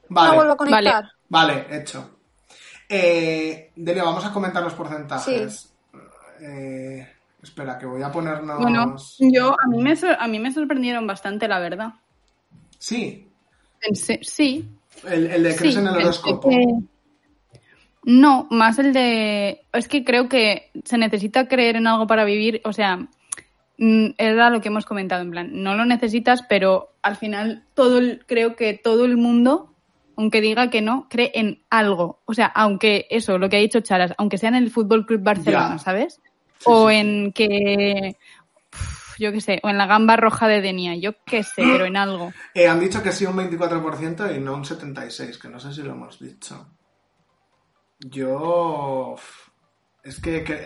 Vale, 0.09 0.35
vuelvo 0.35 0.53
a 0.53 0.57
conectar. 0.57 1.11
vale, 1.29 1.65
hecho. 1.69 2.19
Eh, 2.89 3.71
Delia, 3.75 4.03
vamos 4.03 4.25
a 4.25 4.31
comentar 4.33 4.61
los 4.63 4.73
porcentajes. 4.73 5.73
Eh, 6.41 7.07
espera, 7.41 7.77
que 7.77 7.85
voy 7.85 8.01
a 8.01 8.11
ponernos... 8.11 8.59
Bueno, 8.61 8.95
yo 9.19 9.55
a 9.59 9.67
mí 9.67 9.81
me 9.81 9.93
a 10.19 10.27
mí 10.27 10.39
me 10.39 10.53
sorprendieron 10.53 11.07
bastante, 11.07 11.47
la 11.47 11.59
verdad. 11.59 11.93
Sí, 12.77 13.29
Pensé, 13.79 14.19
sí, 14.23 14.65
el, 15.05 15.27
el 15.27 15.43
de 15.43 15.55
crees 15.55 15.73
Sí, 15.73 15.79
en 15.79 15.87
el 15.87 15.93
pensé 15.93 16.07
horóscopo. 16.07 16.49
que- 16.49 16.92
No, 18.05 18.47
más 18.51 18.79
el 18.79 18.91
de... 18.93 19.65
Es 19.73 19.87
que 19.87 20.03
creo 20.03 20.27
que 20.29 20.71
se 20.83 20.97
necesita 20.97 21.47
creer 21.47 21.77
en 21.77 21.87
algo 21.87 22.05
para 22.07 22.25
vivir, 22.25 22.61
o 22.65 22.73
sea, 22.73 22.97
mm, 23.77 24.07
era 24.17 24.49
lo 24.49 24.59
que 24.61 24.67
hemos 24.67 24.85
comentado, 24.85 25.21
en 25.21 25.31
plan, 25.31 25.49
no 25.63 25.75
lo 25.75 25.85
necesitas, 25.85 26.41
pero 26.49 26.95
al 27.01 27.15
final 27.15 27.63
todo 27.73 27.99
el- 27.99 28.25
creo 28.25 28.55
que 28.55 28.73
todo 28.73 29.05
el 29.05 29.15
mundo, 29.17 29.73
aunque 30.17 30.41
diga 30.41 30.69
que 30.69 30.81
no, 30.81 31.07
cree 31.09 31.31
en 31.33 31.63
algo. 31.69 32.19
O 32.25 32.33
sea, 32.33 32.47
aunque 32.47 33.07
eso, 33.09 33.37
lo 33.37 33.47
que 33.49 33.57
ha 33.57 33.61
dicho 33.61 33.79
Charas, 33.81 34.13
aunque 34.17 34.37
sea 34.37 34.49
en 34.49 34.55
el 34.55 34.69
Fútbol 34.69 35.05
Club 35.05 35.21
Barcelona, 35.23 35.77
Ya. 35.77 35.79
¿sabes? 35.79 36.21
Sí, 36.59 36.65
o 36.65 36.89
sí, 36.89 36.95
en 36.95 37.31
que... 37.31 38.15
Yo 39.19 39.31
qué 39.31 39.41
sé, 39.41 39.59
o 39.63 39.69
en 39.69 39.77
la 39.77 39.85
gamba 39.85 40.15
roja 40.17 40.47
de 40.47 40.59
Denia, 40.59 40.95
yo 40.95 41.13
qué 41.25 41.43
sé, 41.43 41.61
pero 41.61 41.85
en 41.85 41.95
algo. 41.97 42.33
Eh, 42.55 42.67
han 42.67 42.79
dicho 42.79 43.03
que 43.03 43.11
sí 43.11 43.25
un 43.27 43.35
24% 43.37 44.35
y 44.35 44.39
no 44.39 44.55
un 44.55 44.63
76%, 44.65 45.39
que 45.39 45.49
no 45.49 45.59
sé 45.59 45.71
si 45.71 45.83
lo 45.83 45.91
hemos 45.91 46.19
dicho. 46.19 46.67
Yo... 48.03 49.15
Es 50.03 50.19
que... 50.19 50.43
que- 50.43 50.65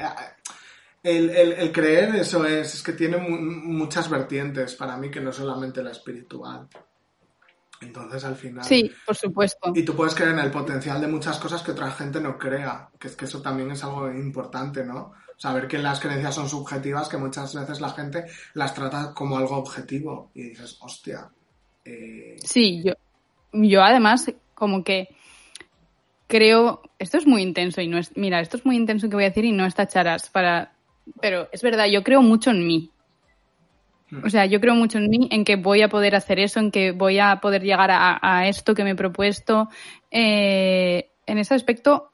el, 1.04 1.30
el- 1.30 1.54
el 1.54 1.72
creer 1.72 2.16
eso 2.16 2.44
es, 2.46 2.74
es 2.76 2.84
que 2.84 2.92
tiene 2.94 3.18
mu- 3.18 3.38
muchas 3.40 4.10
vertientes 4.10 4.76
para 4.76 4.98
mí 4.98 5.10
que 5.10 5.22
no 5.22 5.32
solamente 5.32 5.82
la 5.82 5.92
espiritual. 5.92 6.68
Entonces 7.82 8.26
al 8.26 8.36
final... 8.36 8.66
Sí, 8.66 8.92
por 9.06 9.16
supuesto. 9.16 9.72
Y 9.76 9.84
tú 9.84 9.96
puedes 9.96 10.16
creer 10.16 10.32
en 10.32 10.40
el 10.40 10.52
potencial 10.52 11.00
de 11.00 11.08
muchas 11.08 11.38
cosas 11.40 11.62
que 11.62 11.72
otra 11.72 11.92
gente 11.92 12.20
no 12.20 12.38
crea, 12.38 12.90
que 13.00 13.08
es 13.08 13.16
que 13.16 13.26
eso 13.26 13.42
también 13.42 13.72
es 13.72 13.84
algo 13.84 14.12
importante, 14.12 14.84
¿no? 14.84 15.14
Saber 15.38 15.68
que 15.68 15.78
las 15.78 16.00
creencias 16.00 16.34
son 16.34 16.50
subjetivas, 16.50 17.08
que 17.08 17.18
muchas 17.18 17.54
veces 17.54 17.80
la 17.80 17.92
gente 17.92 18.26
las 18.56 18.74
trata 18.74 19.14
como 19.14 19.38
algo 19.38 19.56
objetivo 19.58 20.32
y 20.34 20.50
dices, 20.50 20.78
hostia, 20.82 21.30
eh, 21.86 22.38
Sí, 22.44 22.82
yo, 22.84 22.94
yo 23.54 23.84
además 23.84 24.34
como 24.56 24.84
que 24.84 25.16
creo, 26.28 26.82
esto 27.00 27.18
es 27.18 27.28
muy 27.28 27.42
intenso 27.42 27.82
y 27.82 27.88
no 27.88 27.98
es, 27.98 28.16
mira, 28.16 28.40
esto 28.40 28.58
es 28.58 28.66
muy 28.66 28.76
intenso 28.76 29.10
que 29.10 29.16
voy 29.16 29.26
a 29.26 29.30
decir 29.30 29.46
y 29.46 29.52
no 29.52 29.66
está 29.66 29.88
charas 29.88 30.30
para, 30.30 30.74
pero 31.22 31.50
es 31.52 31.62
verdad, 31.62 31.88
yo 31.88 32.04
creo 32.04 32.22
mucho 32.22 32.52
en 32.52 32.66
mí. 32.66 32.92
O 34.24 34.30
sea, 34.30 34.46
yo 34.46 34.62
creo 34.62 34.74
mucho 34.74 35.00
en 35.00 35.10
mí, 35.10 35.28
en 35.32 35.44
que 35.44 35.58
voy 35.58 35.82
a 35.82 35.90
poder 35.90 36.16
hacer 36.16 36.40
eso, 36.40 36.62
en 36.62 36.72
que 36.72 36.92
voy 36.92 37.20
a 37.20 37.42
poder 37.42 37.62
llegar 37.62 37.92
a, 37.92 38.18
a 38.22 38.48
esto 38.48 38.74
que 38.74 38.86
me 38.86 38.92
he 38.92 38.96
propuesto. 38.96 39.68
Eh, 40.12 41.10
en 41.26 41.38
ese 41.38 41.54
aspecto, 41.54 42.10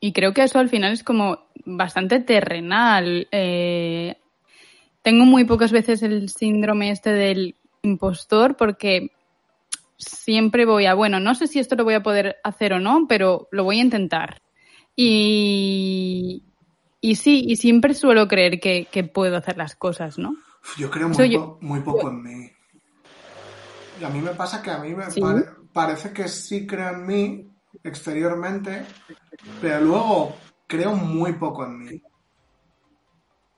y 0.00 0.12
creo 0.12 0.34
que 0.34 0.42
eso 0.42 0.58
al 0.58 0.68
final 0.68 0.92
es 0.92 1.04
como 1.04 1.46
bastante 1.64 2.20
terrenal. 2.20 3.28
Eh, 3.30 4.16
tengo 5.02 5.24
muy 5.24 5.44
pocas 5.44 5.72
veces 5.72 6.02
el 6.02 6.28
síndrome 6.28 6.90
este 6.90 7.10
del 7.10 7.54
impostor 7.82 8.56
porque 8.56 9.12
siempre 9.98 10.66
voy 10.66 10.86
a, 10.86 10.94
bueno, 10.94 11.20
no 11.20 11.34
sé 11.34 11.46
si 11.46 11.58
esto 11.58 11.76
lo 11.76 11.84
voy 11.84 11.94
a 11.94 12.02
poder 12.02 12.36
hacer 12.44 12.72
o 12.72 12.80
no, 12.80 13.06
pero 13.08 13.48
lo 13.50 13.64
voy 13.64 13.78
a 13.78 13.82
intentar. 13.82 14.42
Y, 14.96 16.44
y 17.00 17.16
sí, 17.16 17.44
y 17.46 17.56
siempre 17.56 17.94
suelo 17.94 18.28
creer 18.28 18.60
que, 18.60 18.86
que 18.92 19.04
puedo 19.04 19.36
hacer 19.36 19.56
las 19.56 19.74
cosas, 19.76 20.18
¿no? 20.18 20.34
Yo 20.78 20.90
creo 20.90 21.08
muy, 21.08 21.16
Soy 21.16 21.30
yo. 21.32 21.40
po- 21.40 21.58
muy 21.62 21.80
poco 21.80 22.08
en 22.08 22.22
mí. 22.22 22.50
Y 24.00 24.04
a 24.04 24.08
mí 24.08 24.20
me 24.20 24.34
pasa 24.34 24.62
que 24.62 24.70
a 24.70 24.78
mí 24.78 24.94
me 24.94 25.04
¿Sí? 25.10 25.20
pare- 25.20 25.44
parece 25.72 26.12
que 26.12 26.28
sí 26.28 26.66
creo 26.66 26.90
en 26.90 27.06
mí 27.06 27.50
exteriormente, 27.82 28.86
pero 29.60 29.80
luego 29.80 30.30
creo 30.66 30.94
muy 30.96 31.34
poco 31.34 31.64
en 31.64 31.78
mí. 31.78 32.02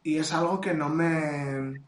Y 0.03 0.17
es 0.19 0.33
algo 0.33 0.61
que 0.61 0.73
no 0.73 0.89
me... 0.89 1.86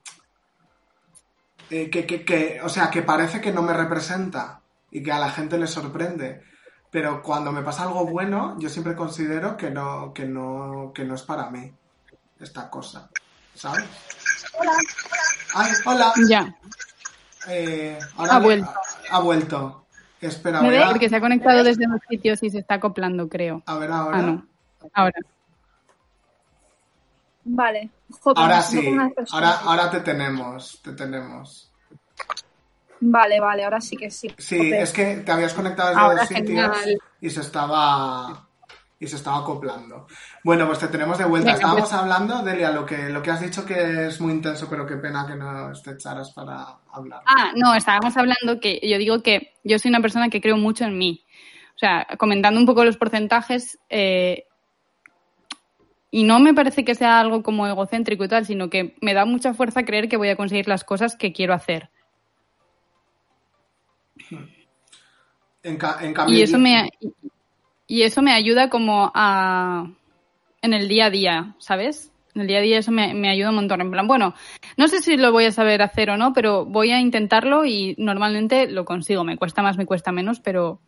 eh, 1.71 1.91
que, 1.91 2.07
que, 2.07 2.25
que, 2.25 2.61
o 2.63 2.69
sea, 2.69 2.91
que 2.91 3.03
parece 3.03 3.41
que 3.41 3.53
no 3.53 3.63
me 3.63 3.73
representa 3.73 4.61
y 4.91 5.03
que 5.03 5.13
a 5.13 5.19
la 5.19 5.31
gente 5.31 5.59
le 5.59 5.67
sorprende. 5.67 6.43
Pero 6.91 7.23
cuando 7.23 7.53
me 7.53 7.63
pasa 7.63 7.83
algo 7.83 8.07
bueno, 8.07 8.57
yo 8.59 8.69
siempre 8.71 8.97
considero 8.97 9.57
que 9.57 9.71
no, 9.71 10.13
que 10.15 10.25
no, 10.25 10.93
que 10.95 11.05
no 11.05 11.15
es 11.15 11.23
para 11.23 11.51
mí 11.51 11.71
esta 12.41 12.71
cosa. 12.71 13.11
¿Sabes? 13.55 13.85
Ay, 15.55 15.73
hola. 15.85 16.13
Ya. 16.29 16.57
Eh, 17.49 17.99
ahora 18.17 18.37
Ha 18.37 18.39
le- 18.39 18.45
vuelto. 18.45 18.71
Ha, 19.11 19.17
ha 19.17 19.21
vuelto. 19.21 19.85
Espera, 20.21 20.61
¿Me 20.63 20.69
voy 20.69 20.79
ve? 20.79 20.85
a, 20.85 20.89
Porque 20.89 21.09
se 21.09 21.17
ha 21.17 21.21
conectado 21.21 21.63
desde 21.63 21.87
los 21.87 22.01
sitios 22.09 22.43
y 22.43 22.51
se 22.51 22.59
está 22.59 22.75
acoplando, 22.75 23.29
creo. 23.29 23.63
a 23.67 23.75
ver 23.79 23.91
ahora. 23.93 24.19
Ah, 24.19 24.23
no. 24.23 24.47
Ahora. 24.95 25.19
Vale. 27.45 27.91
Joder, 28.11 28.43
Ahora 28.43 28.63
sí, 28.63 28.97
ahora, 29.33 29.51
ahora 29.65 29.91
te 29.91 30.01
tenemos, 30.01 30.81
te 30.83 30.93
tenemos. 30.93 31.71
Vale, 33.01 33.39
vale, 33.39 33.65
ahora 33.65 33.81
sí 33.81 33.97
que 33.97 34.11
sí. 34.11 34.35
Sí, 34.39 34.59
Joder. 34.59 34.83
es 34.83 34.93
que 34.93 35.17
te 35.17 35.31
habías 35.31 35.55
conectado 35.55 35.91
desde 35.91 36.01
Ahora 36.01 36.21
dos 36.21 36.29
sitios 36.29 36.77
y 37.21 37.31
se 37.31 37.41
estaba 37.41 38.49
y 39.01 39.07
se 39.07 39.17
estaba 39.17 39.39
acoplando. 39.39 40.07
Bueno, 40.43 40.67
pues 40.67 40.81
te 40.81 40.89
tenemos 40.89 41.19
de 41.19 41.25
vuelta. 41.25 41.47
Venga, 41.47 41.57
Estábamos 41.57 41.89
pues. 41.89 41.93
hablando, 41.93 42.43
Delia, 42.43 42.73
lo 42.73 42.85
que, 42.85 43.09
lo 43.11 43.23
que 43.23 43.31
has 43.31 43.41
dicho 43.41 43.65
que 43.65 44.07
es 44.07 44.21
muy 44.21 44.33
intenso, 44.33 44.69
pero 44.69 44.87
qué 44.87 44.97
pena 44.97 45.25
que 45.27 45.37
no 45.37 45.73
te 45.73 45.93
echaras 45.93 46.33
para 46.33 46.79
hablar. 46.91 47.23
Ah, 47.27 47.53
no, 47.55 47.75
estábamos 47.75 48.17
hablando 48.17 48.59
que 48.61 48.81
yo 48.83 48.99
digo 48.99 49.23
que 49.23 49.55
yo 49.63 49.79
soy 49.79 49.91
una 49.91 50.01
persona 50.01 50.29
que 50.29 50.41
creo 50.41 50.57
mucho 50.57 50.85
en 50.85 50.99
mí. 50.99 51.25
O 51.77 51.79
sea, 51.79 52.09
comentando 52.19 52.59
un 52.59 52.67
poco 52.67 52.85
los 52.85 52.97
porcentajes, 52.97 53.79
eh, 53.89 54.48
y 56.11 56.25
no 56.25 56.39
me 56.41 56.55
parece 56.55 56.85
que 56.85 56.95
sea 56.95 57.21
algo 57.21 57.43
como 57.43 57.67
egocéntrico 57.67 58.25
y 58.25 58.29
tal, 58.29 58.47
sino 58.47 58.71
que 58.71 58.97
me 59.01 59.15
da 59.15 59.25
mucha 59.25 59.55
fuerza 59.55 59.85
creer 59.85 60.09
que 60.09 60.17
voy 60.17 60.29
a 60.31 60.37
conseguir 60.37 60.69
las 60.69 60.85
cosas 60.85 61.17
que 61.17 61.33
quiero 61.33 61.53
hacer. 61.55 61.91
En, 65.63 65.77
ca- 65.77 65.99
en 66.03 66.15
cambio, 66.15 66.39
Y 66.39 66.43
eso 66.43 66.59
me, 66.59 66.91
y 67.87 68.03
eso 68.03 68.23
me 68.23 68.33
ayuda 68.33 68.71
como 68.71 69.11
a... 69.15 69.91
en 70.63 70.73
el 70.73 70.89
día 70.89 71.07
a 71.07 71.11
día, 71.11 71.55
¿sabes? 71.59 72.13
En 72.35 72.43
el 72.43 72.47
día 72.49 72.59
a 72.59 72.63
día 72.63 72.79
eso 72.79 72.93
me, 72.93 73.15
me 73.15 73.29
ayuda 73.29 73.51
un 73.51 73.57
montón. 73.57 73.81
En 73.81 73.91
plan, 73.91 74.07
bueno, 74.07 74.35
no 74.77 74.89
sé 74.89 75.01
si 75.03 75.17
lo 75.17 75.33
voy 75.33 75.47
a 75.47 75.53
saber 75.53 75.83
hacer 75.83 76.11
o 76.11 76.17
no, 76.17 76.33
pero 76.33 76.65
voy 76.65 76.91
a 76.93 77.01
intentarlo 77.01 77.65
y 77.65 77.95
normalmente 77.99 78.71
lo 78.71 78.85
consigo. 78.85 79.25
Me 79.25 79.37
cuesta 79.37 79.63
más, 79.63 79.77
me 79.77 79.87
cuesta 79.87 80.13
menos, 80.13 80.39
pero, 80.41 80.81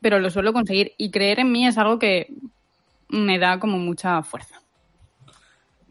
pero 0.00 0.18
lo 0.18 0.30
suelo 0.30 0.52
conseguir. 0.52 0.92
Y 0.98 1.10
creer 1.10 1.40
en 1.40 1.50
mí 1.52 1.66
es 1.66 1.78
algo 1.78 1.98
que 1.98 2.32
me 3.12 3.38
da 3.38 3.58
como 3.58 3.78
mucha 3.78 4.22
fuerza. 4.22 4.60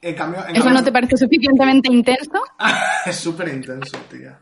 en 0.02 0.16
cambio, 0.16 0.40
en 0.48 0.56
¿Eso 0.56 0.64
cambio- 0.64 0.80
no 0.80 0.84
te 0.84 0.92
parece 0.92 1.18
suficientemente 1.18 1.92
intenso? 1.92 2.42
es 3.06 3.16
súper 3.16 3.50
intenso, 3.50 3.98
tía. 4.10 4.40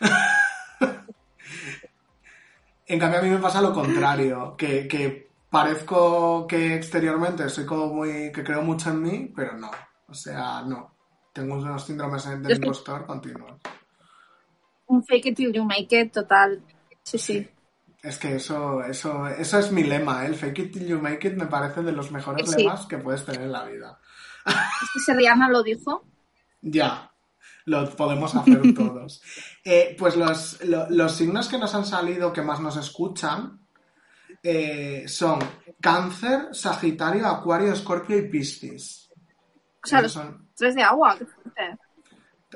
En 2.86 2.98
cambio, 2.98 3.20
a 3.20 3.22
mí 3.22 3.30
me 3.30 3.38
pasa 3.38 3.62
lo 3.62 3.72
contrario, 3.72 4.54
que, 4.56 4.86
que 4.86 5.30
parezco 5.48 6.46
que 6.46 6.74
exteriormente 6.74 7.48
soy 7.48 7.64
como 7.64 7.86
muy, 7.86 8.30
que 8.32 8.42
creo 8.44 8.60
mucho 8.62 8.90
en 8.90 9.00
mí, 9.02 9.32
pero 9.34 9.56
no. 9.56 9.70
O 10.08 10.14
sea, 10.14 10.62
no. 10.62 10.94
Tengo 11.32 11.54
unos 11.54 11.86
síndromes 11.86 12.24
del 12.42 12.56
impostor 12.56 13.06
continuos. 13.06 13.52
Un 14.86 15.02
fake 15.04 15.26
it 15.26 15.36
till 15.36 15.52
you 15.52 15.64
make 15.64 15.88
it, 15.98 16.12
total. 16.12 16.62
Sí, 17.02 17.16
sí. 17.18 17.48
Es 18.02 18.18
que 18.18 18.34
eso, 18.34 18.82
eso, 18.82 19.28
eso 19.28 19.58
es 19.60 19.70
mi 19.70 19.84
lema, 19.84 20.24
¿eh? 20.24 20.26
el 20.26 20.34
fake 20.34 20.58
it 20.58 20.72
till 20.72 20.86
you 20.86 20.98
make 21.00 21.26
it 21.28 21.34
me 21.36 21.46
parece 21.46 21.82
de 21.82 21.92
los 21.92 22.10
mejores 22.10 22.50
Sí. 22.50 22.56
lemas 22.64 22.84
que 22.86 22.98
puedes 22.98 23.24
tener 23.24 23.42
en 23.42 23.52
la 23.52 23.64
vida. 23.64 24.00
Este 24.44 24.98
se 25.06 25.14
Rihanna 25.14 25.48
lo 25.48 25.62
dijo. 25.62 26.04
Ya, 26.62 27.12
lo 27.66 27.88
podemos 27.94 28.34
hacer 28.34 28.60
todos. 28.74 29.22
Eh, 29.64 29.94
pues 29.96 30.16
los, 30.16 30.64
lo- 30.64 30.90
los 30.90 31.12
signos 31.14 31.48
que 31.48 31.58
nos 31.58 31.74
han 31.76 31.84
salido 31.86 32.32
que 32.32 32.42
más 32.42 32.58
nos 32.58 32.76
escuchan 32.76 33.60
eh, 34.42 35.04
son 35.06 35.38
Cáncer, 35.80 36.48
Sagitario, 36.52 37.28
Acuario, 37.28 37.72
Escorpio 37.72 38.18
y 38.18 38.28
Piscis. 38.28 39.10
O 39.84 39.86
sea, 39.86 40.00
esos, 40.00 40.16
los 40.16 40.24
son, 40.24 40.48
tres 40.56 40.74
de 40.74 40.82
agua. 40.82 41.16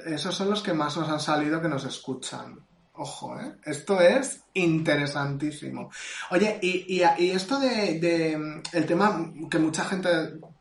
esos 0.06 0.34
son 0.34 0.50
los 0.50 0.60
que 0.60 0.72
más 0.72 0.96
nos 0.96 1.08
han 1.08 1.20
salido 1.20 1.62
que 1.62 1.68
nos 1.68 1.84
escuchan. 1.84 2.65
Ojo, 2.98 3.38
¿eh? 3.38 3.56
Esto 3.64 4.00
es 4.00 4.42
interesantísimo. 4.54 5.90
Oye, 6.30 6.58
y, 6.62 7.02
esto 7.02 7.60
de, 7.60 8.62
el 8.72 8.86
tema 8.86 9.32
que 9.50 9.58
mucha 9.58 9.84
gente 9.84 10.08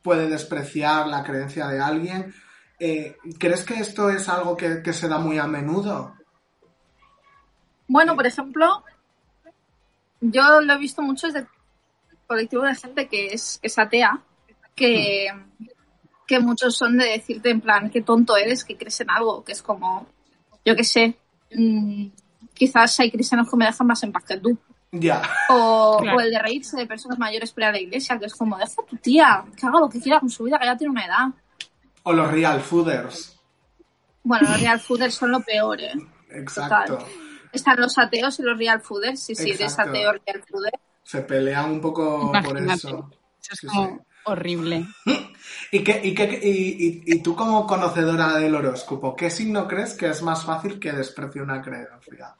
puede 0.01 0.29
despreciar 0.29 1.07
la 1.07 1.23
creencia 1.23 1.67
de 1.67 1.79
alguien, 1.79 2.33
eh, 2.77 3.15
¿crees 3.39 3.63
que 3.63 3.75
esto 3.75 4.09
es 4.09 4.27
algo 4.27 4.57
que, 4.57 4.81
se 4.91 5.07
da 5.07 5.17
muy 5.17 5.37
a 5.37 5.47
menudo? 5.47 6.13
Bueno, 7.87 8.15
por 8.15 8.27
ejemplo, 8.27 8.83
yo 10.19 10.59
lo 10.59 10.73
he 10.73 10.77
visto 10.77 11.01
mucho 11.01 11.27
desde 11.27 11.39
el 11.39 11.47
colectivo 12.27 12.63
de 12.63 12.75
gente 12.75 13.07
que 13.07 13.27
es, 13.27 13.59
que 13.61 13.81
atea, 13.81 14.21
que, 14.75 15.29
que 16.27 16.39
muchos 16.39 16.75
son 16.75 16.97
de 16.97 17.05
decirte 17.05 17.49
en 17.49 17.61
plan, 17.61 17.89
qué 17.89 18.01
tonto 18.01 18.35
eres, 18.35 18.65
que 18.65 18.75
crees 18.75 18.99
en 18.99 19.09
algo, 19.09 19.45
que 19.45 19.53
es 19.53 19.61
como, 19.61 20.05
yo 20.65 20.75
qué 20.75 20.83
sé, 20.83 21.17
mm, 21.55 22.07
quizás 22.55 22.99
hay 22.99 23.11
cristianos 23.11 23.49
que 23.49 23.57
me 23.57 23.65
dejan 23.65 23.85
más 23.87 24.01
en 24.03 24.11
paz 24.11 24.23
que 24.23 24.37
tú. 24.37 24.57
Ya. 24.91 25.21
O, 25.49 25.97
Claro. 26.01 26.17
o 26.17 26.21
el 26.21 26.31
de 26.31 26.39
reírse 26.39 26.77
de 26.77 26.85
personas 26.87 27.19
mayores 27.19 27.51
para 27.51 27.71
la 27.71 27.79
iglesia, 27.79 28.17
que 28.17 28.25
es 28.25 28.33
como, 28.35 28.57
deja 28.57 28.81
a 28.81 28.85
tu 28.85 28.95
tía, 28.97 29.43
que 29.55 29.65
haga 29.65 29.79
lo 29.79 29.89
que 29.89 29.99
quiera 29.99 30.19
con 30.19 30.29
su 30.29 30.43
vida, 30.45 30.57
que 30.57 30.65
ya 30.65 30.77
tiene 30.77 30.91
una 30.91 31.05
edad. 31.05 31.27
O 32.03 32.13
los 32.13 32.31
real 32.31 32.61
fooders. 32.61 33.37
Bueno, 34.23 34.47
los 34.49 34.59
real 34.61 34.79
fooders 34.79 35.13
son 35.15 35.31
lo 35.31 35.41
peor, 35.41 35.81
¿eh? 35.81 35.93
Exacto. 36.31 36.97
Están 37.51 37.79
los 37.79 37.97
ateos 37.97 38.39
y 38.39 38.43
los 38.43 38.57
real 38.57 38.81
fooders, 38.81 39.19
sí, 39.21 39.35
sí, 39.35 39.51
eres 39.51 39.77
ateo, 39.79 40.11
real 40.13 40.43
fooder. 40.49 40.73
Se 41.03 41.21
pelean 41.21 41.71
un 41.71 41.81
poco 41.81 42.31
por 42.43 42.57
eso. 42.57 43.09
Eso 43.41 43.53
es 43.53 43.59
Sí, 43.59 43.67
como 43.67 43.87
sí. 43.87 43.93
horrible. 44.25 44.85
¿Y, 45.71 45.83
qué, 45.83 46.01
y, 46.03 46.13
qué- 46.15 46.39
y, 46.43 46.49
y- 46.87 47.03
y 47.05 47.19
tú 47.21 47.35
como 47.35 47.67
conocedora 47.67 48.37
del 48.37 48.55
horóscopo, 48.55 49.15
¿qué 49.15 49.29
signo 49.29 49.67
crees 49.67 49.93
que 49.93 50.07
es 50.09 50.21
más 50.23 50.43
fácil 50.45 50.79
que 50.79 50.91
desprecie 50.91 51.41
una 51.41 51.61
creencia? 51.61 52.35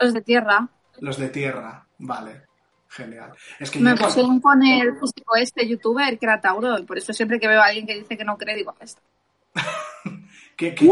Los 0.00 0.14
de 0.14 0.22
tierra. 0.22 0.68
Los 0.98 1.18
de 1.18 1.28
tierra. 1.28 1.86
Vale. 1.98 2.42
Genial. 2.88 3.32
Es 3.60 3.70
que 3.70 3.78
Me 3.78 3.94
pusieron 3.94 4.40
con 4.40 4.62
el 4.64 4.98
físico 4.98 5.36
este 5.36 5.68
youtuber 5.68 6.18
que 6.18 6.26
era 6.26 6.40
Tauro 6.40 6.76
y 6.78 6.82
por 6.82 6.98
eso 6.98 7.12
siempre 7.12 7.38
que 7.38 7.46
veo 7.46 7.60
a 7.62 7.66
alguien 7.66 7.86
que 7.86 7.94
dice 7.94 8.16
que 8.18 8.24
no 8.24 8.36
cree 8.36 8.56
digo 8.56 8.74
esto. 8.80 9.00
¿Qué, 10.56 10.74
qué, 10.74 10.88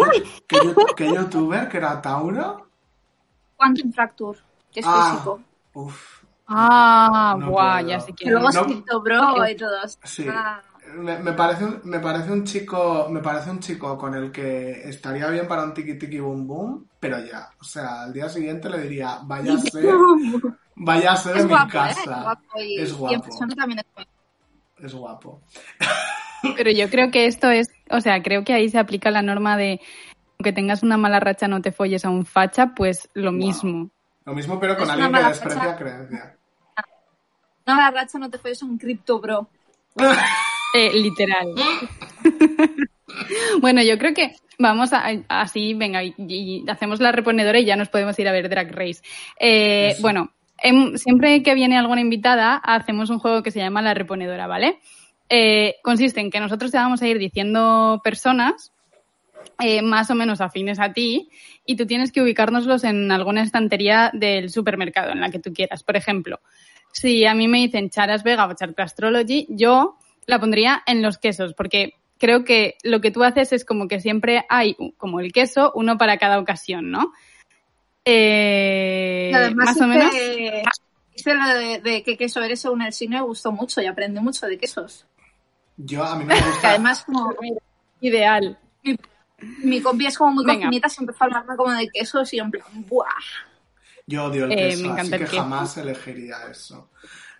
qué 0.46 0.58
qué 0.96 1.06
youtuber 1.12 1.68
que 1.68 1.76
era 1.78 2.00
Tauro? 2.00 2.68
Quantum 3.56 3.92
Fracture, 3.92 4.38
que 4.72 4.80
es 4.80 4.86
Ah, 4.88 5.10
físico. 5.10 5.40
Uf. 5.74 6.22
Ah, 6.46 7.36
No 7.38 7.50
puedo. 7.50 7.80
ya 7.80 8.00
sé 8.00 8.12
Que 8.14 8.30
luego 8.30 8.48
no- 8.50 9.00
Bro 9.00 9.48
y 9.48 9.56
todos. 9.56 9.98
Sí. 10.04 10.26
Ah, 10.30 10.62
Me, 10.96 11.18
me 11.18 11.32
parece 11.32 11.64
un, 11.64 11.80
me 11.84 12.00
parece 12.00 12.32
un 12.32 12.44
chico 12.44 13.08
me 13.10 13.20
parece 13.20 13.50
un 13.50 13.60
chico 13.60 13.96
con 13.98 14.14
el 14.14 14.30
que 14.32 14.88
estaría 14.88 15.28
bien 15.28 15.46
para 15.46 15.64
un 15.64 15.74
tiki 15.74 15.98
tiki 15.98 16.18
boom 16.20 16.46
boom 16.46 16.88
pero 16.98 17.18
ya 17.24 17.48
o 17.60 17.64
sea 17.64 18.02
al 18.04 18.12
día 18.12 18.28
siguiente 18.28 18.68
le 18.70 18.80
diría 18.82 19.20
váyase 19.24 19.82
váyase 20.76 21.30
de 21.30 21.38
es 21.38 21.44
mi 21.44 21.50
guapo, 21.50 21.68
¿eh? 21.68 21.70
casa 21.70 22.16
Es 22.16 22.22
guapo 22.22 22.60
y, 22.60 22.78
Es 22.78 22.88
y 22.88 22.92
en 22.92 22.98
guapo. 22.98 23.22
persona 23.24 23.54
también 23.54 23.78
es 23.80 23.84
guapo. 23.94 24.10
es 24.78 24.94
guapo 24.94 25.42
Pero 26.56 26.70
yo 26.70 26.88
creo 26.88 27.10
que 27.10 27.26
esto 27.26 27.50
es, 27.50 27.68
o 27.90 28.00
sea, 28.00 28.22
creo 28.22 28.44
que 28.44 28.52
ahí 28.52 28.68
se 28.68 28.78
aplica 28.78 29.10
la 29.10 29.22
norma 29.22 29.56
de 29.56 29.80
aunque 30.38 30.52
tengas 30.52 30.82
una 30.84 30.96
mala 30.96 31.18
racha 31.20 31.48
no 31.48 31.60
te 31.60 31.72
folles 31.72 32.04
a 32.04 32.10
un 32.10 32.24
facha, 32.24 32.74
pues 32.74 33.08
lo 33.14 33.30
Wow. 33.32 33.38
mismo. 33.38 33.90
lo 34.24 34.34
mismo 34.34 34.60
pero 34.60 34.74
con 34.76 34.84
Es 34.84 34.90
alguien 34.90 35.08
una 35.10 35.18
que 35.18 35.22
mala 35.22 35.28
desprecia 35.30 35.60
racha. 35.62 35.76
creencia 35.76 36.38
No, 37.66 37.74
la 37.76 37.90
racha 37.90 38.18
no 38.18 38.30
te 38.30 38.38
fue, 38.38 38.52
es 38.52 38.62
un 38.62 38.78
Crypto 38.78 39.20
Bro. 39.20 39.50
Eh, 40.78 40.92
literal. 40.94 41.54
bueno, 43.60 43.82
yo 43.82 43.98
creo 43.98 44.14
que 44.14 44.36
vamos 44.58 44.92
a, 44.92 45.06
así, 45.28 45.74
venga, 45.74 46.04
y, 46.04 46.14
y 46.16 46.64
hacemos 46.68 47.00
la 47.00 47.10
reponedora 47.10 47.58
y 47.58 47.64
ya 47.64 47.76
nos 47.76 47.88
podemos 47.88 48.18
ir 48.18 48.28
a 48.28 48.32
ver 48.32 48.48
Drag 48.48 48.70
Race. 48.72 49.02
Eh, 49.40 49.96
bueno, 50.00 50.32
em, 50.62 50.96
siempre 50.96 51.42
que 51.42 51.54
viene 51.54 51.76
alguna 51.76 52.00
invitada, 52.00 52.56
hacemos 52.56 53.10
un 53.10 53.18
juego 53.18 53.42
que 53.42 53.50
se 53.50 53.58
llama 53.58 53.82
la 53.82 53.94
reponedora, 53.94 54.46
¿vale? 54.46 54.78
Eh, 55.28 55.76
consiste 55.82 56.20
en 56.20 56.30
que 56.30 56.40
nosotros 56.40 56.70
te 56.70 56.78
vamos 56.78 57.02
a 57.02 57.08
ir 57.08 57.18
diciendo 57.18 58.00
personas 58.02 58.72
eh, 59.60 59.82
más 59.82 60.10
o 60.10 60.14
menos 60.14 60.40
afines 60.40 60.78
a 60.78 60.92
ti 60.92 61.28
y 61.66 61.76
tú 61.76 61.86
tienes 61.86 62.12
que 62.12 62.22
ubicárnoslos 62.22 62.84
en 62.84 63.10
alguna 63.10 63.42
estantería 63.42 64.10
del 64.14 64.50
supermercado, 64.50 65.10
en 65.10 65.20
la 65.20 65.30
que 65.30 65.38
tú 65.38 65.52
quieras. 65.52 65.82
Por 65.82 65.96
ejemplo, 65.96 66.40
si 66.92 67.26
a 67.26 67.34
mí 67.34 67.48
me 67.48 67.58
dicen 67.58 67.90
Charas 67.90 68.22
Vega 68.22 68.46
o 68.46 68.54
Chart 68.54 68.78
Astrology, 68.78 69.46
yo 69.50 69.98
la 70.28 70.38
pondría 70.38 70.82
en 70.86 71.00
los 71.02 71.18
quesos, 71.18 71.54
porque 71.54 71.94
creo 72.18 72.44
que 72.44 72.76
lo 72.84 73.00
que 73.00 73.10
tú 73.10 73.24
haces 73.24 73.52
es 73.52 73.64
como 73.64 73.88
que 73.88 73.98
siempre 74.00 74.44
hay 74.48 74.76
como 74.98 75.20
el 75.20 75.32
queso, 75.32 75.72
uno 75.74 75.96
para 75.98 76.18
cada 76.18 76.38
ocasión, 76.38 76.90
¿no? 76.90 77.12
Eh, 78.04 79.30
además 79.34 79.66
más 79.66 79.80
o 79.80 79.86
menos. 79.86 80.14
hice- 81.14 81.34
lo 81.34 81.46
de, 81.58 81.80
de 81.80 82.02
qué 82.04 82.16
queso 82.16 82.42
eres 82.42 82.60
según 82.60 82.82
el 82.82 82.92
signo 82.92 83.16
me 83.18 83.24
gustó 83.24 83.52
mucho 83.52 83.80
y 83.82 83.86
aprendí 83.86 84.20
mucho 84.20 84.46
de 84.46 84.56
quesos. 84.58 85.06
Yo 85.76 86.04
a 86.04 86.16
mí 86.16 86.24
me 86.24 86.34
Que 86.38 86.40
gusta. 86.44 86.70
además 86.70 87.04
como 87.04 87.34
Ideal. 88.00 88.58
mi 89.62 89.80
compi 89.80 90.06
es 90.06 90.16
como 90.18 90.32
muy 90.32 90.44
cocinita, 90.44 90.88
siempre 90.88 91.12
empezó 91.12 91.24
a 91.24 91.26
hablarme 91.26 91.56
como 91.56 91.72
de 91.72 91.88
quesos 91.88 92.32
y 92.34 92.38
en 92.38 92.50
plan, 92.50 92.64
¡buah! 92.86 93.06
Yo 94.06 94.24
odio 94.24 94.44
el 94.46 94.52
Eh, 94.52 94.56
queso, 94.56 94.82
me 94.82 94.88
encanta 94.88 95.02
así 95.02 95.12
el 95.14 95.18
que 95.20 95.24
queso. 95.30 95.42
jamás 95.42 95.76
elegiría 95.78 96.36
eso. 96.50 96.90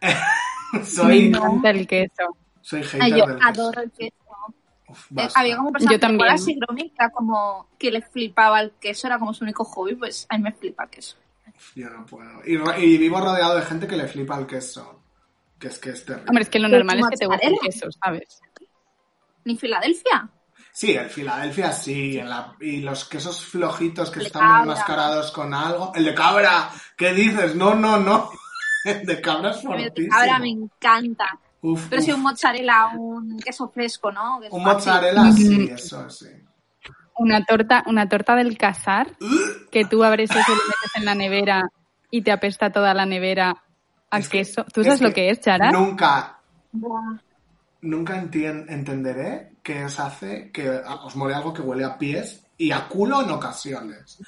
Me 0.73 0.85
soy, 0.85 1.27
encanta 1.29 1.71
el 1.71 1.87
queso. 1.87 2.37
Soy 2.69 2.81
Ay, 2.81 3.13
hater 3.13 3.19
yo 3.19 3.27
del 3.27 3.37
queso. 3.37 3.49
adoro 3.49 3.83
el 3.83 3.91
queso. 3.93 4.15
Uf, 4.89 5.07
Eh, 5.17 5.29
había 5.35 5.57
como 5.57 5.73
personas 5.73 5.93
Yo 5.95 6.01
también. 6.01 6.29
que 6.29 6.35
así 6.35 6.59
era 6.99 7.11
como 7.11 7.69
que 7.79 7.91
le 7.91 8.03
flipaba 8.03 8.61
el 8.61 8.73
queso, 8.73 9.07
era 9.07 9.19
como 9.19 9.35
su 9.35 9.45
único 9.45 9.65
hobby, 9.65 9.95
pues 9.97 10.27
a 10.29 10.37
mí 10.37 10.43
me 10.45 10.53
flipa 10.53 10.85
el 10.85 10.91
queso. 10.91 11.17
Yo 11.75 11.91
no 11.91 12.07
puedo. 12.07 12.41
Y, 12.47 12.55
y 12.85 12.99
vivo 12.99 13.21
rodeado 13.21 13.57
de 13.57 13.63
gente 13.63 13.87
que 13.87 13.97
le 13.97 14.07
flipa 14.09 14.39
el 14.39 14.47
queso. 14.47 15.03
Que 15.59 15.69
es 15.69 15.79
que 15.79 15.91
es 15.91 16.05
terrible. 16.05 16.29
Hombre, 16.29 16.43
es 16.45 16.49
que 16.51 16.59
lo 16.59 16.69
normal 16.69 17.01
es 17.01 17.07
que 17.11 17.17
te 17.17 17.27
guste 17.27 17.47
el 17.49 17.59
queso, 17.61 17.89
¿sabes? 18.03 18.41
Ni 19.45 19.57
Filadelfia. 19.57 20.29
Sí, 20.73 20.93
el 20.93 21.11
Filadelfia 21.11 21.73
sí. 21.73 22.19
en 22.19 22.29
la- 22.31 22.55
y 22.61 22.81
los 22.81 23.05
quesos 23.07 23.45
flojitos 23.45 24.11
que 24.11 24.21
de 24.21 24.27
están 24.27 24.43
cabra. 24.43 24.63
enmascarados 24.63 25.33
con 25.33 25.53
algo. 25.53 25.93
El 25.95 26.05
de 26.05 26.15
cabra. 26.15 26.71
¿Qué 26.97 27.13
dices? 27.13 27.55
No, 27.57 27.75
no, 27.75 27.99
no. 27.99 28.31
El 28.85 29.05
de 29.05 29.21
cabra 29.21 29.51
es 29.51 29.65
mí 29.65 29.73
el 29.73 29.79
de 29.79 29.85
fortísimo. 29.89 30.17
cabra 30.17 30.39
me 30.39 30.49
encanta. 30.51 31.39
Uf, 31.61 31.87
Pero 31.91 32.03
sí 32.03 32.11
uf. 32.13 32.17
un 32.19 32.23
mozzarella, 32.23 32.89
un 32.97 33.39
queso 33.41 33.69
fresco, 33.69 34.13
¿no? 34.13 34.39
Un 34.51 34.63
mozzarella, 34.63 35.33
sí, 35.33 35.69
eso 35.73 36.09
sí. 36.11 36.27
Una 37.17 37.45
torta, 37.45 37.83
una 37.87 38.09
torta 38.09 38.37
del 38.37 38.57
casar 38.57 39.17
que 39.73 39.85
tú 39.85 40.05
abres 40.05 40.31
eso 40.31 40.39
y 40.39 40.51
lo 40.51 40.63
metes 40.63 40.97
en 40.97 41.05
la 41.05 41.15
nevera 41.15 41.69
y 42.11 42.23
te 42.23 42.31
apesta 42.31 42.71
toda 42.71 42.95
la 42.95 43.07
nevera 43.07 43.57
a 44.11 44.19
Es 44.19 44.29
que- 44.29 44.39
queso. 44.39 44.65
¿Tú 44.73 44.83
sabes 44.85 45.01
es 45.01 45.09
lo 45.09 45.13
que 45.13 45.31
es, 45.31 45.41
Chara? 45.41 45.71
Nunca, 45.73 46.39
Buah. 46.73 47.19
nunca 47.83 48.23
entien- 48.23 48.67
entenderé 48.69 49.53
qué 49.63 49.85
os 49.85 49.99
hace 49.99 50.51
que 50.53 50.71
os 50.71 51.17
mole 51.17 51.35
algo 51.35 51.53
que 51.53 51.61
huele 51.63 51.85
a 51.85 51.99
pies 51.99 52.47
y 52.57 52.71
a 52.71 52.87
culo 52.89 53.21
en 53.23 53.31
ocasiones. 53.31 54.19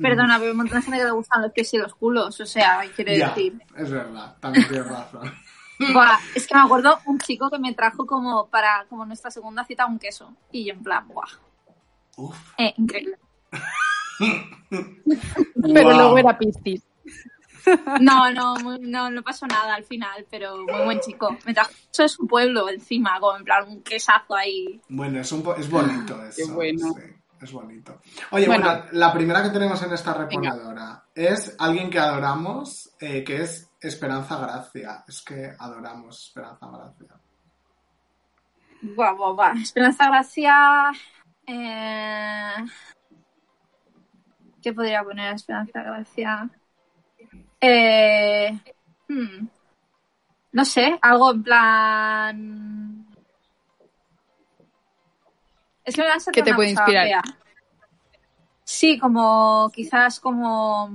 Perdona, 0.00 0.34
pero 0.36 0.44
hay 0.46 0.50
un 0.52 0.56
montón 0.58 0.78
de 0.78 0.82
gente 0.82 0.98
que 1.00 1.04
le 1.06 1.10
gustan 1.10 1.42
los 1.42 1.50
pies 1.52 1.74
y 1.74 1.78
los 1.78 1.92
culos, 1.96 2.40
o 2.40 2.46
sea, 2.46 2.80
quiero 2.94 3.10
decir. 3.12 3.60
es 3.76 3.90
verdad, 3.90 4.36
también 4.38 4.68
tienes 4.68 4.86
razón. 4.86 5.32
Buah, 5.92 6.18
es 6.34 6.46
que 6.46 6.54
me 6.54 6.60
acuerdo 6.60 6.98
un 7.06 7.18
chico 7.18 7.50
que 7.50 7.58
me 7.58 7.72
trajo 7.74 8.06
como 8.06 8.48
para 8.48 8.86
como 8.88 9.04
nuestra 9.06 9.30
segunda 9.30 9.64
cita 9.64 9.86
un 9.86 9.98
queso. 9.98 10.34
Y 10.52 10.64
yo 10.66 10.72
en 10.74 10.82
plan, 10.82 11.06
buah, 11.08 11.28
Uf. 12.16 12.36
eh, 12.58 12.74
increíble. 12.76 13.18
Pero 14.70 15.82
Guau. 15.82 15.96
luego 15.96 16.18
era 16.18 16.38
pistis. 16.38 16.82
No, 18.00 18.30
no, 18.32 18.54
no, 18.80 19.10
no 19.10 19.22
pasó 19.22 19.46
nada 19.46 19.74
al 19.74 19.84
final, 19.84 20.24
pero 20.30 20.56
muy 20.56 20.84
buen 20.86 21.00
chico. 21.00 21.36
Me 21.44 21.52
trajo 21.52 21.70
eso 21.92 22.02
de 22.02 22.08
su 22.08 22.26
pueblo 22.26 22.66
encima, 22.70 23.20
como 23.20 23.36
en 23.36 23.44
plan 23.44 23.68
un 23.68 23.82
quesazo 23.82 24.34
ahí. 24.36 24.80
Bueno, 24.88 25.20
es, 25.20 25.30
un 25.32 25.42
po- 25.42 25.54
es 25.54 25.68
bonito 25.68 26.24
eso. 26.24 26.36
Qué 26.46 26.50
bueno. 26.50 26.94
sí, 26.94 27.02
es 27.42 27.52
bonito. 27.52 28.00
Oye, 28.30 28.46
Bueno. 28.46 28.64
bueno, 28.64 28.84
la 28.92 29.12
primera 29.12 29.42
que 29.42 29.50
tenemos 29.50 29.82
en 29.82 29.92
esta 29.92 30.14
reponedora 30.14 31.04
es 31.14 31.56
alguien 31.58 31.90
que 31.90 31.98
adoramos, 31.98 32.90
eh, 33.00 33.22
que 33.22 33.42
es 33.42 33.67
Esperanza 33.80 34.38
Gracia. 34.38 35.04
Es 35.06 35.22
que 35.22 35.52
adoramos 35.58 36.26
Esperanza 36.26 36.66
Gracia. 36.66 37.20
Buah, 38.82 39.12
buah, 39.12 39.32
buah. 39.32 39.52
Esperanza 39.60 40.06
Gracia. 40.08 40.92
Eh... 41.46 42.66
¿Qué 44.62 44.72
podría 44.72 45.02
poner 45.02 45.32
a 45.32 45.36
Esperanza 45.36 45.82
Gracia? 45.82 46.50
Eh... 47.60 48.58
hmm. 49.08 49.48
No 50.52 50.64
sé, 50.64 50.98
algo 51.02 51.30
en 51.32 51.42
plan. 51.42 53.06
Es 55.84 55.94
que 55.94 56.02
me 56.02 56.08
va 56.08 56.14
a 56.14 56.32
¿Qué 56.32 56.42
te 56.42 56.54
puede 56.54 56.70
inspirar? 56.70 57.22
Sí, 58.64 58.98
como 58.98 59.70
quizás 59.72 60.20
como. 60.20 60.90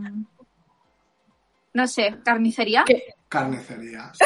No 1.74 1.88
sé, 1.88 2.16
carnicería. 2.24 2.84
¿Qué? 2.86 3.04
Carnicería. 3.30 4.12
sí. 4.14 4.26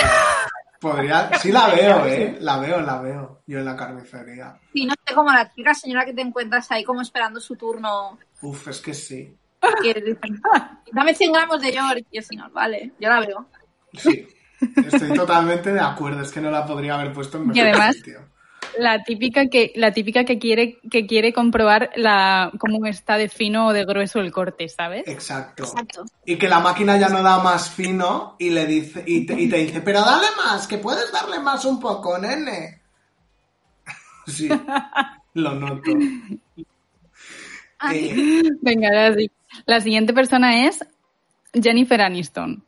Podría, 0.79 1.31
sí 1.39 1.51
la 1.51 1.69
veo, 1.69 2.05
¿eh? 2.07 2.37
La 2.39 2.59
veo, 2.59 2.79
la 2.81 3.01
veo. 3.01 3.41
Yo 3.47 3.59
en 3.59 3.65
la 3.65 3.75
carnicería. 3.75 4.59
Sí, 4.73 4.85
no 4.85 4.93
sé, 5.05 5.13
como 5.15 5.31
la 5.31 5.47
típica 5.49 5.73
señora 5.73 6.05
que 6.05 6.13
te 6.13 6.21
encuentras 6.21 6.69
ahí 6.71 6.83
como 6.83 7.01
esperando 7.01 7.39
su 7.39 7.55
turno. 7.55 8.19
Uf, 8.41 8.67
es 8.67 8.79
que 8.79 8.93
sí. 8.93 9.35
que 9.81 9.93
dicen, 9.95 10.39
dame 10.93 11.15
100 11.15 11.31
gramos 11.33 11.61
de 11.61 11.73
York. 11.73 12.05
Y 12.11 12.17
el 12.19 12.23
señor, 12.23 12.51
vale, 12.51 12.91
yo 12.99 13.09
la 13.09 13.19
veo. 13.21 13.47
Sí. 13.93 14.27
Estoy 14.75 15.13
totalmente 15.15 15.73
de 15.73 15.79
acuerdo. 15.79 16.21
Es 16.21 16.31
que 16.31 16.41
no 16.41 16.51
la 16.51 16.65
podría 16.65 16.93
haber 16.95 17.11
puesto 17.13 17.37
en 17.37 17.47
mejor 17.47 17.63
además- 17.69 17.95
sitio. 17.95 18.29
La 18.79 19.03
típica 19.03 19.47
que, 19.47 19.71
la 19.75 19.91
típica 19.91 20.23
que 20.23 20.37
quiere, 20.39 20.79
que 20.89 21.05
quiere 21.05 21.33
comprobar 21.33 21.91
la, 21.95 22.51
cómo 22.59 22.85
está 22.85 23.17
de 23.17 23.29
fino 23.29 23.67
o 23.67 23.73
de 23.73 23.85
grueso 23.85 24.19
el 24.19 24.31
corte, 24.31 24.69
¿sabes? 24.69 25.03
Exacto. 25.07 25.63
Exacto. 25.63 26.05
Y 26.25 26.37
que 26.37 26.47
la 26.47 26.59
máquina 26.59 26.97
ya 26.97 27.09
no 27.09 27.23
da 27.23 27.41
más 27.41 27.69
fino 27.69 28.35
y 28.39 28.49
le 28.49 28.65
dice 28.65 29.03
y 29.05 29.25
te, 29.25 29.39
y 29.39 29.49
te 29.49 29.57
dice, 29.57 29.81
pero 29.81 30.01
dale 30.01 30.27
más, 30.37 30.67
que 30.67 30.77
puedes 30.77 31.11
darle 31.11 31.39
más 31.39 31.65
un 31.65 31.79
poco, 31.79 32.17
nene. 32.17 32.81
Sí, 34.27 34.49
lo 35.35 35.55
noto. 35.55 35.89
Ay, 37.79 38.09
Eh, 38.09 38.43
Venga. 38.61 39.15
La 39.65 39.79
siguiente 39.79 40.13
persona 40.13 40.67
es 40.67 40.85
Jennifer 41.53 42.01
Aniston. 42.01 42.66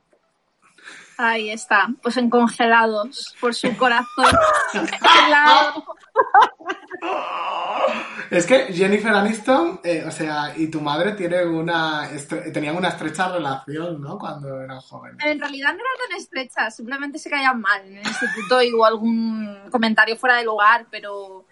Ahí 1.19 1.51
está, 1.51 1.87
pues 2.01 2.17
en 2.17 2.29
congelados 2.29 3.35
por 3.41 3.53
su 3.53 3.75
corazón. 3.75 4.25
es 8.31 8.45
que 8.45 8.73
Jennifer 8.73 9.13
Aniston, 9.13 9.81
eh, 9.83 10.05
o 10.07 10.11
sea, 10.11 10.53
y 10.55 10.67
tu 10.67 10.79
madre 10.79 11.11
tiene 11.11 11.45
una 11.45 12.09
tenían 12.53 12.77
una 12.77 12.87
estrecha 12.87 13.27
relación, 13.29 14.01
¿no? 14.01 14.17
Cuando 14.17 14.61
eran 14.61 14.79
jóvenes. 14.79 15.17
En 15.25 15.39
realidad 15.39 15.73
no 15.73 15.79
era 15.79 15.89
tan 16.07 16.17
estrecha, 16.17 16.71
simplemente 16.71 17.19
se 17.19 17.29
caían 17.29 17.59
mal 17.59 17.85
en 17.85 17.97
el 17.97 18.07
instituto 18.07 18.61
y 18.61 18.73
hubo 18.73 18.85
algún 18.85 19.69
comentario 19.69 20.15
fuera 20.15 20.37
de 20.37 20.45
lugar, 20.45 20.87
pero 20.89 21.45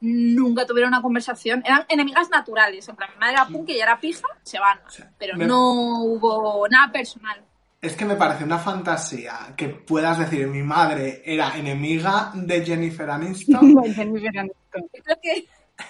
nunca 0.00 0.66
tuvieron 0.66 0.88
una 0.88 1.00
conversación. 1.00 1.62
Eran 1.64 1.86
enemigas 1.88 2.28
naturales, 2.28 2.88
en 2.88 2.96
plan, 2.96 3.10
mi 3.12 3.20
madre 3.20 3.34
era 3.34 3.46
punk 3.46 3.68
y 3.68 3.74
ella 3.74 3.84
era 3.84 4.00
pija, 4.00 4.26
se 4.42 4.58
van, 4.58 4.80
pero 5.16 5.36
no 5.36 6.02
hubo 6.02 6.66
nada 6.68 6.90
personal. 6.90 7.40
Es 7.82 7.96
que 7.96 8.04
me 8.04 8.14
parece 8.14 8.44
una 8.44 8.58
fantasía 8.60 9.54
que 9.56 9.68
puedas 9.68 10.16
decir, 10.16 10.46
mi 10.46 10.62
madre 10.62 11.20
era 11.24 11.56
enemiga 11.58 12.30
de 12.32 12.64
Jennifer 12.64 13.10
Aniston. 13.10 13.58
Jennifer 13.94 14.38
Aniston. 14.38 14.82
Yo 14.94 15.02
creo 15.02 15.16
que, 15.20 15.46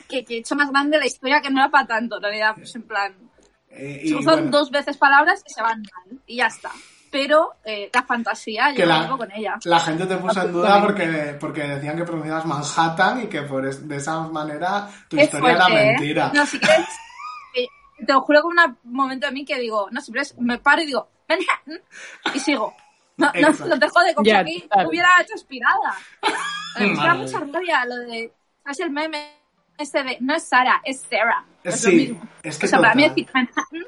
que, 0.09 0.24
que 0.24 0.35
he 0.36 0.39
hecho 0.39 0.56
más 0.56 0.70
grande 0.70 0.98
la 0.98 1.05
historia 1.06 1.43
que 1.43 1.51
no 1.51 1.60
era 1.60 1.70
para 1.70 1.86
tanto, 1.86 2.16
en 2.16 2.23
realidad, 2.23 2.55
pues 2.56 2.74
en 2.77 2.82
plan, 2.85 3.14
eh, 3.69 4.01
y 4.05 4.09
se 4.09 4.14
usan 4.16 4.35
bueno, 4.36 4.51
dos 4.51 4.70
veces 4.70 4.97
palabras 4.97 5.43
y 5.47 5.52
se 5.52 5.60
van 5.60 5.82
mal, 5.82 6.19
y 6.27 6.36
ya 6.36 6.47
está. 6.47 6.70
Pero 7.10 7.56
eh, 7.62 7.90
la 7.93 8.02
fantasía 8.05 8.73
Que 8.74 8.81
yo 8.82 8.86
la- 8.86 9.06
con 9.09 9.31
ella. 9.31 9.59
La 9.64 9.78
gente 9.81 10.06
te 10.06 10.16
puso 10.16 10.47
en 10.47 10.51
duda 10.52 10.82
porque, 10.82 11.36
porque 11.39 11.60
decían 11.64 11.94
que 11.98 12.05
pronunciabas 12.05 12.47
Manhattan 12.47 13.24
y 13.24 13.27
que 13.27 13.43
por 13.43 13.66
es- 13.66 13.86
de 13.86 13.97
esa 13.97 14.19
manera 14.28 14.89
tu 15.09 15.19
Qué 15.19 15.24
historia 15.24 15.56
fuerte, 15.59 15.73
era 15.74 15.82
¿eh? 15.82 15.93
mentira. 15.93 16.32
No, 16.35 16.47
si 16.47 16.59
quieres, 16.59 16.86
eh, 17.55 17.66
te 18.06 18.12
lo 18.14 18.23
juro 18.23 18.40
que 18.40 18.47
un 18.47 18.78
momento 18.94 19.27
de 19.27 19.32
mí 19.35 19.44
que 19.44 19.59
digo, 19.59 19.89
no, 19.90 20.01
siempre 20.01 20.23
me 20.39 20.56
paro 20.56 20.81
y 20.81 20.86
digo, 20.86 21.10
Manhattan, 21.28 21.82
y 22.35 22.39
sigo. 22.40 22.74
No, 23.16 23.31
no, 23.35 23.78
te 23.78 23.89
jode, 23.89 24.15
como 24.15 24.24
Ya, 24.27 24.43
si 24.44 24.51
aquí 24.57 24.61
total. 24.62 24.86
hubiera 24.86 25.09
hecho 25.20 25.35
aspirada. 25.35 25.94
Me 26.78 26.94
da 26.94 27.15
mucha 27.15 27.39
rabia 27.40 27.85
lo 27.85 27.97
de, 27.97 28.32
¿sabes 28.65 28.81
el 28.81 28.90
meme 28.90 29.32
este 29.78 30.03
de, 30.03 30.16
no 30.20 30.35
es 30.35 30.43
Sara, 30.44 30.81
es 30.85 31.03
Sarah? 31.09 31.44
Es 31.62 31.85
lo 31.85 31.90
Sí, 31.90 31.97
mismo. 31.97 32.23
es 32.43 32.59
que 32.59 32.66
o 32.66 32.69
sea, 32.69 32.81
para 32.81 32.94
mí 32.94 33.03
total. 33.03 33.15
decir 33.16 33.31
Manhattan, 33.35 33.86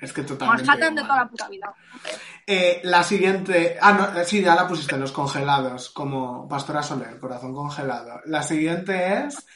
Es 0.00 0.12
que 0.12 0.22
totalmente. 0.22 0.64
Manhattan 0.64 0.94
de 0.94 1.02
toda 1.02 1.16
la 1.16 1.28
puta 1.28 1.48
vida. 1.48 1.74
Eh, 2.46 2.80
la 2.84 3.02
siguiente. 3.04 3.76
Ah, 3.80 3.92
no, 3.92 4.20
eh, 4.20 4.24
sí, 4.24 4.40
ya 4.42 4.54
la 4.54 4.66
pusiste 4.66 4.94
en 4.94 5.02
los 5.02 5.12
congelados, 5.12 5.90
como 5.90 6.48
Pastora 6.48 6.82
Soler, 6.82 7.18
corazón 7.18 7.54
congelado. 7.54 8.20
La 8.24 8.42
siguiente 8.42 9.24
es 9.26 9.46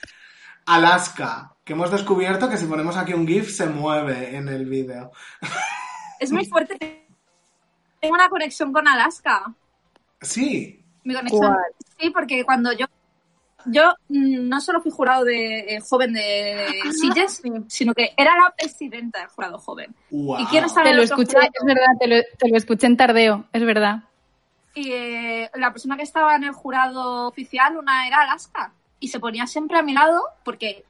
Alaska, 0.66 1.54
que 1.64 1.72
hemos 1.72 1.90
descubierto 1.90 2.48
que 2.50 2.56
si 2.58 2.66
ponemos 2.66 2.96
aquí 2.96 3.14
un 3.14 3.26
GIF 3.26 3.50
se 3.50 3.66
mueve 3.66 4.36
en 4.36 4.48
el 4.48 4.66
vídeo. 4.66 5.10
Es 6.22 6.32
muy 6.32 6.44
fuerte. 6.46 6.76
Tengo 8.00 8.14
una 8.14 8.28
conexión 8.28 8.72
con 8.72 8.86
Alaska. 8.88 9.54
Sí, 10.20 10.80
Mi 11.04 11.14
conexión. 11.14 11.40
¿Cuál? 11.52 11.64
Sí, 11.98 12.10
porque 12.10 12.44
cuando 12.44 12.72
yo. 12.72 12.86
Yo 13.66 13.94
mm, 14.08 14.48
no 14.48 14.60
solo 14.60 14.80
fui 14.80 14.90
jurado 14.90 15.24
de 15.24 15.60
eh, 15.60 15.80
joven 15.88 16.12
de 16.14 16.66
Silles, 16.92 17.40
sino 17.68 17.94
que 17.94 18.12
era 18.16 18.34
la 18.34 18.52
presidenta 18.56 19.20
del 19.20 19.28
jurado 19.28 19.58
joven. 19.58 19.94
wow. 20.10 20.40
¿Y 20.40 20.46
quién 20.46 20.64
estaba 20.64 20.84
Te 20.88 20.94
lo 20.94 21.02
escuché, 21.02 21.34
jurado? 21.34 21.52
es 21.54 21.64
verdad, 21.64 21.86
te 22.00 22.06
lo, 22.08 22.16
te 22.38 22.48
lo 22.48 22.56
escuché 22.56 22.86
en 22.88 22.96
tardeo, 22.96 23.44
es 23.52 23.64
verdad. 23.64 24.02
Y 24.74 24.90
eh, 24.90 25.50
la 25.54 25.70
persona 25.70 25.96
que 25.96 26.02
estaba 26.02 26.34
en 26.34 26.42
el 26.42 26.52
jurado 26.52 27.28
oficial, 27.28 27.76
una 27.76 28.06
era 28.08 28.22
Alaska. 28.22 28.72
y 28.98 29.08
se 29.08 29.20
ponía 29.20 29.46
siempre 29.46 29.78
a 29.78 29.82
mi 29.82 29.92
lado 29.92 30.20
porque 30.44 30.84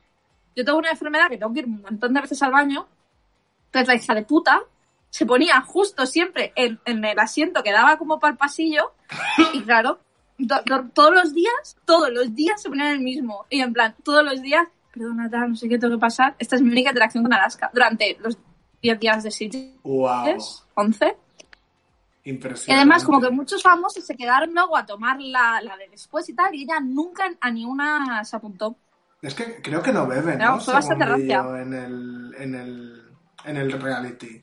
yo 0.57 0.65
tengo 0.65 0.79
una 0.79 0.91
enfermedad 0.93 1.29
que 1.29 1.37
tengo 1.37 1.53
que 1.53 1.61
ir 1.61 1.67
un 1.67 1.83
montón 1.83 2.15
de 2.15 2.21
veces 2.23 2.43
al 2.43 2.53
baño. 2.53 2.87
Entonces 3.67 3.89
la 3.89 3.95
hija 3.97 4.15
de 4.15 4.23
puta 4.23 4.63
se 5.13 5.27
ponía 5.27 5.61
justo 5.61 6.07
siempre 6.07 6.53
en, 6.57 6.81
en 6.87 7.05
el 7.05 7.19
asiento 7.19 7.63
que 7.63 7.71
daba 7.71 7.99
como 7.99 8.19
para 8.19 8.33
el 8.33 8.39
pasillo 8.39 8.95
y 9.53 9.61
claro, 9.61 9.99
to- 10.49 10.63
to- 10.65 10.89
todos 10.95 11.13
los 11.13 11.35
días, 11.35 11.77
todos 11.85 12.09
los 12.11 12.35
días 12.35 12.63
se 12.63 12.71
ponía 12.71 12.87
en 12.87 12.93
el 12.97 13.01
mismo. 13.01 13.45
Y 13.51 13.61
en 13.61 13.75
plan, 13.75 13.95
todos 14.03 14.25
los 14.25 14.41
días, 14.41 14.67
perdona, 14.91 15.29
tal, 15.29 15.51
no 15.51 15.55
sé 15.57 15.69
qué 15.69 15.79
tengo 15.79 15.97
que 15.97 16.01
pasar. 16.01 16.35
Esta 16.39 16.57
es 16.57 16.63
mi 16.63 16.71
única 16.71 16.89
interacción 16.91 17.23
con 17.23 17.33
Alaska 17.35 17.71
durante 17.75 18.17
los 18.21 18.39
10 18.81 18.99
días 18.99 19.23
de 19.23 19.31
Sitges, 19.31 19.75
Wow. 19.83 20.39
11. 20.77 21.17
Y 22.25 22.31
Impresionante. 22.31 22.81
además, 22.81 23.05
como 23.05 23.21
que 23.21 23.29
muchos 23.31 23.63
famosos 23.63 24.07
se 24.07 24.17
quedaron 24.17 24.55
luego 24.55 24.79
a 24.79 24.87
tomar 24.87 25.21
la, 25.21 25.61
la 25.61 25.77
de 25.77 25.89
después 25.91 26.27
y 26.31 26.35
tal, 26.35 26.55
y 26.55 26.63
ella 26.63 26.81
nunca 26.81 27.25
a 27.39 27.51
ni 27.51 27.67
una 27.67 28.25
se 28.25 28.35
apuntó. 28.37 28.77
Es 29.21 29.35
que 29.35 29.61
creo 29.61 29.83
que 29.83 29.93
no 29.93 30.07
beben, 30.07 30.39
¿no? 30.39 30.59
fue 30.59 30.73
bastante 30.73 31.05
Según 31.05 31.21
vi 31.21 31.29
rancia. 31.35 31.51
yo 31.51 31.57
en 31.59 31.75
el, 31.75 32.35
en 32.39 32.55
el, 32.55 33.03
en 33.45 33.57
el 33.59 33.73
reality. 33.73 34.43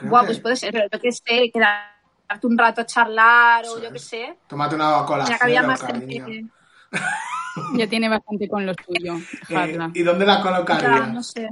Que- 0.00 0.08
pues 0.26 0.40
puede 0.40 0.56
ser, 0.56 0.72
pero 0.72 0.86
yo 0.92 1.00
qué 1.00 1.12
sé, 1.12 1.50
quedarte 1.52 2.46
un 2.46 2.56
rato 2.58 2.80
a 2.82 2.86
charlar 2.86 3.64
o 3.66 3.80
yo 3.80 3.92
qué 3.92 3.98
sé. 3.98 4.36
Tómate 4.46 4.74
una 4.76 5.04
cola 5.04 5.24
Ya 5.24 5.36
había 5.40 5.62
más 5.62 5.82
gente. 5.82 6.44
Ya 7.74 7.86
tiene 7.88 8.08
bastante 8.08 8.48
con 8.48 8.64
lo 8.66 8.72
suyo. 8.86 9.14
Eh. 9.50 9.78
¿Y 9.94 10.02
dónde 10.02 10.24
la 10.26 10.36
Ya, 10.36 10.42
colocarías? 10.42 11.08
no 11.12 11.22
sé. 11.22 11.48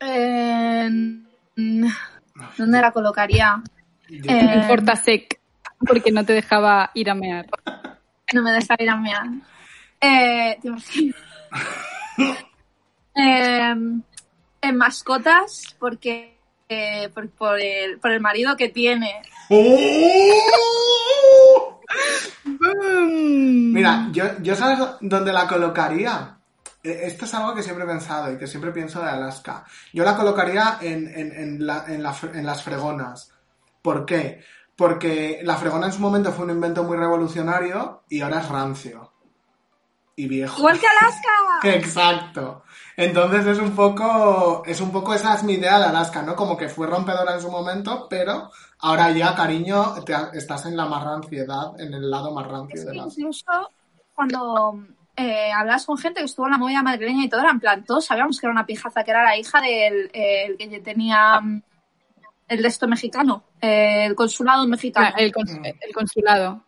Eh, 0.00 0.88
¿Dónde 1.56 2.80
la 2.80 2.90
colocaría? 2.92 3.62
Yo- 4.08 4.30
Eh, 4.32 4.54
importa 4.62 4.96
sec, 4.96 5.40
porque 5.86 6.10
no 6.12 6.24
te 6.24 6.32
dejaba 6.34 6.90
ir 6.94 7.10
a 7.10 7.14
mear. 7.14 7.46
No 8.34 8.42
me 8.42 8.52
deja 8.52 8.74
ir 8.78 8.90
a 8.90 8.96
mear. 8.96 9.26
Eh, 10.00 10.58
¿te 10.60 10.68
imaginas? 10.68 11.16
Eh, 13.14 13.74
en 14.62 14.76
mascotas, 14.78 15.76
porque 15.78 16.38
eh, 16.68 17.10
por, 17.12 17.28
por 17.30 17.60
el, 17.60 17.98
por 18.00 18.10
el 18.12 18.20
marido 18.20 18.56
que 18.56 18.70
tiene. 18.70 19.20
¡Oh! 19.50 21.80
Mira, 22.60 24.08
yo, 24.12 24.24
yo 24.40 24.54
sabes 24.56 24.78
dónde 25.00 25.32
la 25.32 25.46
colocaría. 25.46 26.36
Eh, 26.82 27.00
Esto 27.04 27.24
es 27.24 27.34
algo 27.34 27.54
que 27.54 27.62
siempre 27.62 27.84
he 27.84 27.88
pensado 27.88 28.32
y 28.32 28.38
que 28.38 28.46
siempre 28.46 28.72
pienso 28.72 29.00
de 29.02 29.10
Alaska. 29.10 29.64
Yo 29.92 30.04
la 30.04 30.16
colocaría 30.16 30.78
en, 30.80 31.08
en- 31.14 31.32
en 31.32 31.66
la- 31.66 31.84
en 31.88 32.02
la 32.02 32.12
fre- 32.14 32.34
en 32.36 32.46
las 32.46 32.62
fregonas. 32.62 33.30
¿Por 33.82 34.06
qué? 34.06 34.42
Porque 34.76 35.40
la 35.42 35.56
fregona 35.56 35.86
en 35.86 35.92
su 35.92 36.00
momento 36.00 36.32
fue 36.32 36.44
un 36.46 36.52
invento 36.52 36.82
muy 36.84 36.96
revolucionario 36.96 38.02
y 38.08 38.20
ahora 38.20 38.40
es 38.40 38.48
rancio. 38.48 39.12
Y 40.16 40.28
viejo. 40.28 40.58
¡Igual 40.58 40.78
que 40.80 40.86
Alaska! 40.86 41.28
Exacto. 41.76 42.64
Entonces 42.96 43.46
es 43.46 43.58
un 43.58 43.74
poco, 43.74 44.62
es 44.66 44.80
un 44.80 44.92
poco 44.92 45.14
esa 45.14 45.34
es 45.34 45.42
mi 45.44 45.54
idea 45.54 45.78
de 45.78 45.86
Alaska, 45.86 46.22
¿no? 46.22 46.36
Como 46.36 46.56
que 46.56 46.68
fue 46.68 46.86
rompedora 46.86 47.34
en 47.34 47.40
su 47.40 47.50
momento, 47.50 48.06
pero 48.10 48.50
ahora 48.80 49.10
ya, 49.10 49.34
cariño, 49.34 49.94
te 50.04 50.14
ha- 50.14 50.30
estás 50.34 50.66
en 50.66 50.76
la 50.76 50.84
más 50.86 51.02
ranciedad, 51.02 51.78
en 51.80 51.94
el 51.94 52.10
lado 52.10 52.32
más 52.32 52.46
rancio 52.46 52.84
de 52.84 52.90
Alaska. 52.90 53.14
incluso 53.20 53.70
cuando 54.14 54.84
eh, 55.16 55.50
hablas 55.52 55.86
con 55.86 55.96
gente 55.96 56.20
que 56.20 56.26
estuvo 56.26 56.46
en 56.46 56.52
la 56.52 56.58
movida 56.58 56.82
madrileña 56.82 57.24
y 57.24 57.28
todo, 57.28 57.40
era 57.40 57.50
en 57.50 57.60
plan, 57.60 57.84
todos 57.84 58.04
sabíamos 58.04 58.38
que 58.38 58.46
era 58.46 58.52
una 58.52 58.66
pijaza, 58.66 59.02
que 59.04 59.10
era 59.10 59.24
la 59.24 59.36
hija 59.38 59.60
del 59.60 60.10
eh, 60.12 60.44
el 60.46 60.56
que 60.58 60.80
tenía 60.80 61.40
mm, 61.40 61.62
el 62.48 62.60
de 62.62 62.68
esto 62.68 62.86
mexicano, 62.86 63.42
eh, 63.60 64.04
el 64.04 64.14
consulado 64.14 64.66
mexicano. 64.68 65.06
Ah, 65.14 65.18
el, 65.18 65.32
cons- 65.32 65.76
el 65.80 65.94
consulado. 65.94 66.62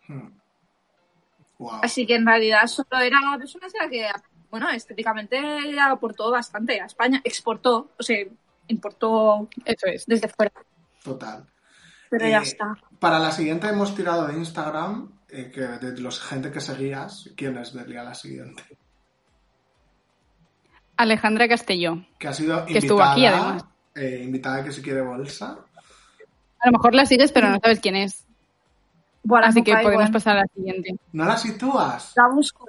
Wow. 1.59 1.79
Así 1.83 2.05
que 2.05 2.15
en 2.15 2.25
realidad 2.25 2.65
solo 2.67 2.99
era 3.01 3.17
una 3.35 3.45
chica 3.45 3.67
que, 3.89 4.07
bueno, 4.55 4.69
estéticamente 4.71 5.37
aportó 5.81 6.31
bastante 6.31 6.79
a 6.79 6.85
España, 6.85 7.19
exportó, 7.25 7.91
o 7.99 8.03
sea, 8.03 8.25
importó 8.67 9.49
Eso 9.65 9.87
es. 9.87 10.05
desde 10.05 10.29
fuera, 10.29 10.53
Total. 11.03 11.45
pero 12.09 12.25
Eh, 12.25 12.31
ya 12.31 12.39
está. 12.39 12.73
Para 12.99 13.19
la 13.19 13.31
siguiente 13.31 13.67
hemos 13.67 13.93
tirado 13.95 14.27
de 14.27 14.35
Instagram, 14.37 15.11
eh, 15.27 15.51
que 15.53 15.61
de 15.61 15.99
los 15.99 16.21
gente 16.21 16.51
que 16.51 16.61
seguías, 16.61 17.29
¿quién 17.35 17.57
es 17.57 17.73
Delia 17.73 18.03
la 18.03 18.13
siguiente? 18.13 18.63
Alejandra 20.97 21.47
Castelló. 21.47 22.05
Que 22.17 22.27
ha 22.29 22.33
sido 22.33 22.65
Que 22.65 22.77
estuvo 22.77 23.03
aquí, 23.03 23.25
invitada, 23.25 23.43
además. 23.47 23.65
eh, 23.95 24.21
invitada 24.23 24.63
que 24.63 24.71
si 24.71 24.81
quiere 24.81 25.01
bolsa. 25.01 25.57
A 26.59 26.65
lo 26.67 26.71
mejor 26.71 26.95
la 26.95 27.05
sigues, 27.05 27.31
pero 27.31 27.49
no 27.49 27.59
sabes 27.61 27.79
quién 27.81 27.95
es. 27.97 28.24
Bueno, 29.27 29.47
Así 29.47 29.59
no 29.59 29.65
que 29.65 29.75
podemos 29.77 30.09
pasar 30.11 30.37
a 30.37 30.41
la 30.41 30.47
siguiente. 30.55 30.95
¿No 31.13 31.25
la 31.25 31.35
sitúas? 31.35 32.13
La 32.15 32.27
busco. 32.27 32.65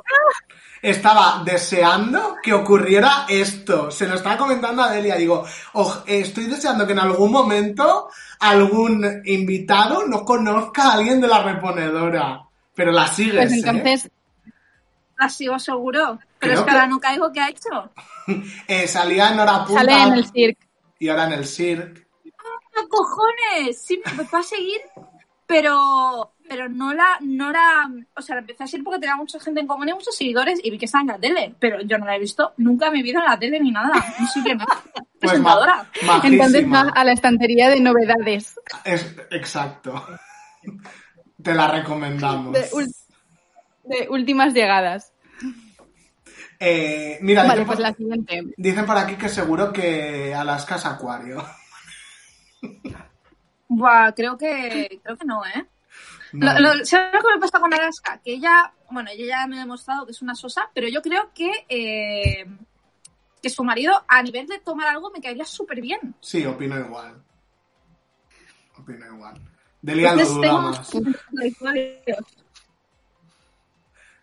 Estaba 0.80 1.42
deseando 1.44 2.36
que 2.42 2.54
ocurriera 2.54 3.26
esto. 3.28 3.90
Se 3.90 4.06
lo 4.06 4.14
estaba 4.14 4.38
comentando 4.38 4.82
a 4.82 4.90
Delia. 4.90 5.16
Digo, 5.16 5.44
"Oj, 5.74 6.04
eh, 6.06 6.20
estoy 6.20 6.44
deseando 6.44 6.86
que 6.86 6.92
en 6.92 7.00
algún 7.00 7.30
momento 7.30 8.08
algún 8.40 9.22
invitado 9.26 10.06
no 10.06 10.24
conozca 10.24 10.84
a 10.88 10.92
alguien 10.94 11.20
de 11.20 11.28
la 11.28 11.42
reponedora. 11.42 12.42
Pero 12.74 12.90
la 12.92 13.06
sigues, 13.08 13.34
Pues 13.36 13.52
¿eh? 13.52 13.56
entonces, 13.68 14.10
La 15.18 15.28
sigo 15.30 15.58
seguro. 15.58 16.18
Pero 16.38 16.38
Creo 16.38 16.52
es 16.54 16.60
que, 16.60 16.64
que- 16.66 16.70
ahora 16.72 16.86
no 16.86 17.00
caigo, 17.00 17.32
¿qué 17.32 17.40
ha 17.40 17.48
hecho? 17.48 17.90
Eh, 18.68 18.86
salía 18.88 19.30
en 19.30 19.40
hora 19.40 19.64
punta 19.64 19.80
sale 19.80 20.02
en 20.02 20.12
el 20.14 20.26
circo. 20.30 20.60
y 20.98 21.08
ahora 21.08 21.24
en 21.26 21.32
el 21.32 21.46
circ. 21.46 22.06
¡No, 22.76 22.88
cojones! 22.88 23.80
Sí, 23.80 23.98
me 24.04 24.10
empezó 24.10 24.36
a 24.38 24.42
seguir, 24.42 24.80
pero 25.46 26.32
pero 26.48 26.68
no 26.68 26.92
la, 26.94 27.06
no 27.20 27.50
la, 27.52 27.90
o 28.16 28.22
sea, 28.22 28.36
la 28.36 28.40
empecé 28.40 28.64
a 28.64 28.66
seguir 28.66 28.84
porque 28.84 29.00
tenía 29.00 29.16
mucha 29.16 29.38
gente 29.40 29.60
en 29.60 29.66
común 29.66 29.88
y 29.88 29.92
muchos 29.94 30.14
seguidores 30.16 30.60
y 30.62 30.70
vi 30.70 30.78
que 30.78 30.84
estaba 30.86 31.02
en 31.02 31.08
la 31.08 31.18
tele, 31.18 31.54
pero 31.58 31.80
yo 31.82 31.98
no 31.98 32.06
la 32.06 32.16
he 32.16 32.18
visto 32.18 32.52
nunca 32.58 32.86
en 32.88 32.92
mi 32.94 33.02
vida 33.02 33.18
en 33.20 33.24
la 33.26 33.38
tele 33.38 33.60
ni 33.60 33.70
nada, 33.70 33.92
no 34.18 34.26
sé. 34.28 34.40
Pues 35.18 35.32
Presentadora. 35.32 35.90
ma- 36.04 36.20
Entonces 36.24 36.70
va 36.70 36.80
a 36.94 37.02
la 37.04 37.12
estantería 37.12 37.70
de 37.70 37.80
novedades. 37.80 38.60
Es, 38.84 39.16
exacto. 39.30 40.06
Te 41.42 41.54
la 41.54 41.68
recomendamos. 41.68 42.52
De, 42.52 44.08
últimas 44.10 44.52
llegadas. 44.52 45.14
Eh, 46.60 47.18
mira, 47.22 47.42
Vale, 47.42 47.54
dicen, 47.54 47.66
pues 47.66 47.78
la 47.78 47.92
siguiente. 47.94 48.42
dicen 48.58 48.84
por 48.84 48.98
aquí 48.98 49.14
que 49.16 49.28
seguro 49.30 49.72
que 49.72 50.34
Alaska 50.34 50.76
es 50.76 50.84
acuario. 50.84 51.42
Buah, 53.68 54.12
creo 54.14 54.36
que, 54.38 55.00
creo 55.02 55.16
que 55.16 55.24
no, 55.24 55.44
¿eh? 55.46 55.66
No. 56.32 56.52
Lo, 56.52 56.74
lo- 56.74 56.84
¿Sabes 56.84 57.12
lo 57.14 57.20
que 57.20 57.34
me 57.34 57.40
pasa 57.40 57.60
con 57.60 57.72
Alaska? 57.72 58.20
Que 58.24 58.34
ella, 58.34 58.72
bueno, 58.90 59.10
ella 59.10 59.26
ya 59.26 59.46
me 59.46 59.56
ha 59.56 59.60
demostrado 59.60 60.04
que 60.06 60.12
es 60.12 60.22
una 60.22 60.34
sosa, 60.34 60.68
pero 60.74 60.88
yo 60.88 61.00
creo 61.02 61.30
que, 61.34 61.50
eh, 61.68 62.46
que 63.42 63.50
su 63.50 63.62
marido, 63.64 64.04
a 64.08 64.22
nivel 64.22 64.46
de 64.46 64.58
tomar 64.60 64.88
algo, 64.88 65.10
me 65.10 65.20
caería 65.20 65.44
súper 65.44 65.80
bien. 65.80 66.14
Sí, 66.20 66.44
opino 66.44 66.78
igual. 66.78 67.22
Opino 68.78 69.06
igual. 69.06 69.40
Delia 69.82 70.14
lo 70.14 70.24
duda 70.24 70.52
más. 70.60 70.90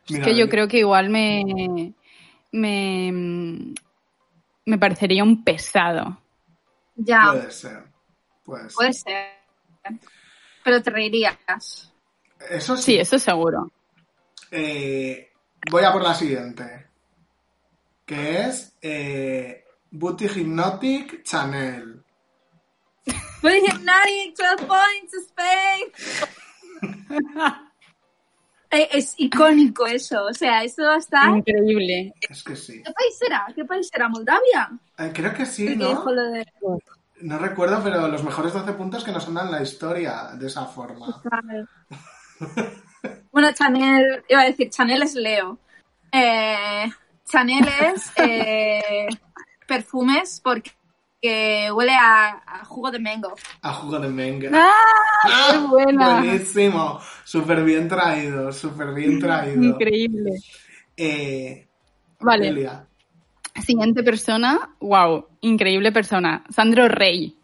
Mira, 0.10 0.26
que 0.26 0.36
yo 0.36 0.50
creo 0.50 0.68
que 0.68 0.80
igual 0.80 1.10
me, 1.10 1.94
me, 2.52 3.74
me 4.66 4.78
parecería 4.78 5.24
un 5.24 5.44
pesado. 5.44 6.20
Ya, 6.96 7.32
Puede 7.32 7.52
ser. 7.52 7.84
Puede 8.44 8.64
ser. 8.70 8.76
puede 8.76 8.94
ser. 8.94 9.30
Pero 10.64 10.82
te 10.84 10.90
reirías. 10.92 11.93
Eso 12.50 12.76
sí. 12.78 12.84
Sí, 12.84 12.98
eso 13.00 13.18
seguro. 13.20 13.72
Eh, 14.52 15.32
voy 15.72 15.84
a 15.84 15.92
por 15.92 16.04
la 16.04 16.14
siguiente. 16.14 16.88
Que 18.06 18.42
es 18.42 18.76
eh, 18.82 19.66
Booty 19.92 20.28
Hypnotic 20.28 21.24
Chanel. 21.24 22.04
But 23.42 23.54
Hypnotic, 23.54 24.36
12 24.38 24.68
points, 24.68 25.14
Spain. 25.14 25.92
Eh, 28.74 28.90
es 28.92 29.14
icónico 29.18 29.86
eso, 29.86 30.26
o 30.26 30.34
sea, 30.34 30.64
eso 30.64 30.82
va 30.82 30.96
a 30.96 30.98
estar... 30.98 31.30
Increíble. 31.30 32.12
Es 32.28 32.44
que 32.44 32.56
sí. 32.56 32.82
¿Qué 32.82 32.92
país 32.92 33.18
será? 33.20 33.46
¿Qué 33.54 33.66
país 33.66 33.88
será? 33.88 34.10
¿Moldavia? 34.10 34.72
Eh, 34.98 35.12
creo 35.14 35.32
que 35.32 35.46
sí, 35.46 35.76
¿no? 35.76 35.90
dijo 35.90 36.12
lo 36.12 36.24
de... 36.32 36.44
No 37.22 37.38
recuerdo, 37.38 37.82
pero 37.84 38.08
los 38.08 38.24
mejores 38.24 38.52
12 38.52 38.74
puntos 38.74 39.04
que 39.04 39.12
nos 39.12 39.26
sonan 39.26 39.52
la 39.52 39.62
historia 39.62 40.32
de 40.34 40.48
esa 40.48 40.66
forma. 40.66 41.22
Vale. 41.24 41.68
Bueno, 43.32 43.52
Chanel, 43.52 44.24
iba 44.30 44.42
a 44.42 44.46
decir, 44.46 44.70
Chanel 44.70 45.02
es 45.02 45.16
Leo. 45.16 45.58
Eh, 46.12 46.86
Chanel 47.28 47.68
es 47.68 48.12
eh, 48.18 49.08
perfumes 49.68 50.40
porque 50.44 50.72
que 51.24 51.72
huele 51.72 51.94
a, 51.94 52.44
a 52.46 52.66
jugo 52.66 52.92
de 52.92 53.00
mango. 53.00 53.34
A 53.62 53.72
jugo 53.72 53.98
de 53.98 54.10
menga. 54.10 54.52
¡Ah! 54.54 55.52
¡Qué 55.52 55.58
buena! 55.60 56.20
Buenísimo. 56.20 57.00
Súper 57.24 57.64
bien 57.64 57.88
traído, 57.88 58.52
súper 58.52 58.94
bien 58.94 59.20
traído. 59.20 59.64
Increíble. 59.64 60.32
Eh, 60.98 61.66
Vale. 62.20 62.84
Siguiente 63.66 64.04
persona. 64.04 64.76
Wow, 64.82 65.28
increíble 65.40 65.94
persona. 65.94 66.44
Sandro 66.50 66.90
Rey. 66.90 67.38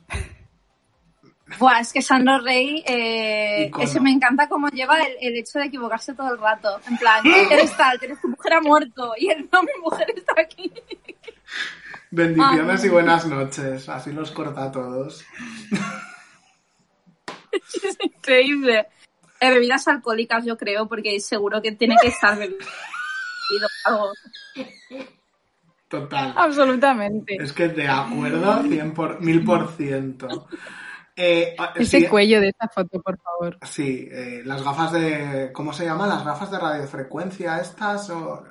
Buah, 1.57 1.79
es 1.79 1.91
que 1.91 2.01
Sandro 2.01 2.39
Rey, 2.39 2.83
eh, 2.85 3.71
ese 3.79 3.99
me 3.99 4.11
encanta 4.11 4.47
cómo 4.47 4.67
lleva 4.69 4.99
el, 4.99 5.13
el 5.19 5.37
hecho 5.37 5.59
de 5.59 5.65
equivocarse 5.65 6.13
todo 6.13 6.33
el 6.33 6.39
rato. 6.39 6.79
En 6.87 6.97
plan, 6.97 7.25
eres 7.25 7.75
tal, 7.75 7.97
eres 8.01 8.21
tu 8.21 8.29
mujer 8.29 8.53
ha 8.53 8.61
muerto 8.61 9.13
y 9.17 9.27
no, 9.27 9.63
mi 9.63 9.81
mujer 9.81 10.13
está 10.15 10.33
aquí. 10.41 10.71
Bendiciones 12.11 12.81
Ay. 12.81 12.87
y 12.87 12.91
buenas 12.91 13.25
noches. 13.25 13.89
Así 13.89 14.11
los 14.11 14.31
corta 14.31 14.65
a 14.65 14.71
todos. 14.71 15.25
Es 17.51 17.97
increíble. 18.01 18.87
Eh, 19.39 19.49
bebidas 19.49 19.87
alcohólicas, 19.87 20.45
yo 20.45 20.57
creo, 20.57 20.87
porque 20.87 21.19
seguro 21.19 21.61
que 21.61 21.71
tiene 21.71 21.95
que 22.01 22.09
estar 22.09 22.37
bebido 22.37 22.59
algo. 23.85 24.11
Total. 25.87 26.33
Absolutamente. 26.35 27.37
Es 27.39 27.53
que 27.53 27.69
de 27.69 27.87
acuerdo, 27.87 28.63
100 28.63 28.93
por, 28.93 29.21
mil 29.21 29.43
por 29.43 29.71
ciento. 29.71 30.47
Eh, 31.21 31.53
ah, 31.59 31.73
Ese 31.75 31.99
sí, 31.99 32.07
cuello 32.07 32.39
de 32.39 32.47
esa 32.47 32.69
foto, 32.69 33.01
por 33.01 33.19
favor. 33.19 33.57
sí, 33.63 34.07
eh, 34.09 34.41
las 34.45 34.63
gafas 34.63 34.93
de. 34.93 35.51
¿Cómo 35.51 35.73
se 35.73 35.83
llaman? 35.83 36.07
Las 36.07 36.23
gafas 36.23 36.49
de 36.49 36.59
radiofrecuencia 36.59 37.59
estas 37.59 38.09
o. 38.09 38.41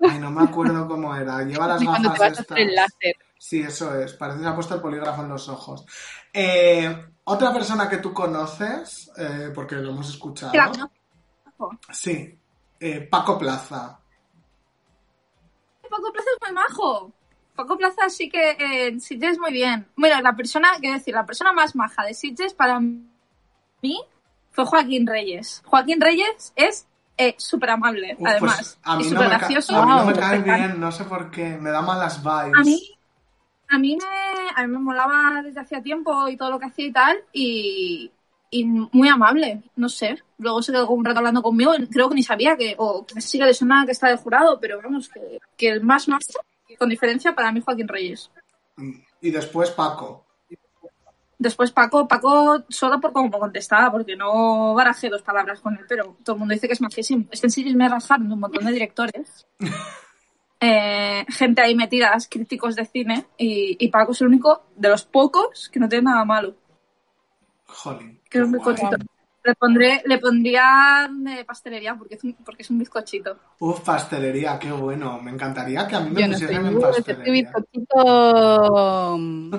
Ay, 0.00 0.18
no 0.18 0.28
me 0.32 0.42
acuerdo 0.42 0.88
cómo 0.88 1.14
era. 1.14 1.44
Lleva 1.44 1.68
las 1.68 1.80
cuando 1.84 2.12
te 2.12 2.18
gafas 2.18 2.30
vas 2.30 2.40
estas. 2.40 2.58
el 2.58 2.74
láser. 2.74 3.16
Sí, 3.38 3.62
eso 3.62 3.94
es. 3.96 4.12
Parece 4.14 4.38
que 4.38 4.44
se 4.44 4.50
ha 4.50 4.54
puesto 4.56 4.74
el 4.74 4.80
polígrafo 4.80 5.22
en 5.22 5.28
los 5.28 5.48
ojos. 5.48 5.86
Eh, 6.32 7.06
otra 7.24 7.52
persona 7.52 7.88
que 7.88 7.98
tú 7.98 8.12
conoces, 8.12 9.12
eh, 9.16 9.52
porque 9.54 9.76
lo 9.76 9.90
hemos 9.90 10.08
escuchado. 10.10 10.52
Sí, 11.92 12.36
eh, 12.80 13.00
Paco 13.08 13.38
Plaza. 13.38 14.00
Paco 15.88 16.12
Plaza 16.12 16.28
es 16.34 16.48
muy 16.48 16.54
majo. 16.54 17.12
Paco 17.62 17.76
Plaza 17.76 18.08
sí 18.08 18.28
que 18.30 18.52
eh, 18.52 18.86
en 18.88 19.00
Sitges 19.00 19.38
muy 19.38 19.52
bien. 19.52 19.86
Bueno, 19.96 20.20
la 20.22 20.34
persona, 20.34 20.68
quiero 20.80 20.94
decir, 20.96 21.14
la 21.14 21.26
persona 21.26 21.52
más 21.52 21.76
maja 21.76 22.04
de 22.04 22.14
Sitges 22.14 22.54
para 22.54 22.80
mí 22.80 24.00
fue 24.52 24.64
Joaquín 24.64 25.06
Reyes. 25.06 25.62
Joaquín 25.66 26.00
Reyes 26.00 26.52
es 26.56 26.86
eh, 27.16 27.34
súper 27.38 27.70
amable, 27.70 28.16
Uf, 28.18 28.26
además. 28.26 28.56
pues 28.56 28.78
a 28.82 28.96
mí, 28.96 29.02
y 29.04 29.10
no 29.10 29.20
súper 29.20 29.30
ca- 29.30 29.38
gracioso. 29.38 29.76
a 29.76 29.84
mí 29.86 29.92
no 29.92 30.04
me 30.06 30.12
cae 30.14 30.38
bien, 30.40 30.80
no 30.80 30.90
sé 30.90 31.04
por 31.04 31.30
qué. 31.30 31.58
Me 31.58 31.70
da 31.70 31.82
malas 31.82 32.22
vibes. 32.22 32.58
A 32.58 32.62
mí, 32.62 32.82
a 33.68 33.78
mí 33.78 33.96
me, 33.96 34.50
a 34.62 34.66
mí 34.66 34.72
me 34.72 34.78
molaba 34.78 35.42
desde 35.42 35.60
hacía 35.60 35.82
tiempo 35.82 36.28
y 36.28 36.36
todo 36.36 36.50
lo 36.50 36.58
que 36.58 36.66
hacía 36.66 36.86
y 36.86 36.92
tal, 36.92 37.18
y, 37.32 38.10
y 38.50 38.64
muy 38.64 39.08
amable, 39.08 39.62
no 39.76 39.88
sé. 39.88 40.18
Luego 40.38 40.62
se 40.62 40.72
quedó 40.72 40.88
un 40.88 41.04
rato 41.04 41.18
hablando 41.18 41.42
conmigo, 41.42 41.72
creo 41.90 42.08
que 42.08 42.14
ni 42.14 42.22
sabía 42.22 42.56
que, 42.56 42.74
o 42.78 43.04
que 43.06 43.20
sí 43.20 43.38
que 43.38 43.44
le 43.44 43.54
sonaba 43.54 43.84
que 43.86 43.92
está 43.92 44.08
de 44.08 44.16
jurado, 44.16 44.58
pero 44.58 44.80
vamos, 44.82 45.08
que, 45.10 45.38
que 45.58 45.68
el 45.68 45.82
más 45.82 46.08
más, 46.08 46.26
con 46.80 46.88
diferencia 46.88 47.34
para 47.34 47.52
mí 47.52 47.60
Joaquín 47.60 47.86
Reyes. 47.86 48.30
Y 49.20 49.30
después 49.30 49.70
Paco. 49.70 50.24
Después 51.38 51.70
Paco, 51.70 52.08
Paco 52.08 52.64
solo 52.70 52.98
por 53.00 53.12
cómo 53.12 53.38
contestaba, 53.38 53.92
porque 53.92 54.16
no 54.16 54.74
barajé 54.74 55.10
dos 55.10 55.22
palabras 55.22 55.60
con 55.60 55.76
él, 55.76 55.84
pero 55.86 56.16
todo 56.24 56.36
el 56.36 56.40
mundo 56.40 56.54
dice 56.54 56.66
que 56.66 56.72
es 56.72 56.80
majísimo. 56.80 57.26
Es 57.30 57.40
que 57.40 57.48
en 57.48 57.50
sí 57.50 57.74
me 57.74 57.88
rajaron 57.88 58.32
un 58.32 58.40
montón 58.40 58.64
de 58.64 58.72
directores. 58.72 59.46
Eh, 60.62 61.24
gente 61.30 61.62
ahí 61.62 61.74
metidas, 61.74 62.28
críticos 62.28 62.76
de 62.76 62.84
cine, 62.84 63.24
y, 63.38 63.82
y 63.82 63.88
Paco 63.88 64.12
es 64.12 64.20
el 64.20 64.26
único 64.26 64.66
de 64.76 64.90
los 64.90 65.06
pocos 65.06 65.70
que 65.70 65.80
no 65.80 65.88
tiene 65.88 66.04
nada 66.04 66.22
malo, 66.26 66.54
Jolín. 67.64 68.20
que 68.28 68.40
es 68.40 68.52
bizcochito. 68.52 68.98
Le 69.42 69.54
pondré, 69.54 70.02
le 70.04 70.18
pondría 70.18 71.08
de 71.10 71.44
pastelería 71.46 71.94
porque 71.94 72.16
es 72.16 72.24
un, 72.24 72.34
porque 72.44 72.62
es 72.62 72.68
un 72.70 72.78
bizcochito. 72.78 73.38
Uf, 73.58 73.80
pastelería, 73.80 74.58
qué 74.58 74.70
bueno. 74.70 75.18
Me 75.22 75.30
encantaría 75.30 75.86
que 75.88 75.96
a 75.96 76.00
mí 76.00 76.10
me 76.10 76.20
Yo 76.20 76.26
no 76.28 76.34
soy 76.36 76.46
pusieran 76.46 76.66
en 76.66 76.80
pastelería. 76.80 77.32
bizcochito. 77.32 79.18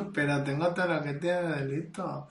Pero 0.13 0.43
tengo 0.43 0.73
todo 0.73 0.87
lo 0.87 1.01
que 1.01 1.13
tiene 1.15 1.41
delito. 1.41 2.27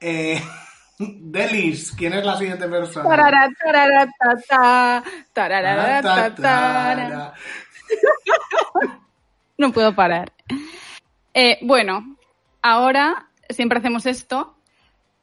Eh, 0.00 0.40
Delis, 0.98 1.92
¿quién 1.92 2.14
es 2.14 2.24
la 2.24 2.36
siguiente 2.36 2.66
persona? 2.68 3.08
Tarara, 3.08 3.48
tarara, 3.64 4.06
ta, 4.06 4.34
ta, 4.48 5.04
tarara, 5.32 6.02
ta, 6.02 6.34
ta, 6.34 6.34
tara. 6.34 7.08
tara. 7.08 7.34
No 9.60 9.72
puedo 9.72 9.92
parar. 9.92 10.32
Eh, 11.34 11.58
bueno, 11.62 12.16
ahora 12.62 13.26
siempre 13.50 13.78
hacemos 13.80 14.06
esto. 14.06 14.54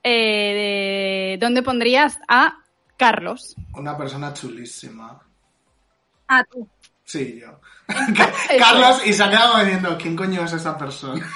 Eh, 0.08 0.54
de- 0.54 1.38
¿Dónde 1.44 1.64
pondrías 1.64 2.20
a 2.28 2.60
Carlos? 2.96 3.56
Una 3.74 3.98
persona 3.98 4.32
chulísima. 4.34 5.20
Ah, 6.28 6.44
tú. 6.44 6.68
Sí, 7.04 7.40
yo. 7.42 7.60
Carlos, 8.60 9.02
y 9.06 9.14
se 9.14 9.24
quedado 9.30 9.58
diciendo, 9.64 9.98
¿quién 10.00 10.16
coño 10.16 10.44
es 10.46 10.54
esa 10.54 10.78
persona? 10.78 11.28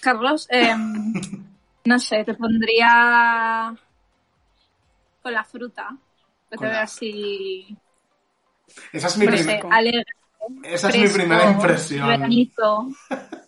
Carlos, 0.00 0.46
eh, 0.50 0.74
no 1.84 1.98
sé, 1.98 2.24
te 2.24 2.34
pondría 2.34 3.74
con 5.22 5.32
la 5.32 5.44
fruta. 5.44 5.96
Te 6.50 6.56
veo 6.58 6.78
así, 6.80 7.76
Esa 8.92 9.06
es 9.08 9.16
mi, 9.18 9.26
no 9.26 9.32
primer- 9.32 9.60
sé, 9.60 9.66
alegre. 9.70 10.04
esa 10.64 10.88
es 10.88 10.96
mi 10.98 11.08
primera 11.08 11.50
impresión. 11.50 12.08
veranito. 12.08 12.88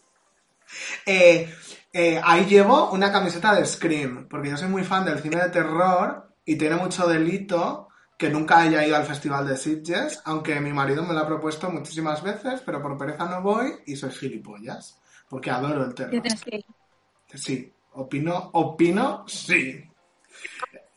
Eh, 1.05 1.55
eh, 1.93 2.21
ahí 2.25 2.47
llevo 2.47 2.91
una 2.91 3.13
camiseta 3.13 3.55
de 3.55 3.67
Scream, 3.67 4.27
porque 4.29 4.51
yo 4.51 4.57
soy 4.57 4.69
muy 4.69 4.83
fan 4.83 5.05
del 5.05 5.21
cine 5.21 5.43
de 5.43 5.51
terror 5.51 6.35
y 6.45 6.57
tiene 6.57 6.77
mucho 6.77 7.07
delito 7.07 7.89
que 8.17 8.31
nunca 8.31 8.61
haya 8.61 8.87
ido 8.87 8.97
al 8.97 9.05
Festival 9.05 9.47
de 9.47 9.57
Sitges, 9.57 10.23
aunque 10.25 10.61
mi 10.61 10.73
marido 10.73 11.03
me 11.03 11.13
lo 11.13 11.21
ha 11.21 11.27
propuesto 11.27 11.71
muchísimas 11.71 12.23
veces, 12.23 12.63
pero 12.65 12.81
por 12.81 12.97
pereza 12.97 13.27
no 13.27 13.43
voy 13.43 13.73
y 13.87 13.97
soy 13.97 14.11
gilipollas, 14.11 15.01
porque 15.29 15.51
adoro 15.51 15.85
el 15.85 15.95
terror. 15.95 16.13
tienes 16.23 16.45
que 16.45 16.57
ir. 16.57 16.65
Sí, 17.35 17.73
opino, 17.95 18.51
opino, 18.53 19.25
sí. 19.27 19.83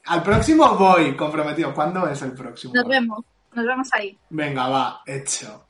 Al 0.05 0.21
próximo 0.21 0.75
voy, 0.75 1.15
comprometido. 1.15 1.73
¿Cuándo 1.73 2.07
es 2.07 2.21
el 2.21 2.33
próximo? 2.33 2.73
Nos 2.75 2.87
vemos, 2.87 3.25
nos 3.53 3.65
vemos 3.65 3.89
ahí. 3.93 4.17
Venga, 4.29 4.67
va, 4.67 5.01
hecho. 5.05 5.64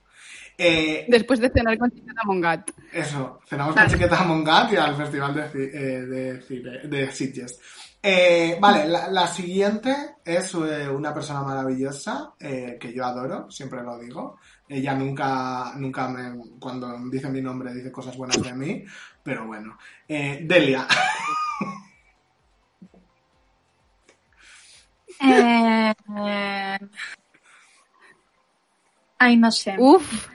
Eh, 0.58 1.06
Después 1.10 1.40
de 1.40 1.50
cenar 1.50 1.78
con 1.78 1.92
Chiquita 1.92 2.22
Mongat. 2.26 2.72
Eso, 2.94 3.40
cenamos 3.48 3.76
con 3.76 3.88
Chiqueta 3.88 4.24
Mongat 4.24 4.72
y 4.74 4.76
al 4.78 4.96
Festival 4.96 5.34
de, 5.34 5.42
eh, 5.66 6.02
de, 6.06 6.42
Cine- 6.42 6.88
de 6.88 7.12
Sitges. 7.12 7.60
Eh, 8.02 8.58
vale, 8.62 8.88
la, 8.88 9.08
la 9.10 9.26
siguiente 9.28 10.18
es 10.24 10.54
eh, 10.54 10.88
una 10.88 11.12
persona 11.14 11.42
maravillosa 11.42 12.34
eh, 12.40 12.78
que 12.80 12.94
yo 12.94 13.04
adoro, 13.04 13.50
siempre 13.50 13.82
lo 13.82 13.98
digo. 13.98 14.38
Ella 14.70 14.94
nunca, 14.94 15.74
nunca 15.76 16.08
me, 16.08 16.40
cuando 16.60 16.98
dice 17.10 17.30
mi 17.30 17.42
nombre 17.42 17.74
dice 17.74 17.92
cosas 17.92 18.16
buenas 18.16 18.42
de 18.44 18.54
mí, 18.54 18.84
pero 19.24 19.48
bueno. 19.48 19.78
Eh, 20.08 20.42
Delia. 20.44 20.88
Eh, 25.22 25.94
eh, 26.18 26.78
Ay, 29.18 29.38
no 29.38 29.52
sé. 29.52 29.76
Uf, 29.80 30.28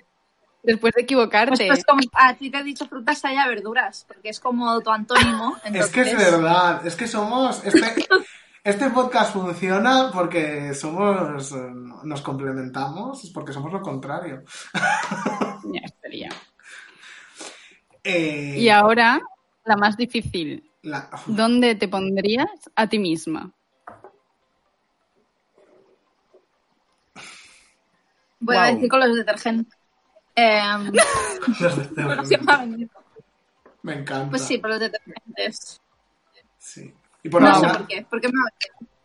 después 0.62 0.92
de 0.94 1.02
equivocarte. 1.02 1.66
pues 1.66 1.84
como 1.84 2.00
a 2.12 2.34
ti 2.34 2.50
te 2.50 2.58
he 2.58 2.62
dicho 2.64 2.86
frutas, 2.86 3.24
haya 3.24 3.46
verduras, 3.46 4.04
porque 4.06 4.28
es 4.30 4.40
como 4.40 4.80
tu 4.80 4.90
antónimo. 4.90 5.56
Es 5.72 5.86
que 5.90 6.02
es 6.02 6.16
verdad, 6.16 6.86
es 6.86 6.96
que 6.96 7.06
somos... 7.06 7.64
Este, 7.64 8.06
este 8.62 8.90
podcast 8.90 9.32
funciona 9.32 10.10
porque 10.12 10.74
somos... 10.74 11.52
nos 12.04 12.22
complementamos, 12.22 13.24
es 13.24 13.30
porque 13.30 13.52
somos 13.52 13.72
lo 13.72 13.80
contrario. 13.80 14.42
Ya 15.64 15.80
estaría. 15.84 16.30
Eh, 18.02 18.54
Y 18.58 18.68
ahora, 18.70 19.20
la 19.64 19.76
más 19.76 19.96
difícil. 19.96 20.70
la- 20.82 21.10
¿Dónde 21.26 21.74
te 21.74 21.86
pondrías 21.86 22.48
a 22.74 22.86
ti 22.86 22.98
misma? 22.98 23.52
Voy 28.40 28.56
a 28.56 28.62
decir 28.72 28.88
con 28.88 29.00
los 29.00 29.14
detergentes. 29.14 29.78
Eh, 30.40 30.90
Los 31.60 31.76
detergentes. 31.76 32.04
por 32.06 32.16
lo 32.16 32.76
que 32.78 32.88
me 33.82 33.94
encanta. 33.94 34.30
pues 34.30 34.42
sí, 34.42 34.58
por 34.58 34.70
los 34.70 34.80
detergentes. 34.80 35.80
Sí. 36.58 36.94
Y 37.22 37.28
por 37.28 37.42
no 37.42 37.60
sé 37.60 37.66
por 37.68 37.86
qué. 37.86 38.06
¿Por 38.08 38.20
qué 38.20 38.28
me? 38.28 38.34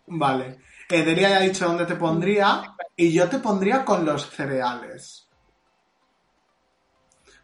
Vale. 0.07 0.59
Eh, 0.89 1.03
Delia 1.03 1.29
ya 1.29 1.37
ha 1.37 1.41
dicho 1.41 1.65
dónde 1.67 1.85
te 1.85 1.95
pondría 1.95 2.75
y 2.95 3.11
yo 3.11 3.27
te 3.29 3.39
pondría 3.39 3.83
con 3.83 4.05
los 4.05 4.29
cereales. 4.29 5.27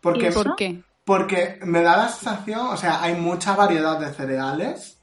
Porque, 0.01 0.29
¿Y 0.29 0.31
por 0.31 0.55
qué? 0.55 0.83
porque 1.05 1.59
me 1.63 1.81
da 1.81 1.97
la 1.97 2.09
sensación, 2.09 2.67
o 2.67 2.77
sea, 2.77 3.01
hay 3.01 3.15
mucha 3.15 3.55
variedad 3.55 3.99
de 3.99 4.13
cereales 4.13 4.99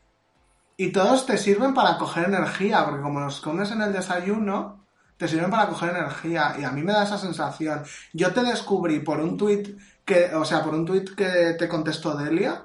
y 0.77 0.91
todos 0.93 1.27
te 1.27 1.37
sirven 1.37 1.75
para 1.75 1.99
coger 1.99 2.27
energía, 2.27 2.85
porque 2.85 3.03
como 3.03 3.21
los 3.21 3.41
comes 3.41 3.71
en 3.73 3.83
el 3.83 3.93
desayuno, 3.93 4.85
te 5.19 5.29
sirven 5.29 5.51
para 5.51 5.67
coger 5.69 5.91
energía 5.91 6.55
y 6.59 6.65
a 6.65 6.71
mí 6.71 6.83
me 6.83 6.93
da 6.93 7.03
esa 7.05 7.19
sensación. 7.19 7.83
Yo 8.15 8.33
te 8.33 8.43
descubrí 8.43 9.01
por 9.01 9.21
un 9.21 9.37
tuit 9.37 9.77
que, 10.05 10.35
o 10.35 10.45
sea, 10.45 10.63
por 10.65 10.75
un 10.75 10.87
tuit 10.87 11.15
que 11.15 11.55
te 11.59 11.69
contestó 11.69 12.17
Delia 12.17 12.65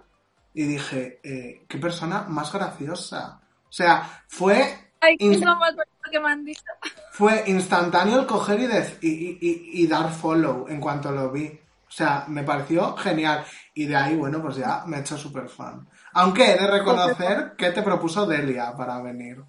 y 0.54 0.64
dije, 0.64 1.20
eh, 1.24 1.66
qué 1.68 1.78
persona 1.80 2.22
más 2.30 2.54
graciosa. 2.54 3.42
O 3.68 3.72
sea, 3.72 4.24
fue 4.28 4.92
Ay, 5.02 5.18
qué 5.18 5.38
más 5.40 5.74
que 6.10 6.20
me 6.20 6.30
han 6.32 6.46
dicho. 6.46 6.64
fue 7.12 7.44
instantáneo 7.48 8.20
el 8.20 8.26
coger 8.28 8.60
y- 9.02 9.82
y 9.82 9.88
dar 9.88 10.10
follow 10.12 10.68
en 10.70 10.80
cuanto 10.80 11.12
lo 11.12 11.32
vi. 11.32 11.48
O 11.48 11.96
sea, 11.96 12.26
me 12.28 12.44
pareció 12.44 12.96
genial. 12.98 13.46
Y 13.74 13.86
de 13.86 13.96
ahí, 13.96 14.16
bueno, 14.16 14.42
pues 14.42 14.56
ya 14.56 14.84
me 14.88 14.98
he 14.98 15.00
hecho 15.02 15.18
súper 15.18 15.48
fan. 15.50 15.88
Aunque 16.14 16.52
he 16.54 16.58
de 16.58 16.68
reconocer 16.68 17.54
que 17.58 17.72
te 17.72 17.82
propuso 17.84 18.26
Delia 18.26 18.76
para 18.76 19.00
venir. 19.02 19.44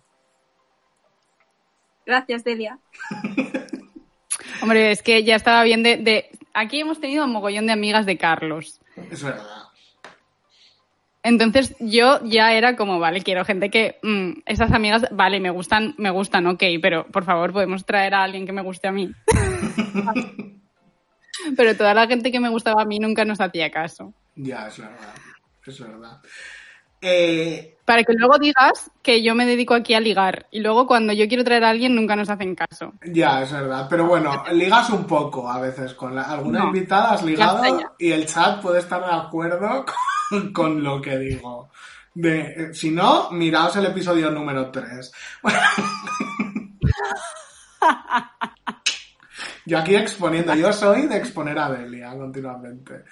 Gracias, 2.07 2.45
Delia. 2.45 2.79
Hombre, 4.63 4.91
es 4.91 5.03
que 5.03 5.25
ya 5.25 5.37
estaba 5.37 5.63
bien 5.63 5.83
de, 5.83 5.97
de... 5.97 6.31
Aquí 6.55 6.81
hemos 6.81 7.01
tenido 7.01 7.25
un 7.25 7.33
mogollón 7.33 7.67
de 7.67 7.73
amigas 7.73 8.07
de 8.07 8.17
Carlos. 8.17 8.81
Es 9.11 9.23
verdad. 9.23 9.65
Entonces 11.25 11.75
yo 11.81 12.21
ya 12.23 12.53
era 12.53 12.77
como, 12.77 12.99
vale, 12.99 13.23
quiero 13.23 13.47
gente 13.47 13.71
que 13.71 13.99
mm, 14.03 14.43
esas 14.45 14.71
amigas, 14.73 15.07
vale, 15.11 15.41
me 15.41 15.49
gustan, 15.49 15.95
me 15.97 16.11
gustan, 16.11 16.47
ok, 16.47 16.63
pero 16.83 17.07
por 17.07 17.25
favor 17.25 17.53
podemos 17.53 17.87
traer 17.87 18.15
a 18.15 18.23
alguien 18.23 18.45
que 18.45 18.53
me 18.53 18.61
guste 18.61 18.89
a 18.89 18.93
mí. 18.93 19.11
pero 21.57 21.75
toda 21.77 21.95
la 21.95 22.07
gente 22.07 22.31
que 22.31 22.41
me 22.41 22.51
gustaba 22.51 22.83
a 22.83 22.85
mí 22.85 22.99
nunca 22.99 23.25
nos 23.25 23.41
hacía 23.41 23.71
caso. 23.71 24.13
Ya, 24.37 24.69
es 24.69 24.79
verdad. 24.79 25.15
Es 25.67 25.81
verdad. 25.81 26.21
Eh, 27.01 27.74
Para 27.85 28.03
que 28.03 28.15
luego 28.15 28.39
digas 28.39 28.91
que 29.03 29.23
yo 29.23 29.35
me 29.35 29.45
dedico 29.45 29.75
aquí 29.75 29.93
a 29.95 30.01
ligar 30.01 30.47
y 30.51 30.61
luego 30.61 30.87
cuando 30.87 31.13
yo 31.13 31.29
quiero 31.29 31.45
traer 31.45 31.65
a 31.65 31.71
alguien 31.71 31.95
nunca 31.95 32.17
nos 32.17 32.31
hacen 32.31 32.55
caso. 32.55 32.93
ya, 33.13 33.43
es 33.43 33.53
verdad. 33.53 33.87
Pero 33.91 34.07
bueno, 34.07 34.43
ligas 34.53 34.89
un 34.91 35.07
poco 35.07 35.51
a 35.51 35.61
veces 35.61 35.93
con 35.95 36.15
la- 36.15 36.23
alguna 36.23 36.61
No, 36.61 36.67
invitada, 36.67 37.13
has 37.13 37.23
ligado 37.23 37.63
y 37.99 38.13
el 38.13 38.27
chat 38.27 38.61
puede 38.63 38.79
estar 38.81 39.05
de 39.05 39.13
acuerdo 39.13 39.85
con, 40.31 40.53
con 40.53 40.83
lo 40.83 41.01
que 41.03 41.19
digo. 41.19 41.69
De, 42.15 42.41
eh, 42.41 42.75
si 42.75 42.91
no, 42.91 43.31
miraos 43.33 43.77
el 43.77 43.87
episodio 43.87 44.31
número 44.31 44.71
3. 44.71 45.13
yo 49.67 49.79
aquí 49.79 49.97
exponiendo, 49.97 50.55
yo 50.55 50.73
soy 50.73 51.07
de 51.07 51.17
exponer 51.17 51.59
a 51.59 51.71
Delia 51.71 52.11
continuamente. 52.17 53.05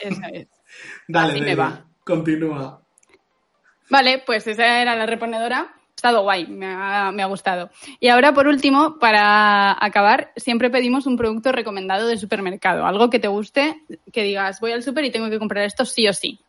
Esa 0.00 0.26
es. 0.28 0.48
Dale, 1.08 1.34
Delia, 1.34 1.56
va. 1.56 1.84
continúa. 2.04 2.81
Vale, 3.92 4.22
pues 4.24 4.46
esa 4.46 4.80
era 4.80 4.96
la 4.96 5.04
reponedora. 5.04 5.58
Ha 5.60 5.94
estado 5.94 6.22
guay, 6.22 6.46
me 6.46 6.66
ha, 6.66 7.12
me 7.12 7.22
ha 7.22 7.26
gustado. 7.26 7.70
Y 8.00 8.08
ahora, 8.08 8.32
por 8.32 8.48
último, 8.48 8.98
para 8.98 9.76
acabar, 9.84 10.32
siempre 10.34 10.70
pedimos 10.70 11.06
un 11.06 11.18
producto 11.18 11.52
recomendado 11.52 12.06
de 12.06 12.16
supermercado. 12.16 12.86
Algo 12.86 13.10
que 13.10 13.18
te 13.18 13.28
guste, 13.28 13.82
que 14.10 14.22
digas, 14.22 14.60
voy 14.60 14.72
al 14.72 14.82
super 14.82 15.04
y 15.04 15.12
tengo 15.12 15.28
que 15.28 15.38
comprar 15.38 15.64
esto 15.64 15.84
sí 15.84 16.08
o 16.08 16.14
sí. 16.14 16.40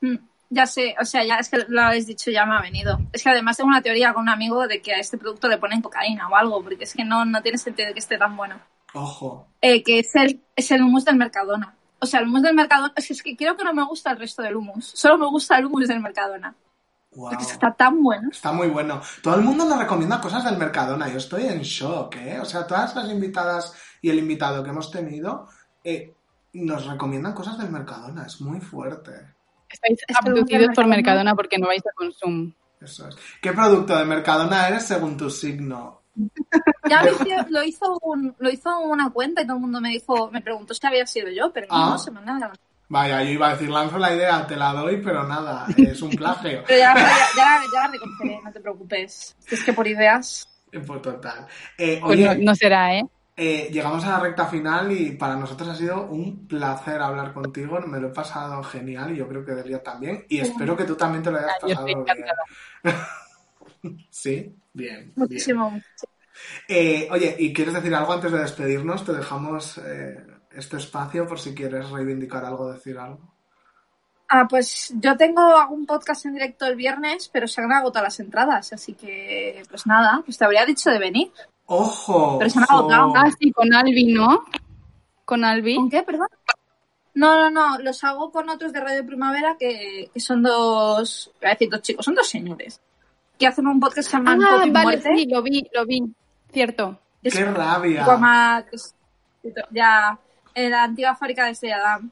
Mm, 0.00 0.14
Ya 0.50 0.66
sé, 0.66 0.94
o 1.00 1.04
sea, 1.04 1.24
ya 1.24 1.38
es 1.38 1.48
que 1.48 1.64
lo 1.66 1.82
habéis 1.82 2.06
dicho, 2.06 2.30
ya 2.30 2.46
me 2.46 2.54
ha 2.54 2.62
venido. 2.62 3.00
Es 3.12 3.24
que 3.24 3.30
además 3.30 3.56
tengo 3.56 3.68
una 3.70 3.82
teoría 3.82 4.12
con 4.14 4.22
un 4.22 4.28
amigo 4.28 4.68
de 4.68 4.80
que 4.80 4.94
a 4.94 5.00
este 5.00 5.18
producto 5.18 5.48
le 5.48 5.58
ponen 5.58 5.82
cocaína 5.82 6.28
o 6.28 6.36
algo, 6.36 6.62
porque 6.62 6.84
es 6.84 6.94
que 6.94 7.04
no, 7.04 7.24
no 7.24 7.42
tiene 7.42 7.58
sentido 7.58 7.92
que 7.92 7.98
esté 7.98 8.16
tan 8.16 8.36
bueno. 8.36 8.60
Ojo. 8.92 9.48
Eh, 9.60 9.82
que 9.82 9.98
es 9.98 10.14
el, 10.14 10.40
es 10.54 10.70
el 10.70 10.82
hummus 10.82 11.04
del 11.04 11.16
Mercadona. 11.16 11.74
O 12.04 12.06
sea, 12.06 12.20
el 12.20 12.26
hummus 12.26 12.42
del 12.42 12.54
Mercadona, 12.54 12.92
es 12.96 13.06
que, 13.06 13.12
es 13.14 13.22
que 13.22 13.36
creo 13.36 13.56
que 13.56 13.64
no 13.64 13.74
me 13.74 13.84
gusta 13.84 14.12
el 14.12 14.18
resto 14.18 14.42
del 14.42 14.56
hummus. 14.56 14.86
Solo 14.94 15.18
me 15.18 15.26
gusta 15.26 15.58
el 15.58 15.66
hummus 15.66 15.88
del 15.88 16.00
Mercadona. 16.00 16.54
Wow. 17.16 17.30
Porque 17.30 17.44
está 17.44 17.72
tan 17.72 18.02
bueno. 18.02 18.28
Está 18.30 18.52
muy 18.52 18.68
bueno. 18.68 19.00
Todo 19.22 19.36
el 19.36 19.42
mundo 19.42 19.64
nos 19.64 19.78
recomienda 19.78 20.20
cosas 20.20 20.44
del 20.44 20.56
Mercadona. 20.56 21.08
Yo 21.08 21.18
estoy 21.18 21.44
en 21.46 21.62
shock, 21.62 22.16
¿eh? 22.16 22.40
O 22.40 22.44
sea, 22.44 22.66
todas 22.66 22.94
las 22.96 23.08
invitadas 23.08 23.72
y 24.02 24.10
el 24.10 24.18
invitado 24.18 24.64
que 24.64 24.70
hemos 24.70 24.90
tenido 24.90 25.48
eh, 25.84 26.12
nos 26.54 26.86
recomiendan 26.86 27.32
cosas 27.32 27.56
del 27.58 27.70
Mercadona. 27.70 28.26
Es 28.26 28.40
muy 28.40 28.60
fuerte. 28.60 29.12
Estáis 29.68 29.98
abducidos 30.14 30.68
por 30.74 30.86
Mercadona- 30.86 31.34
porque 31.34 31.58
no 31.58 31.66
vais 31.68 31.82
a 31.86 31.90
Consum. 31.96 32.52
Eso 32.80 33.08
es. 33.08 33.16
¿Qué 33.40 33.52
producto 33.52 33.96
de 33.96 34.04
Mercadona 34.04 34.68
eres 34.68 34.84
según 34.84 35.16
tu 35.16 35.30
signo? 35.30 36.02
Ya 36.88 37.02
lo 37.02 37.10
hizo, 37.12 37.24
lo 37.50 37.62
hizo, 37.64 37.98
un- 38.02 38.34
lo 38.38 38.50
hizo 38.50 38.78
una 38.80 39.10
cuenta 39.10 39.42
y 39.42 39.46
todo 39.46 39.56
el 39.56 39.62
mundo 39.62 39.80
me 39.80 39.90
dijo, 39.90 40.30
me 40.30 40.40
preguntó 40.40 40.74
si 40.74 40.86
había 40.86 41.06
sido 41.06 41.28
yo, 41.30 41.52
pero 41.52 41.66
Ah. 41.70 41.90
no, 41.90 41.98
se 41.98 42.10
me 42.10 42.20
nada. 42.20 42.52
Vaya, 42.88 43.22
yo 43.24 43.30
iba 43.30 43.48
a 43.48 43.52
decir, 43.52 43.70
lanzo 43.70 43.98
la 43.98 44.14
idea, 44.14 44.46
te 44.46 44.56
la 44.56 44.72
doy, 44.72 44.98
pero 45.02 45.24
nada, 45.24 45.66
es 45.76 46.00
un 46.02 46.10
plagio. 46.10 46.62
Pero 46.66 46.78
ya, 46.78 46.94
ya, 46.94 47.08
ya, 47.36 47.60
ya 47.72 47.80
la 47.86 47.88
reconoceré, 47.92 48.40
no 48.44 48.52
te 48.52 48.60
preocupes. 48.60 49.34
Es 49.50 49.64
que 49.64 49.72
por 49.72 49.86
ideas. 49.88 50.48
Pues 50.86 51.02
total. 51.02 51.46
Eh, 51.78 51.98
Pues 52.00 52.12
oye, 52.18 52.34
no, 52.36 52.44
no 52.44 52.54
será, 52.54 52.94
¿eh? 52.94 53.06
eh, 53.36 53.68
llegamos 53.72 54.04
a 54.04 54.10
la 54.10 54.20
recta 54.20 54.46
final 54.46 54.92
y 54.92 55.12
para 55.12 55.34
nosotros 55.36 55.68
ha 55.70 55.74
sido 55.74 56.06
un 56.06 56.46
placer 56.46 57.00
hablar 57.00 57.32
contigo. 57.32 57.80
Me 57.80 57.98
lo 57.98 58.08
he 58.08 58.12
pasado 58.12 58.62
genial 58.62 59.12
y 59.12 59.16
yo 59.16 59.26
creo 59.28 59.44
que 59.44 59.52
Delia 59.52 59.82
también. 59.82 60.24
Y 60.28 60.38
espero 60.40 60.76
que 60.76 60.84
tú 60.84 60.94
también 60.94 61.22
te 61.24 61.30
lo 61.30 61.38
hayas 61.38 61.52
Ah, 61.56 61.66
pasado 61.66 61.86
bien. 61.86 62.04
sí, 64.10 64.54
bien. 64.74 64.96
bien. 64.96 65.12
Muchísimo. 65.16 65.80
Eh, 66.68 67.08
oye, 67.10 67.36
¿y 67.38 67.52
quieres 67.52 67.74
decir 67.74 67.94
algo 67.94 68.12
antes 68.12 68.32
de 68.32 68.38
despedirnos? 68.38 69.04
Te 69.04 69.12
dejamos 69.12 69.78
eh, 69.78 70.24
este 70.52 70.76
espacio 70.76 71.26
por 71.26 71.38
si 71.38 71.54
quieres 71.54 71.90
reivindicar 71.90 72.44
algo, 72.44 72.72
decir 72.72 72.98
algo. 72.98 73.34
Ah, 74.28 74.46
pues 74.48 74.92
yo 74.96 75.16
tengo 75.16 75.42
algún 75.56 75.86
podcast 75.86 76.26
en 76.26 76.34
directo 76.34 76.66
el 76.66 76.76
viernes, 76.76 77.28
pero 77.32 77.46
se 77.46 77.60
han 77.60 77.72
agotado 77.72 78.04
las 78.04 78.18
entradas, 78.20 78.72
así 78.72 78.94
que 78.94 79.62
pues 79.68 79.86
nada, 79.86 80.22
pues 80.24 80.38
te 80.38 80.44
habría 80.44 80.64
dicho 80.64 80.90
de 80.90 80.98
venir. 80.98 81.30
¡Ojo! 81.66 82.38
Pero 82.38 82.50
se 82.50 82.58
han 82.58 82.64
agotado. 82.68 83.12
Ah, 83.14 83.30
sí, 83.38 83.52
con 83.52 83.72
Albi, 83.72 84.12
¿no? 84.12 84.44
Con 85.24 85.44
Albi. 85.44 85.76
¿Con 85.76 85.90
qué, 85.90 86.02
perdón? 86.02 86.28
No, 87.14 87.36
no, 87.36 87.50
no, 87.50 87.78
los 87.78 88.02
hago 88.02 88.32
con 88.32 88.48
otros 88.48 88.72
de 88.72 88.80
Radio 88.80 89.06
Primavera 89.06 89.56
que, 89.56 90.10
que 90.12 90.20
son 90.20 90.42
dos, 90.42 91.30
voy 91.40 91.50
a 91.50 91.52
decir 91.52 91.70
dos 91.70 91.82
chicos, 91.82 92.04
son 92.04 92.16
dos 92.16 92.28
señores, 92.28 92.80
que 93.38 93.46
hacen 93.46 93.66
un 93.66 93.80
podcast 93.80 94.08
que 94.08 94.10
se 94.10 94.16
llama 94.16 94.32
Ah, 94.40 94.58
vale, 94.68 94.82
Muerte. 94.82 95.12
sí, 95.16 95.26
lo 95.26 95.42
vi, 95.42 95.68
lo 95.72 95.84
vi. 95.86 96.02
Cierto. 96.52 97.00
Es 97.22 97.34
¡Qué 97.34 97.44
rabia! 97.44 98.04
Guama- 98.04 98.64
que 98.68 98.76
es- 98.76 98.94
ya, 99.70 100.18
en 100.54 100.70
la 100.70 100.84
antigua 100.84 101.14
fábrica 101.16 101.44
de 101.44 101.50
Estrella 101.52 101.78
Damm. 101.80 102.10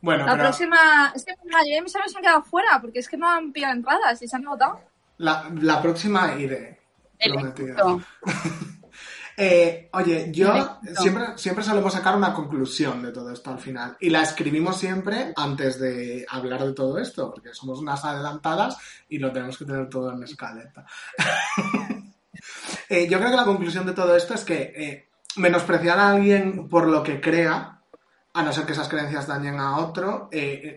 Bueno, 0.00 0.24
La 0.26 0.32
pero 0.32 0.44
próxima, 0.44 1.12
es 1.14 1.24
que 1.24 1.32
la 1.44 1.52
mayoría 1.58 1.76
de 1.76 1.82
mis 1.82 1.94
amigos 1.96 2.12
se 2.12 2.18
han 2.18 2.22
quedado 2.22 2.42
fuera 2.44 2.80
porque 2.80 3.00
es 3.00 3.08
que 3.08 3.16
no 3.16 3.28
han 3.28 3.52
pillado 3.52 3.74
entradas 3.74 4.22
y 4.22 4.28
se 4.28 4.36
han 4.36 4.46
agotado. 4.46 4.80
la, 5.18 5.50
la 5.60 5.82
próxima 5.82 6.34
iré. 6.38 6.78
El. 7.18 7.32
Eh, 9.40 9.88
oye, 9.92 10.32
yo 10.32 10.52
Perfecto. 10.52 11.00
siempre, 11.00 11.24
siempre 11.36 11.62
solemos 11.62 11.92
sacar 11.92 12.16
una 12.16 12.34
conclusión 12.34 13.00
de 13.04 13.12
todo 13.12 13.32
esto 13.32 13.50
al 13.50 13.60
final. 13.60 13.96
Y 14.00 14.10
la 14.10 14.22
escribimos 14.22 14.78
siempre 14.78 15.32
antes 15.36 15.78
de 15.78 16.26
hablar 16.28 16.64
de 16.64 16.72
todo 16.72 16.98
esto, 16.98 17.30
porque 17.30 17.54
somos 17.54 17.78
unas 17.78 18.04
adelantadas 18.04 18.76
y 19.08 19.18
lo 19.18 19.30
tenemos 19.30 19.56
que 19.56 19.64
tener 19.64 19.88
todo 19.88 20.12
en 20.12 20.22
escaleta. 20.24 20.84
Eh, 22.90 23.08
yo 23.08 23.18
creo 23.18 23.30
que 23.30 23.36
la 23.36 23.44
conclusión 23.44 23.84
de 23.84 23.92
todo 23.92 24.16
esto 24.16 24.32
es 24.32 24.44
que 24.44 24.72
eh, 24.74 25.08
menospreciar 25.36 25.98
a 25.98 26.10
alguien 26.10 26.68
por 26.68 26.86
lo 26.86 27.02
que 27.02 27.20
crea, 27.20 27.82
a 28.32 28.42
no 28.42 28.52
ser 28.52 28.64
que 28.64 28.72
esas 28.72 28.88
creencias 28.88 29.26
dañen 29.26 29.58
a 29.58 29.78
otro, 29.78 30.30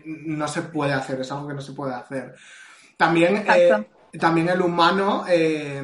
no 0.04 0.48
se 0.48 0.62
puede 0.62 0.92
hacer, 0.92 1.20
es 1.20 1.30
algo 1.30 1.48
que 1.48 1.54
no 1.54 1.60
se 1.60 1.72
puede 1.72 1.94
hacer. 1.94 2.34
También, 2.98 3.46
también 4.18 4.48
el 4.50 4.60
humano 4.60 5.24
eh, 5.28 5.82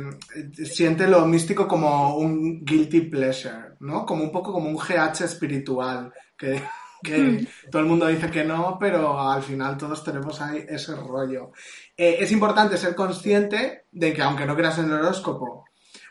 siente 0.65 1.07
lo 1.07 1.25
místico 1.27 1.67
como 1.67 2.17
un 2.17 2.65
guilty 2.65 3.03
pleasure, 3.03 3.77
¿no? 3.81 4.05
Como 4.05 4.23
un 4.23 4.33
poco 4.33 4.53
como 4.53 4.69
un 4.69 4.77
GH 4.77 5.25
espiritual, 5.25 6.13
que, 6.37 6.63
que 7.03 7.49
todo 7.71 7.81
el 7.81 7.89
mundo 7.89 8.07
dice 8.07 8.31
que 8.31 8.45
no, 8.45 8.77
pero 8.79 9.19
al 9.19 9.43
final 9.43 9.79
todos 9.79 10.05
tenemos 10.05 10.41
ahí 10.41 10.65
ese 10.69 10.95
rollo. 10.95 11.53
Eh, 11.97 12.19
es 12.21 12.31
importante 12.33 12.77
ser 12.77 12.95
consciente 12.95 13.87
de 13.91 14.13
que 14.13 14.23
aunque 14.23 14.47
no 14.47 14.57
creas 14.57 14.79
en 14.79 14.87
el 14.87 14.93
horóscopo, 14.93 15.65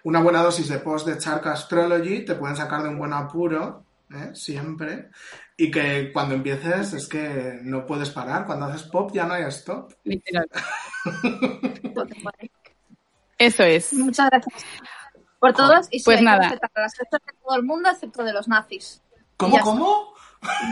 una 0.03 0.21
buena 0.21 0.41
dosis 0.41 0.69
de 0.69 0.79
post 0.79 1.07
de 1.07 1.17
Chark 1.17 1.45
Astrology 1.47 2.25
te 2.25 2.35
pueden 2.35 2.55
sacar 2.55 2.81
de 2.81 2.89
un 2.89 2.97
buen 2.97 3.13
apuro, 3.13 3.85
¿eh? 4.11 4.31
siempre, 4.33 5.09
y 5.57 5.71
que 5.71 6.11
cuando 6.13 6.35
empieces 6.35 6.93
es 6.93 7.07
que 7.07 7.59
no 7.63 7.85
puedes 7.85 8.11
parar, 8.11 8.45
cuando 8.45 8.67
haces 8.67 8.83
pop 8.83 9.11
ya 9.13 9.25
no 9.25 9.33
hay 9.33 9.43
stop. 9.45 9.91
Literal. 10.03 10.47
Eso 13.37 13.63
es. 13.63 13.93
Muchas 13.93 14.29
gracias 14.29 14.63
por 15.39 15.53
todos 15.53 15.87
y 15.91 15.99
sí, 15.99 16.05
Pues 16.05 16.17
hay 16.17 16.21
que 16.21 16.25
nada. 16.25 16.49
las 16.75 16.95
fechas 16.95 17.21
de 17.25 17.33
todo 17.43 17.55
el 17.55 17.63
mundo 17.63 17.89
excepto 17.89 18.23
de 18.23 18.33
los 18.33 18.47
nazis. 18.47 19.01
¿Cómo, 19.37 19.59
cómo? 19.59 20.13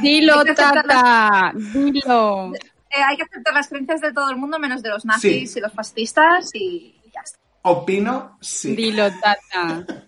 Dilo, 0.01 0.43
que 0.43 0.53
Tata. 0.55 1.51
Dilo. 1.55 2.51
Eh, 2.55 3.01
hay 3.03 3.17
que 3.17 3.23
aceptar 3.23 3.53
las 3.53 3.67
creencias 3.67 4.01
de 4.01 4.13
todo 4.13 4.29
el 4.31 4.37
mundo 4.37 4.57
menos 4.57 4.81
de 4.81 4.89
los 4.89 5.05
nazis 5.05 5.51
Sí. 5.53 5.59
y 5.59 5.61
los 5.61 5.73
fascistas 5.73 6.49
y 6.55 6.99
ya 7.13 7.21
está. 7.21 7.37
Opino 7.63 8.37
sí. 8.41 8.75
Dilo, 8.75 9.09
Tata. 9.19 9.85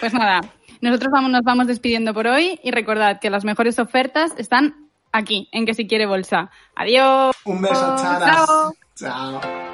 Pues 0.00 0.12
nada, 0.12 0.40
nosotros 0.84 1.10
vamos, 1.12 1.30
nos 1.30 1.42
vamos 1.42 1.66
despidiendo 1.66 2.14
por 2.14 2.26
hoy 2.26 2.60
y 2.62 2.70
recordad 2.70 3.18
que 3.20 3.30
las 3.30 3.44
mejores 3.44 3.78
ofertas 3.78 4.32
están 4.38 4.88
aquí, 5.12 5.48
en 5.52 5.66
Que 5.66 5.74
Si 5.74 5.86
Quiere 5.86 6.06
Bolsa. 6.06 6.50
Adiós. 6.76 7.34
Un 7.44 7.62
beso, 7.62 7.96
charas. 7.96 8.46
Chao. 8.46 8.74
Chao. 8.94 9.73